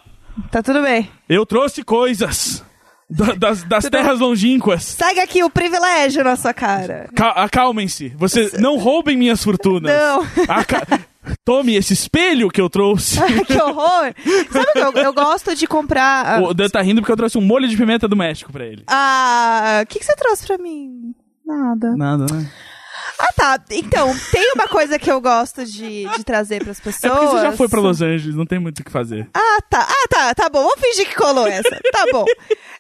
Tá 0.52 0.64
tudo 0.64 0.82
bem. 0.82 1.08
Eu 1.30 1.46
trouxe 1.46 1.84
coisas 1.84 2.64
da- 3.08 3.34
das, 3.36 3.64
das 3.64 3.86
terras 3.90 4.20
longínquas. 4.20 4.84
Segue 4.84 5.20
aqui 5.20 5.44
o 5.44 5.50
privilégio 5.52 6.24
na 6.24 6.36
sua 6.36 6.54
cara. 6.54 7.10
Ca- 7.16 7.32
Acalmem-se. 7.44 8.10
Você 8.18 8.52
não 8.60 8.78
roubem 8.78 9.16
minhas 9.16 9.44
fortunas. 9.44 9.92
Não. 9.96 10.26
Aca- 10.48 10.88
Tome 11.44 11.76
esse 11.76 11.94
espelho 11.94 12.50
que 12.50 12.62
eu 12.62 12.70
trouxe. 12.70 13.20
que 13.46 13.62
horror! 13.62 14.14
Sabe 14.52 14.68
o 14.70 14.74
que 14.74 14.80
eu, 15.00 15.04
eu 15.04 15.14
gosto 15.14 15.56
de 15.56 15.68
comprar. 15.68 16.40
ah, 16.40 16.42
o 16.42 16.54
Dan 16.54 16.70
tá 16.70 16.82
rindo 16.82 17.02
porque 17.02 17.12
eu 17.12 17.18
trouxe 17.18 17.38
um 17.38 17.42
molho 17.42 17.68
de 17.68 17.76
pimenta 17.78 18.08
do 18.08 18.16
México 18.16 18.52
pra 18.52 18.66
ele. 18.66 18.84
Ah, 18.88 19.82
o 19.84 19.88
que, 19.88 20.00
que 20.00 20.06
você 20.06 20.16
trouxe 20.16 20.46
pra 20.46 20.58
mim? 20.58 21.14
Nada. 21.46 21.96
Nada, 21.96 22.26
né? 22.34 22.50
Ah, 23.20 23.34
tá. 23.36 23.60
Então, 23.72 24.14
tem 24.32 24.52
uma 24.54 24.68
coisa 24.68 25.00
que 25.00 25.10
eu 25.12 25.20
gosto 25.20 25.66
de, 25.66 26.06
de 26.06 26.24
trazer 26.24 26.64
pras 26.64 26.80
pessoas. 26.80 27.04
É 27.04 27.10
porque 27.10 27.26
você 27.26 27.42
já 27.42 27.52
foi 27.52 27.68
pra 27.68 27.80
Los 27.80 28.02
Angeles, 28.02 28.36
não 28.36 28.46
tem 28.46 28.60
muito 28.60 28.80
o 28.80 28.84
que 28.84 28.92
fazer. 28.92 29.28
Ah, 29.34 29.58
tá. 29.70 29.88
Ah, 29.90 30.08
tá. 30.08 30.36
Tá 30.36 30.50
bom. 30.50 30.62
Vamos 30.62 30.80
fingir 30.80 31.08
que 31.08 31.16
colou 31.16 31.48
essa. 31.48 31.70
Tá 31.92 32.06
bom. 32.12 32.26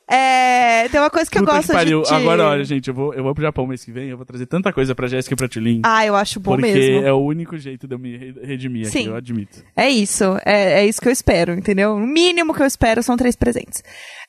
É, 0.09 0.87
tem 0.87 1.01
uma 1.01 1.09
coisa 1.09 1.29
que 1.29 1.37
eu 1.37 1.41
Puta 1.41 1.53
gosto 1.55 1.67
que 1.67 1.73
pariu. 1.73 2.01
de, 2.01 2.13
Agora, 2.13 2.45
olha, 2.47 2.63
gente, 2.63 2.87
eu 2.87 2.93
vou, 2.93 3.13
eu 3.13 3.21
vou 3.23 3.33
pro 3.35 3.43
Japão 3.43 3.67
mês 3.67 3.83
que 3.83 3.91
vem, 3.91 4.07
eu 4.09 4.15
vou 4.15 4.25
trazer 4.25 4.45
tanta 4.45 4.71
coisa 4.71 4.95
pra 4.95 5.07
Jéssica 5.07 5.33
e 5.33 5.37
pra 5.37 5.49
Tulin. 5.49 5.81
Ah, 5.83 6.05
eu 6.05 6.15
acho 6.15 6.39
bom 6.39 6.51
porque 6.55 6.71
mesmo. 6.73 7.05
é 7.05 7.11
o 7.11 7.17
único 7.17 7.57
jeito 7.57 7.85
de 7.87 7.93
eu 7.93 7.99
me 7.99 8.15
re- 8.15 8.35
redimir 8.41 8.87
aqui, 8.87 9.03
eu 9.05 9.15
admito. 9.15 9.61
É 9.75 9.89
isso, 9.89 10.23
é, 10.45 10.79
é 10.81 10.85
isso 10.87 11.01
que 11.01 11.09
eu 11.09 11.11
espero, 11.11 11.53
entendeu? 11.53 11.93
O 11.95 11.99
mínimo 11.99 12.53
que 12.53 12.61
eu 12.61 12.65
espero 12.65 13.03
são 13.03 13.17
três 13.17 13.35
presentes. 13.35 13.83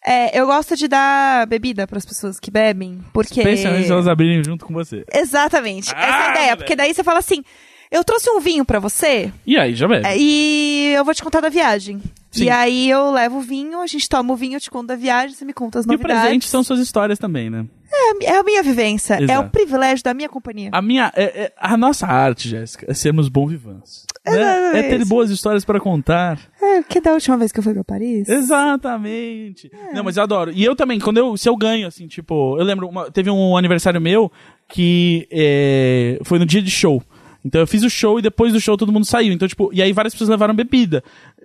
É, 0.05 0.37
eu 0.39 0.47
gosto 0.47 0.75
de 0.77 0.89
dar 0.89 1.47
bebida 1.47 1.87
para 1.87 1.99
as 1.99 2.05
pessoas 2.07 2.41
que 2.41 2.51
bebem, 2.51 2.99
porque... 3.13 3.41
Especialmente 3.41 3.87
se 3.87 3.93
elas 3.93 4.09
abrirem 4.09 4.43
junto 4.45 4.65
com 4.67 4.75
você. 4.75 5.05
Exatamente, 5.15 5.91
essa 5.95 5.97
é 5.97 6.11
a 6.11 6.27
Ah, 6.27 6.31
ideia, 6.33 6.57
porque 6.57 6.75
daí 6.75 6.93
você 6.93 7.05
fala 7.05 7.21
assim, 7.21 7.45
eu 7.91 8.03
trouxe 8.03 8.29
um 8.31 8.41
vinho 8.41 8.65
pra 8.65 8.81
você 8.81 9.33
E 9.47 9.57
aí, 9.57 9.75
já 9.75 9.87
bebe. 9.87 10.07
é, 10.07 10.17
e 10.19 10.93
eu 10.97 11.05
vou 11.05 11.15
te 11.15 11.23
contar 11.23 11.41
da 11.41 11.49
viagem. 11.49 12.01
Sim. 12.39 12.45
E 12.45 12.51
aí 12.51 12.91
eu 12.91 13.11
levo 13.11 13.39
o 13.39 13.41
vinho, 13.41 13.81
a 13.81 13.87
gente 13.87 14.09
toma 14.09 14.33
o 14.33 14.37
vinho, 14.37 14.57
eu 14.57 14.61
te 14.61 14.71
conto 14.71 14.87
da 14.89 14.97
viagem, 14.97 15.35
você 15.37 15.45
me 15.45 15.53
conta 15.53 15.79
as 15.79 15.85
e 15.85 15.89
o 15.89 15.93
novidades. 15.93 16.23
presente 16.23 16.47
são 16.49 16.63
suas 16.63 16.81
histórias 16.81 17.19
também, 17.19 17.49
né? 17.51 17.67
É, 17.91 18.25
é 18.27 18.39
a 18.39 18.43
minha 18.43 18.63
vivência, 18.63 19.15
é 19.15 19.23
Exato. 19.23 19.49
o 19.49 19.51
privilégio 19.51 20.05
da 20.05 20.13
minha 20.13 20.29
companhia. 20.29 20.69
A 20.73 20.83
minha, 20.83 21.11
é- 21.17 21.45
é- 21.45 21.53
a 21.59 21.75
nossa 21.77 22.07
arte, 22.07 22.49
Jéssica, 22.49 22.85
é 22.89 22.93
sermos 22.95 23.29
bons 23.29 23.51
vivants. 23.51 24.05
Né? 24.27 24.79
É 24.79 24.83
ter 24.83 25.05
boas 25.07 25.31
histórias 25.31 25.65
para 25.65 25.81
contar. 25.81 26.39
É, 26.61 26.83
que 26.83 27.01
da 27.01 27.13
última 27.15 27.39
vez 27.39 27.51
que 27.51 27.59
eu 27.61 27.63
fui 27.63 27.73
pra 27.73 27.83
Paris? 27.83 28.29
Exatamente. 28.29 29.71
Não, 29.95 30.05
mas 30.05 30.17
eu 30.17 30.23
adoro. 30.23 30.51
E 30.55 30.63
eu 30.65 30.77
também, 30.77 30.99
quando 31.01 31.19
eu, 31.19 31.37
se 31.37 31.49
eu 31.49 31.57
ganho, 31.57 31.87
assim, 31.87 32.07
tipo, 32.07 32.59
eu 32.59 32.65
lembro, 32.65 32.89
uma- 32.89 33.11
teve 33.11 33.31
um 33.31 33.57
aniversário 33.57 34.01
meu 34.01 34.31
que 34.69 35.27
é, 35.31 36.19
foi 36.25 36.39
no 36.39 36.47
dia 36.47 36.61
de 36.63 36.71
show. 36.71 37.03
Então 37.45 37.61
eu 37.61 37.67
fiz 37.67 37.83
o 37.85 37.89
show 37.89 38.19
e 38.19 38.23
depois 38.23 38.53
do 38.53 38.61
show 38.61 38.77
todo 38.77 38.93
mundo 38.93 39.07
saiu. 39.07 39.33
Então, 39.33 39.47
tipo, 39.49 39.71
e 39.73 39.81
aí 39.81 39.93
várias 39.93 40.13
pessoas 40.13 40.29
levaram 40.29 40.53
bebida. 40.55 41.03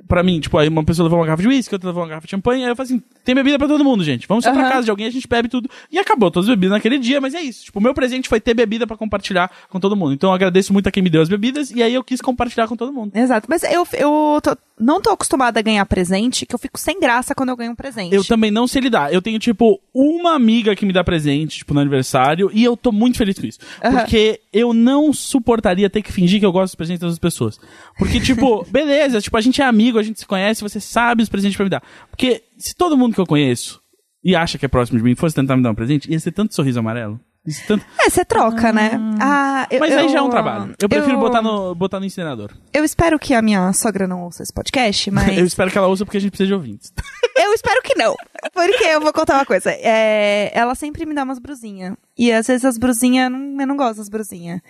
Pra 0.08 0.22
mim, 0.24 0.40
tipo, 0.40 0.58
aí 0.58 0.68
uma 0.68 0.84
pessoa 0.84 1.06
levou 1.06 1.20
uma 1.20 1.26
garrafa 1.26 1.42
de 1.44 1.48
uísque, 1.50 1.74
outra 1.74 1.90
levou 1.90 2.04
uma 2.04 2.10
garrafa 2.10 2.28
de 2.28 2.32
champanhe. 2.32 2.64
Aí 2.64 2.70
eu 2.70 2.76
falei 2.76 2.92
assim: 2.94 3.04
tem 3.24 3.34
bebida 3.34 3.58
pra 3.58 3.68
todo 3.68 3.84
mundo, 3.84 4.04
gente. 4.04 4.28
Vamos 4.28 4.44
só 4.44 4.52
pra 4.52 4.70
casa 4.70 4.84
de 4.86 4.92
alguém, 4.92 5.08
a 5.08 5.12
gente 5.12 5.28
bebe 5.28 5.48
tudo. 5.48 5.70
E 5.92 5.98
acabou 5.98 6.30
todas 6.30 6.50
as 6.50 6.56
bebidas 6.56 6.72
naquele 6.74 6.98
dia, 6.98 7.20
mas 7.22 7.34
é 7.34 7.42
isso. 7.42 7.66
Tipo, 7.66 7.80
o 7.80 7.82
meu 7.82 7.94
presente 7.94 8.28
foi 8.30 8.40
ter 8.40 8.54
bebida 8.54 8.86
pra 8.86 8.98
compartilhar 8.98 9.50
com 9.70 9.80
todo 9.80 9.96
mundo. 9.96 10.14
Então 10.14 10.30
eu 10.30 10.34
agradeço 10.36 10.74
muito 10.74 10.88
a 10.88 10.92
quem 10.92 11.02
me 11.02 11.10
deu 11.10 11.22
as 11.22 11.30
bebidas 11.30 11.72
e 11.72 11.82
aí 11.82 11.94
eu 11.94 12.04
quis 12.04 12.22
compartilhar 12.22 12.68
com 12.68 12.76
todo 12.76 12.92
mundo. 12.94 13.12
Exato, 13.16 13.48
mas 13.50 13.64
eu, 13.64 13.88
eu 13.94 14.40
tô- 14.44 14.58
não 14.80 15.02
tô 15.02 15.12
acostumada 15.12 15.60
a 15.60 15.64
ganhar 15.64 15.86
presente, 15.86 16.46
que 16.46 16.54
eu 16.54 16.60
fico 16.60 16.80
sem 16.80 17.00
graça 17.00 17.34
quando 17.36 17.50
eu 17.50 17.56
ganho 17.58 17.72
um 17.72 17.76
presente. 17.76 18.14
Eu 18.14 18.24
também 18.26 18.52
não 18.52 18.68
sei 18.68 18.82
lidar. 18.82 19.14
Eu 19.14 19.22
tenho, 19.22 19.40
tipo, 19.40 19.80
uma 19.94 20.34
amiga 20.36 20.76
que 20.76 20.86
me 20.86 20.92
dá 20.92 21.04
presente, 21.04 21.58
tipo, 21.60 21.74
no 21.74 21.80
aniversário, 21.80 22.50
e 22.54 22.64
eu 22.64 22.76
tô 22.76 22.92
muito 22.92 23.18
feliz 23.18 23.38
com 23.40 23.46
isso. 23.46 23.60
Aham. 23.84 24.00
Porque 24.00 24.42
eu 24.52 24.74
não 24.74 25.14
suportaria 25.14 25.90
ter 25.90 26.02
que 26.02 26.12
fingir 26.12 26.40
que 26.40 26.46
eu 26.46 26.52
gosto 26.52 26.72
dos 26.72 26.76
presentes 26.76 27.02
das 27.02 27.20
pessoas. 27.20 27.60
Porque, 27.98 28.20
tipo, 28.20 28.66
beleza, 28.70 29.22
tipo, 29.22 29.38
a 29.38 29.42
gente 29.42 29.62
é 29.62 29.66
amigo, 29.66 29.93
a 30.00 30.04
gente 30.04 30.20
se 30.20 30.26
conhece, 30.26 30.62
você 30.62 30.80
sabe 30.80 31.24
os 31.24 31.30
presentes 31.30 31.56
pra 31.56 31.64
me 31.66 31.70
dar. 31.70 31.84
Porque 32.10 32.44
se 32.58 32.74
todo 32.76 32.98
mundo 32.98 33.14
que 33.14 33.22
eu 33.22 33.26
conheço 33.26 33.80
e 34.24 34.36
acha 34.36 34.58
que 34.58 34.66
é 34.66 34.70
próximo 34.70 34.98
de 34.98 35.04
mim 35.04 35.16
fosse 35.16 35.36
tentar 35.36 35.56
me 35.58 35.64
dar 35.64 35.72
um 35.72 35.76
presente, 35.76 36.12
ia 36.12 36.20
ser 36.20 36.32
tanto 36.32 36.54
sorriso 36.56 36.80
amarelo. 36.80 37.20
Tanto... 37.68 37.86
É, 38.00 38.10
você 38.10 38.24
troca, 38.24 38.72
né? 38.72 38.92
Ah, 39.20 39.68
eu, 39.70 39.82
Mas 39.82 39.92
aí 39.94 40.06
eu- 40.06 40.10
já 40.10 40.20
é 40.20 40.22
um 40.22 40.30
trabalho. 40.30 40.74
Eu 40.82 40.88
prefiro 40.88 41.16
eu- 41.18 41.20
botar, 41.20 41.42
no, 41.42 41.76
botar 41.76 42.00
no 42.00 42.06
incinerador. 42.06 42.52
Eu 42.72 42.86
espero 42.86 43.20
que 43.20 43.34
a 43.34 43.42
minha 43.42 43.74
sogra 43.74 44.08
não 44.08 44.24
ouça 44.24 44.42
esse 44.44 44.54
podcast, 44.54 45.12
mas. 45.12 45.38
Eu 45.38 45.46
espero 45.46 45.70
que 45.70 45.78
ela 45.78 45.88
ouça 45.88 46.06
porque 46.06 46.16
a 46.16 46.22
gente 46.22 46.32
precisa 46.32 46.48
de 46.48 46.54
ouvintes. 46.54 46.94
Eu 47.36 47.52
espero 47.54 47.82
que 47.84 47.96
não. 47.96 48.16
Porque 48.54 48.86
eu 48.86 49.02
vou 49.02 49.12
contar 49.12 49.34
uma 49.36 49.46
coisa. 49.46 49.72
É, 49.72 50.52
ela 50.58 50.74
sempre 50.74 51.06
me 51.06 51.14
dá 51.14 51.24
umas 51.24 51.38
brusinhas. 51.38 51.96
E 52.18 52.32
às 52.32 52.46
vezes 52.48 52.64
as 52.66 52.78
brusinhas, 52.78 53.32
não- 53.32 53.60
eu 53.62 53.68
não 53.68 53.76
gosto 53.76 53.98
das 53.98 54.10
brusinhas. 54.10 54.62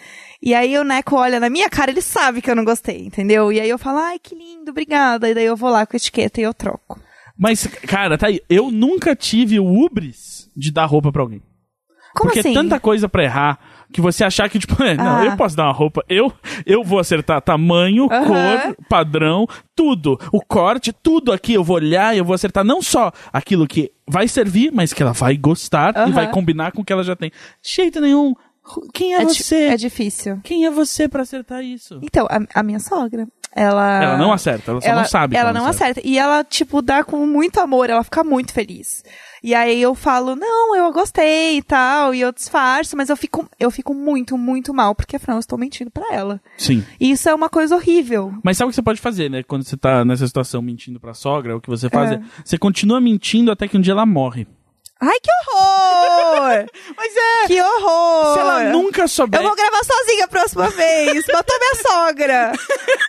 E 0.41 0.53
aí 0.53 0.77
o 0.77 0.83
Neco 0.83 1.15
olha 1.15 1.39
na 1.39 1.49
minha 1.49 1.69
cara, 1.69 1.91
ele 1.91 2.01
sabe 2.01 2.41
que 2.41 2.49
eu 2.49 2.55
não 2.55 2.63
gostei, 2.63 3.05
entendeu? 3.05 3.51
E 3.51 3.59
aí 3.59 3.69
eu 3.69 3.77
falo, 3.77 3.97
ai, 3.99 4.17
que 4.19 4.33
lindo, 4.33 4.71
obrigada. 4.71 5.29
E 5.29 5.33
daí 5.33 5.45
eu 5.45 5.55
vou 5.57 5.69
lá 5.69 5.85
com 5.85 5.95
a 5.95 5.97
etiqueta 5.97 6.39
e 6.39 6.43
eu 6.43 6.53
troco. 6.53 6.99
Mas, 7.37 7.67
cara, 7.87 8.17
tá 8.17 8.27
aí. 8.27 8.39
Eu 8.49 8.71
nunca 8.71 9.15
tive 9.15 9.59
o 9.59 9.65
ubris 9.65 10.49
de 10.55 10.71
dar 10.71 10.85
roupa 10.85 11.11
pra 11.11 11.21
alguém. 11.21 11.41
Como 12.15 12.27
Porque 12.29 12.39
assim? 12.39 12.51
é 12.51 12.53
tanta 12.53 12.79
coisa 12.79 13.09
pra 13.09 13.23
errar 13.23 13.59
que 13.93 14.01
você 14.01 14.23
achar 14.25 14.49
que, 14.49 14.59
tipo, 14.59 14.81
é, 14.83 14.95
não, 14.97 15.17
Ah. 15.19 15.25
eu 15.25 15.37
posso 15.37 15.55
dar 15.55 15.63
uma 15.65 15.71
roupa, 15.71 16.03
eu, 16.09 16.33
eu 16.65 16.83
vou 16.83 16.99
acertar 16.99 17.41
tamanho, 17.41 18.09
cor, 18.09 18.75
padrão, 18.89 19.47
tudo. 19.75 20.19
O 20.31 20.41
corte, 20.41 20.91
tudo 20.91 21.31
aqui 21.31 21.53
eu 21.53 21.63
vou 21.63 21.77
olhar 21.77 22.13
e 22.13 22.17
eu 22.17 22.25
vou 22.25 22.33
acertar 22.33 22.63
não 22.65 22.81
só 22.81 23.11
aquilo 23.31 23.65
que 23.67 23.91
vai 24.07 24.27
servir, 24.27 24.71
mas 24.73 24.91
que 24.91 25.01
ela 25.01 25.13
vai 25.13 25.37
gostar 25.37 26.07
e 26.09 26.11
vai 26.11 26.29
combinar 26.29 26.71
com 26.73 26.81
o 26.81 26.85
que 26.85 26.91
ela 26.91 27.03
já 27.03 27.15
tem. 27.15 27.29
De 27.29 27.35
jeito 27.75 28.01
nenhum. 28.01 28.33
Quem 28.93 29.13
é, 29.13 29.21
É, 29.21 29.25
você? 29.25 29.55
é 29.67 29.75
difícil. 29.77 30.39
Quem 30.43 30.65
é 30.65 30.71
você 30.71 31.07
pra 31.07 31.23
acertar 31.23 31.61
isso? 31.63 31.99
Então, 32.01 32.25
a, 32.29 32.59
a 32.59 32.63
minha 32.63 32.79
sogra, 32.79 33.27
ela... 33.53 34.03
Ela 34.03 34.17
não 34.17 34.31
acerta, 34.31 34.71
ela 34.71 34.81
só 34.81 34.95
não 34.95 35.05
sabe 35.05 35.35
Ela 35.35 35.49
ela 35.49 35.53
não 35.53 35.65
não 35.65 35.69
acerta. 35.69 35.99
E 36.03 36.17
ela, 36.17 36.43
tipo, 36.45 36.81
dá 36.81 37.03
com 37.03 37.25
muito 37.27 37.59
amor, 37.59 37.89
ela 37.89 38.03
fica 38.05 38.23
muito 38.23 38.53
feliz. 38.53 39.03
E 39.43 39.53
aí 39.53 39.81
eu 39.81 39.93
falo, 39.93 40.37
não, 40.37 40.73
eu 40.73 40.89
gostei 40.93 41.57
e 41.57 41.61
tal, 41.61 42.15
e 42.15 42.21
eu 42.21 42.31
disfarço, 42.31 42.95
mas 42.95 43.09
eu 43.09 43.17
fico, 43.17 43.45
eu 43.59 43.69
fico 43.69 43.93
muito, 43.93 44.37
muito 44.37 44.73
mal, 44.73 44.95
porque 44.95 45.17
afinal 45.17 45.35
eu 45.35 45.41
estou 45.41 45.57
mentindo 45.59 45.91
pra 45.91 46.05
ela. 46.13 46.39
Sim. 46.57 46.81
E 46.97 47.11
isso 47.11 47.27
é 47.27 47.35
uma 47.35 47.49
coisa 47.49 47.75
horrível. 47.75 48.33
Mas 48.41 48.55
sabe 48.57 48.67
o 48.67 48.69
que 48.69 48.75
você 48.75 48.81
pode 48.81 49.01
fazer, 49.01 49.29
né? 49.29 49.43
Quando 49.43 49.63
você 49.63 49.75
tá 49.75 50.05
nessa 50.05 50.25
situação 50.25 50.61
mentindo 50.61 50.97
pra 50.99 51.13
sogra, 51.13 51.57
o 51.57 51.61
que 51.61 51.69
você 51.69 51.89
faz 51.89 52.11
é, 52.11 52.15
É. 52.15 52.21
você 52.45 52.57
continua 52.57 53.01
mentindo 53.01 53.51
até 53.51 53.67
que 53.67 53.77
um 53.77 53.81
dia 53.81 53.91
ela 53.91 54.05
morre. 54.05 54.47
Ai, 55.05 55.17
que 55.21 55.29
horror! 55.51 56.65
Mas 56.95 57.11
é! 57.15 57.47
que 57.47 57.61
horror! 57.61 58.33
Se 58.33 58.39
ela 58.39 58.63
nunca 58.71 59.07
souber. 59.07 59.39
Eu 59.41 59.47
vou 59.47 59.55
gravar 59.55 59.81
sozinha 59.83 60.25
a 60.25 60.27
próxima 60.27 60.69
vez. 60.69 61.25
Matou 61.31 61.55
minha 61.59 61.83
sogra. 61.83 62.51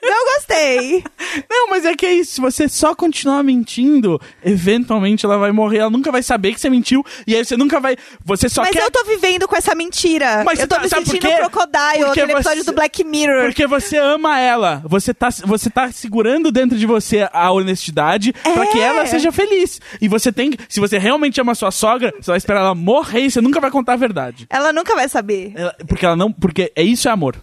Não 0.03 0.25
gostei. 0.35 1.05
Não, 1.49 1.69
mas 1.69 1.85
é 1.85 1.95
que 1.95 2.05
é 2.07 2.13
isso. 2.13 2.33
Se 2.35 2.41
você 2.41 2.69
só 2.69 2.95
continuar 2.95 3.43
mentindo, 3.43 4.21
eventualmente 4.45 5.25
ela 5.25 5.39
vai 5.39 5.53
morrer. 5.53 5.79
Ela 5.79 5.91
nunca 5.91 6.11
vai 6.11 6.23
saber 6.23 6.53
que 6.55 6.61
você 6.61 6.69
mentiu. 6.71 7.05
E 7.27 7.35
aí 7.35 7.45
você 7.45 7.57
nunca 7.57 7.81
vai. 7.81 7.97
Você 8.25 8.49
só 8.49 8.63
Mas 8.63 8.73
quer. 8.73 8.83
eu 8.83 8.91
tô 8.91 9.05
vivendo 9.05 9.47
com 9.49 9.57
essa 9.57 9.75
mentira. 9.75 10.43
Mas 10.45 10.59
eu 10.59 10.67
tô 10.69 10.77
tá- 10.77 10.83
me 10.83 10.89
sentindo 10.89 11.19
quê? 11.21 11.37
crocodile, 11.37 12.05
Porque 12.07 12.21
aquele 12.21 12.33
episódio 12.33 12.65
você- 12.65 12.71
do 12.71 12.75
Black 12.75 13.05
Mirror. 13.05 13.45
Porque 13.47 13.67
você 13.67 13.97
ama 13.97 14.39
ela. 14.41 14.83
Você 14.87 15.13
tá, 15.15 15.29
você 15.45 15.71
tá 15.71 15.91
segurando 15.93 16.51
dentro 16.51 16.77
de 16.77 16.87
você 16.87 17.29
a 17.33 17.51
honestidade 17.53 18.33
pra 18.33 18.65
É. 18.65 18.67
que 18.67 18.81
ela 18.81 19.07
seja 19.07 19.31
feliz. 19.33 19.81
E 20.01 20.09
você 20.09 20.33
tem 20.33 20.51
que. 20.51 20.59
Se 20.69 20.81
você 20.81 20.99
realmente 20.99 21.41
ama 21.41 21.53
a 21.53 21.55
sua 21.55 21.71
sogra, 21.71 21.84
você 22.21 22.31
vai 22.31 22.37
esperar 22.39 22.61
ela 22.61 22.75
morrer 22.75 23.21
e 23.23 23.31
você 23.31 23.41
nunca 23.41 23.61
vai 23.61 23.71
contar 23.71 23.95
a 23.95 23.97
verdade. 23.97 24.47
Ela 24.51 24.73
nunca 24.73 24.95
vai 24.95 25.09
saber. 25.09 25.53
Ela- 25.55 25.75
porque 25.87 26.05
ela 26.07 26.17
não. 26.17 26.33
Porque 26.33 26.73
é 26.75 26.83
isso 26.83 27.09
é 27.09 27.11
amor. 27.11 27.37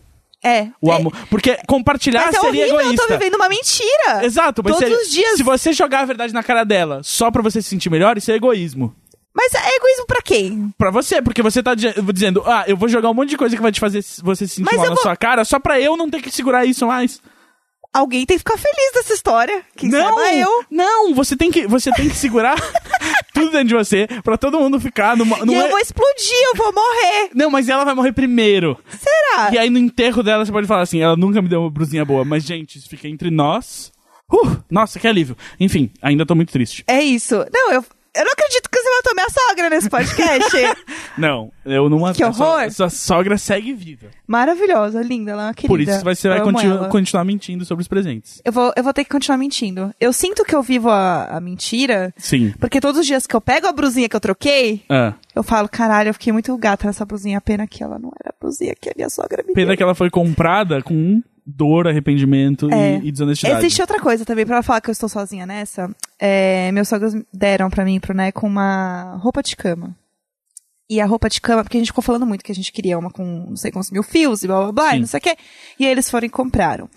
É. 0.44 0.68
O 0.82 0.92
É. 0.92 0.96
amor. 0.96 1.14
Porque 1.30 1.56
compartilhar 1.68 2.26
Mas 2.26 2.36
é 2.36 2.40
seria 2.40 2.64
horrível, 2.64 2.80
egoísta. 2.82 3.04
eu 3.04 3.08
tô 3.08 3.14
vivendo 3.14 3.36
uma 3.36 3.48
mentira. 3.48 4.24
Exato, 4.26 4.62
mas 4.64 4.74
Todos 4.78 4.90
se, 4.90 4.96
os 5.04 5.12
dias. 5.12 5.38
se 5.38 5.44
você 5.44 5.72
jogar 5.72 6.00
a 6.02 6.06
verdade 6.06 6.34
na 6.34 6.42
cara 6.42 6.64
dela 6.64 7.02
só 7.04 7.30
pra 7.30 7.42
você 7.44 7.62
se 7.62 7.70
sentir 7.70 7.90
melhor, 7.92 8.18
isso 8.18 8.32
é 8.32 8.36
egoísmo. 8.36 8.96
Mas 9.34 9.54
é 9.54 9.76
egoísmo 9.78 10.06
pra 10.08 10.22
quem? 10.22 10.74
Pra 10.78 10.90
você, 10.92 11.22
porque 11.22 11.42
você 11.44 11.62
tá 11.64 11.74
di- 11.76 11.94
dizendo, 12.12 12.44
ah, 12.46 12.66
eu 12.68 12.76
vou 12.76 12.90
jogar 12.90 13.10
um 13.10 13.14
monte 13.14 13.30
de 13.30 13.38
coisa 13.38 13.56
que 13.56 13.62
vai 13.62 13.72
te 13.72 13.80
fazer 13.80 14.04
você 14.24 14.48
se 14.48 14.56
sentir 14.56 14.66
Mas 14.66 14.76
mal 14.78 14.88
na 14.90 14.94
vou- 14.96 15.04
sua 15.04 15.16
cara, 15.16 15.46
só 15.46 15.58
pra 15.60 15.80
eu 15.80 15.96
não 15.96 16.10
ter 16.10 16.22
que 16.22 16.32
segurar 16.32 16.66
isso 16.66 16.86
mais. 16.88 17.22
Alguém 17.94 18.26
tem 18.26 18.36
que 18.38 18.40
ficar 18.40 18.58
feliz 18.58 18.94
dessa 18.94 19.14
história. 19.14 19.64
Quem 19.76 19.90
não, 19.90 20.16
saiba 20.16 20.34
eu. 20.34 20.66
não, 20.72 21.14
você 21.14 21.36
tem 21.36 21.52
que, 21.52 21.68
você 21.68 21.92
tem 21.92 22.10
que 22.10 22.16
segurar 22.16 22.56
tudo 23.42 23.52
dentro 23.52 23.68
de 23.68 23.76
você 23.76 24.08
pra 24.24 24.38
todo 24.38 24.60
mundo 24.60 24.80
ficar 24.80 25.16
numa, 25.18 25.38
E 25.38 25.42
eu 25.42 25.70
vou 25.70 25.80
explodir, 25.80 26.44
eu 26.52 26.56
vou 26.56 26.74
morrer. 26.74 27.30
Não, 27.34 27.50
mas 27.50 27.70
ela 27.70 27.84
vai 27.84 27.94
morrer 27.94 28.12
primeiro. 28.12 28.78
Será? 28.90 29.52
E 29.54 29.58
aí 29.58 29.70
no 29.70 29.78
enterro 29.78 30.24
dela 30.24 30.46
você 30.46 30.52
pode 30.52 30.68
falar 30.68 30.82
assim, 30.82 31.02
ela 31.02 31.16
nunca 31.16 31.42
me 31.42 31.50
deu 31.50 31.62
uma 31.62 31.70
brusinha 31.70 32.06
boa, 32.06 32.24
mas 32.24 32.44
gente, 32.44 32.78
isso 32.78 32.90
fica 32.90 33.08
entre 33.08 33.30
nós. 33.30 33.92
Uh, 34.32 34.58
nossa, 34.70 35.00
que 35.00 35.08
alívio. 35.08 35.36
Enfim, 35.60 35.92
ainda 36.02 36.26
tô 36.26 36.34
muito 36.36 36.54
triste. 36.54 36.84
É 36.88 37.02
isso. 37.02 37.36
Não, 37.54 37.74
eu, 37.74 37.84
eu 38.16 38.26
não 38.26 38.32
acredito 38.32 38.70
matou 38.98 39.14
minha 39.16 39.28
sogra 39.30 39.70
nesse 39.70 39.90
podcast. 39.90 40.58
Não, 41.18 41.52
eu 41.66 41.90
não 41.90 42.14
Que 42.14 42.24
a 42.24 42.32
sua- 42.32 42.48
horror. 42.48 42.72
Sua 42.72 42.90
sogra 42.90 43.38
segue 43.38 43.74
viva. 43.74 44.08
Maravilhosa, 44.26 45.02
linda, 45.02 45.32
ela 45.32 45.44
é 45.44 45.46
uma 45.48 45.54
querida. 45.54 45.68
Por 45.68 45.80
isso 45.82 46.04
você 46.04 46.30
vai 46.30 46.42
continu- 46.42 46.88
continuar 46.88 47.26
mentindo 47.26 47.66
sobre 47.66 47.82
os 47.82 47.88
presentes. 47.88 48.42
Eu 48.46 48.52
vou, 48.52 48.72
eu 48.78 48.84
vou 48.84 48.94
ter 48.94 49.04
que 49.04 49.10
continuar 49.10 49.38
mentindo. 49.38 49.94
Eu 50.00 50.14
sinto 50.14 50.44
que 50.46 50.56
eu 50.56 50.64
vivo 50.64 50.90
a, 50.90 51.26
a 51.26 51.40
mentira, 51.42 52.14
Sim. 52.18 52.54
porque 52.60 52.80
todos 52.80 53.02
os 53.02 53.06
dias 53.06 53.28
que 53.28 53.36
eu 53.36 53.42
pego 53.42 53.68
a 53.68 53.74
brusinha 53.74 54.08
que 54.08 54.16
eu 54.16 54.20
troquei, 54.22 54.84
Ah, 54.90 55.14
eu 55.36 55.44
falo, 55.44 55.68
caralho, 55.68 56.10
eu 56.10 56.14
fiquei 56.14 56.32
muito 56.32 56.56
gata 56.58 56.88
nessa 56.88 57.06
brusinha. 57.06 57.42
Pena 57.42 57.68
que 57.68 57.84
ela 57.84 58.00
não 58.00 58.12
era 58.24 58.30
a 58.34 58.36
brusinha 58.42 58.74
que 58.80 58.90
a 58.90 58.94
minha 58.96 59.10
sogra 59.10 59.44
me 59.46 59.54
pena 59.54 59.68
deu. 59.68 59.78
que 59.78 59.84
ela 59.84 59.96
foi 59.96 60.10
comprada 60.10 60.82
com 60.82 61.22
dor, 61.46 61.88
arrependimento 61.88 62.70
e- 62.70 62.74
É. 62.74 62.98
e, 63.04 63.12
desonestidade. 63.12 63.60
Existe 63.66 63.82
outra 63.82 64.00
coisa 64.00 64.24
também, 64.26 64.46
pra 64.46 64.56
ela 64.58 64.64
falar 64.64 64.82
que 64.82 64.90
eu 64.90 64.94
estou 64.94 65.10
sozinha 65.10 65.46
nessa. 65.46 65.90
É, 66.20 66.72
meus 66.72 66.88
sogros 66.88 67.14
deram 67.34 67.70
pra 67.70 67.84
mim 67.86 67.96
e 67.96 68.00
pro 68.00 68.14
Neco 68.14 68.46
uma 68.46 69.16
roupa 69.22 69.42
de 69.42 69.56
cama. 69.56 69.96
E 70.90 71.00
a 71.00 71.06
roupa 71.06 71.30
de 71.30 71.40
cama, 71.40 71.64
porque 71.64 71.78
a 71.78 71.80
gente 71.80 71.88
ficou 71.88 72.04
falando 72.04 72.26
muito 72.26 72.44
que 72.44 72.52
a 72.52 72.56
gente 72.56 72.72
queria 72.72 73.00
uma 73.00 73.10
com 73.10 73.24
não 73.50 73.56
sei 73.56 73.72
quantos 73.72 73.92
mil 73.92 74.04
fios 74.04 74.44
e 74.44 74.48
blá 74.48 74.64
blá 74.64 74.72
blá, 74.72 74.96
e 74.96 75.00
não 75.00 75.08
sei 75.08 75.20
o 75.20 75.24
quê. 75.24 75.38
E 75.80 75.86
aí 75.86 75.92
eles 75.92 76.10
foram 76.12 76.26
e 76.28 76.30
compraram. 76.30 76.90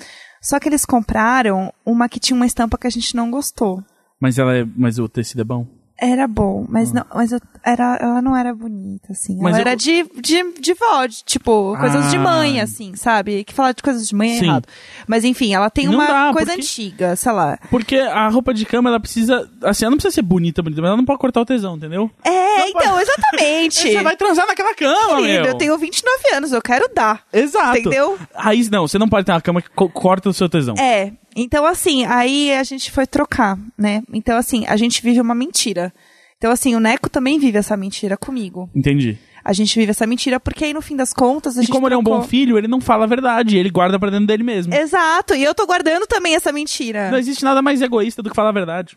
Só 0.43 0.59
que 0.59 0.69
eles 0.69 0.85
compraram 0.85 1.73
uma 1.87 2.09
que 2.09 2.19
tinha 2.21 2.37
uma 2.37 2.45
estampa 2.45 2.77
que 2.77 2.87
a 2.87 2.91
gente 2.91 3.15
não 3.15 3.31
gostou. 3.31 3.83
Mas 4.21 4.39
ela 4.39 4.55
é, 4.57 4.67
mas 4.77 4.99
o 4.99 5.09
tecido 5.09 5.41
é 5.43 5.45
bom. 5.45 5.67
Era 5.97 6.27
bom, 6.27 6.67
mas 6.69 6.93
não, 6.93 7.05
mas 7.15 7.31
eu, 7.31 7.41
era, 7.65 7.97
ela 8.01 8.21
não 8.21 8.37
era 8.37 8.53
bonita, 8.53 9.13
assim. 9.13 9.37
Mas 9.41 9.55
ela 9.55 9.59
eu- 9.59 9.61
era 9.69 9.77
de, 9.77 10.05
de, 10.21 10.53
de 10.61 10.75
vó, 10.75 11.07
de, 11.07 11.23
tipo, 11.25 11.77
coisas 11.79 12.11
de 12.11 12.17
Ah. 12.17 12.21
mãe, 12.21 12.61
assim, 12.61 12.97
sabe? 12.97 13.45
Que 13.45 13.55
falar 13.55 13.73
de 13.73 13.83
coisas 13.83 14.07
de 14.09 14.15
mãe 14.15 14.33
é 14.35 14.39
Sim. 14.41 14.45
errado. 14.47 14.67
Mas 15.07 15.25
enfim, 15.25 15.55
ela 15.55 15.71
tem 15.71 15.87
Não 15.87 15.95
uma 15.95 16.07
dá, 16.07 16.31
coisa 16.33 16.49
porque- 16.49 16.61
antiga, 16.63 17.15
sei 17.15 17.33
lá. 17.33 17.59
Porque 17.71 17.97
a 17.97 18.29
roupa 18.29 18.53
de 18.53 18.67
cama, 18.67 18.91
ela 18.91 18.99
precisa. 18.99 19.49
Assim, 19.63 19.85
ela 19.85 19.91
não 19.93 19.97
precisa 19.99 20.15
ser 20.17 20.23
bonita, 20.23 20.63
bonita, 20.63 20.83
mas 20.83 20.89
ela 20.89 20.97
não 20.97 21.05
pode 21.05 21.21
cortar 21.21 21.41
o 21.43 21.45
tesão, 21.47 21.77
entendeu? 21.77 22.11
É, 22.25 22.69
então, 22.71 23.01
exatamente. 23.01 23.75
Você 23.95 24.03
vai 24.03 24.17
transar 24.17 24.47
naquela 24.49 24.75
cama, 24.75 25.17
Querido, 25.17 25.43
meu. 25.43 25.45
eu 25.47 25.55
tenho 25.57 25.79
29 25.79 26.35
anos, 26.35 26.53
eu 26.53 26.61
quero 26.61 26.91
dar. 26.93 27.23
Exato. 27.33 27.79
Entendeu? 27.79 28.19
Aí, 28.35 28.69
não, 28.69 28.87
você 28.89 28.99
não 28.99 29.09
pode 29.09 29.27
ter 29.27 29.33
uma 29.33 29.41
cama 29.41 29.63
que 29.63 29.71
co- 29.71 29.89
corta 29.89 30.29
o 30.29 30.33
seu 30.35 30.49
tesão. 30.49 30.75
É, 30.77 31.13
então 31.35 31.65
assim, 31.67 32.05
aí 32.05 32.53
a 32.53 32.63
gente 32.63 32.91
foi 32.91 33.07
trocar, 33.07 33.59
né? 33.77 34.03
Então 34.13 34.37
assim, 34.37 34.67
a 34.67 34.77
gente 34.77 35.03
vive 35.03 35.21
uma 35.21 35.35
mentira. 35.35 35.93
Então 36.39 36.51
assim, 36.51 36.75
o 36.75 36.81
Neco 36.81 37.09
também 37.09 37.39
vive 37.39 37.59
essa 37.59 37.77
mentira 37.77 38.17
comigo. 38.17 38.69
Entendi. 38.75 39.19
A 39.45 39.53
gente 39.53 39.79
vive 39.79 39.91
essa 39.91 40.07
mentira 40.07 40.41
porque 40.41 40.65
aí 40.65 40.73
no 40.73 40.81
fim 40.81 40.97
das 40.97 41.13
contas 41.13 41.57
a 41.57 41.61
E 41.61 41.65
gente 41.65 41.73
como 41.73 41.87
ele 41.87 41.95
é 41.95 41.99
um 41.99 42.03
bom 42.03 42.23
filho, 42.23 42.57
ele 42.57 42.67
não 42.69 42.81
fala 42.81 43.05
a 43.05 43.07
verdade, 43.07 43.59
ele 43.59 43.71
guarda 43.71 43.99
pra 43.99 44.11
dentro 44.11 44.27
dele 44.27 44.43
mesmo. 44.43 44.75
Exato, 44.75 45.35
e 45.35 45.45
eu 45.45 45.55
tô 45.55 45.67
guardando 45.67 46.07
também 46.07 46.35
essa 46.35 46.51
mentira. 46.51 47.11
Não 47.11 47.19
existe 47.19 47.45
nada 47.45 47.61
mais 47.61 47.83
egoísta 47.83 48.23
do 48.23 48.31
que 48.31 48.37
falar 48.37 48.49
a 48.49 48.53
verdade. 48.53 48.97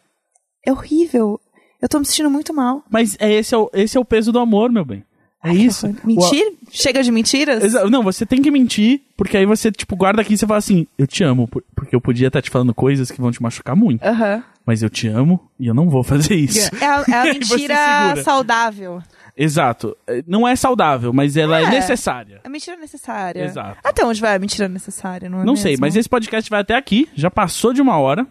É 0.65 0.71
horrível. 0.71 1.39
Eu 1.81 1.87
tô 1.87 1.99
me 1.99 2.05
sentindo 2.05 2.29
muito 2.29 2.53
mal. 2.53 2.83
Mas 2.89 3.15
é 3.19 3.31
esse, 3.31 3.53
é 3.53 3.57
o, 3.57 3.69
esse 3.73 3.97
é 3.97 3.99
o 3.99 4.05
peso 4.05 4.31
do 4.31 4.39
amor, 4.39 4.71
meu 4.71 4.83
bem. 4.83 5.03
É 5.49 5.53
isso. 5.53 5.87
Mentir? 6.03 6.53
Chega 6.71 7.01
de 7.03 7.11
mentiras? 7.11 7.63
Exa- 7.63 7.89
Não, 7.89 8.03
você 8.03 8.25
tem 8.25 8.41
que 8.41 8.51
mentir, 8.51 9.01
porque 9.15 9.37
aí 9.37 9.45
você, 9.45 9.71
tipo, 9.71 9.95
guarda 9.95 10.21
aqui 10.21 10.33
e 10.33 10.37
você 10.37 10.45
fala 10.45 10.57
assim, 10.59 10.85
eu 10.97 11.07
te 11.07 11.23
amo, 11.23 11.47
por- 11.47 11.63
porque 11.75 11.95
eu 11.95 12.01
podia 12.01 12.27
estar 12.27 12.41
te 12.41 12.49
falando 12.49 12.73
coisas 12.73 13.09
que 13.11 13.21
vão 13.21 13.31
te 13.31 13.41
machucar 13.41 13.75
muito. 13.75 14.03
Aham. 14.03 14.43
Mas 14.65 14.83
eu 14.83 14.89
te 14.89 15.07
amo 15.07 15.39
e 15.59 15.67
eu 15.67 15.73
não 15.73 15.89
vou 15.89 16.03
fazer 16.03 16.35
isso. 16.35 16.69
É 16.81 16.85
a, 16.85 17.03
é 17.07 17.13
a 17.21 17.23
mentira 17.33 18.15
saudável. 18.23 19.01
Exato. 19.39 19.95
É, 20.07 20.23
Não 20.27 20.47
é 20.47 20.55
saudável, 20.55 21.13
mas 21.13 21.37
ela 21.37 21.59
é, 21.61 21.63
É. 21.65 21.69
necessária. 21.69 22.41
A 22.43 22.49
mentira 22.49 22.75
necessária. 22.75 23.45
Exato. 23.45 23.77
Até 23.83 24.03
onde 24.03 24.19
vai 24.19 24.35
a 24.35 24.39
mentira 24.39 24.67
necessária, 24.67 25.29
não 25.29 25.37
é 25.41 25.45
Não 25.45 25.53
mesmo? 25.53 25.63
sei, 25.63 25.77
mas 25.79 25.95
esse 25.95 26.09
podcast 26.09 26.49
vai 26.49 26.61
até 26.61 26.75
aqui, 26.75 27.07
já 27.15 27.29
passou 27.31 27.71
de 27.71 27.81
uma 27.81 27.97
hora. 27.97 28.25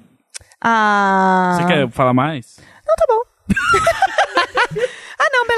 Ah... 0.60 1.56
Você 1.60 1.66
quer 1.66 1.90
falar 1.90 2.12
mais? 2.12 2.56
Não, 2.86 2.94
tá 2.96 3.04
bom. 3.08 3.22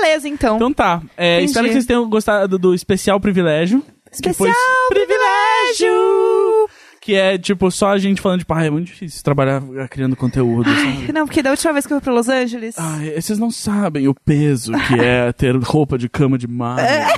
beleza, 0.01 0.29
então. 0.29 0.57
Então 0.57 0.73
tá. 0.73 1.03
É, 1.17 1.43
espero 1.43 1.67
que 1.67 1.73
vocês 1.73 1.87
tenham 1.87 2.09
gostado 2.09 2.59
do 2.59 2.75
especial 2.75 3.21
privilégio. 3.21 3.83
Especial 4.11 4.55
privilégio! 4.89 6.69
Que 7.01 7.15
é, 7.15 7.39
tipo, 7.39 7.71
só 7.71 7.89
a 7.89 7.99
gente 7.99 8.21
falando, 8.21 8.41
tipo, 8.41 8.53
ah, 8.53 8.65
é 8.65 8.71
muito 8.71 8.87
difícil 8.87 9.23
trabalhar 9.23 9.63
criando 9.89 10.15
conteúdo, 10.17 10.69
sabe? 10.69 11.13
Não, 11.13 11.27
porque 11.27 11.43
da 11.43 11.51
última 11.51 11.73
vez 11.73 11.87
que 11.87 11.93
eu 11.93 11.97
fui 11.99 12.05
pra 12.05 12.13
Los 12.13 12.29
Angeles... 12.29 12.75
Ai, 12.79 13.13
vocês 13.19 13.39
não 13.39 13.51
sabem 13.51 14.09
o 14.09 14.15
peso 14.15 14.73
que 14.73 15.01
é 15.01 15.33
ter 15.33 15.57
roupa 15.57 15.97
de 15.97 16.09
cama 16.09 16.37
de 16.37 16.47
malha. 16.49 17.09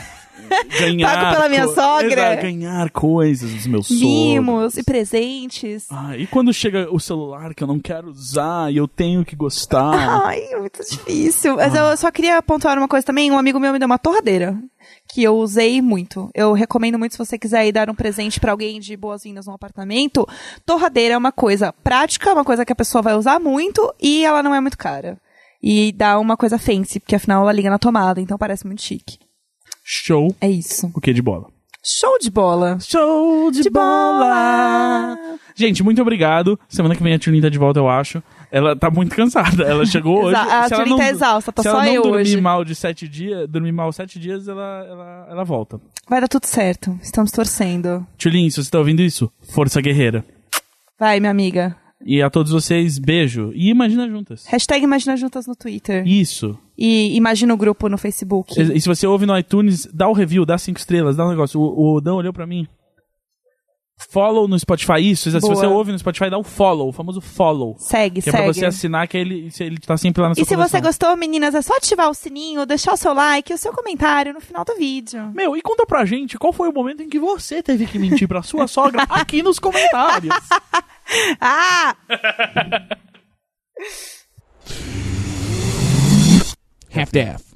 Ganhar 0.79 1.15
Pago 1.15 1.35
pela 1.37 1.49
minha 1.49 1.67
sogra. 1.69 2.33
Exato, 2.33 2.43
ganhar 2.43 2.91
coisas 2.91 3.53
dos 3.53 3.67
meus 3.67 3.87
sogros. 3.87 4.03
mimos 4.03 4.77
e 4.77 4.83
presentes. 4.83 5.87
Ah, 5.91 6.17
e 6.17 6.27
quando 6.27 6.53
chega 6.53 6.89
o 6.91 6.99
celular 6.99 7.55
que 7.55 7.63
eu 7.63 7.69
não 7.69 7.79
quero 7.79 8.09
usar 8.09 8.73
e 8.73 8.77
eu 8.77 8.89
tenho 8.89 9.25
que 9.25 9.37
gostar. 9.37 10.25
Ai, 10.27 10.41
é 10.51 10.59
muito 10.59 10.81
difícil. 10.89 11.57
Mas 11.57 11.75
eu 11.75 11.97
só 11.97 12.11
queria 12.11 12.41
pontuar 12.43 12.77
uma 12.79 12.89
coisa 12.89 13.05
também. 13.07 13.31
Um 13.31 13.39
amigo 13.39 13.61
meu 13.61 13.73
me 13.73 13.79
deu 13.79 13.87
uma 13.87 13.99
torradeira. 13.99 14.57
Que 15.13 15.23
eu 15.23 15.37
usei 15.37 15.83
muito. 15.83 16.31
Eu 16.35 16.53
recomendo 16.53 16.99
muito 16.99 17.13
se 17.13 17.19
você 17.19 17.39
quiser 17.39 17.67
ir 17.67 17.73
dar 17.73 17.91
um 17.91 17.95
presente 17.95 18.41
pra 18.41 18.53
alguém 18.53 18.81
de 18.81 18.97
boas-vindas 18.97 19.47
no 19.47 19.53
apartamento. 19.53 20.27
Torradeira 20.65 21.15
é 21.15 21.19
uma 21.19 21.33
coisa 21.33 21.73
prática, 21.73 22.33
uma 22.33 22.45
coisa 22.45 22.65
que 22.65 22.73
a 22.73 22.77
pessoa 22.77 23.03
vai 23.03 23.15
usar 23.15 23.39
muito 23.39 23.93
e 24.01 24.25
ela 24.25 24.43
não 24.43 24.55
é 24.55 24.61
muito 24.61 24.79
cara. 24.79 25.19
E 25.63 25.93
dá 25.93 26.19
uma 26.19 26.37
coisa 26.37 26.59
fancy, 26.59 26.99
porque 26.99 27.15
afinal 27.15 27.43
ela 27.43 27.53
liga 27.53 27.69
na 27.69 27.79
tomada, 27.79 28.21
então 28.21 28.39
parece 28.39 28.67
muito 28.67 28.83
chique. 28.83 29.19
Show. 29.85 30.35
É 30.41 30.49
isso. 30.49 30.91
O 30.95 31.01
que 31.01 31.13
de 31.13 31.23
bola? 31.23 31.47
Show 31.83 32.19
de 32.21 32.31
bola. 32.31 32.79
Show 32.81 33.51
de, 33.51 33.63
De 33.63 33.71
bola! 33.71 35.17
Gente, 35.55 35.83
muito 35.83 36.01
obrigado. 36.03 36.59
Semana 36.69 36.95
que 36.95 37.03
vem 37.03 37.15
a 37.15 37.19
Tulin 37.19 37.41
tá 37.41 37.49
de 37.49 37.59
volta, 37.59 37.81
eu 37.81 37.89
acho. 37.89 38.23
Ela 38.53 38.77
tá 38.77 38.91
muito 38.91 39.15
cansada. 39.17 39.65
Ela 39.65 39.87
chegou 39.87 40.25
hoje. 40.25 40.37
A 40.37 40.69
Se 40.69 40.75
ela 40.75 40.83
Tulin 40.85 40.91
não- 40.91 40.99
tá 40.99 41.09
exausta, 41.09 41.53
tô 41.53 41.63
se 41.63 41.69
só 41.71 41.77
ela 41.77 41.87
não 41.87 41.93
eu 41.95 42.03
dormir 42.03 42.19
hoje. 42.21 42.41
mal 42.41 42.65
de 42.65 42.75
sete 42.75 43.09
dias, 43.09 43.49
dormir 43.49 43.73
mal 43.73 43.91
sete 43.93 44.19
dias, 44.19 44.47
ela, 44.47 44.87
ela, 44.89 45.27
ela 45.31 45.45
volta. 45.45 45.81
Vai 46.09 46.21
dar 46.21 46.29
tudo 46.29 46.45
certo. 46.47 46.99
Estamos 47.03 47.31
torcendo. 47.31 48.07
Tulin, 48.19 48.49
se 48.51 48.63
você 48.63 48.71
tá 48.71 48.79
ouvindo 48.79 49.01
isso, 49.01 49.31
força 49.51 49.81
guerreira. 49.81 50.25
Vai, 50.99 51.19
minha 51.19 51.31
amiga. 51.31 51.75
E 52.05 52.23
a 52.23 52.31
todos 52.31 52.51
vocês, 52.53 52.99
beijo. 52.99 53.53
E 53.55 53.69
imagina 53.69 54.09
juntas. 54.09 54.47
Hashtag 54.47 54.83
Imagina 54.85 55.17
Juntas 55.17 55.47
no 55.47 55.55
Twitter. 55.55 56.07
Isso. 56.07 56.59
E 56.77 57.15
imagina 57.15 57.53
o 57.53 57.57
grupo 57.57 57.89
no 57.89 57.99
Facebook. 57.99 58.59
E, 58.59 58.77
e 58.77 58.81
se 58.81 58.89
você 58.89 59.07
ouve 59.07 59.27
no 59.27 59.39
iTunes, 59.39 59.87
dá 59.93 60.09
o 60.09 60.13
review, 60.15 60.47
dá 60.47 60.57
cinco 60.57 60.79
estrelas, 60.79 61.17
dá 61.17 61.27
um 61.27 61.31
negócio. 61.31 61.61
O, 61.61 61.97
o 61.97 62.01
Dan 62.01 62.15
olhou 62.15 62.33
pra 62.33 62.47
mim. 62.47 62.67
Follow 64.09 64.49
no 64.49 64.59
Spotify, 64.59 65.11
isso. 65.11 65.31
Se 65.31 65.39
Boa. 65.41 65.55
você 65.55 65.67
ouve 65.67 65.93
no 65.93 65.99
Spotify, 65.99 66.31
dá 66.31 66.39
o 66.39 66.43
follow, 66.43 66.89
o 66.89 66.93
famoso 66.93 67.21
follow. 67.21 67.77
Segue, 67.79 68.23
Que 68.23 68.31
é 68.31 68.33
segue. 68.33 68.45
pra 68.45 68.55
você 68.55 68.65
assinar, 68.65 69.07
que 69.07 69.19
ele, 69.19 69.51
ele 69.61 69.77
tá 69.79 69.95
sempre 69.99 70.23
lá 70.23 70.31
na 70.31 70.35
sua 70.35 70.43
E 70.43 70.47
se 70.47 70.57
você 70.57 70.81
gostou, 70.81 71.15
meninas, 71.19 71.55
é 71.55 71.61
só 71.61 71.75
ativar 71.77 72.09
o 72.09 72.15
sininho, 72.15 72.65
deixar 72.65 72.95
o 72.95 72.97
seu 72.97 73.13
like 73.13 73.53
e 73.53 73.55
o 73.55 73.59
seu 73.59 73.75
comentário 73.75 74.33
no 74.33 74.41
final 74.41 74.65
do 74.65 74.75
vídeo. 74.77 75.31
Meu, 75.35 75.55
e 75.55 75.61
conta 75.61 75.85
pra 75.85 76.07
gente 76.07 76.39
qual 76.39 76.51
foi 76.51 76.71
o 76.71 76.73
momento 76.73 77.03
em 77.03 77.11
que 77.11 77.19
você 77.19 77.63
teve 77.63 77.87
que 77.87 77.99
mentir 77.99 78.27
pra 78.27 78.43
sua 78.43 78.67
sogra 78.67 79.03
aqui 79.11 79.43
nos 79.43 79.59
comentários. 79.59 80.35
Ah! 81.41 81.97
half-daff. 86.91 87.50